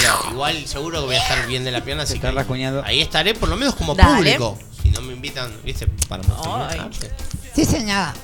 Pero 0.00 0.30
igual 0.32 0.66
seguro 0.66 1.00
que 1.00 1.06
voy 1.06 1.16
a 1.16 1.22
estar 1.22 1.46
bien 1.46 1.64
de 1.64 1.70
la 1.70 1.82
pierna, 1.84 2.02
así 2.04 2.18
que 2.18 2.30
rascuñando. 2.30 2.82
ahí 2.84 3.00
estaré 3.00 3.34
por 3.34 3.48
lo 3.48 3.56
menos 3.56 3.74
como 3.74 3.94
Dale. 3.94 4.16
público. 4.16 4.58
Si 4.82 4.90
no 4.90 5.00
me 5.02 5.12
invitan, 5.12 5.52
¿viste? 5.64 5.86
Para 6.08 6.22
mostrar 6.22 6.56
mi 6.56 6.74
Ay. 6.74 6.78
arte. 6.80 7.10
Sí, 7.54 7.64
señora. 7.64 8.14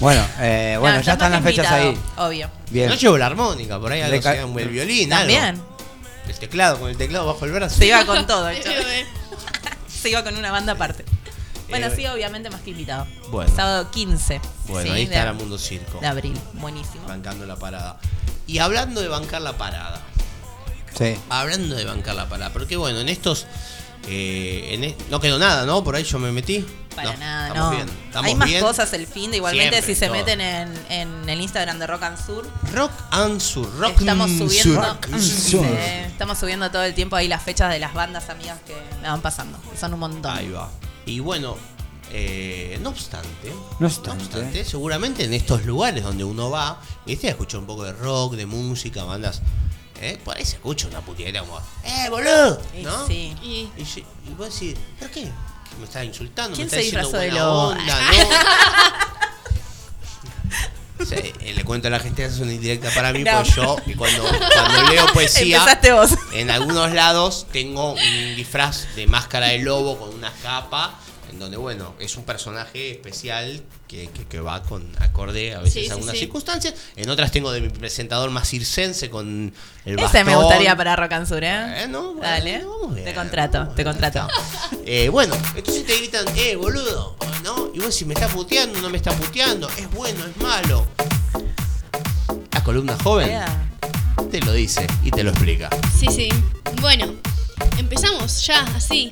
Bueno, 0.00 0.24
eh, 0.40 0.76
bueno, 0.80 0.96
No, 0.98 1.02
ya 1.02 1.12
estás 1.12 1.14
están 1.14 1.32
las 1.32 1.42
más 1.42 1.50
fechas 1.50 1.66
invitado, 1.80 1.90
ahí. 1.90 2.28
Obvio. 2.28 2.50
Bien. 2.70 2.88
No 2.88 2.94
llevo 2.94 3.18
la 3.18 3.26
armónica, 3.26 3.78
por 3.80 3.92
ahí 3.92 3.98
Le 4.00 4.04
algo 4.06 4.20
ca- 4.22 4.32
sea, 4.32 4.42
el 4.42 4.68
violín, 4.68 5.12
algo. 5.12 5.32
También. 5.32 5.62
El 6.28 6.38
teclado, 6.38 6.78
con 6.80 6.90
el 6.90 6.96
teclado 6.96 7.26
bajo 7.26 7.44
el 7.44 7.52
brazo. 7.52 7.76
Se 7.76 7.86
iba 7.86 8.04
con 8.04 8.26
todo, 8.26 8.48
el 8.48 8.56
Eh, 8.56 8.62
chaval. 8.62 8.84
Se 9.88 10.10
iba 10.10 10.24
con 10.24 10.36
una 10.36 10.50
banda 10.50 10.72
aparte. 10.72 11.04
Bueno, 11.68 11.86
Eh, 11.86 11.92
sí, 11.96 12.06
obviamente 12.06 12.50
más 12.50 12.60
que 12.62 12.70
invitado. 12.70 13.06
Bueno. 13.30 13.50
Sábado 13.54 13.90
15. 13.90 14.40
Bueno, 14.66 14.88
sí, 14.88 14.94
ahí 14.94 15.06
de- 15.06 15.14
está 15.16 15.32
Mundo 15.32 15.56
Circo. 15.58 16.00
De 16.00 16.06
abril. 16.06 16.38
Buenísimo. 16.54 17.06
Bancando 17.06 17.46
la 17.46 17.56
parada. 17.56 17.98
Y 18.46 18.58
hablando 18.58 19.00
de 19.00 19.08
bancar 19.08 19.40
la 19.42 19.52
parada. 19.56 20.00
Sí. 20.96 21.16
Hablando 21.28 21.74
de 21.74 21.84
bancar 21.84 22.14
la 22.14 22.28
parada. 22.28 22.52
Porque 22.52 22.76
bueno, 22.76 23.00
en 23.00 23.08
estos. 23.08 23.46
eh, 24.08 24.70
en 24.72 24.84
e- 24.84 24.96
no 25.10 25.20
quedó 25.20 25.38
nada, 25.38 25.64
¿no? 25.64 25.82
Por 25.84 25.94
ahí 25.96 26.04
yo 26.04 26.18
me 26.18 26.32
metí. 26.32 26.64
Para 26.94 27.12
No, 27.12 27.18
nada, 27.20 27.48
estamos 27.48 27.70
no. 27.70 27.76
bien. 27.76 27.88
Estamos 28.06 28.28
Hay 28.28 28.34
más 28.34 28.48
bien. 28.48 28.60
cosas 28.62 28.92
el 28.92 29.06
fin 29.06 29.30
de 29.30 29.38
igualmente 29.38 29.70
Siempre, 29.82 29.94
si 29.94 29.98
se 29.98 30.06
todo. 30.08 30.16
meten 30.16 30.40
en, 30.42 30.74
en 30.90 31.28
el 31.28 31.40
Instagram 31.40 31.78
de 31.78 31.86
Rock 31.86 32.02
and 32.02 32.26
Sur. 32.26 32.46
Rock 32.74 32.90
and 33.12 33.40
Sur. 33.40 33.78
Rock 33.78 34.00
estamos 34.00 34.28
and 34.30 34.38
subiendo, 34.38 34.84
Sur. 35.10 35.20
Sí, 35.20 35.58
estamos 36.06 36.38
subiendo 36.38 36.70
todo 36.70 36.82
el 36.82 36.92
tiempo 36.94 37.16
ahí 37.16 37.28
las 37.28 37.42
fechas 37.42 37.70
de 37.72 37.78
las 37.78 37.94
bandas 37.94 38.28
amigas 38.28 38.58
que 38.66 38.74
me 39.00 39.08
van 39.08 39.22
pasando. 39.22 39.58
Son 39.78 39.94
un 39.94 40.00
montón. 40.00 40.36
Ahí 40.36 40.50
va. 40.50 40.68
Y 41.06 41.20
bueno, 41.20 41.56
eh, 42.10 42.78
no 42.82 42.90
obstante, 42.90 43.52
No 43.78 43.86
obstante. 43.86 44.64
seguramente 44.64 45.24
en 45.24 45.32
estos 45.32 45.64
lugares 45.64 46.04
donde 46.04 46.24
uno 46.24 46.50
va, 46.50 46.78
viste, 47.06 47.28
escucha 47.28 47.56
un 47.56 47.64
poco 47.66 47.84
de 47.84 47.92
rock, 47.92 48.34
de 48.34 48.44
música, 48.44 49.04
bandas. 49.04 49.40
¿Eh? 50.02 50.18
Por 50.24 50.36
ahí 50.36 50.44
se 50.44 50.56
escucha 50.56 50.88
una 50.88 51.00
putieta 51.00 51.40
como, 51.40 51.58
¡eh, 51.84 52.08
boludo! 52.10 52.60
Y 52.76 52.82
¿No? 52.82 53.06
sí. 53.06 53.34
Y 53.42 53.70
Y, 53.80 54.04
y 54.28 54.34
vos 54.36 54.52
decís, 54.52 54.76
¿pero 54.98 55.10
qué? 55.10 55.22
¿Que 55.22 55.76
¿Me 55.78 55.84
está 55.84 56.04
insultando? 56.04 56.54
¿Quién 56.56 56.68
¿Me 56.70 56.76
está 56.76 56.76
se 56.76 56.82
diciendo 56.82 57.08
disfrazó 57.08 57.22
de 57.22 57.30
buena 57.30 57.44
lobo? 57.44 57.68
onda? 57.68 58.00
¿No? 58.00 59.12
Sí, 61.08 61.16
eh, 61.40 61.52
le 61.56 61.64
cuento 61.64 61.88
a 61.88 61.90
la 61.90 61.98
gente, 61.98 62.24
es 62.24 62.38
una 62.38 62.52
indirecta 62.52 62.88
para 62.94 63.12
mí, 63.12 63.24
No. 63.24 63.32
pues 63.42 63.54
yo 63.56 63.76
cuando, 63.98 64.22
cuando 64.22 64.82
leo 64.88 65.04
poesía, 65.12 65.56
Empezaste 65.56 65.90
vos. 65.92 66.10
en 66.32 66.48
algunos 66.48 66.92
lados 66.92 67.46
tengo 67.52 67.94
un 67.94 68.36
disfraz 68.36 68.86
de 68.94 69.08
máscara 69.08 69.48
de 69.48 69.58
lobo 69.58 69.98
con 69.98 70.10
una 70.14 70.32
capa 70.44 70.94
en 71.32 71.38
donde, 71.38 71.56
bueno, 71.56 71.94
es 71.98 72.16
un 72.16 72.24
personaje 72.24 72.92
especial 72.92 73.62
que, 73.88 74.08
que- 74.10 74.26
que 74.26 74.40
va 74.40 74.62
con 74.62 74.84
acorde 75.00 75.54
a 75.54 75.60
veces 75.60 75.84
Sí, 75.84 75.90
a 75.90 75.94
algunas 75.94 76.14
sí. 76.14 76.20
circunstancias. 76.20 76.74
En 76.96 77.08
otras 77.10 77.32
tengo 77.32 77.50
de 77.52 77.60
mi 77.62 77.68
presentador 77.70 78.30
más 78.30 78.48
circense 78.48 79.08
con 79.10 79.52
el 79.84 79.96
bastón. 79.96 80.20
Ese 80.20 80.24
me 80.24 80.36
gustaría 80.36 80.76
para 80.76 80.94
Rock 80.96 81.12
and 81.12 81.26
Sur, 81.26 81.42
¿eh? 81.42 81.66
Bueno, 81.88 82.14
Dale. 82.20 82.64
bien, 82.94 83.04
te 83.04 83.14
contrato, 83.14 83.68
te 83.74 83.82
contrato. 83.84 84.28
Eh, 84.84 85.08
bueno, 85.08 85.34
entonces 85.56 85.86
te 85.86 85.96
gritan, 85.96 86.26
eh, 86.36 86.56
boludo, 86.56 87.16
¿no? 87.42 87.70
Y 87.74 87.80
vos 87.80 87.94
si 87.94 88.04
me 88.04 88.14
está 88.14 88.28
puteando, 88.28 88.80
no 88.80 88.90
me 88.90 88.96
está 88.98 89.12
puteando, 89.12 89.68
es 89.78 89.90
bueno, 89.90 90.24
es 90.26 90.36
malo. 90.36 90.86
La 92.52 92.62
columna 92.64 92.96
joven 93.02 93.40
te 94.30 94.40
lo 94.40 94.52
dice 94.52 94.86
y 95.02 95.10
te 95.10 95.24
lo 95.24 95.30
explica. 95.30 95.68
Sí, 95.98 96.06
sí. 96.10 96.28
Bueno, 96.80 97.14
empezamos 97.78 98.44
ya, 98.46 98.60
así. 98.76 99.10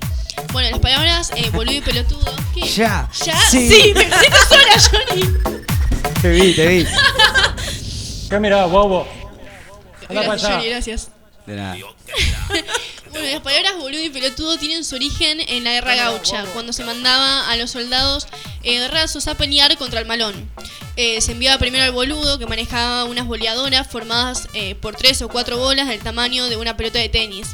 Bueno, 0.52 0.70
las 0.70 0.80
palabras 0.80 1.30
eh, 1.36 1.50
boludo 1.50 1.74
y 1.76 1.80
pelotudo. 1.80 2.32
¿Qué? 2.54 2.66
Ya. 2.68 3.08
¿Ya? 3.24 3.38
Sí. 3.50 3.68
Sí, 3.68 3.94
me 3.94 4.04
pusiste 4.06 4.36
sola, 4.48 4.80
Johnny. 4.90 5.62
Te 6.22 6.30
vi, 6.30 6.54
te 6.54 6.66
vi. 6.66 6.86
¿Qué 8.28 8.38
mirá, 8.38 8.66
bobo? 8.66 9.06
Anda 10.08 10.22
para 10.22 10.32
Gracias, 10.32 10.44
allá. 10.44 10.56
Johnny, 10.56 10.70
gracias. 10.70 11.10
De 11.46 11.56
nada. 11.56 11.76
Bueno, 13.10 13.26
las 13.26 13.40
palabras 13.40 13.76
boludo 13.76 14.04
y 14.04 14.10
pelotudo 14.10 14.56
tienen 14.56 14.84
su 14.84 14.94
origen 14.94 15.40
en 15.40 15.64
la 15.64 15.72
guerra 15.72 15.96
gaucha, 15.96 16.44
cuando 16.52 16.72
se 16.72 16.84
mandaba 16.84 17.50
a 17.50 17.56
los 17.56 17.72
soldados 17.72 18.28
eh, 18.62 18.86
rasos 18.86 19.26
a 19.26 19.34
pelear 19.34 19.76
contra 19.78 19.98
el 19.98 20.06
malón. 20.06 20.48
Eh, 20.96 21.20
se 21.20 21.32
enviaba 21.32 21.58
primero 21.58 21.82
al 21.82 21.90
boludo, 21.90 22.38
que 22.38 22.46
manejaba 22.46 23.04
unas 23.04 23.26
boleadoras 23.26 23.88
formadas 23.88 24.48
eh, 24.54 24.76
por 24.76 24.94
tres 24.94 25.22
o 25.22 25.28
cuatro 25.28 25.58
bolas 25.58 25.88
del 25.88 26.00
tamaño 26.00 26.46
de 26.46 26.56
una 26.56 26.76
pelota 26.76 27.00
de 27.00 27.08
tenis. 27.08 27.48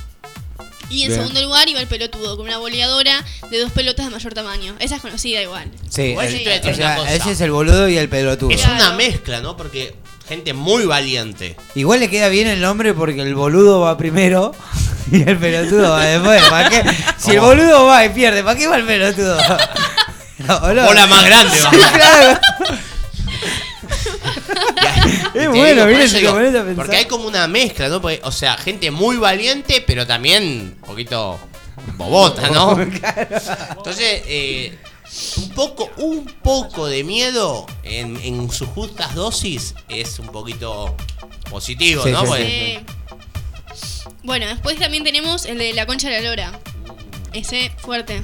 Y 0.89 1.03
en 1.03 1.09
Bien. 1.09 1.21
segundo 1.21 1.43
lugar 1.43 1.69
iba 1.69 1.81
el 1.81 1.87
pelotudo, 1.89 2.37
con 2.37 2.47
una 2.47 2.59
boleadora 2.59 3.25
de 3.51 3.59
dos 3.59 3.73
pelotas 3.73 4.07
de 4.07 4.11
mayor 4.13 4.35
tamaño. 4.35 4.75
Esa 4.79 4.97
es 4.97 5.03
conocida 5.03 5.43
igual. 5.43 5.71
Sí, 5.91 6.03
Igual 6.03 6.27
el- 6.27 6.33
yo 6.33 6.39
te 6.39 6.45
voy 6.45 6.53
a 6.53 6.57
decir 6.61 6.73
o 6.73 6.77
sea, 6.77 6.87
una 6.87 6.97
cosa. 6.97 7.15
ese 7.15 7.31
es 7.33 7.41
el 7.41 7.51
boludo 7.51 7.89
y 7.89 7.99
el 7.99 8.09
pelotudo. 8.09 8.51
Es 8.51 8.65
una 8.65 8.93
mezcla, 8.93 9.41
¿no? 9.41 9.57
Porque 9.57 9.95
gente 10.29 10.53
muy 10.53 10.85
valiente. 10.87 11.57
Igual 11.75 12.01
le 12.01 12.11
queda 12.11 12.29
bien 12.29 12.47
el 12.49 12.61
nombre 12.61 12.95
porque 12.95 13.21
el 13.23 13.35
boludo 13.35 13.81
va 13.81 13.97
primero 13.99 14.55
y 15.11 15.23
el 15.29 15.37
pelotudo 15.39 15.91
va 15.91 16.05
después. 16.05 16.43
¿Para 16.49 16.69
qué? 16.71 16.83
Si 17.19 17.33
el 17.33 17.41
boludo 17.41 17.87
va 17.87 18.05
y 18.05 18.09
pierde, 18.11 18.43
¿para 18.45 18.59
qué 18.59 18.67
va 18.69 18.77
el 18.77 18.85
pelotudo? 18.87 19.39
No, 20.39 20.61
boludo. 20.61 20.85
Bola 20.85 21.07
más 21.07 21.25
grande, 21.25 21.61
va. 21.63 21.71
Sí, 21.71 21.77
claro. 21.95 22.39
Es 25.35 25.49
bueno, 25.49 25.87
digo, 25.87 26.31
a 26.31 26.39
pensar. 26.65 26.75
Porque 26.75 26.97
hay 26.97 27.05
como 27.05 27.27
una 27.29 27.47
mezcla, 27.47 27.89
¿no? 27.89 28.01
Porque, 28.01 28.21
o 28.25 28.33
sea, 28.33 28.57
gente 28.57 28.91
muy 28.91 29.17
valiente, 29.17 29.83
pero 29.87 30.07
también 30.07 30.77
un 30.81 30.87
poquito 30.87 31.39
bobota, 31.97 32.49
¿no? 32.51 32.81
Entonces, 32.81 34.23
eh, 34.27 34.79
un 35.37 35.51
poco, 35.51 35.91
un 35.99 36.25
poco 36.43 36.87
de 36.87 37.05
miedo 37.05 37.67
en, 37.83 38.17
en 38.23 38.51
sus 38.51 38.69
justas 38.69 39.15
dosis 39.15 39.75
es 39.89 40.19
un 40.19 40.29
poquito 40.29 40.97
positivo, 41.51 42.03
Sí, 42.05 42.11
¿no? 42.11 42.23
sí, 42.23 42.27
Porque- 42.27 42.81
Sí. 43.75 44.07
Bueno, 44.23 44.47
después 44.47 44.79
también 44.79 45.05
tenemos 45.05 45.45
el 45.45 45.59
de 45.59 45.73
la 45.75 45.87
concha 45.87 46.09
de 46.09 46.21
la 46.21 46.29
lora. 46.31 46.53
Ese 47.33 47.71
fuerte. 47.79 48.23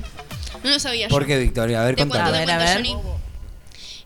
No 0.64 0.70
lo 0.70 0.78
sabía 0.80 1.06
yo. 1.06 1.10
¿Por 1.10 1.26
qué, 1.26 1.38
Victoria? 1.38 1.82
A 1.82 1.84
ver, 1.84 1.96
contame. 1.96 2.38
te 2.40 2.44
cuento, 2.46 2.64
Johnny. 2.72 2.96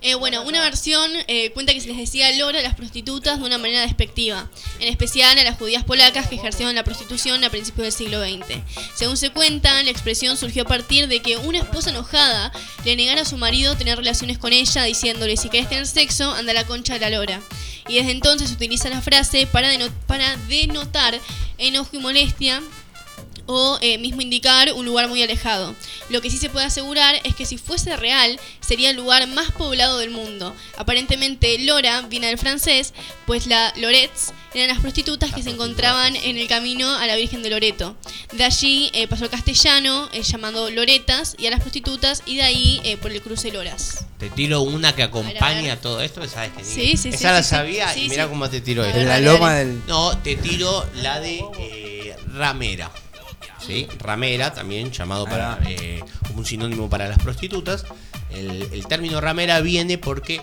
Eh, 0.07 0.15
bueno, 0.15 0.43
una 0.43 0.61
versión 0.61 1.11
eh, 1.27 1.51
cuenta 1.51 1.74
que 1.74 1.81
se 1.81 1.89
les 1.89 1.97
decía 1.97 2.31
lora 2.37 2.61
a 2.61 2.62
las 2.62 2.77
prostitutas 2.77 3.41
de 3.41 3.45
una 3.45 3.59
manera 3.59 3.81
despectiva, 3.81 4.49
en 4.78 4.87
especial 4.87 5.37
a 5.37 5.43
las 5.43 5.59
judías 5.59 5.83
polacas 5.83 6.28
que 6.28 6.37
ejercieron 6.37 6.77
la 6.77 6.85
prostitución 6.85 7.43
a 7.43 7.51
principios 7.51 7.87
del 7.87 7.93
siglo 7.93 8.20
XX. 8.23 8.62
Según 8.95 9.16
se 9.16 9.31
cuenta, 9.31 9.83
la 9.83 9.91
expresión 9.91 10.37
surgió 10.37 10.62
a 10.62 10.66
partir 10.66 11.09
de 11.09 11.23
que 11.23 11.39
una 11.39 11.59
esposa 11.59 11.91
enojada 11.91 12.53
le 12.85 12.95
negara 12.95 13.23
a 13.23 13.24
su 13.24 13.37
marido 13.37 13.77
tener 13.77 13.99
relaciones 13.99 14.39
con 14.39 14.53
ella, 14.53 14.85
diciéndole 14.85 15.37
si 15.37 15.49
querés 15.49 15.69
tener 15.69 15.89
sexo, 15.89 16.31
anda 16.31 16.53
a 16.53 16.55
la 16.55 16.69
concha 16.69 16.95
de 16.95 17.01
la 17.01 17.11
lora. 17.11 17.43
Y 17.89 17.97
desde 17.97 18.12
entonces 18.12 18.51
se 18.51 18.55
utiliza 18.55 18.89
la 18.89 19.03
frase 19.03 19.49
para 19.49 19.70
denotar 19.70 21.20
enojo 21.59 21.97
y 21.97 21.99
molestia 21.99 22.62
o 23.47 23.78
eh, 23.81 23.98
mismo 23.98 24.20
indicar 24.20 24.73
un 24.73 24.85
lugar 24.85 25.09
muy 25.09 25.23
alejado. 25.23 25.74
Lo 26.09 26.20
que 26.20 26.31
sí 26.31 26.39
se 26.39 26.51
puede 26.51 26.66
asegurar 26.66 27.20
es 27.24 27.35
que 27.35 27.47
si 27.47 27.59
fuese 27.59 27.97
real, 27.97 28.39
sería 28.60 28.90
el 28.90 28.97
lugar 28.97 29.27
más 29.28 29.51
poblado 29.52 29.98
del 29.98 30.10
mundo. 30.10 30.55
Aparentemente 30.77 31.59
Lora 31.60 32.02
viene 32.02 32.28
del 32.28 32.39
francés, 32.39 32.94
pues 33.27 33.47
la 33.47 33.73
Lorets 33.77 34.32
eran 34.55 34.68
las 34.68 34.81
prostitutas 34.81 35.32
que 35.35 35.43
se 35.43 35.51
encontraban 35.51 36.16
en 36.16 36.39
el 36.39 36.48
camino 36.48 36.94
a 36.97 37.06
la 37.06 37.16
Virgen 37.16 37.43
de 37.43 37.51
Loreto. 37.51 37.94
De 38.32 38.44
allí 38.44 38.90
eh, 38.94 39.06
pasó 39.06 39.24
al 39.24 39.31
castellano, 39.31 40.09
eh, 40.12 40.23
llamando 40.23 40.70
Loretas, 40.70 41.35
y 41.39 41.47
a 41.47 41.51
las 41.51 41.60
prostitutas, 41.60 42.23
y 42.24 42.36
de 42.36 42.43
ahí 42.43 42.81
eh, 42.85 42.97
por 42.97 43.12
el 43.12 43.20
cruce 43.20 43.52
Loras. 43.52 44.06
Te 44.18 44.31
tiro 44.31 44.62
una 44.62 44.94
que 44.94 45.02
A 45.02 45.06
ver, 45.09 45.16
a 45.16 45.20
acompaña 45.20 45.62
ver. 45.62 45.70
a 45.73 45.81
todo 45.81 46.01
esto, 46.01 46.23
que 46.23 46.28
sabes 46.28 46.52
que 46.56 46.64
Sí, 46.64 46.97
sí, 46.97 47.10
Esa 47.10 47.18
sí, 47.18 47.24
la 47.24 47.43
sí, 47.43 47.51
sabía 47.51 47.93
Sí, 47.93 48.05
y 48.05 48.09
mira 48.09 48.24
sí. 48.24 48.31
cómo 48.31 48.48
te 48.48 48.62
tiro 48.62 48.82
esta. 48.82 48.97
ver, 48.97 49.06
La 49.06 49.20
loma 49.20 49.55
del. 49.56 49.82
No, 49.86 50.16
te 50.18 50.36
tiro 50.36 50.89
la 51.02 51.20
de 51.20 51.44
eh, 51.59 52.16
ramera. 52.32 52.90
¿Sí? 53.66 53.88
Ramera, 53.98 54.52
también 54.55 54.90
llamado 54.93 55.24
para 55.24 55.56
va. 55.56 55.59
eh, 55.66 56.02
como 56.26 56.38
un 56.40 56.47
sinónimo 56.47 56.88
para 56.88 57.09
las 57.09 57.18
prostitutas. 57.18 57.84
El, 58.30 58.68
el 58.72 58.86
término 58.86 59.20
ramera 59.20 59.60
viene 59.60 59.98
porque 59.98 60.40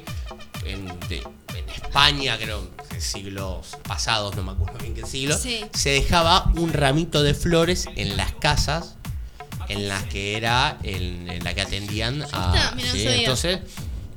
en, 0.66 0.86
de- 1.10 1.24
en 1.56 1.70
España, 1.70 2.38
creo 2.38 2.70
que 2.90 3.00
siglos 3.02 3.78
pasados, 3.88 4.36
no 4.36 4.44
me 4.44 4.52
acuerdo 4.52 4.78
bien 4.80 4.94
qué 4.94 5.06
siglo, 5.06 5.38
Sí. 5.38 5.66
se 5.74 5.90
dejaba 5.92 6.52
un 6.56 6.74
ramito 6.74 7.24
de 7.24 7.34
flores 7.34 7.88
en 7.96 8.18
las 8.18 8.32
casas 8.34 8.96
en 9.70 9.88
las 9.88 10.04
que 10.06 10.36
era 10.38 10.78
en, 10.84 11.30
en 11.30 11.44
la 11.44 11.54
que 11.54 11.62
atendían 11.62 12.22
a 12.22 12.26
está, 12.26 12.72
mira, 12.76 12.88
no 12.90 12.94
¿sí? 12.94 13.08
entonces 13.08 13.60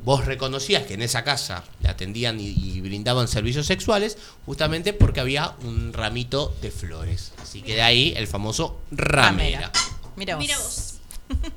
vos 0.06 0.24
reconocías 0.24 0.86
que 0.86 0.94
en 0.94 1.02
esa 1.02 1.24
casa 1.24 1.64
le 1.82 1.88
atendían 1.88 2.38
y, 2.40 2.46
y 2.48 2.80
brindaban 2.80 3.26
servicios 3.26 3.66
sexuales 3.66 4.16
justamente 4.46 4.92
porque 4.92 5.18
había 5.20 5.54
un 5.64 5.92
ramito 5.92 6.54
de 6.62 6.70
flores. 6.70 7.32
Así 7.42 7.60
que 7.60 7.74
de 7.74 7.82
ahí 7.82 8.14
el 8.16 8.28
famoso 8.28 8.80
ramera. 8.92 9.72
Mira 10.16 10.36
vos. 10.36 10.42
Mira 10.46 10.58
vos. 10.58 10.94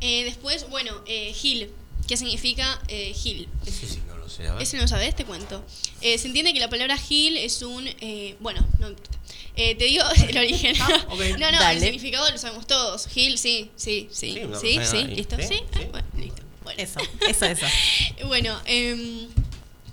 Eh, 0.00 0.24
después, 0.24 0.68
bueno, 0.68 0.92
eh, 1.06 1.32
Gil. 1.32 1.70
¿Qué 2.06 2.16
significa 2.18 2.78
eh, 2.88 3.14
Gil? 3.14 3.48
Ese 3.64 3.86
sí 3.86 4.02
no 4.06 4.16
lo 4.18 4.28
sé. 4.28 4.44
Ese 4.60 4.76
no 4.76 4.82
lo 4.82 4.88
sabes, 4.88 5.16
te 5.16 5.24
cuento. 5.24 5.64
Eh, 6.02 6.18
se 6.18 6.26
entiende 6.28 6.52
que 6.52 6.60
la 6.60 6.68
palabra 6.68 6.98
Gil 6.98 7.36
es 7.38 7.62
un. 7.62 7.88
eh, 7.88 8.36
bueno, 8.40 8.64
no 8.78 8.88
importa. 8.90 9.18
Eh, 9.56 9.74
te 9.74 9.84
digo 9.86 10.04
el 10.28 10.36
origen. 10.36 10.76
ok. 11.08 11.20
No, 11.38 11.50
no, 11.50 11.58
Dale. 11.58 11.78
el 11.78 11.82
significado 11.82 12.30
lo 12.30 12.36
sabemos 12.36 12.66
todos. 12.66 13.06
Gil, 13.08 13.38
sí, 13.38 13.70
sí, 13.74 14.08
sí. 14.12 14.34
Sí, 14.34 14.40
Sí, 14.60 14.78
sí, 14.84 15.04
listo. 15.04 15.36
Sí, 15.36 15.42
Sí, 15.48 15.54
sí. 15.54 15.62
Ah, 15.72 15.80
bueno, 15.90 16.08
listo. 16.18 16.42
Bueno. 16.66 16.82
Eso, 16.82 16.98
eso, 17.28 17.44
eso. 17.46 17.66
Bueno, 18.26 18.60
em, 18.64 19.28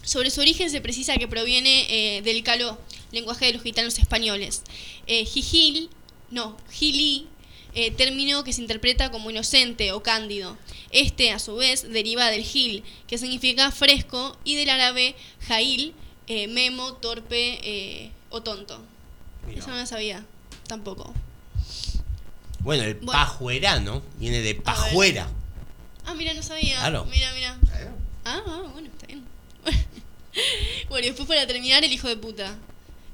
sobre 0.04 0.32
su 0.32 0.41
origen 0.41 0.70
se 0.72 0.82
precisa 0.82 1.18
que 1.18 1.28
proviene 1.28 1.86
eh, 2.18 2.22
del 2.24 2.41
caló, 2.44 2.80
lenguaje 3.12 3.45
de 3.45 3.54
los 3.54 3.62
gitanos 3.62 4.00
españoles. 4.00 4.64
Eh, 5.06 5.24
jijil, 5.26 5.90
no, 6.32 6.58
gili, 6.72 7.28
eh, 7.76 7.91
término 7.91 8.44
que 8.44 8.54
se 8.54 8.62
interpreta 8.62 9.12
como 9.12 9.30
inocente 9.30 9.91
o 9.91 10.02
cándido. 10.02 10.58
Este, 10.90 11.32
a 11.32 11.38
su 11.40 11.56
vez, 11.56 11.88
deriva 11.91 12.30
del 12.32 12.44
gil, 12.44 12.84
que 13.08 13.18
significa 13.20 13.70
fresco, 13.72 14.36
y 14.44 14.56
del 14.56 14.70
árabe 14.72 15.16
jail, 15.48 15.94
eh, 16.28 16.48
memo, 16.48 16.94
torpe 16.94 17.60
eh, 17.64 18.12
o 18.30 18.41
tonto. 18.41 18.82
Mira. 19.48 19.60
Eso 19.60 19.70
no 19.70 19.78
lo 19.78 19.86
sabía, 19.86 20.26
tampoco. 20.68 21.14
Bueno, 22.60 22.84
el 22.84 22.95
Bueno. 22.95 23.12
pajuerano 23.12 24.02
viene 24.18 24.41
de 24.41 24.56
pajuera. 24.56 25.30
Ah, 26.06 26.14
mira, 26.16 26.34
no 26.34 26.44
sabía. 26.44 26.78
Claro. 26.80 27.06
Mira, 27.06 27.34
mira. 27.34 27.58
Ah, 28.26 28.42
ah, 28.46 28.64
bueno, 28.74 28.88
está 28.90 29.08
bien. 29.08 29.24
bueno, 30.90 31.06
y 31.06 31.10
después 31.10 31.28
para 31.28 31.46
terminar, 31.48 31.84
el 31.84 31.92
hijo 31.92 32.08
de 32.08 32.18
puta. 32.18 32.58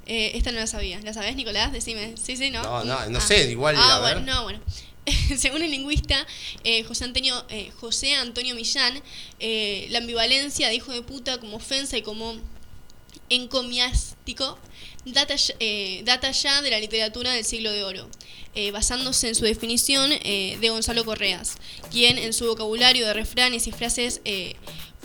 Eh, 0.05 0.31
esta 0.35 0.51
no 0.51 0.59
la 0.59 0.67
sabía. 0.67 0.99
¿La 1.01 1.13
sabés, 1.13 1.35
Nicolás? 1.35 1.71
Decime. 1.71 2.15
Sí, 2.17 2.35
sí, 2.35 2.49
¿no? 2.49 2.63
No, 2.63 2.83
no, 2.83 3.05
no 3.09 3.17
Ah. 3.19 3.21
sé, 3.21 3.49
igual, 3.51 3.75
Ah, 3.77 3.97
a 3.97 3.99
ver. 3.99 4.15
bueno, 4.17 4.33
no, 4.33 4.43
bueno. 4.43 4.59
Según 5.37 5.61
el 5.63 5.71
lingüista 5.71 6.25
eh, 6.63 6.83
José, 6.83 7.05
Antonio, 7.05 7.45
eh, 7.49 7.71
José 7.79 8.15
Antonio 8.15 8.55
Millán, 8.55 9.01
eh, 9.39 9.87
la 9.91 9.99
ambivalencia 9.99 10.67
de 10.67 10.75
hijo 10.75 10.91
de 10.91 11.01
puta 11.03 11.39
como 11.39 11.57
ofensa 11.57 11.97
y 11.97 12.01
como 12.01 12.35
encomiástico 13.29 14.57
data, 15.05 15.35
eh, 15.59 16.01
data 16.05 16.31
ya 16.31 16.61
de 16.61 16.69
la 16.71 16.79
literatura 16.79 17.31
del 17.31 17.45
siglo 17.45 17.71
de 17.71 17.83
oro, 17.83 18.09
eh, 18.55 18.71
basándose 18.71 19.27
en 19.27 19.35
su 19.35 19.45
definición 19.45 20.11
eh, 20.11 20.57
de 20.59 20.69
Gonzalo 20.69 21.05
Correas, 21.05 21.57
quien 21.91 22.17
en 22.17 22.33
su 22.33 22.45
vocabulario 22.45 23.05
de 23.05 23.13
refranes 23.13 23.67
y 23.67 23.71
frases 23.71 24.21
eh, 24.25 24.55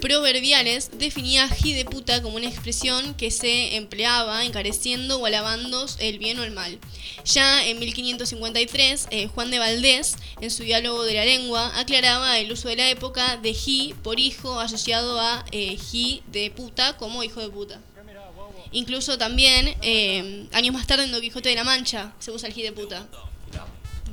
proverbiales 0.00 0.90
definía 0.98 1.48
de 1.48 1.84
puta 1.84 2.20
como 2.20 2.36
una 2.36 2.48
expresión 2.48 3.14
que 3.14 3.30
se 3.30 3.76
empleaba 3.76 4.44
encareciendo 4.44 5.18
o 5.18 5.26
alabando 5.26 5.86
el 5.98 6.18
bien 6.18 6.38
o 6.38 6.44
el 6.44 6.50
mal. 6.50 6.78
Ya 7.24 7.66
en 7.66 7.78
1553, 7.78 9.08
eh, 9.10 9.28
Juan 9.28 9.50
de 9.50 9.58
Valdés, 9.58 10.16
en 10.40 10.50
su 10.50 10.62
diálogo 10.62 11.04
de 11.04 11.14
la 11.14 11.24
lengua, 11.24 11.72
aclaraba 11.78 12.38
el 12.38 12.52
uso 12.52 12.68
de 12.68 12.76
la 12.76 12.90
época 12.90 13.36
de 13.38 13.54
ji 13.54 13.94
por 14.02 14.20
hijo 14.20 14.60
asociado 14.60 15.18
a 15.20 15.44
eh, 15.52 15.78
de 16.26 16.50
puta 16.50 16.96
como 16.96 17.22
hijo 17.22 17.40
de 17.40 17.48
puta. 17.48 17.80
Incluso 18.72 19.16
también, 19.16 19.76
años 20.52 20.74
más 20.74 20.86
tarde 20.86 21.04
en 21.04 21.12
Don 21.12 21.20
Quijote 21.20 21.48
de 21.48 21.54
la 21.54 21.62
Mancha, 21.62 22.12
se 22.18 22.32
usa 22.32 22.48
el 22.48 22.54
ji 22.54 22.62
de 22.62 22.72
puta. 22.72 23.06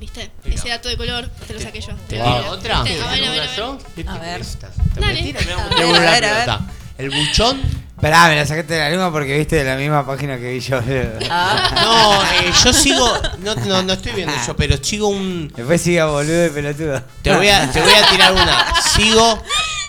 ¿Viste? 0.02 0.30
Mira. 0.44 0.56
Ese 0.56 0.68
dato 0.68 0.88
de 0.88 0.96
color 0.96 1.28
te 1.46 1.54
lo 1.54 1.60
saqué 1.60 1.80
yo. 1.80 1.92
¿Te 2.08 2.16
digo 2.16 2.28
lo- 2.28 2.50
otra? 2.50 2.82
¿Viste? 2.82 3.00
A 3.02 3.10
ver, 3.10 3.24
a 3.24 3.30
ver, 3.30 3.40
¿Alguna 4.02 4.16
a 4.16 4.18
ver. 4.20 4.42
A 4.42 4.94
te 4.94 5.84
ver. 5.84 6.26
Dale. 6.26 6.50
A 6.50 6.54
a. 6.54 6.60
El 6.98 7.10
buchón. 7.10 7.62
Esperá, 7.94 8.26
me 8.28 8.34
la 8.34 8.44
sacaste 8.44 8.74
de 8.74 8.80
la 8.80 8.90
lengua 8.90 9.12
porque 9.12 9.38
viste 9.38 9.54
de 9.56 9.64
la 9.64 9.76
misma 9.76 10.04
página 10.04 10.36
que 10.36 10.52
vi 10.54 10.58
yo. 10.60 10.80
No, 10.80 12.22
eh, 12.24 12.52
yo 12.64 12.72
sigo. 12.72 13.08
No, 13.38 13.54
no, 13.54 13.82
no 13.84 13.92
estoy 13.92 14.12
viendo 14.12 14.34
yo, 14.44 14.56
pero 14.56 14.76
sigo 14.82 15.06
un. 15.08 15.52
Después 15.54 15.80
siga 15.80 16.06
boludo 16.06 16.46
y 16.46 16.50
pelotudo. 16.50 17.00
Te 17.22 17.32
voy 17.34 17.48
a, 17.48 17.70
te 17.70 17.80
voy 17.80 17.92
a 17.94 18.04
tirar 18.10 18.32
una. 18.32 18.74
Sigo. 18.94 19.42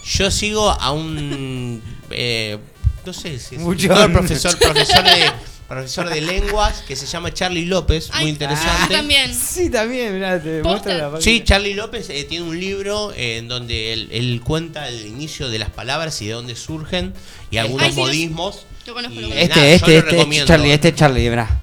Yo 0.06 0.30
sigo 0.30 0.70
a 0.70 0.92
un. 0.92 1.82
eh, 2.12 2.60
no 3.06 3.14
sé 3.14 3.40
si 3.40 3.56
es 3.56 3.62
un 3.62 3.66
Buchón. 3.66 4.14
profesor, 4.14 4.58
profesor 4.60 5.04
de. 5.04 5.32
Profesor 5.68 6.10
de 6.10 6.22
lenguas 6.22 6.82
que 6.82 6.96
se 6.96 7.06
llama 7.06 7.34
Charlie 7.34 7.66
López, 7.66 8.10
muy 8.14 8.24
Ay, 8.26 8.30
interesante. 8.30 8.72
ah, 8.72 8.88
también. 8.90 9.34
Sí, 9.34 9.70
también, 9.70 10.14
mirá, 10.14 10.42
te 10.42 10.62
muestro 10.62 10.94
la 10.94 11.06
página. 11.06 11.22
Sí, 11.22 11.44
Charlie 11.44 11.74
López 11.74 12.10
eh, 12.10 12.26
tiene 12.26 12.46
un 12.48 12.60
libro 12.60 13.12
eh, 13.14 13.38
en 13.38 13.48
donde 13.48 13.94
él, 13.94 14.10
él 14.12 14.42
cuenta 14.44 14.88
el 14.88 15.06
inicio 15.06 15.50
de 15.50 15.60
las 15.60 15.70
palabras 15.70 16.22
y 16.22 16.28
de 16.28 16.34
dónde 16.34 16.56
surgen 16.56 17.14
y 17.50 17.58
algunos 17.58 17.88
Ay, 17.88 17.94
sí, 17.94 18.00
modismos. 18.00 18.66
Lo 18.86 18.94
conozco, 18.94 19.20
Y. 19.20 19.32
Este, 19.32 19.32
nada, 19.32 19.40
yo 19.40 19.46
este, 19.46 19.58
lo 19.62 19.66
este, 19.66 19.74
este 19.74 19.98
es 19.98 20.06
recomiendo. 20.06 20.48
Charlie, 20.48 20.72
este 20.74 20.88
es 20.90 20.96
Charlie, 20.96 21.30
mirá. 21.30 21.62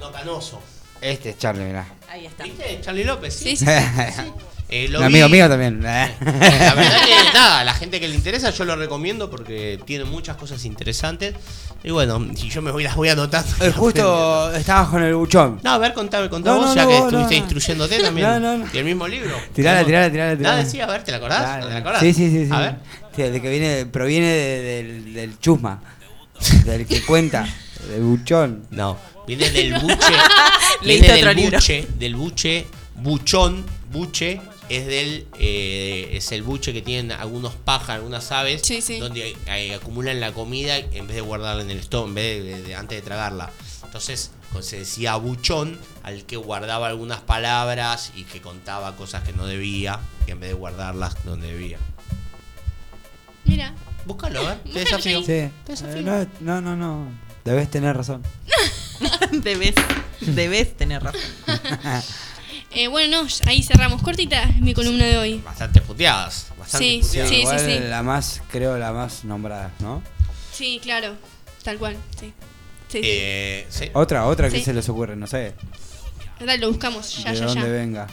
No, 0.00 0.12
canoso. 0.12 0.62
Este 1.00 1.30
es 1.30 1.38
Charlie, 1.38 1.64
mirá. 1.64 1.86
Ahí 2.08 2.26
está. 2.26 2.44
¿Viste? 2.44 2.80
Charlie 2.80 3.04
López, 3.04 3.34
sí. 3.34 3.56
Sí, 3.56 3.66
sí, 3.66 3.66
sí. 4.16 4.22
Eh, 4.70 4.88
lo 4.88 4.98
Un 5.00 5.06
vi- 5.08 5.12
amigo 5.20 5.28
mío 5.28 5.48
también. 5.48 5.82
La 5.82 6.10
verdad 6.20 7.04
que 7.04 7.32
nada, 7.34 7.60
a 7.60 7.64
la 7.64 7.74
gente 7.74 8.00
que 8.00 8.08
le 8.08 8.14
interesa 8.14 8.50
yo 8.50 8.64
lo 8.64 8.74
recomiendo 8.76 9.30
porque 9.30 9.78
tiene 9.84 10.04
muchas 10.04 10.36
cosas 10.36 10.64
interesantes. 10.64 11.34
Y 11.84 11.90
bueno, 11.90 12.26
si 12.34 12.48
yo 12.48 12.62
me 12.62 12.70
voy 12.70 12.82
las 12.82 12.96
voy 12.96 13.10
anotando. 13.10 13.48
Eh, 13.64 13.70
Justo 13.72 14.50
estabas 14.54 14.88
con 14.88 15.02
el 15.02 15.14
buchón. 15.14 15.60
No, 15.62 15.72
a 15.72 15.78
ver, 15.78 15.92
contame, 15.92 16.30
contame 16.30 16.56
No, 16.60 16.66
vos, 16.66 16.74
no, 16.74 16.76
ya 16.76 16.82
no, 16.84 16.88
que 16.88 16.96
estuviste 16.96 17.34
no. 17.34 17.40
instruyéndote 17.40 17.98
también. 18.02 18.26
No, 18.26 18.40
no, 18.40 18.58
no. 18.58 18.66
¿Y 18.72 18.78
el 18.78 18.84
mismo 18.84 19.06
libro? 19.06 19.36
Tirala, 19.54 19.84
tirala, 19.84 20.10
tirala, 20.10 20.36
tirala. 20.36 20.56
Nada, 20.56 20.68
sí, 20.70 20.80
a 20.80 20.86
ver, 20.86 21.04
¿te 21.04 21.10
la 21.10 21.18
acordás? 21.18 21.42
Dale. 21.42 21.66
¿Te 21.66 21.72
la 21.72 21.78
acordás? 21.78 22.00
Sí, 22.00 22.14
sí, 22.14 22.30
sí. 22.30 22.46
sí. 22.46 22.52
A 22.52 22.58
ver. 22.60 22.74
Sí, 23.14 23.22
de 23.22 23.40
que 23.42 23.50
viene, 23.50 23.86
proviene 23.86 24.26
de- 24.28 24.62
del, 24.62 25.14
del 25.14 25.38
chusma. 25.38 25.80
Del 26.64 26.86
que 26.86 27.02
cuenta. 27.02 27.46
Del 27.90 28.00
buchón. 28.02 28.66
No, 28.70 28.98
viene 29.26 29.50
del 29.50 29.74
buche. 29.78 29.96
Viene 30.82 31.06
del 31.12 31.34
buche, 31.50 31.86
del 31.98 32.16
buche, 32.16 32.66
buchón, 32.96 33.64
buche. 33.92 34.40
Es 34.68 34.86
del 34.86 35.26
eh, 35.38 36.10
es 36.12 36.32
el 36.32 36.42
buche 36.42 36.72
que 36.72 36.80
tienen 36.82 37.12
algunos 37.12 37.54
pájaros, 37.54 37.96
algunas 37.96 38.32
aves, 38.32 38.62
Sí, 38.64 38.80
sí. 38.80 38.98
donde 38.98 39.36
eh, 39.46 39.74
acumulan 39.74 40.20
la 40.20 40.32
comida 40.32 40.76
en 40.78 41.06
vez 41.06 41.16
de 41.16 41.20
guardarla 41.20 41.62
en 41.62 41.70
el 41.70 41.78
estómago, 41.78 42.08
en 42.08 42.14
vez 42.14 42.44
de, 42.44 42.62
de- 42.62 42.74
antes 42.74 42.96
de 42.98 43.02
tragarla. 43.02 43.50
Entonces 43.84 44.30
pues, 44.52 44.66
se 44.66 44.78
decía 44.78 45.16
buchón 45.16 45.78
al 46.02 46.24
que 46.24 46.36
guardaba 46.36 46.86
algunas 46.88 47.20
palabras 47.20 48.12
y 48.16 48.24
que 48.24 48.40
contaba 48.40 48.96
cosas 48.96 49.22
que 49.24 49.32
no 49.34 49.46
debía, 49.46 50.00
y 50.26 50.30
en 50.30 50.40
vez 50.40 50.48
de 50.50 50.54
guardarlas 50.54 51.16
donde 51.24 51.48
debía. 51.48 51.78
Mira. 53.44 53.74
Búscalo, 54.06 54.40
a 54.40 54.48
ver, 54.50 54.58
te 54.72 54.78
desafío. 54.80 55.20
Sí. 55.20 55.26
Te 55.26 55.44
Eh, 55.46 55.50
desafío. 55.66 56.02
no, 56.02 56.26
no, 56.40 56.60
no, 56.60 56.76
no. 56.76 57.08
Debes 57.44 57.70
tener 57.70 57.96
razón. 57.96 58.22
debes, 59.32 59.74
debes 60.20 60.74
tener 60.76 61.02
razón. 61.02 61.20
Eh, 62.74 62.88
bueno, 62.88 63.22
no, 63.22 63.28
ahí 63.46 63.62
cerramos. 63.62 64.02
Cortita 64.02 64.46
mi 64.60 64.74
columna 64.74 65.04
de 65.04 65.16
hoy. 65.18 65.40
Bastante 65.44 65.80
puteadas. 65.80 66.48
Bastante 66.58 66.84
Sí, 66.86 67.00
puteadas. 67.02 67.28
sí, 67.30 67.36
Igual 67.36 67.60
sí. 67.60 67.78
la 67.88 68.02
más, 68.02 68.42
creo, 68.50 68.76
la 68.78 68.92
más 68.92 69.24
nombrada, 69.24 69.70
¿no? 69.80 70.02
Sí, 70.52 70.80
claro. 70.82 71.14
Tal 71.62 71.78
cual, 71.78 71.96
sí. 72.18 72.32
Sí, 72.88 72.98
sí. 72.98 73.00
Eh, 73.04 73.66
sí. 73.70 73.90
Otra, 73.94 74.26
otra 74.26 74.48
que 74.50 74.58
Sí. 74.58 74.64
se 74.64 74.74
les 74.74 74.88
ocurre, 74.88 75.16
no 75.16 75.26
sé. 75.26 75.54
Dale, 76.40 76.58
lo 76.58 76.68
buscamos. 76.68 77.22
Ya, 77.24 77.32
de 77.32 77.38
ya, 77.38 77.46
dónde 77.46 77.60
ya. 77.62 77.68
venga. 77.68 78.06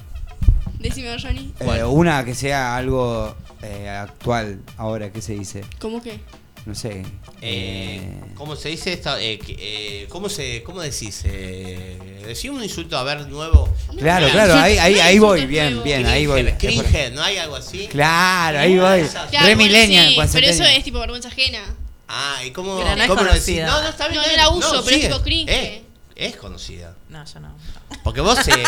Decime, 0.79 1.15
Johnny. 1.21 1.53
Eh, 1.59 1.83
una 1.83 2.23
que 2.25 2.33
sea 2.33 2.75
algo 2.75 3.35
eh, 3.61 3.87
actual 3.89 4.59
ahora, 4.77 5.11
¿qué 5.11 5.21
se 5.21 5.33
dice? 5.33 5.63
¿Cómo 5.79 6.01
que? 6.01 6.19
No 6.65 6.75
sé. 6.75 7.03
Eh, 7.41 8.21
¿Cómo 8.35 8.55
se 8.55 8.69
dice 8.69 8.93
esto? 8.93 9.17
Eh, 9.17 9.39
eh, 9.47 10.05
¿Cómo 10.09 10.29
se, 10.29 10.61
cómo 10.63 10.81
decís? 10.81 11.21
Eh, 11.25 12.21
decí 12.25 12.49
un 12.49 12.63
insulto 12.63 12.97
a 12.97 13.03
ver 13.03 13.27
nuevo. 13.27 13.67
Claro, 13.97 14.27
No, 14.27 14.31
claro, 14.33 14.53
ahí, 14.55 14.77
ahí, 14.77 14.99
ahí 14.99 15.19
voy, 15.19 15.45
bien, 15.47 15.81
bien, 15.83 16.05
ahí 16.05 16.27
voy. 16.27 16.43
Cringe, 16.53 17.11
¿no 17.13 17.23
hay 17.23 17.37
algo 17.37 17.55
así? 17.55 17.87
Claro, 17.87 18.59
ahí 18.59 18.77
voy. 18.77 19.03
Claro, 19.31 19.47
Re 19.47 19.87
sí, 19.87 20.17
pero 20.33 20.47
eso 20.47 20.63
es 20.63 20.83
tipo 20.83 20.99
vergüenza 20.99 21.29
ajena. 21.29 21.63
Ah, 22.07 22.43
¿y 22.45 22.51
cómo, 22.51 22.77
Pero 22.77 22.95
no 22.95 23.07
cómo 23.07 23.23
lo 23.23 23.33
decís? 23.33 23.61
No, 23.63 23.81
no, 23.81 23.87
está 23.89 24.07
bien. 24.09 24.21
No, 24.21 24.27
no 24.27 24.37
la 24.37 24.49
uso, 24.49 24.83
pero 24.83 24.97
es 24.97 25.03
tipo 25.03 25.21
cringe. 25.21 25.49
Eh, 25.51 25.83
es 26.15 26.35
conocida. 26.35 26.93
No, 27.09 27.23
yo 27.25 27.39
no. 27.39 27.55
Porque 28.03 28.21
vos 28.21 28.37
eh, 28.47 28.51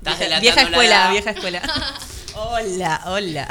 estás 0.00 0.40
Vieja, 0.40 0.62
escuela, 0.62 1.10
vieja 1.10 1.30
escuela. 1.30 1.62
hola, 2.34 3.02
hola. 3.06 3.48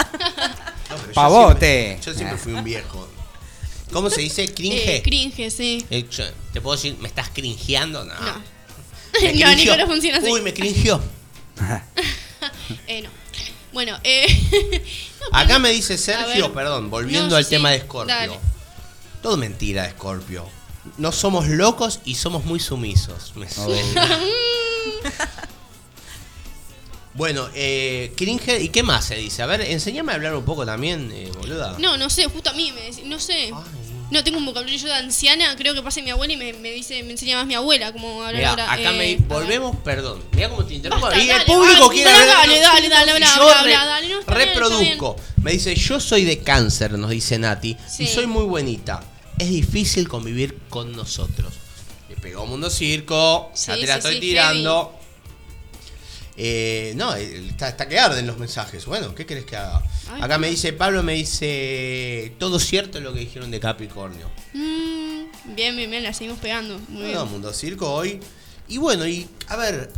Yo 0.89 1.13
Pavote. 1.13 1.99
siempre- 2.01 2.05
Yo 2.05 2.13
siempre 2.13 2.37
fui 2.37 2.53
un 2.53 2.63
viejo. 2.63 3.07
¿Cómo 3.91 4.09
se 4.09 4.21
dice? 4.21 4.53
¿Cringe? 4.53 4.87
Eh, 4.97 5.01
cringe, 5.03 5.49
sí. 5.51 5.85
Eh, 5.89 6.05
yo- 6.09 6.25
¿Te 6.53 6.61
puedo 6.61 6.75
decir, 6.75 6.97
me 6.99 7.07
estás 7.07 7.29
cringeando? 7.29 8.03
No. 8.05 8.13
No. 8.13 8.21
No, 9.13 9.19
cringeó. 9.19 9.55
Nico, 9.55 9.77
no 9.77 9.87
funciona 9.87 10.17
así. 10.19 10.27
Uy, 10.31 10.41
me 10.41 10.53
cringeó. 10.53 11.01
Eh, 12.87 13.01
no. 13.03 13.09
Bueno, 13.71 13.97
eh. 14.03 14.25
no, 15.31 15.37
Acá 15.37 15.59
me 15.59 15.69
dice 15.69 15.97
Sergio, 15.97 16.45
ver. 16.45 16.51
perdón, 16.53 16.89
volviendo 16.89 17.29
No, 17.29 17.35
al 17.35 17.43
sí, 17.43 17.51
tema 17.51 17.69
de. 17.71 17.81
Scorpio. 17.81 18.13
Dale. 18.15 18.39
Todo 19.21 19.37
mentira 19.37 19.89
Scorpio. 19.91 20.47
No 20.97 21.11
somos 21.11 21.47
locos 21.47 21.99
y 22.03 22.15
somos 22.15 22.43
muy 22.45 22.59
sumisos. 22.59 23.33
Me 23.35 23.47
suena. 23.49 24.19
bueno, 27.13 27.47
eh, 27.53 28.13
cringe, 28.15 28.59
¿y 28.61 28.69
qué 28.69 28.81
más 28.83 29.05
se 29.05 29.15
dice? 29.15 29.41
A 29.43 29.45
ver, 29.45 29.61
enséñame 29.61 30.11
a 30.13 30.15
hablar 30.15 30.33
un 30.35 30.43
poco 30.45 30.65
también, 30.65 31.11
eh, 31.13 31.29
boluda. 31.37 31.75
No, 31.77 31.97
no 31.97 32.09
sé, 32.09 32.25
justo 32.25 32.49
a 32.49 32.53
mí 32.53 32.71
me 32.71 32.81
decís, 32.81 33.05
no 33.05 33.19
sé. 33.19 33.51
No, 34.11 34.23
tengo 34.23 34.37
un 34.37 34.45
vocabulario 34.45 34.83
de 34.85 34.93
anciana, 34.93 35.55
creo 35.55 35.73
que 35.73 35.81
pasa 35.81 36.01
mi 36.01 36.09
abuela 36.11 36.33
y 36.33 36.37
me, 36.37 36.51
me 36.53 36.69
dice, 36.71 37.01
me 37.03 37.11
enseña 37.11 37.37
más 37.37 37.47
mi 37.47 37.55
abuela 37.55 37.91
como 37.93 38.21
hablar 38.23 38.35
Mirá, 38.35 38.49
ahora. 38.51 38.71
acá 38.73 38.91
eh, 38.93 38.97
me 38.97 39.15
volvemos, 39.25 39.75
perdón. 39.77 40.21
Mira 40.33 40.49
cómo 40.49 40.65
te 40.65 40.73
interrumpo. 40.75 41.05
Basta, 41.07 41.19
Y 41.19 41.29
el 41.29 41.37
dale, 41.37 41.45
público 41.45 41.79
dale, 41.87 41.93
quiere 41.93 42.11
dale, 42.11 42.21
hablar. 42.31 42.37
dale, 42.47 42.59
dale, 42.59 42.89
dale, 42.89 43.11
habla, 43.11 43.35
yo 43.35 43.41
habla, 43.49 43.63
re- 43.63 43.75
habla, 43.75 43.91
dale, 43.93 44.07
no, 44.09 44.15
bien, 44.19 44.27
reproduzco. 44.27 45.15
Me 45.41 45.51
dice, 45.53 45.73
yo 45.75 45.99
soy 45.99 46.25
de 46.25 46.39
cáncer, 46.39 46.91
nos 46.99 47.09
dice 47.09 47.39
Nati, 47.39 47.75
Sí. 47.89 48.03
y 48.03 48.07
soy 48.07 48.27
muy 48.27 48.43
buenita. 48.43 49.01
Es 49.39 49.49
difícil 49.49 50.07
convivir 50.07 50.57
con 50.69 50.91
nosotros. 50.95 51.53
Le 52.09 52.15
pegó 52.17 52.45
Mundo 52.45 52.69
Circo, 52.69 53.49
ya 53.55 53.75
Sí, 53.75 53.81
te 53.81 53.87
la 53.87 53.93
sí, 53.93 53.97
estoy 53.99 54.13
sí, 54.15 54.19
tirando. 54.19 54.99
Eh, 56.37 56.93
no, 56.95 57.15
eh, 57.15 57.47
está, 57.49 57.69
está 57.69 57.87
que 57.87 57.99
arden 57.99 58.25
los 58.25 58.37
mensajes. 58.37 58.85
Bueno, 58.85 59.13
¿qué 59.13 59.25
querés 59.25 59.45
que 59.45 59.55
haga? 59.57 59.83
Ay, 60.09 60.21
Acá 60.21 60.37
me 60.37 60.49
dice, 60.49 60.73
Pablo 60.73 61.03
me 61.03 61.13
dice, 61.13 62.33
todo 62.39 62.59
cierto 62.59 62.99
lo 63.01 63.13
que 63.13 63.19
dijeron 63.19 63.51
de 63.51 63.59
Capricornio. 63.59 64.29
Mm, 64.53 65.55
bien, 65.55 65.75
bien, 65.75 65.89
bien, 65.91 66.03
la 66.03 66.13
seguimos 66.13 66.39
pegando. 66.39 66.79
Muy 66.89 67.03
bien. 67.03 67.13
Bueno, 67.13 67.25
Mundo 67.25 67.53
Circo 67.53 67.91
hoy. 67.91 68.19
Y 68.67 68.77
bueno, 68.77 69.05
y 69.05 69.27
a 69.47 69.57
ver, 69.57 69.91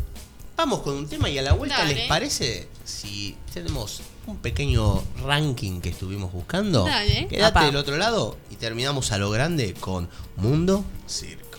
vamos 0.58 0.82
con 0.82 0.96
un 0.96 1.08
tema 1.08 1.30
y 1.30 1.38
a 1.38 1.44
la 1.44 1.54
vuelta, 1.54 1.78
Dale. 1.80 1.94
¿les 1.96 2.08
parece 2.08 2.68
si 2.84 3.36
tenemos 3.54 4.02
un 4.26 4.38
pequeño 4.38 5.04
ranking 5.24 5.82
que 5.82 5.90
estuvimos 5.90 6.32
buscando? 6.32 6.86
Dale. 6.86 7.28
Quédate 7.28 7.66
del 7.66 7.76
otro 7.76 7.98
lado 7.98 8.38
y 8.50 8.56
terminamos 8.56 9.12
a 9.12 9.18
lo 9.18 9.30
grande 9.30 9.76
con 9.76 10.10
Mundo 10.38 10.84
Circo. 11.08 11.53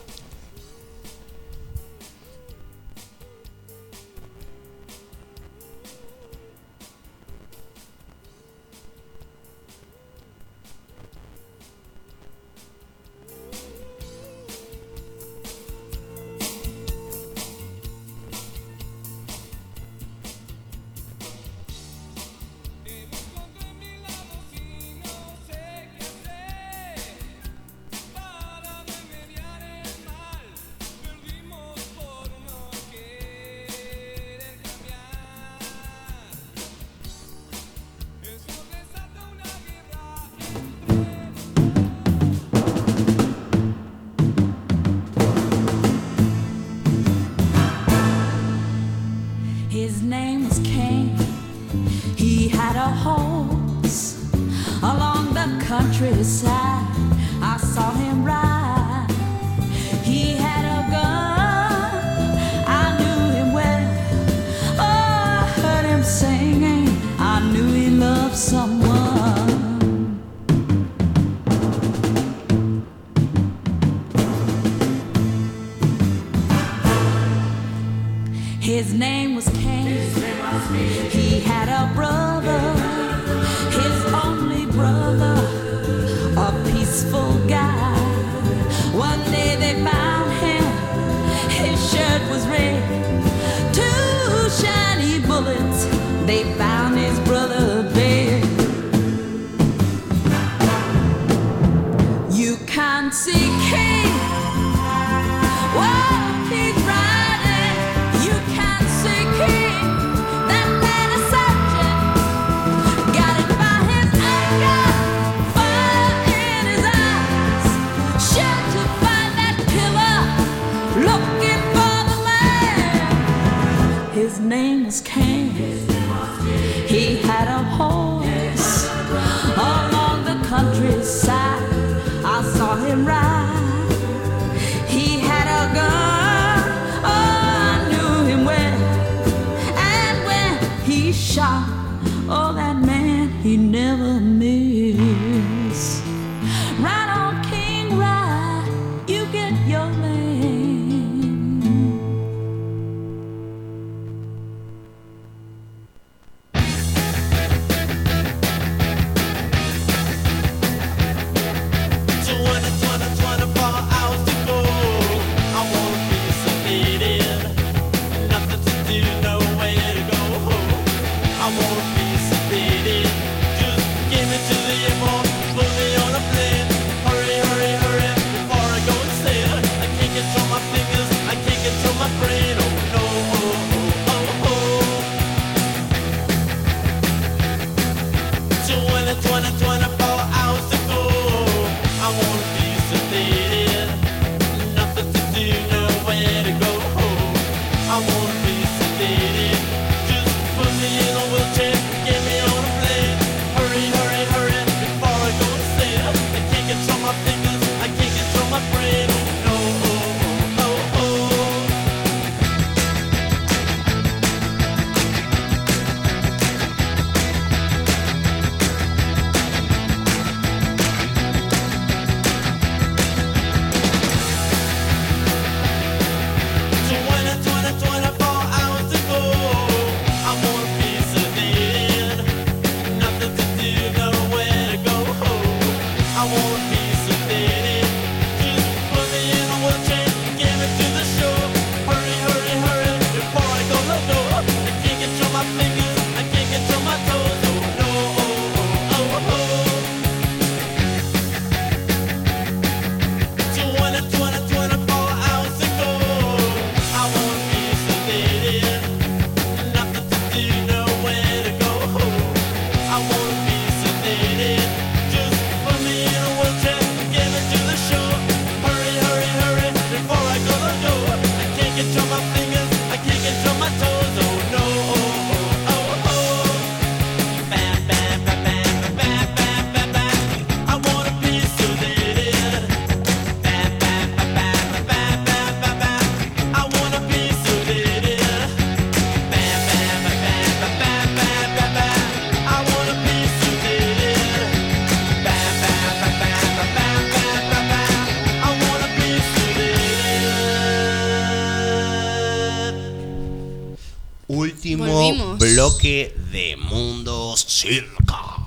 Bloque 305.85 306.15
de 306.33 306.57
Mundos 306.57 307.45
Circo. 307.47 308.41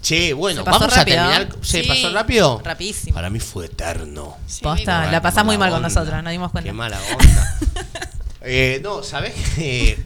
Che, 0.00 0.32
bueno, 0.32 0.64
Se 0.64 0.70
vamos 0.70 0.94
rápido, 0.94 1.20
a 1.20 1.28
terminar. 1.28 1.42
¿eh? 1.42 1.58
¿Se 1.60 1.82
Sí. 1.82 1.88
pasó 1.88 2.10
rápido? 2.12 2.60
Rapidísimo. 2.64 3.14
Para 3.14 3.28
mí 3.28 3.40
fue 3.40 3.66
eterno. 3.66 4.38
Posta, 4.62 5.04
Qué 5.04 5.12
la 5.12 5.20
pasás 5.20 5.44
muy 5.44 5.58
mal 5.58 5.70
con 5.70 5.82
nosotros, 5.82 6.22
nos 6.22 6.30
dimos 6.32 6.50
cuenta. 6.50 6.68
Qué 6.68 6.72
mala 6.72 6.98
onda. 7.12 7.58
Eh, 8.50 8.80
no, 8.82 9.02
¿sabés 9.02 9.34
qué? 9.56 9.98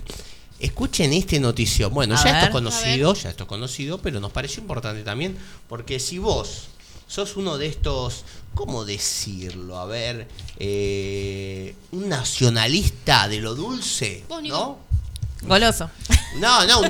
Escuchen 0.59 1.13
este 1.13 1.39
noticio. 1.39 1.91
Bueno, 1.91 2.17
A 2.17 2.25
ya 2.25 2.31
esto 2.31 2.47
es 2.47 2.51
conocido, 2.51 3.15
ya 3.15 3.29
esto 3.29 3.45
es 3.45 3.49
conocido, 3.49 3.99
pero 3.99 4.19
nos 4.19 4.33
pareció 4.33 4.63
importante 4.63 5.03
también, 5.05 5.37
porque 5.69 6.01
si 6.01 6.19
vos 6.19 6.69
sos 7.07 7.37
uno 7.37 7.57
de 7.59 7.67
estos, 7.67 8.25
¿cómo 8.55 8.85
decirlo? 8.85 9.79
A 9.79 9.85
ver, 9.85 10.27
eh, 10.59 11.77
un 11.93 12.09
nacionalista 12.09 13.29
de 13.29 13.39
lo 13.41 13.55
dulce, 13.55 14.25
¿no? 14.49 14.79
Goloso. 15.43 15.91
No, 16.37 16.67
no, 16.67 16.81
un 16.81 16.89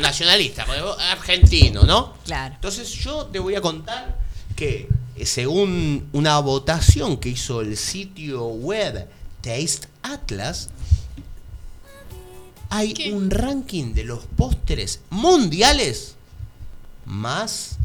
nacionalista, 0.00 0.66
argentino, 1.10 1.82
¿no? 1.82 2.14
Claro. 2.24 2.54
Entonces 2.54 2.90
yo 2.90 3.26
te 3.26 3.38
voy 3.38 3.54
a 3.54 3.60
contar 3.60 4.16
que 4.56 4.88
eh, 5.16 5.26
según 5.26 6.08
una 6.12 6.38
votación 6.38 7.16
que 7.16 7.30
hizo 7.30 7.60
el 7.60 7.76
sitio 7.76 8.46
web 8.46 9.08
Taste 9.40 9.88
Atlas, 10.02 10.70
hay 12.70 13.12
un 13.12 13.30
ranking 13.30 13.94
de 13.94 14.04
los 14.04 14.24
postres 14.36 15.00
mundiales 15.10 16.16
más 17.04 17.78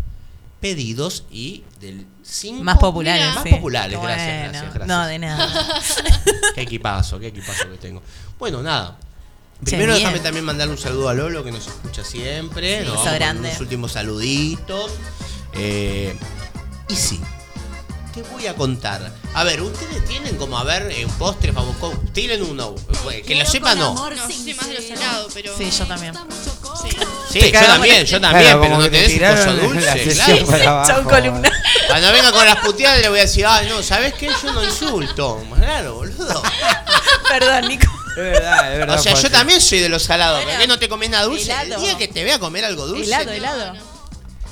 pedidos 0.60 1.26
y 1.31 1.64
del 1.80 2.06
cinco 2.23 2.64
Más 2.64 2.77
populares, 2.77 3.36
más 3.36 3.44
sí. 3.44 3.49
populares, 3.49 3.99
gracias, 4.02 4.52
gracias, 4.52 4.73
gracias. 4.73 4.88
No, 4.88 5.06
de 5.06 5.19
nada. 5.19 5.81
qué 6.56 6.61
equipazo, 6.61 7.19
qué 7.19 7.27
equipazo 7.27 7.69
que 7.69 7.77
tengo. 7.77 8.02
Bueno, 8.38 8.61
nada. 8.61 8.98
Primero 9.64 9.94
déjame 9.94 10.19
también 10.19 10.45
mandarle 10.45 10.73
un 10.73 10.80
saludo 10.80 11.10
a 11.10 11.14
Lolo 11.14 11.44
que 11.44 11.52
nos 11.52 11.68
escucha 11.68 12.03
siempre. 12.03 12.81
Sí, 12.81 12.88
Nos 12.88 12.99
con 13.02 13.14
grande. 13.14 13.49
Unos 13.49 13.61
últimos 13.61 13.91
saluditos. 13.91 14.91
Eh, 15.53 16.15
y 16.88 16.95
sí, 16.95 17.19
te 18.14 18.22
voy 18.23 18.48
a 18.48 18.56
contar. 18.56 19.11
A 19.34 19.44
ver, 19.44 19.61
ustedes 19.61 20.03
tienen 20.06 20.38
como 20.38 20.57
a 20.57 20.64
ver 20.64 20.91
eh, 20.91 21.06
un 21.06 21.11
postre 21.14 21.52
famoso. 21.52 21.94
Tienen 22.14 22.44
uno. 22.44 22.73
eh, 23.11 23.22
Que 23.26 23.36
lo 23.36 23.45
sepa 23.45 23.76
no. 23.76 23.94
No, 23.94 24.10
yo 24.14 24.27
soy 24.27 24.53
más 24.53 24.68
de 24.68 24.73
lo 24.76 24.81
salado, 24.81 25.27
pero. 25.34 25.57
Sí, 25.57 25.69
yo 25.72 25.86
también. 25.86 26.14
Sí. 27.31 27.40
Yo 27.52 27.65
también, 27.65 28.06
yo 28.06 28.22
también, 28.22 28.44
Claro, 28.45 28.61
pero 28.61 28.77
no 28.77 28.90
te 28.90 29.19
coso 29.19 29.45
la 29.45 29.53
dulce, 29.53 30.14
claro. 30.48 30.84
Chau, 30.88 31.03
columna. 31.03 31.52
Cuando 31.88 32.11
venga 32.11 32.31
con 32.31 32.45
las 32.45 32.56
puteadas 32.57 33.02
le 33.02 33.10
voy 33.10 33.19
a 33.19 33.23
decir, 33.23 33.45
ay, 33.45 33.68
no, 33.69 33.84
¿sabes 33.84 34.14
qué? 34.15 34.30
Yo 34.41 34.52
no 34.53 34.64
insulto. 34.64 35.44
Claro, 35.56 35.95
boludo. 35.95 36.41
Perdón, 37.30 37.68
Nico. 37.68 37.91
Es 38.26 38.32
verdad, 38.34 38.74
es 38.74 38.80
verdad. 38.80 39.00
O 39.00 39.02
sea, 39.02 39.14
yo 39.16 39.30
también 39.32 39.62
soy 39.62 39.80
de 39.80 39.90
los 39.90 40.04
salados. 40.04 40.44
¿Por 40.44 40.58
qué 40.58 40.68
no 40.68 40.78
te 40.80 40.90
comes 40.90 41.10
nada 41.10 41.24
dulce? 41.26 41.52
helado. 41.52 41.76
El 41.76 41.82
día 41.82 41.98
que 41.98 42.08
te 42.08 42.24
vea 42.24 42.40
comer 42.40 42.66
algo 42.66 42.86
dulce. 42.88 43.06
Helado, 43.06 43.32
helado. 43.32 43.74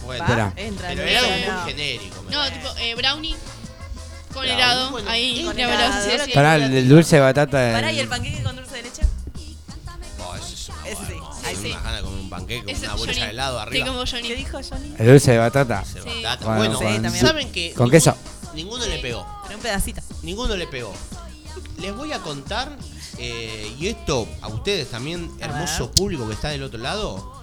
Bueno, 0.05 0.23
Espera. 0.23 0.53
Entra, 0.55 0.87
pero 0.89 1.01
helado 1.03 1.27
no. 1.27 1.61
muy 1.63 1.71
genérico. 1.73 2.23
No, 2.29 2.37
parece. 2.39 2.55
tipo 2.59 2.69
eh, 2.79 2.95
brownie 2.95 3.35
con 4.33 4.43
Brownie, 4.45 4.53
helado. 4.53 4.91
bueno, 4.91 5.09
ahí, 5.09 5.43
con 5.43 5.57
la 5.57 5.63
helado. 5.63 5.77
verdad, 5.79 6.05
sí, 6.05 6.25
sí. 6.25 6.31
Pará, 6.33 6.55
el, 6.55 6.73
el 6.73 6.87
dulce 6.87 7.15
de 7.17 7.21
batata. 7.21 7.71
Pará, 7.73 7.91
¿y 7.91 7.99
el- 7.99 8.07
panqueque 8.07 8.41
con 8.43 8.55
dulce 8.55 8.75
de 8.75 8.83
leche? 8.83 9.01
Oh, 10.19 10.35
eso 10.35 10.45
es 10.53 10.69
una 10.69 10.87
Ese 10.87 10.95
sí. 11.07 11.13
buena, 11.13 11.27
Ahí 11.47 11.55
tengo 11.55 11.61
sí. 11.63 11.71
unas 11.71 11.83
ganas 11.83 11.95
de 11.97 12.01
comer 12.03 12.19
un 12.21 12.29
panqueque 12.29 12.63
con 12.73 12.83
una 12.83 12.93
bolsa 12.93 13.05
Johnny. 13.13 13.19
de 13.25 13.29
helado 13.31 13.57
Sí, 13.57 13.61
arriba. 13.67 13.87
como 13.87 14.03
¿Qué 14.03 14.11
Johnny. 14.11 14.33
dijo 14.35 14.59
Johnny? 14.69 14.93
El 14.97 15.07
dulce 15.07 15.31
de 15.31 15.37
batata. 15.37 15.83
Sí. 15.85 15.99
batata. 16.23 16.45
Bueno, 16.55 16.57
Bueno, 16.57 16.79
Sí, 16.79 17.01
también. 17.01 17.25
¿saben 17.25 17.51
que 17.51 17.73
Con 17.73 17.89
ninguno- 17.89 17.91
queso. 17.91 18.17
Ninguno 18.53 18.85
le 18.85 18.97
pegó. 18.99 19.27
Pero 19.43 19.55
un 19.57 19.61
pedacito. 19.61 20.01
Ninguno 20.23 20.55
le 20.55 20.67
pegó. 20.67 20.93
Les 21.79 21.93
voy 21.95 22.13
a 22.13 22.19
contar, 22.19 22.71
eh, 23.17 23.73
y 23.79 23.87
esto 23.87 24.27
a 24.41 24.47
ustedes 24.47 24.89
también, 24.89 25.31
hermoso 25.39 25.91
público 25.91 26.27
que 26.27 26.33
está 26.33 26.49
del 26.49 26.63
otro 26.63 26.79
lado. 26.79 27.33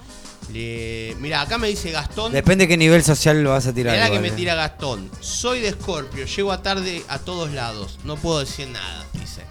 Le... 0.51 1.15
Mira, 1.19 1.41
acá 1.41 1.57
me 1.57 1.67
dice 1.67 1.89
Gastón. 1.91 2.31
Depende 2.31 2.67
qué 2.67 2.77
nivel 2.77 3.03
social 3.03 3.41
lo 3.43 3.51
vas 3.51 3.65
a 3.67 3.73
tirar. 3.73 3.93
Mirá 3.95 4.11
que 4.11 4.19
me 4.19 4.27
eh. 4.27 4.31
tira 4.31 4.53
Gastón. 4.55 5.09
Soy 5.19 5.59
de 5.59 5.71
Scorpio, 5.71 6.25
llego 6.25 6.51
a 6.51 6.61
tarde 6.61 7.03
a 7.07 7.17
todos 7.19 7.51
lados. 7.51 7.97
No 8.03 8.15
puedo 8.15 8.39
decir 8.39 8.67
nada, 8.67 9.05
dice. 9.13 9.41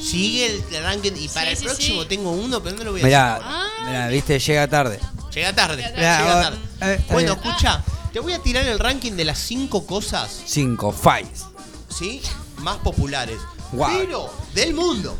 Sigue 0.00 0.46
el 0.72 0.82
ranking 0.82 1.12
y 1.16 1.28
para 1.28 1.46
Sí, 1.46 1.50
el 1.52 1.56
sí, 1.58 1.64
próximo 1.64 2.02
sí. 2.02 2.08
tengo 2.08 2.32
uno, 2.32 2.60
pero 2.60 2.76
no 2.76 2.84
lo 2.84 2.90
voy 2.92 3.02
a 3.02 3.04
Mirá, 3.04 3.34
decir. 3.34 3.46
Ah. 3.48 3.66
mirá, 3.86 4.08
viste, 4.08 4.38
llega 4.40 4.66
tarde. 4.68 4.98
Llega 5.32 5.52
tarde, 5.54 5.82
Llega 5.82 6.18
llega 6.18 6.42
tarde. 6.42 6.58
Eh, 6.80 7.04
Bueno, 7.10 7.36
bien. 7.36 7.46
escucha, 7.48 7.84
te 8.12 8.18
voy 8.18 8.32
a 8.32 8.40
tirar 8.40 8.66
el 8.66 8.78
ranking 8.80 9.12
de 9.12 9.24
las 9.24 9.38
cinco 9.38 9.86
cosas, 9.86 10.42
5, 10.44 10.92
fives. 10.92 11.44
¿sí? 11.88 12.20
Más 12.58 12.78
populares. 12.78 13.38
Guau. 13.70 13.96
Pero 13.96 14.30
del 14.54 14.74
mundo. 14.74 15.16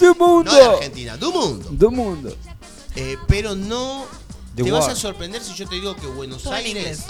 ¡De 0.00 0.06
No 0.06 0.12
de 0.14 0.18
mundo! 0.18 0.70
Argentina, 0.76 1.16
del 1.16 1.30
mundo. 1.30 1.68
¡De 1.70 1.88
mundo! 1.88 2.36
Eh, 2.96 3.16
pero 3.26 3.54
no 3.54 4.04
The 4.54 4.62
te 4.64 4.70
vas 4.70 4.84
a 4.84 4.86
world. 4.88 5.00
sorprender 5.00 5.42
si 5.42 5.52
yo 5.54 5.68
te 5.68 5.74
digo 5.76 5.96
que 5.96 6.06
Buenos 6.06 6.46
Aires 6.46 7.04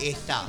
está. 0.00 0.46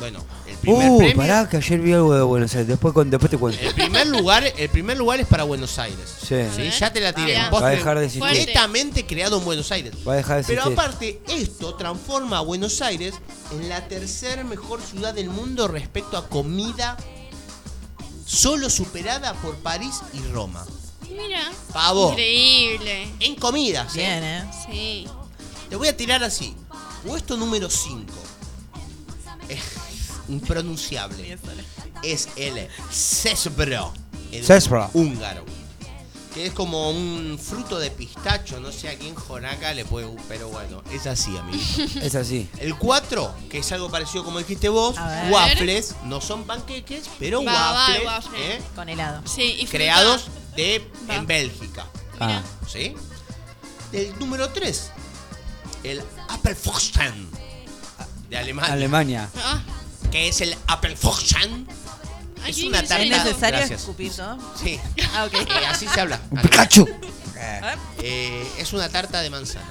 Bueno, 0.00 0.24
el 0.48 0.56
primer 0.56 0.90
Uh, 0.90 0.98
premio. 0.98 1.16
pará, 1.16 1.48
que 1.48 1.56
ayer 1.58 1.78
vi 1.80 1.92
algo 1.92 2.12
de 2.14 2.22
Buenos 2.22 2.52
Aires. 2.54 2.66
Después, 2.66 2.92
con- 2.92 3.10
después 3.10 3.30
te 3.30 3.38
cuento. 3.38 3.60
El 3.62 3.74
primer 3.74 4.08
lugar, 4.08 4.42
el 4.56 4.68
primer 4.68 4.96
lugar 4.96 5.20
es 5.20 5.26
para 5.28 5.44
Buenos 5.44 5.78
Aires. 5.78 6.00
Sí. 6.20 6.34
¿sí? 6.56 6.68
Ya 6.80 6.92
te 6.92 7.00
la 7.00 7.12
tiré. 7.12 7.36
Ah, 7.36 7.48
va 7.50 7.68
a 7.68 7.70
dejar 7.70 8.00
de 8.00 8.06
existir. 8.06 8.28
Netamente 8.46 9.06
creado 9.06 9.38
en 9.38 9.44
Buenos 9.44 9.70
Aires. 9.70 9.94
Va 10.06 10.14
a 10.14 10.16
dejar 10.16 10.38
de 10.38 10.44
Pero 10.48 10.62
existir. 10.62 10.80
aparte, 10.80 11.22
esto 11.28 11.74
transforma 11.76 12.38
a 12.38 12.40
Buenos 12.40 12.82
Aires 12.82 13.14
en 13.52 13.68
la 13.68 13.86
tercera 13.86 14.42
mejor 14.42 14.82
ciudad 14.82 15.14
del 15.14 15.30
mundo 15.30 15.68
respecto 15.68 16.16
a 16.16 16.28
comida, 16.28 16.96
solo 18.24 18.70
superada 18.70 19.34
por 19.34 19.56
París 19.56 20.00
y 20.12 20.20
Roma. 20.32 20.64
Mira. 21.10 21.50
Pavo. 21.72 22.10
Increíble. 22.10 23.08
En 23.20 23.34
comidas, 23.36 23.94
¿eh? 23.94 23.98
Bien, 23.98 24.24
¿eh? 24.24 24.50
Sí. 24.66 25.06
Te 25.68 25.76
voy 25.76 25.88
a 25.88 25.96
tirar 25.96 26.24
así. 26.24 26.54
Puesto 27.06 27.36
número 27.36 27.68
5. 27.70 28.12
Impronunciable. 30.28 31.38
Es 32.02 32.28
el 32.36 32.68
Cesbro. 32.90 33.92
El 34.32 34.44
Cesbro. 34.44 34.90
húngaro. 34.94 35.44
Que 36.34 36.46
es 36.46 36.52
como 36.52 36.90
un 36.90 37.38
fruto 37.40 37.78
de 37.78 37.90
pistacho. 37.92 38.58
No 38.58 38.72
sé 38.72 38.88
a 38.88 38.98
quién 38.98 39.14
jonaca 39.14 39.72
le 39.72 39.84
puede. 39.84 40.08
Pero 40.28 40.48
bueno, 40.48 40.82
es 40.92 41.06
así, 41.06 41.36
amigo. 41.36 41.62
Es 42.02 42.16
así. 42.16 42.48
El 42.58 42.76
4, 42.76 43.34
que 43.48 43.58
es 43.58 43.70
algo 43.72 43.88
parecido 43.90 44.24
como 44.24 44.38
dijiste 44.40 44.68
vos, 44.68 44.96
waffles, 45.30 45.94
no 46.04 46.20
son 46.20 46.42
panqueques, 46.44 47.04
pero 47.20 47.44
Va, 47.44 47.52
va, 47.52 47.72
waffles, 47.86 48.04
waffle. 48.04 48.54
¿eh? 48.56 48.62
Con 48.74 48.88
helado. 48.88 49.22
Sí, 49.26 49.56
y 49.60 49.66
creados 49.66 50.26
de 50.56 50.84
Va. 51.08 51.14
en 51.16 51.26
Bélgica. 51.26 51.86
Ah, 52.18 52.42
¿Sí? 52.66 52.94
El 53.92 54.18
número 54.18 54.48
3, 54.50 54.90
el 55.84 56.02
Apfelfuchten 56.28 57.30
de 58.28 58.36
Alemania, 58.38 58.72
Alemania. 58.72 59.30
Ah, 59.36 59.60
que 60.10 60.28
es 60.28 60.40
el 60.40 60.56
Apfelfuchten. 60.66 61.66
Es 62.48 62.58
una 62.62 62.80
¿Es 62.80 62.88
tarta. 62.88 63.04
impresionante. 63.04 63.24
necesario 63.30 63.58
Gracias. 63.58 63.80
escupir 63.80 64.12
todo? 64.12 64.38
Sí, 64.62 64.80
Ah, 65.14 65.24
ok. 65.24 65.34
eh, 65.34 65.66
así 65.68 65.86
se 65.88 66.00
habla. 66.00 66.20
¡Un 66.30 66.40
Pikachu! 66.42 66.88
Eh, 68.02 68.46
es 68.58 68.72
una 68.72 68.88
tarta 68.88 69.20
de 69.22 69.30
manzana. 69.30 69.66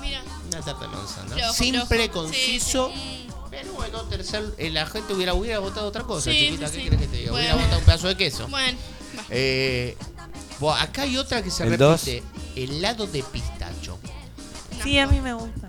Mira. 0.00 0.22
Una 0.52 0.60
tarta 0.60 0.80
de 0.86 0.88
manzana. 0.88 1.34
Flojo, 1.34 1.52
Simple, 1.52 2.08
flojo. 2.08 2.12
conciso. 2.24 2.90
Sí, 2.94 3.00
sí. 3.00 3.28
Pero 3.50 3.72
bueno, 3.72 4.02
tercer, 4.02 4.44
eh, 4.58 4.70
la 4.70 4.86
gente 4.86 5.14
hubiera, 5.14 5.34
hubiera 5.34 5.58
votado 5.60 5.86
otra 5.88 6.02
cosa, 6.02 6.30
Sí, 6.30 6.38
chiquita. 6.38 6.68
sí, 6.68 6.74
¿Qué 6.74 6.78
sí. 6.82 6.84
querés 6.84 7.00
que 7.00 7.06
te 7.06 7.16
diga? 7.16 7.30
Bueno. 7.30 7.46
Hubiera 7.46 7.62
votado 7.62 7.78
un 7.78 7.84
pedazo 7.86 8.08
de 8.08 8.16
queso. 8.16 8.48
Bueno, 8.48 8.78
va. 9.18 9.24
Eh, 9.30 9.96
acá 10.78 11.02
hay 11.02 11.16
otra 11.16 11.42
que 11.42 11.50
se 11.50 11.62
¿El 11.64 11.78
repite. 11.78 12.22
Helado 12.54 13.06
de 13.06 13.22
pistacho. 13.22 13.98
Sí, 14.82 14.98
a 14.98 15.06
mí 15.06 15.20
me 15.20 15.32
gusta. 15.32 15.68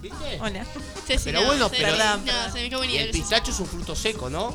¿Viste? 0.00 0.38
Hola. 0.40 0.64
Sí, 1.06 1.14
sí, 1.14 1.20
Pero 1.24 1.40
no, 1.40 1.46
bueno, 1.48 1.68
sí, 1.68 1.74
pero- 1.78 1.92
No, 1.92 2.24
Perdón, 2.24 2.52
se 2.52 2.68
me 2.70 2.86
Y 2.86 2.96
el 2.98 3.10
pistacho 3.10 3.50
es 3.50 3.60
un 3.60 3.66
fruto 3.66 3.94
seco, 3.96 4.30
¿no? 4.30 4.54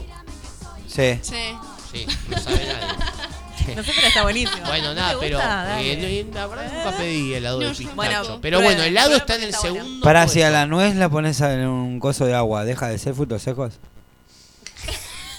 Sí. 0.93 1.19
Sí. 1.21 1.57
Sí, 1.91 2.07
no 2.29 2.37
sabe 2.39 2.65
nadie. 2.65 2.87
No 3.75 3.81
sé, 3.81 3.93
pero 3.95 4.07
está 4.07 4.23
buenísimo. 4.23 4.65
Bueno, 4.67 4.89
¿No 4.89 4.95
nada, 4.95 5.13
te 5.13 5.19
pero 5.19 5.39
eh, 5.39 6.25
no, 6.29 6.35
la 6.35 6.47
verdad 6.47 6.73
nunca 6.73 6.97
pedí 6.97 7.33
helado 7.33 7.61
No, 7.61 7.67
de 7.67 7.71
yo 7.73 7.77
pistacho. 7.77 7.95
Bueno, 7.95 8.39
pero 8.41 8.61
bueno, 8.61 8.81
el 8.83 8.89
helado 8.89 9.15
está 9.15 9.35
en 9.35 9.43
el 9.43 9.49
está 9.49 9.61
bueno. 9.61 9.75
segundo. 9.75 10.03
Para 10.03 10.27
si 10.27 10.41
a 10.41 10.47
puesto. 10.47 10.51
la 10.51 10.65
nuez 10.65 10.95
la 10.95 11.07
pones 11.07 11.39
en 11.39 11.65
un 11.67 11.97
coso 12.01 12.25
de 12.25 12.33
agua, 12.35 12.65
¿deja 12.65 12.89
de 12.89 12.97
ser 12.97 13.13
frutos 13.13 13.41
secos? 13.41 13.75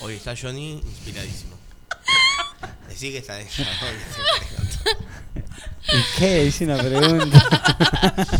Hoy 0.00 0.14
está 0.14 0.34
Johnny 0.40 0.80
inspiradísimo. 0.82 1.54
Decí 2.88 3.12
que 3.12 3.18
está 3.18 3.34
de 3.34 3.46
¿Y 5.36 6.18
qué? 6.18 6.44
Hice 6.46 6.64
una 6.64 6.78
pregunta. 6.78 7.44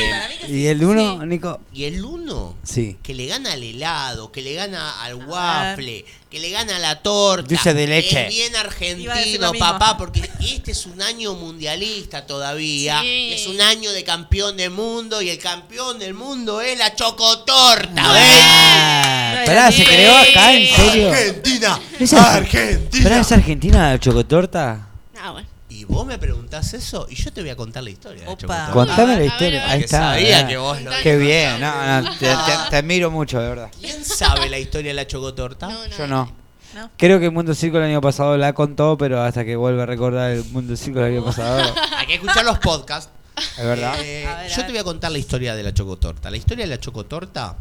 Eh, 0.00 0.48
¿Y 0.48 0.66
el 0.66 0.84
uno, 0.84 1.24
Nico? 1.24 1.60
Y 1.72 1.84
el 1.84 2.04
uno, 2.04 2.56
Sí. 2.62 2.98
que 3.02 3.14
le 3.14 3.26
gana 3.26 3.52
al 3.52 3.62
helado, 3.62 4.30
que 4.30 4.42
le 4.42 4.52
gana 4.54 5.00
al 5.02 5.14
waffle, 5.14 6.04
que 6.30 6.40
le 6.40 6.50
gana 6.50 6.76
a 6.76 6.78
la 6.78 7.00
torta. 7.00 7.48
Dulce 7.48 7.72
de 7.74 7.86
leche. 7.86 8.26
Es 8.26 8.34
bien 8.34 8.54
argentino, 8.56 9.52
papá, 9.58 9.96
porque 9.96 10.28
este 10.40 10.72
es 10.72 10.86
un 10.86 11.00
año 11.00 11.34
mundialista 11.34 12.26
todavía. 12.26 13.00
Sí. 13.00 13.30
Es 13.32 13.46
un 13.46 13.60
año 13.60 13.90
de 13.92 14.04
campeón 14.04 14.56
del 14.56 14.70
mundo 14.70 15.22
y 15.22 15.30
el 15.30 15.38
campeón 15.38 15.98
del 15.98 16.12
mundo 16.14 16.60
es 16.60 16.76
la 16.78 16.94
chocotorta, 16.94 18.02
Ah, 18.04 19.42
pará, 19.46 19.72
¿se 19.72 19.84
creó 19.84 20.14
acá? 20.16 20.54
¿En 20.54 20.76
serio? 20.76 21.08
Argentina, 21.10 21.80
¿Es 21.98 22.12
Arge- 22.12 22.36
Argentina. 22.36 23.04
¿Pará, 23.04 23.20
es 23.20 23.32
Argentina 23.32 23.92
la 23.92 23.98
chocotorta? 24.00 24.88
Ah, 25.20 25.30
bueno. 25.32 25.47
Vos 25.88 26.06
me 26.06 26.18
preguntás 26.18 26.74
eso 26.74 27.06
y 27.10 27.14
yo 27.14 27.32
te 27.32 27.40
voy 27.40 27.50
a 27.50 27.56
contar 27.56 27.82
la 27.82 27.90
historia 27.90 28.20
de 28.20 28.26
la 28.26 28.32
Opa. 28.32 28.40
chocotorta. 28.42 28.72
Contame 28.72 29.16
la 29.16 29.24
historia. 29.24 29.70
Ahí 29.70 29.80
está. 29.80 29.98
sabía 30.14 30.46
que 30.46 30.56
vos 30.58 30.80
lo- 30.82 30.90
Qué 31.02 31.16
bien, 31.16 31.60
no, 31.60 32.02
no, 32.02 32.10
te, 32.18 32.26
te- 32.26 32.70
te 32.70 32.76
admiro 32.76 33.10
mucho, 33.10 33.40
de 33.40 33.48
verdad. 33.48 33.70
¿Quién 33.80 34.04
sabe 34.04 34.48
la 34.50 34.58
historia 34.58 34.90
de 34.90 34.94
la 34.94 35.06
chocotorta? 35.06 35.68
No, 35.68 35.86
no. 35.88 35.96
Yo 35.96 36.06
no. 36.06 36.32
¿No? 36.74 36.90
Creo 36.98 37.18
que 37.18 37.24
el 37.24 37.32
Mundo 37.32 37.54
Circo 37.54 37.78
el 37.78 37.84
año 37.84 38.00
pasado 38.02 38.36
la 38.36 38.52
contó, 38.52 38.98
pero 38.98 39.22
hasta 39.22 39.44
que 39.44 39.56
vuelve 39.56 39.82
a 39.82 39.86
recordar 39.86 40.30
el 40.32 40.44
Mundo 40.44 40.76
Circo 40.76 41.00
el 41.00 41.06
año 41.16 41.24
pasado, 41.24 41.74
Hay 41.96 42.06
que 42.06 42.14
escuchar 42.14 42.44
los 42.44 42.58
podcasts. 42.58 43.10
es 43.58 43.64
verdad. 43.64 43.94
Eh, 44.02 44.26
A 44.26 44.36
ver, 44.36 44.44
a 44.44 44.48
yo 44.48 44.56
ver. 44.58 44.66
te 44.66 44.72
voy 44.72 44.78
a 44.80 44.84
contar 44.84 45.10
la 45.10 45.18
historia 45.18 45.54
de 45.56 45.62
la 45.62 45.72
chocotorta. 45.72 46.30
La 46.30 46.36
historia 46.36 46.64
de 46.66 46.70
la 46.70 46.78
chocotorta 46.78 47.56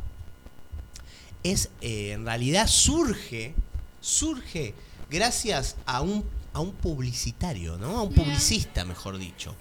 es, 1.44 1.70
eh, 1.82 2.12
en 2.12 2.26
realidad, 2.26 2.68
surge, 2.68 3.54
surge 4.02 4.74
gracias 5.10 5.78
a 5.86 6.02
un, 6.02 6.26
a 6.58 6.60
un 6.60 6.72
publicitario, 6.74 7.78
¿no? 7.78 7.98
A 8.00 8.02
un 8.04 8.14
publicista, 8.14 8.84
mejor 8.86 9.18
dicho. 9.18 9.56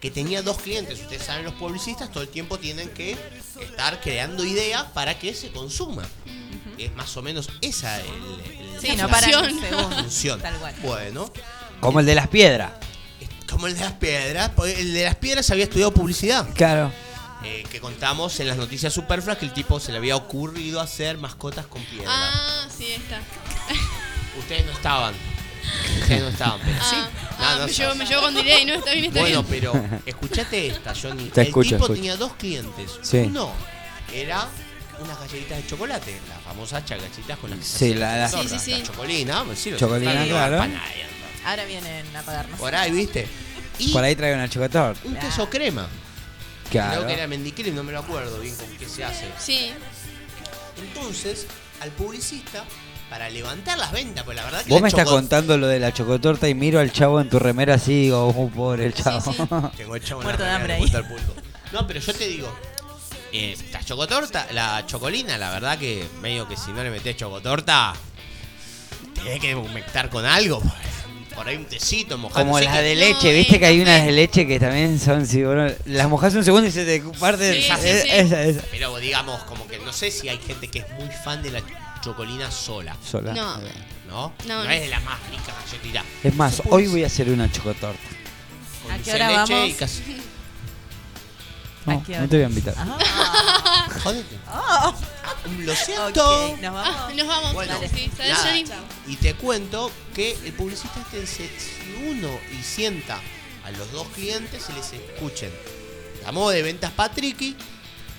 Que 0.00 0.10
tenía 0.10 0.42
dos 0.42 0.58
clientes. 0.58 1.00
Ustedes 1.00 1.22
saben, 1.24 1.44
los 1.44 1.54
publicistas 1.54 2.10
todo 2.12 2.22
el 2.22 2.28
tiempo 2.28 2.58
tienen 2.58 2.88
que 2.90 3.16
estar 3.60 4.00
creando 4.00 4.44
ideas 4.44 4.84
para 4.94 5.18
que 5.18 5.34
se 5.34 5.50
consuma. 5.50 6.06
Es 6.76 6.94
más 6.94 7.16
o 7.16 7.22
menos 7.22 7.48
esa 7.60 7.98
el, 8.00 8.06
el- 8.06 8.80
Sí, 8.80 8.88
la 8.96 9.02
no 9.04 9.08
para 9.08 9.40
un 9.40 9.60
función. 10.04 10.40
Tal 10.40 10.54
cual. 10.58 10.74
Bueno, 10.82 11.32
Como 11.80 11.98
el 11.98 12.06
de 12.06 12.14
las 12.14 12.28
piedras. 12.28 12.72
como 13.50 13.66
el 13.66 13.74
de 13.74 13.80
las 13.80 13.92
piedras. 13.94 14.50
El 14.76 14.92
de 14.94 15.04
las 15.04 15.16
piedras 15.16 15.50
había 15.50 15.64
estudiado 15.64 15.92
publicidad. 15.92 16.46
Claro. 16.54 16.92
eh, 17.44 17.64
que 17.70 17.80
contamos 17.80 18.38
en 18.38 18.46
las 18.46 18.56
noticias 18.56 18.92
superfluas 18.92 19.38
que 19.38 19.46
el 19.46 19.52
tipo 19.52 19.80
se 19.80 19.90
le 19.90 19.98
había 19.98 20.14
ocurrido 20.14 20.80
hacer 20.80 21.18
mascotas 21.18 21.66
con 21.66 21.82
piedra. 21.84 22.06
Ah, 22.08 22.66
sí, 22.76 22.86
está. 22.92 23.20
Ustedes 24.38 24.64
no 24.66 24.70
estaban. 24.72 25.14
Ustedes 26.00 26.22
no 26.22 26.28
estaban, 26.28 26.60
pero 26.64 26.76
sí. 26.84 26.96
Ah. 26.96 27.08
Ah, 27.40 27.56
no 27.60 27.66
me, 27.66 27.72
llevo, 27.72 27.94
me 27.94 28.04
llevo 28.06 28.22
con 28.22 28.34
delay, 28.34 28.64
¿no? 28.64 28.74
Está 28.74 28.92
bien, 28.92 29.04
está 29.06 29.20
Bueno, 29.20 29.42
bien. 29.44 29.60
pero 29.60 30.00
escuchate 30.06 30.66
esta, 30.68 30.92
Johnny. 30.94 31.28
Te 31.28 31.42
el 31.42 31.46
escucho, 31.48 31.70
tipo 31.70 31.84
escucho. 31.84 31.94
tenía 31.94 32.16
dos 32.16 32.32
clientes. 32.34 32.98
Sí. 33.02 33.18
Uno 33.18 33.52
era 34.12 34.48
unas 35.00 35.18
galletitas 35.20 35.58
de 35.58 35.66
chocolate, 35.68 36.20
las 36.28 36.42
famosas 36.42 36.88
galletitas 36.88 37.38
con 37.38 37.50
las 37.50 37.58
que 37.60 37.64
se 37.64 37.78
Sí, 37.78 37.84
hacen 37.86 38.00
la- 38.00 38.16
la- 38.18 38.30
tortas, 38.30 38.50
Sí, 38.50 38.58
sí, 38.58 38.64
sí. 38.74 38.80
la 38.80 38.86
chocolina, 38.86 39.44
pues 39.44 39.58
sí, 39.60 39.70
lo 39.70 39.76
Chocolina, 39.78 40.24
claro. 40.26 40.66
Ahora 41.44 41.64
vienen 41.64 42.16
a 42.16 42.22
pagarnos. 42.22 42.58
Por 42.58 42.74
ahí, 42.74 42.90
¿viste? 42.90 43.28
Y 43.78 43.92
Por 43.92 44.02
ahí 44.02 44.16
trae 44.16 44.34
una 44.34 44.48
chocotorta. 44.48 45.00
un 45.04 45.14
queso 45.14 45.48
crema. 45.48 45.86
Claro. 46.70 46.96
Creo 46.96 47.06
que 47.06 47.14
era 47.14 47.26
mendiquil 47.28 47.68
y 47.68 47.70
no 47.70 47.84
me 47.84 47.92
lo 47.92 48.00
acuerdo 48.00 48.40
bien 48.40 48.54
con 48.56 48.66
qué 48.76 48.88
se 48.88 49.04
hace. 49.04 49.26
Sí. 49.38 49.70
Entonces, 50.82 51.46
al 51.80 51.90
publicista, 51.90 52.64
para 53.10 53.30
levantar 53.30 53.78
las 53.78 53.90
ventas, 53.92 54.22
pues 54.24 54.36
la 54.36 54.44
verdad 54.44 54.62
que 54.62 54.68
Vos 54.70 54.80
la 54.80 54.82
me 54.82 54.88
estás 54.88 55.08
contando 55.08 55.56
lo 55.56 55.66
de 55.66 55.78
la 55.78 55.92
chocotorta 55.92 56.48
y 56.48 56.54
miro 56.54 56.78
al 56.80 56.92
chavo 56.92 57.20
en 57.20 57.28
tu 57.30 57.38
remera 57.38 57.74
así 57.74 57.92
y 57.92 58.02
digo, 58.04 58.26
oh, 58.28 58.48
pobre 58.50 58.86
el 58.86 58.94
chavo. 58.94 59.70
Tengo 59.76 59.96
el 59.96 60.02
chavo 60.04 60.20
en 60.20 60.24
Muerto 60.26 60.42
de 60.42 60.48
la 60.48 60.54
hambre 60.56 60.74
remera 60.74 60.98
ahí. 60.98 61.04
de. 61.04 61.34
No, 61.72 61.86
pero 61.86 62.00
yo 62.00 62.14
te 62.14 62.26
digo, 62.28 62.54
eh, 63.32 63.56
la 63.72 63.82
chocotorta, 63.84 64.46
la 64.52 64.84
chocolina, 64.86 65.36
la 65.38 65.50
verdad 65.50 65.78
que 65.78 66.06
medio 66.20 66.46
que 66.48 66.56
si 66.56 66.70
no 66.72 66.82
le 66.82 66.90
metés 66.90 67.16
chocotorta, 67.16 67.94
tenés 69.14 69.40
que 69.40 69.54
humectar 69.54 70.08
con 70.10 70.24
algo. 70.24 70.60
pues. 70.60 70.72
Por 71.34 71.46
ahí 71.46 71.56
un 71.56 71.66
tecito 71.66 72.18
mojado. 72.18 72.44
Como 72.44 72.58
las 72.58 72.78
de 72.78 72.96
leche, 72.96 73.32
viste 73.32 73.60
que 73.60 73.66
hay 73.66 73.80
unas 73.80 74.04
de 74.04 74.10
leche 74.10 74.44
que 74.44 74.58
también 74.58 74.98
son, 74.98 75.24
si 75.24 75.44
vos 75.44 75.54
no- 75.54 75.70
las 75.84 76.08
mojas 76.08 76.34
un 76.34 76.42
segundo 76.44 76.66
y 76.66 76.72
se 76.72 76.84
te 76.84 77.00
parte 77.16 77.54
Sí, 77.54 77.62
sí, 77.62 77.88
es- 77.88 78.02
sí. 78.02 78.08
esa, 78.10 78.42
esa. 78.42 78.62
Pero 78.72 78.96
digamos, 78.98 79.44
como 79.44 79.66
que 79.68 79.78
no 79.78 79.92
sé 79.92 80.10
si 80.10 80.28
hay 80.28 80.38
gente 80.38 80.66
que 80.66 80.80
es 80.80 80.90
muy 80.98 81.08
fan 81.24 81.40
de 81.44 81.52
la 81.52 81.60
chocolina 82.00 82.50
sola. 82.50 82.96
Sola. 83.04 83.32
No. 83.34 83.58
¿No? 83.58 83.62
No, 84.08 84.32
No, 84.46 84.64
no. 84.64 84.70
es 84.70 84.80
de 84.80 84.88
la 84.88 85.00
más 85.00 85.18
rica 85.30 85.54
galletita. 85.64 86.02
Es 86.24 86.34
más, 86.34 86.62
hoy 86.70 86.86
voy 86.86 87.04
a 87.04 87.06
hacer 87.08 87.28
una 87.30 87.50
chocotorta. 87.50 87.98
Con 88.82 88.92
¿A 88.92 88.96
dulce 88.96 89.10
qué 89.10 89.16
hora 89.16 89.28
de 89.28 89.36
leche 89.36 89.52
vamos? 89.54 89.68
y 89.68 89.72
casi- 89.74 90.02
No, 91.86 92.02
te 92.04 92.36
voy 92.36 92.42
a 92.42 92.48
invitar. 92.48 92.74
Jodete. 94.02 94.36
Oh, 94.52 94.94
Lo 95.60 95.74
siento. 95.74 96.50
ok, 96.52 96.60
nos 96.60 96.74
vamos. 96.74 97.14
Nos 97.14 97.26
vamos. 97.26 97.52
Bueno, 97.54 97.74
Dale. 97.74 97.88
Sí, 97.88 98.10
¿sabes, 98.14 98.32
nada, 98.32 98.44
Johnny? 98.46 98.64
y 99.06 99.16
te 99.16 99.34
cuento 99.34 99.90
que 100.14 100.32
el 100.44 100.52
publicista 100.52 101.00
este 101.00 101.20
dice, 101.20 101.50
si 101.58 102.04
uno 102.10 102.28
y 102.58 102.62
sienta 102.62 103.18
a 103.64 103.70
los 103.70 103.90
dos 103.92 104.06
clientes 104.08 104.66
y 104.68 104.72
les 104.74 104.92
escuchen 104.92 105.50
a 106.26 106.32
modo 106.32 106.50
de 106.50 106.62
ventas 106.62 106.90
Patricky, 106.92 107.56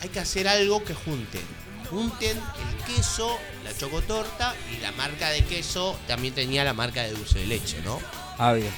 hay 0.01 0.09
que 0.09 0.19
hacer 0.19 0.47
algo 0.47 0.83
que 0.83 0.95
junten. 0.95 1.41
Junten 1.89 2.37
el 2.37 2.85
queso, 2.95 3.37
la 3.63 3.75
chocotorta 3.75 4.53
y 4.77 4.81
la 4.81 4.91
marca 4.91 5.29
de 5.29 5.43
queso 5.43 5.97
también 6.07 6.33
tenía 6.33 6.63
la 6.63 6.73
marca 6.73 7.01
de 7.03 7.11
dulce 7.11 7.39
de 7.39 7.45
leche, 7.47 7.77
¿no? 7.83 7.99
Ah, 8.37 8.53
bien. 8.53 8.71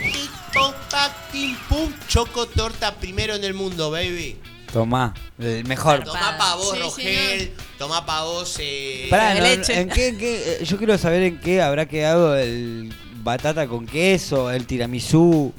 Y 0.00 0.28
pum, 0.54 0.72
pac, 0.90 1.30
tim, 1.32 1.56
pum, 1.68 1.92
chocotorta 2.08 2.94
primero 2.96 3.34
en 3.34 3.44
el 3.44 3.52
mundo, 3.54 3.90
baby. 3.90 4.38
Tomá, 4.72 5.12
el 5.38 5.64
mejor. 5.66 6.04
Tomá 6.04 6.36
pa' 6.38 6.54
vos, 6.56 6.74
Sí, 6.74 6.80
Rogel. 6.80 7.52
Tomá 7.78 8.04
pa' 8.06 8.22
vos, 8.24 8.56
eh... 8.60 9.06
Pará, 9.10 9.34
de 9.34 9.40
no, 9.40 9.46
leche. 9.46 9.80
¿en 9.80 9.88
qué, 9.88 10.08
en 10.08 10.18
qué- 10.18 10.58
eh, 10.60 10.64
yo 10.64 10.76
quiero 10.78 10.96
saber 10.98 11.22
en 11.22 11.40
qué 11.40 11.60
habrá 11.62 11.86
quedado 11.86 12.36
el 12.36 12.92
batata 13.22 13.66
con 13.66 13.86
queso, 13.86 14.50
el 14.50 14.66
tiramisú, 14.66 15.52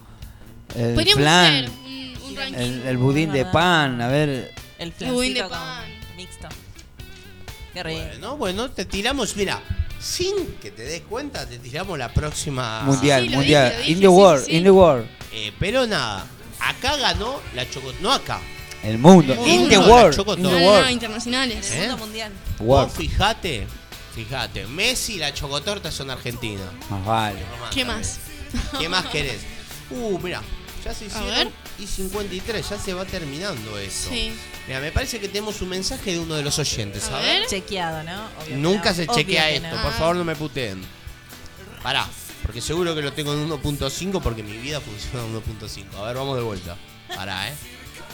el 0.75 0.93
Podríamos 0.95 1.21
flan, 1.23 1.55
hacer 1.65 1.69
un, 1.69 2.37
un 2.37 2.55
el, 2.55 2.81
el 2.87 2.97
budín 2.97 3.31
de 3.31 3.45
pan, 3.45 4.01
a 4.01 4.07
ver. 4.07 4.53
El 4.77 4.93
El 4.99 5.11
budín 5.11 5.33
de 5.33 5.43
pan. 5.43 5.83
Qué 7.81 7.83
rico. 7.83 8.01
Bueno, 8.09 8.37
bueno, 8.37 8.71
te 8.71 8.85
tiramos, 8.85 9.35
mira, 9.35 9.61
sin 10.01 10.55
que 10.61 10.71
te 10.71 10.83
des 10.83 11.01
cuenta, 11.01 11.45
te 11.47 11.59
tiramos 11.59 11.97
la 11.97 12.13
próxima. 12.13 12.81
mundial, 12.83 13.23
sí, 13.23 13.29
lo 13.29 13.37
mundial. 13.37 13.65
dije, 13.69 13.77
lo 13.77 13.79
dije, 13.79 13.91
in 13.91 13.97
the 13.99 14.01
sí, 14.01 14.07
world, 14.07 14.43
sí, 14.45 14.51
sí. 14.51 14.57
in 14.57 14.63
the 14.63 14.71
world. 14.71 15.07
Eh, 15.31 15.53
pero 15.59 15.85
nada, 15.87 16.25
acá 16.59 16.97
ganó 16.97 17.39
la 17.55 17.69
choco... 17.69 17.93
No 18.01 18.11
acá. 18.11 18.39
El 18.83 18.97
mundo, 18.97 19.33
El 19.33 19.39
in 19.39 19.59
mundo, 19.61 19.69
the 19.69 19.75
la 19.77 19.87
world, 19.87 20.13
in 20.19 20.25
No, 20.25 20.35
the 20.35 20.41
no, 20.55 20.59
no, 20.59 20.65
world. 20.71 20.89
internacionales. 20.91 21.71
¿Eh? 21.71 21.79
Mundo 21.81 21.97
mundial. 21.97 22.31
Vos 22.59 22.67
World. 22.67 22.91
fijate, 22.95 23.67
fijate, 24.15 24.65
Messi 24.67 25.15
y 25.15 25.17
la 25.17 25.33
chocotorta 25.33 25.91
son 25.91 26.09
argentinas. 26.09 26.67
Más 26.89 27.05
vale. 27.05 27.39
¿Qué 27.73 27.83
más? 27.85 28.19
¿Qué 28.79 28.87
más 28.89 29.05
querés? 29.07 29.41
Uh, 29.91 30.17
mira, 30.19 30.41
ya 30.83 30.93
se 30.93 31.05
A 31.05 31.07
hicieron 31.07 31.29
ver. 31.29 31.47
y 31.77 31.85
53, 31.87 32.69
ya 32.69 32.77
se 32.79 32.93
va 32.93 33.03
terminando 33.05 33.77
eso. 33.77 34.09
Sí. 34.09 34.31
Mira, 34.69 34.81
me 34.81 34.91
parece 34.91 35.19
que 35.19 35.27
tenemos 35.27 35.63
un 35.63 35.69
mensaje 35.69 36.11
de 36.11 36.19
uno 36.19 36.35
de 36.35 36.43
los 36.43 36.59
oyentes, 36.59 37.09
A 37.09 37.17
a 37.17 37.21
ver. 37.21 37.47
Chequeado, 37.47 38.03
¿no? 38.03 38.27
Obvio 38.45 38.55
Nunca 38.57 38.89
no. 38.91 38.95
se 38.95 39.07
chequea 39.07 39.47
que 39.47 39.55
esto, 39.55 39.75
no. 39.75 39.81
por 39.81 39.91
favor 39.93 40.15
no 40.15 40.23
me 40.23 40.35
puteen. 40.35 40.79
Pará, 41.81 42.07
porque 42.43 42.61
seguro 42.61 42.93
que 42.93 43.01
lo 43.01 43.11
tengo 43.11 43.33
en 43.33 43.49
1.5 43.49 44.21
porque 44.21 44.43
mi 44.43 44.55
vida 44.57 44.79
funciona 44.79 45.25
en 45.25 45.33
1.5. 45.35 45.95
A 45.97 46.03
ver, 46.03 46.15
vamos 46.17 46.37
de 46.37 46.43
vuelta. 46.43 46.77
Pará, 47.15 47.49
eh. 47.49 47.53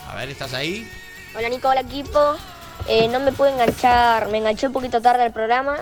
A 0.07 0.15
ver, 0.15 0.29
¿estás 0.29 0.53
ahí? 0.53 0.89
Hola 1.37 1.49
Nico, 1.49 1.67
hola 1.67 1.81
equipo. 1.81 2.37
Eh, 2.87 3.09
no 3.09 3.19
me 3.19 3.33
pude 3.33 3.49
enganchar, 3.51 4.29
me 4.29 4.37
enganché 4.37 4.67
un 4.67 4.73
poquito 4.73 5.01
tarde 5.01 5.23
al 5.23 5.33
programa. 5.33 5.75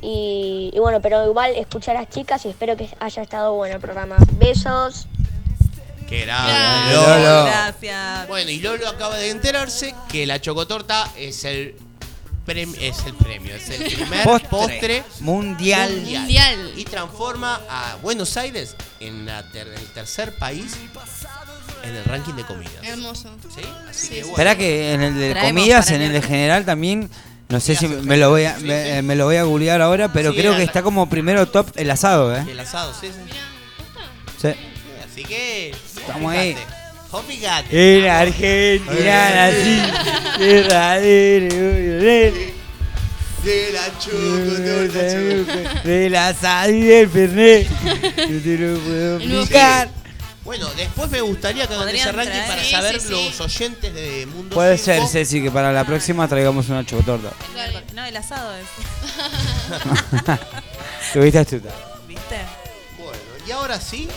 Y, 0.00 0.70
y 0.72 0.78
bueno, 0.78 1.02
pero 1.02 1.26
igual 1.26 1.52
escuché 1.54 1.90
a 1.90 1.94
las 1.94 2.08
chicas 2.08 2.46
y 2.46 2.48
espero 2.48 2.78
que 2.78 2.88
haya 2.98 3.22
estado 3.22 3.52
bueno 3.52 3.74
el 3.74 3.80
programa. 3.82 4.16
Besos. 4.38 5.06
Qué 6.08 6.24
grande. 6.24 6.52
Gracias. 6.52 6.94
Lolo. 6.94 7.18
Lolo. 7.18 7.44
Gracias. 7.46 8.28
Bueno, 8.28 8.50
y 8.50 8.60
Lolo 8.60 8.88
acaba 8.88 9.16
de 9.16 9.30
enterarse 9.30 9.94
que 10.08 10.26
la 10.26 10.40
chocotorta 10.40 11.10
es 11.16 11.44
el 11.44 11.74
prem- 12.46 12.76
es 12.80 13.04
el 13.06 13.14
premio, 13.14 13.54
es 13.54 13.68
el 13.70 13.84
primer 13.92 14.22
Postre. 14.24 14.48
postre, 14.50 15.04
Mundial. 15.20 15.90
Mundial. 16.02 16.72
y 16.76 16.84
transforma 16.84 17.60
a 17.68 17.96
Buenos 18.02 18.36
Aires 18.36 18.76
en 19.00 19.24
la 19.26 19.42
ter- 19.50 19.68
el 19.68 19.86
tercer 19.92 20.32
país 20.36 20.74
en 21.82 21.94
el 21.96 22.04
ranking 22.04 22.34
de 22.34 22.44
comidas. 22.44 22.72
Hermoso. 22.82 23.30
¿Sí? 23.54 23.62
Así 23.88 24.06
Sí, 24.06 24.08
que 24.14 24.14
bueno. 24.20 24.32
Espera 24.32 24.56
que 24.56 24.92
en 24.92 25.02
el 25.02 25.14
de 25.18 25.30
Traemos 25.30 25.50
comidas, 25.52 25.90
en 25.90 26.02
el 26.02 26.12
de 26.12 26.22
general 26.22 26.64
también, 26.66 27.10
no 27.48 27.60
sé 27.60 27.76
si 27.76 27.88
me 27.88 28.16
lo 28.18 28.30
voy 28.30 28.44
a, 28.44 28.56
sí, 28.58 28.64
me, 28.64 29.14
lo 29.16 29.24
voy 29.26 29.36
a 29.36 29.42
googlear 29.44 29.80
ahora, 29.82 30.12
pero 30.12 30.30
Sí, 30.32 30.36
creo 30.38 30.52
era 30.52 30.58
que 30.58 30.64
está 30.64 30.82
como 30.82 31.08
primero 31.08 31.46
top 31.48 31.68
el 31.76 31.90
asado, 31.90 32.34
¿eh? 32.36 32.44
El 32.50 32.58
asado, 32.60 32.92
sí, 32.98 33.08
sí. 33.08 33.32
Sí. 34.40 34.54
Así 35.14 35.24
que. 35.24 35.70
Estamos 35.70 36.32
ahí. 36.32 36.56
Fíjate. 37.28 38.00
En 38.00 38.10
Argentina 38.10 39.30
nací, 39.36 39.80
verdadero, 40.40 41.54
De 43.44 43.72
la 43.72 43.98
chocotorta. 44.00 45.82
del 45.84 46.16
asado 46.16 46.70
y 46.72 46.80
del 46.82 47.08
fernet. 47.08 47.68
Yo 48.16 48.42
te 48.42 48.58
lo 48.58 48.78
puedo 48.80 49.18
explicar. 49.20 49.88
Bueno, 50.44 50.68
después 50.74 51.08
me 51.10 51.20
gustaría 51.20 51.68
que 51.68 51.74
hagan 51.74 51.88
ese 51.90 52.10
ranking 52.10 52.32
traer- 52.32 52.46
para 52.48 52.64
Sí, 52.64 52.70
saber 52.72 53.00
sí, 53.00 53.06
sí. 53.06 53.12
los 53.12 53.40
oyentes 53.40 53.94
de 53.94 54.26
Mundo 54.26 54.52
Puede 54.54 54.76
Circo. 54.76 55.06
ser, 55.06 55.24
Ceci, 55.26 55.40
que 55.42 55.50
para 55.52 55.72
la 55.72 55.84
próxima 55.84 56.26
traigamos 56.26 56.68
una 56.68 56.84
chocotorta. 56.84 57.30
No, 57.94 58.04
el 58.04 58.16
asado 58.16 58.52
es. 58.56 58.66
Tuviste 61.12 61.38
astuta. 61.38 61.70
¿Viste? 62.08 62.38
Bueno, 62.98 63.18
y 63.46 63.50
ahora 63.52 63.80
sí. 63.80 64.08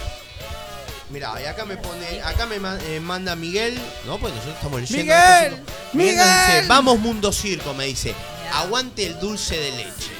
Mira, 1.09 1.33
y 1.41 1.45
acá 1.45 1.63
me 1.63 1.77
pone, 1.77 2.21
acá 2.21 2.45
me 2.45 2.57
eh, 2.57 2.99
manda 2.99 3.35
Miguel, 3.35 3.79
no, 4.05 4.17
pues 4.17 4.33
nosotros 4.33 4.55
estamos 4.57 4.81
leyendo. 4.81 5.03
Miguel, 5.13 5.63
Miguel 5.93 6.15
Miguel. 6.15 6.17
dice, 6.55 6.67
vamos 6.67 6.99
Mundo 6.99 7.31
Circo, 7.31 7.73
me 7.73 7.85
dice, 7.85 8.13
aguante 8.53 9.05
el 9.05 9.17
dulce 9.19 9.57
de 9.57 9.71
leche. 9.71 10.11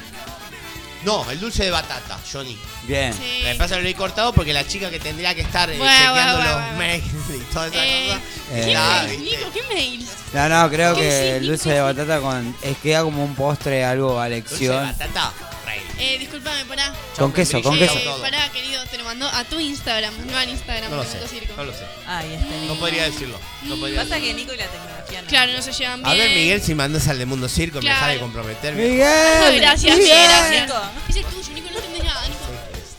No, 1.04 1.30
el 1.30 1.38
dulce 1.38 1.64
de 1.64 1.70
batata, 1.70 2.18
Johnny. 2.30 2.58
Bien. 2.84 3.12
Sí. 3.12 3.40
Me 3.44 3.54
pasa 3.54 3.78
lo 3.78 3.86
he 3.86 3.94
cortado 3.94 4.32
porque 4.32 4.52
la 4.52 4.66
chica 4.66 4.90
que 4.90 4.98
tendría 4.98 5.32
que 5.34 5.42
estar 5.42 5.70
eh, 5.70 5.78
Bueno, 5.78 5.92
chequeando 5.94 6.36
bueno, 6.38 6.50
los 6.50 6.60
bueno, 6.60 6.78
mails 6.78 7.04
y 7.04 7.52
toda 7.52 7.66
esa 7.68 7.86
Eh, 7.86 8.06
cosa. 8.08 9.06
¿Qué. 9.06 9.18
Nico? 9.18 9.50
¿Qué 9.52 9.62
mails? 9.74 10.06
No, 10.32 10.48
no, 10.48 10.68
creo 10.70 10.94
¿Qué 10.94 11.00
que 11.02 11.36
el 11.36 11.46
dulce 11.46 11.70
de 11.70 11.80
batata 11.80 12.20
con 12.20 12.56
es 12.62 12.76
queda 12.78 13.02
como 13.02 13.24
un 13.24 13.34
postre, 13.36 13.84
algo 13.84 14.18
a 14.20 14.28
Dulce 14.28 14.30
de 14.30 14.36
elección. 14.38 14.86
batata, 14.86 15.32
rey. 15.68 15.80
Eh, 15.98 16.18
discúlpame, 16.18 16.64
pará. 16.64 16.92
Con 17.16 17.32
queso, 17.32 17.62
con 17.62 17.78
queso. 17.78 17.94
pará, 18.20 18.48
querido, 18.50 18.84
te 18.86 18.98
lo 18.98 19.04
mandó 19.04 19.26
a 19.28 19.44
tu 19.44 19.60
Instagram, 19.60 20.14
no 20.26 20.36
al 20.36 20.48
Instagram 20.48 20.90
No 20.90 20.96
lo 20.96 21.02
de 21.04 21.08
sé, 21.08 21.14
Mundo 21.18 21.28
Circo. 21.28 21.54
no 21.56 21.64
lo 21.64 21.72
sé. 21.72 21.84
Ay, 22.06 22.34
este 22.34 22.66
No 22.66 22.74
podría 22.76 23.04
decirlo. 23.04 23.38
No 23.64 23.76
podría 23.76 24.02
Pasa 24.02 24.14
que 24.16 24.20
decirlo. 24.34 24.38
Nico 24.40 24.54
y 24.54 24.56
la 24.56 24.66
tecnología 24.66 25.22
no. 25.22 25.28
Claro, 25.28 25.52
no 25.52 25.62
se 25.62 25.72
llevan 25.72 26.02
bien. 26.02 26.14
A 26.14 26.18
ver, 26.18 26.30
Miguel, 26.30 26.62
si 26.62 26.74
mandas 26.74 27.08
al 27.08 27.18
de 27.18 27.26
Mundo 27.26 27.48
Circo, 27.48 27.76
me 27.78 27.82
Claro. 27.82 27.96
deja 27.98 28.08
de 28.12 28.18
comprometerme. 28.20 28.82
Miguel. 28.88 29.60
Gracias, 29.60 29.96
Miguel. 29.98 30.12
Miguel, 30.16 30.28
gracias. 30.28 30.66
Nico. 30.66 30.80
Ese 31.08 31.20
es 31.20 31.26
tuyo, 31.26 31.52
Nico, 31.54 31.68
no 31.70 31.76
entendés 31.78 32.04
nada, 32.04 32.28
Nico. 32.28 32.38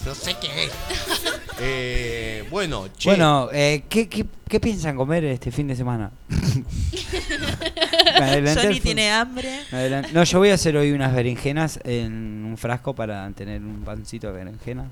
No 0.06 0.16
sé 0.16 0.36
qué 0.40 0.64
es. 0.66 0.72
eh, 1.60 2.48
bueno, 2.50 2.88
che. 2.98 3.10
Bueno, 3.10 3.50
eh, 3.52 3.84
¿qué, 3.90 4.08
qué, 4.08 4.26
qué 4.48 4.60
piensan 4.60 4.96
comer 4.96 5.26
este 5.26 5.52
fin 5.52 5.68
de 5.68 5.76
semana? 5.76 6.12
Me 6.30 8.26
adelanté 8.26 8.62
Johnny 8.62 8.68
al 8.68 8.76
fu- 8.76 8.82
tiene 8.84 9.12
hambre. 9.12 9.60
me 9.72 9.78
adelan- 9.78 10.08
No, 10.14 10.24
yo 10.24 10.40
voy 10.40 10.50
a 10.50 10.54
hacer 10.56 10.76
hoy 10.78 10.92
unas 10.92 11.14
berenjenas 11.14 11.80
en 11.84 12.46
un 12.46 12.58
frasco 12.58 12.96
para 12.96 13.30
tener 13.32 13.62
un 13.62 13.84
pancito 13.84 14.28
de 14.28 14.34
berenjena. 14.34 14.86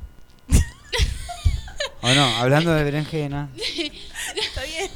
¿O 2.02 2.10
no? 2.14 2.26
Hablando 2.38 2.74
de 2.74 2.84
berenjena. 2.84 3.50
Está 3.56 4.64
bien. 4.64 4.90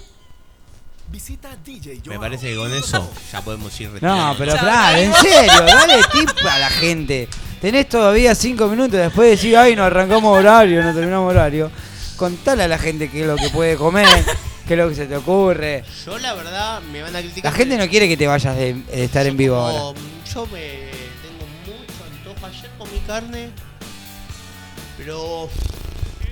Visita 1.09 1.49
DJ 1.65 2.01
Me 2.05 2.17
parece 2.19 2.49
que 2.51 2.55
con 2.55 2.71
eso 2.73 3.11
ya 3.33 3.41
podemos 3.41 3.77
ir 3.81 3.87
No, 3.89 3.93
retirando. 3.95 4.35
pero 4.37 4.51
Chao, 4.53 4.61
Fran, 4.61 4.97
en 4.97 5.13
serio, 5.15 5.61
dale 5.65 5.95
tip 6.11 6.29
a 6.49 6.59
la 6.59 6.69
gente. 6.69 7.27
Tenés 7.61 7.87
todavía 7.87 8.33
cinco 8.33 8.67
minutos 8.67 8.99
después 8.99 9.27
de 9.27 9.31
decir, 9.35 9.55
ay, 9.55 9.75
no 9.75 9.83
arrancamos 9.83 10.35
horario, 10.35 10.81
no 10.83 10.93
terminamos 10.95 11.29
horario. 11.29 11.69
Contale 12.17 12.63
a 12.63 12.67
la 12.67 12.79
gente 12.79 13.09
qué 13.09 13.21
es 13.21 13.27
lo 13.27 13.35
que 13.35 13.49
puede 13.49 13.75
comer, 13.75 14.07
qué 14.67 14.73
es 14.73 14.79
lo 14.79 14.89
que 14.89 14.95
se 14.95 15.05
te 15.05 15.15
ocurre. 15.15 15.83
Yo 16.03 16.17
la 16.17 16.33
verdad 16.33 16.81
me 16.91 17.03
van 17.03 17.15
a 17.15 17.19
criticar. 17.19 17.51
La 17.51 17.57
gente 17.57 17.77
no 17.77 17.87
quiere 17.87 18.07
que 18.07 18.17
te 18.17 18.25
vayas 18.25 18.55
de, 18.55 18.73
de 18.73 19.03
estar 19.03 19.27
en 19.27 19.37
vivo 19.37 19.57
ahora. 19.57 19.79
Como, 19.79 19.93
Yo 20.33 20.45
me 20.47 20.89
tengo 21.21 21.45
mucho 21.63 22.33
antojo. 22.33 22.47
Ayer 22.47 22.71
comí 22.79 22.99
carne, 23.05 23.49
pero 24.97 25.47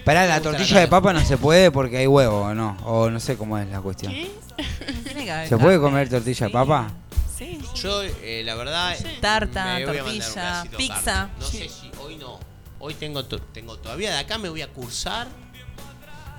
Pará, 0.03 0.25
la 0.25 0.41
tortilla 0.41 0.79
de 0.79 0.87
papa 0.87 1.13
no 1.13 1.23
se 1.23 1.37
puede 1.37 1.69
porque 1.69 1.97
hay 1.97 2.07
huevo, 2.07 2.41
¿o 2.41 2.55
no? 2.55 2.75
O 2.85 3.11
no 3.11 3.19
sé 3.19 3.37
cómo 3.37 3.59
es 3.59 3.69
la 3.69 3.81
cuestión. 3.81 4.11
Haber 5.29 5.47
¿Se 5.47 5.57
puede 5.59 5.79
comer 5.79 6.09
tortilla 6.09 6.47
de 6.47 6.51
papa? 6.51 6.91
Sí. 7.39 7.57
yo 7.75 8.03
eh, 8.03 8.41
la 8.43 8.53
verdad 8.55 8.97
Tarta, 9.21 9.79
tortilla, 9.85 10.65
pizza. 10.75 11.29
No 11.39 11.45
sé 11.47 11.69
si 11.69 11.89
hoy 12.01 12.17
no. 12.17 12.37
Hoy 12.79 12.93
tengo 12.95 13.23
tengo 13.25 13.77
todavía 13.77 14.11
de 14.11 14.17
acá 14.17 14.37
me 14.37 14.49
voy 14.49 14.61
a 14.61 14.67
cursar 14.67 15.27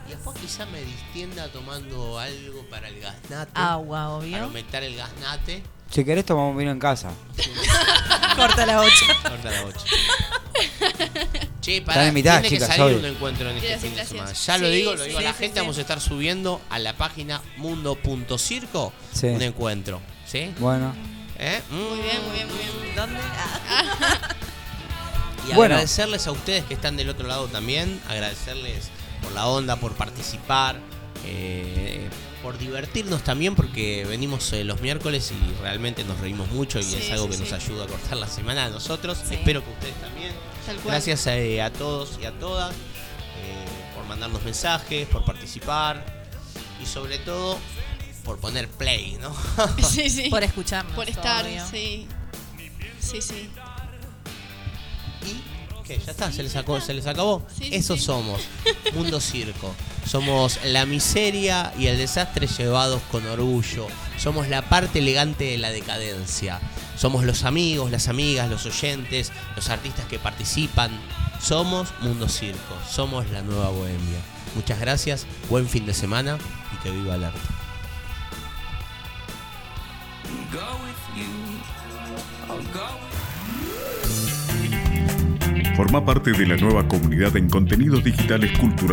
y 0.07 0.11
después 0.11 0.37
quizá 0.39 0.67
me 0.67 0.83
distienda 0.83 1.49
tomando 1.49 2.19
algo 2.19 2.67
para 2.69 2.89
el 2.89 3.01
gaznate. 3.01 3.51
Agua, 3.55 4.11
obvio. 4.11 4.33
Para 4.33 4.45
aumentar 4.45 4.83
el 4.83 4.95
gaznate. 4.95 5.63
Si 5.91 6.05
querés 6.05 6.27
tomamos 6.27 6.57
vino 6.57 6.71
en 6.71 6.79
casa. 6.79 7.11
Corta 8.37 8.67
la 8.67 8.81
bocha. 8.83 9.07
Corta 9.23 9.51
la 9.51 9.63
bocha. 9.63 9.81
Che, 11.61 11.83
para, 11.83 12.07
invitadas, 12.07 12.43
tiene 12.43 12.57
chicas, 12.57 12.71
que 12.71 12.77
salir 12.77 12.97
un 12.99 13.05
encuentro 13.05 13.51
en 13.51 13.57
este 13.59 13.79
fin 13.79 13.95
de 13.95 14.05
semana. 14.05 14.33
Ya 14.33 14.59
lo 14.59 14.69
digo, 14.69 14.93
lo 14.95 15.03
sí, 15.03 15.09
digo 15.09 15.19
a 15.19 15.23
la 15.23 15.33
sí, 15.33 15.39
gente, 15.39 15.55
sí. 15.55 15.61
vamos 15.61 15.79
a 15.79 15.81
estar 15.83 16.01
subiendo 16.01 16.61
a 16.71 16.79
la 16.79 16.95
página 16.97 17.43
mundo.circo 17.59 18.93
Sí. 19.13 19.27
un 19.27 19.43
encuentro. 19.43 20.01
¿Sí? 20.31 20.53
Bueno. 20.61 20.95
¿Eh? 21.39 21.61
Mm. 21.71 21.75
Muy 21.75 22.01
bien, 22.03 22.23
muy 22.27 22.37
bien, 22.37 22.49
muy 22.49 22.85
bien. 22.85 22.97
¿Dónde? 22.97 23.19
Y 25.49 25.55
Bueno. 25.55 25.75
agradecerles 25.75 26.27
a 26.27 26.33
ustedes 26.33 26.65
que 26.67 26.75
están 26.75 26.97
del 26.99 27.09
otro 27.09 27.27
lado 27.27 27.49
también, 27.49 28.01
agradecerles 28.09 28.91
por 29.23 29.33
la 29.33 29.47
onda, 29.47 29.77
por 29.77 29.95
participar, 29.95 30.77
eh, 31.25 32.09
por 32.43 32.59
divertirnos 32.59 33.25
también, 33.25 33.57
porque 33.57 34.05
venimos 34.07 34.53
eh, 34.53 34.65
los 34.65 34.81
miércoles 34.83 35.33
y 35.33 35.63
realmente 35.63 36.05
nos 36.05 36.21
reímos 36.21 36.51
mucho 36.51 36.79
y 36.79 36.83
Sí, 36.85 36.97
es 36.97 37.11
algo 37.11 37.25
sí, 37.25 37.33
que 37.33 37.39
nos 37.39 37.53
ayuda 37.55 37.85
a 37.85 37.87
cortar 37.89 38.19
la 38.19 38.29
semana 38.29 38.67
a 38.67 38.69
nosotros. 38.69 39.19
Sí. 39.27 39.35
Espero 39.37 39.65
que 39.65 39.71
ustedes 39.71 39.95
también. 39.95 40.33
Tal 40.67 40.77
cual. 40.77 40.89
Gracias 40.95 41.27
eh, 41.27 41.63
a 41.63 41.73
todos 41.73 42.19
y 42.23 42.27
a 42.27 42.33
todas 42.33 42.73
eh, 42.73 43.95
por 43.97 44.05
mandarnos 44.05 44.45
mensajes, 44.45 45.09
por 45.09 45.25
participar 45.25 46.05
y 46.81 46.87
sobre 46.87 47.19
todo 47.19 47.59
por 48.31 48.39
poner 48.39 48.69
play, 48.69 49.19
¿no? 49.21 49.35
Sí, 49.83 50.09
sí. 50.09 50.31
Por 50.31 50.45
escucharnos. 50.45 50.95
Por 50.95 51.09
estar, 51.09 51.45
obvio. 51.45 51.67
sí. 51.69 52.07
Sí, 53.01 53.21
sí. 53.21 53.51
¿Y 55.27 55.83
qué? 55.85 55.99
¿Ya 55.99 56.13
está? 56.13 56.31
¿Se 56.31 56.45
les, 56.45 56.53
sacó, 56.53 56.81
¿se 56.81 56.95
les 56.95 57.09
acabó? 57.09 57.45
Sí, 57.59 57.65
sí, 57.65 57.75
Eso 57.75 57.97
sí. 57.97 58.03
somos, 58.05 58.41
Mundo 58.95 59.21
Circo. 59.21 59.75
Somos 60.07 60.61
la 60.65 60.87
miseria 60.87 61.73
y 61.77 61.87
el 61.89 61.99
desastre 61.99 62.47
llevados 62.47 63.03
con 63.11 63.27
orgullo. 63.27 63.89
Somos 64.17 64.47
la 64.49 64.63
parte 64.63 65.01
elegante 65.01 65.45
de 65.45 65.59
la 65.59 65.73
decadencia. 65.73 66.61
Somos 66.97 67.25
los 67.25 67.43
amigos, 67.43 67.91
las 67.91 68.07
amigas, 68.07 68.49
los 68.49 68.65
oyentes, 68.65 69.33
los 69.57 69.69
artistas 69.71 70.05
que 70.07 70.21
participan. 70.21 70.93
Somos 71.43 71.89
Mundo 72.01 72.29
Circo. 72.29 72.77
Somos 72.89 73.29
la 73.31 73.43
nueva 73.43 73.71
bohemia. 73.71 74.21
Muchas 74.55 74.79
gracias, 74.79 75.27
buen 75.49 75.69
fin 75.69 75.85
de 75.85 75.95
semana 75.95 76.39
y 76.73 76.77
que 76.85 76.91
viva 76.93 77.17
el 77.17 77.25
arte. 77.25 77.60
Forma 85.77 86.05
parte 86.05 86.33
de 86.33 86.47
la 86.47 86.57
nueva 86.57 86.87
comunidad 86.87 87.37
en 87.37 87.49
contenidos 87.49 88.05
digitales 88.05 88.57
culturales 88.59 88.91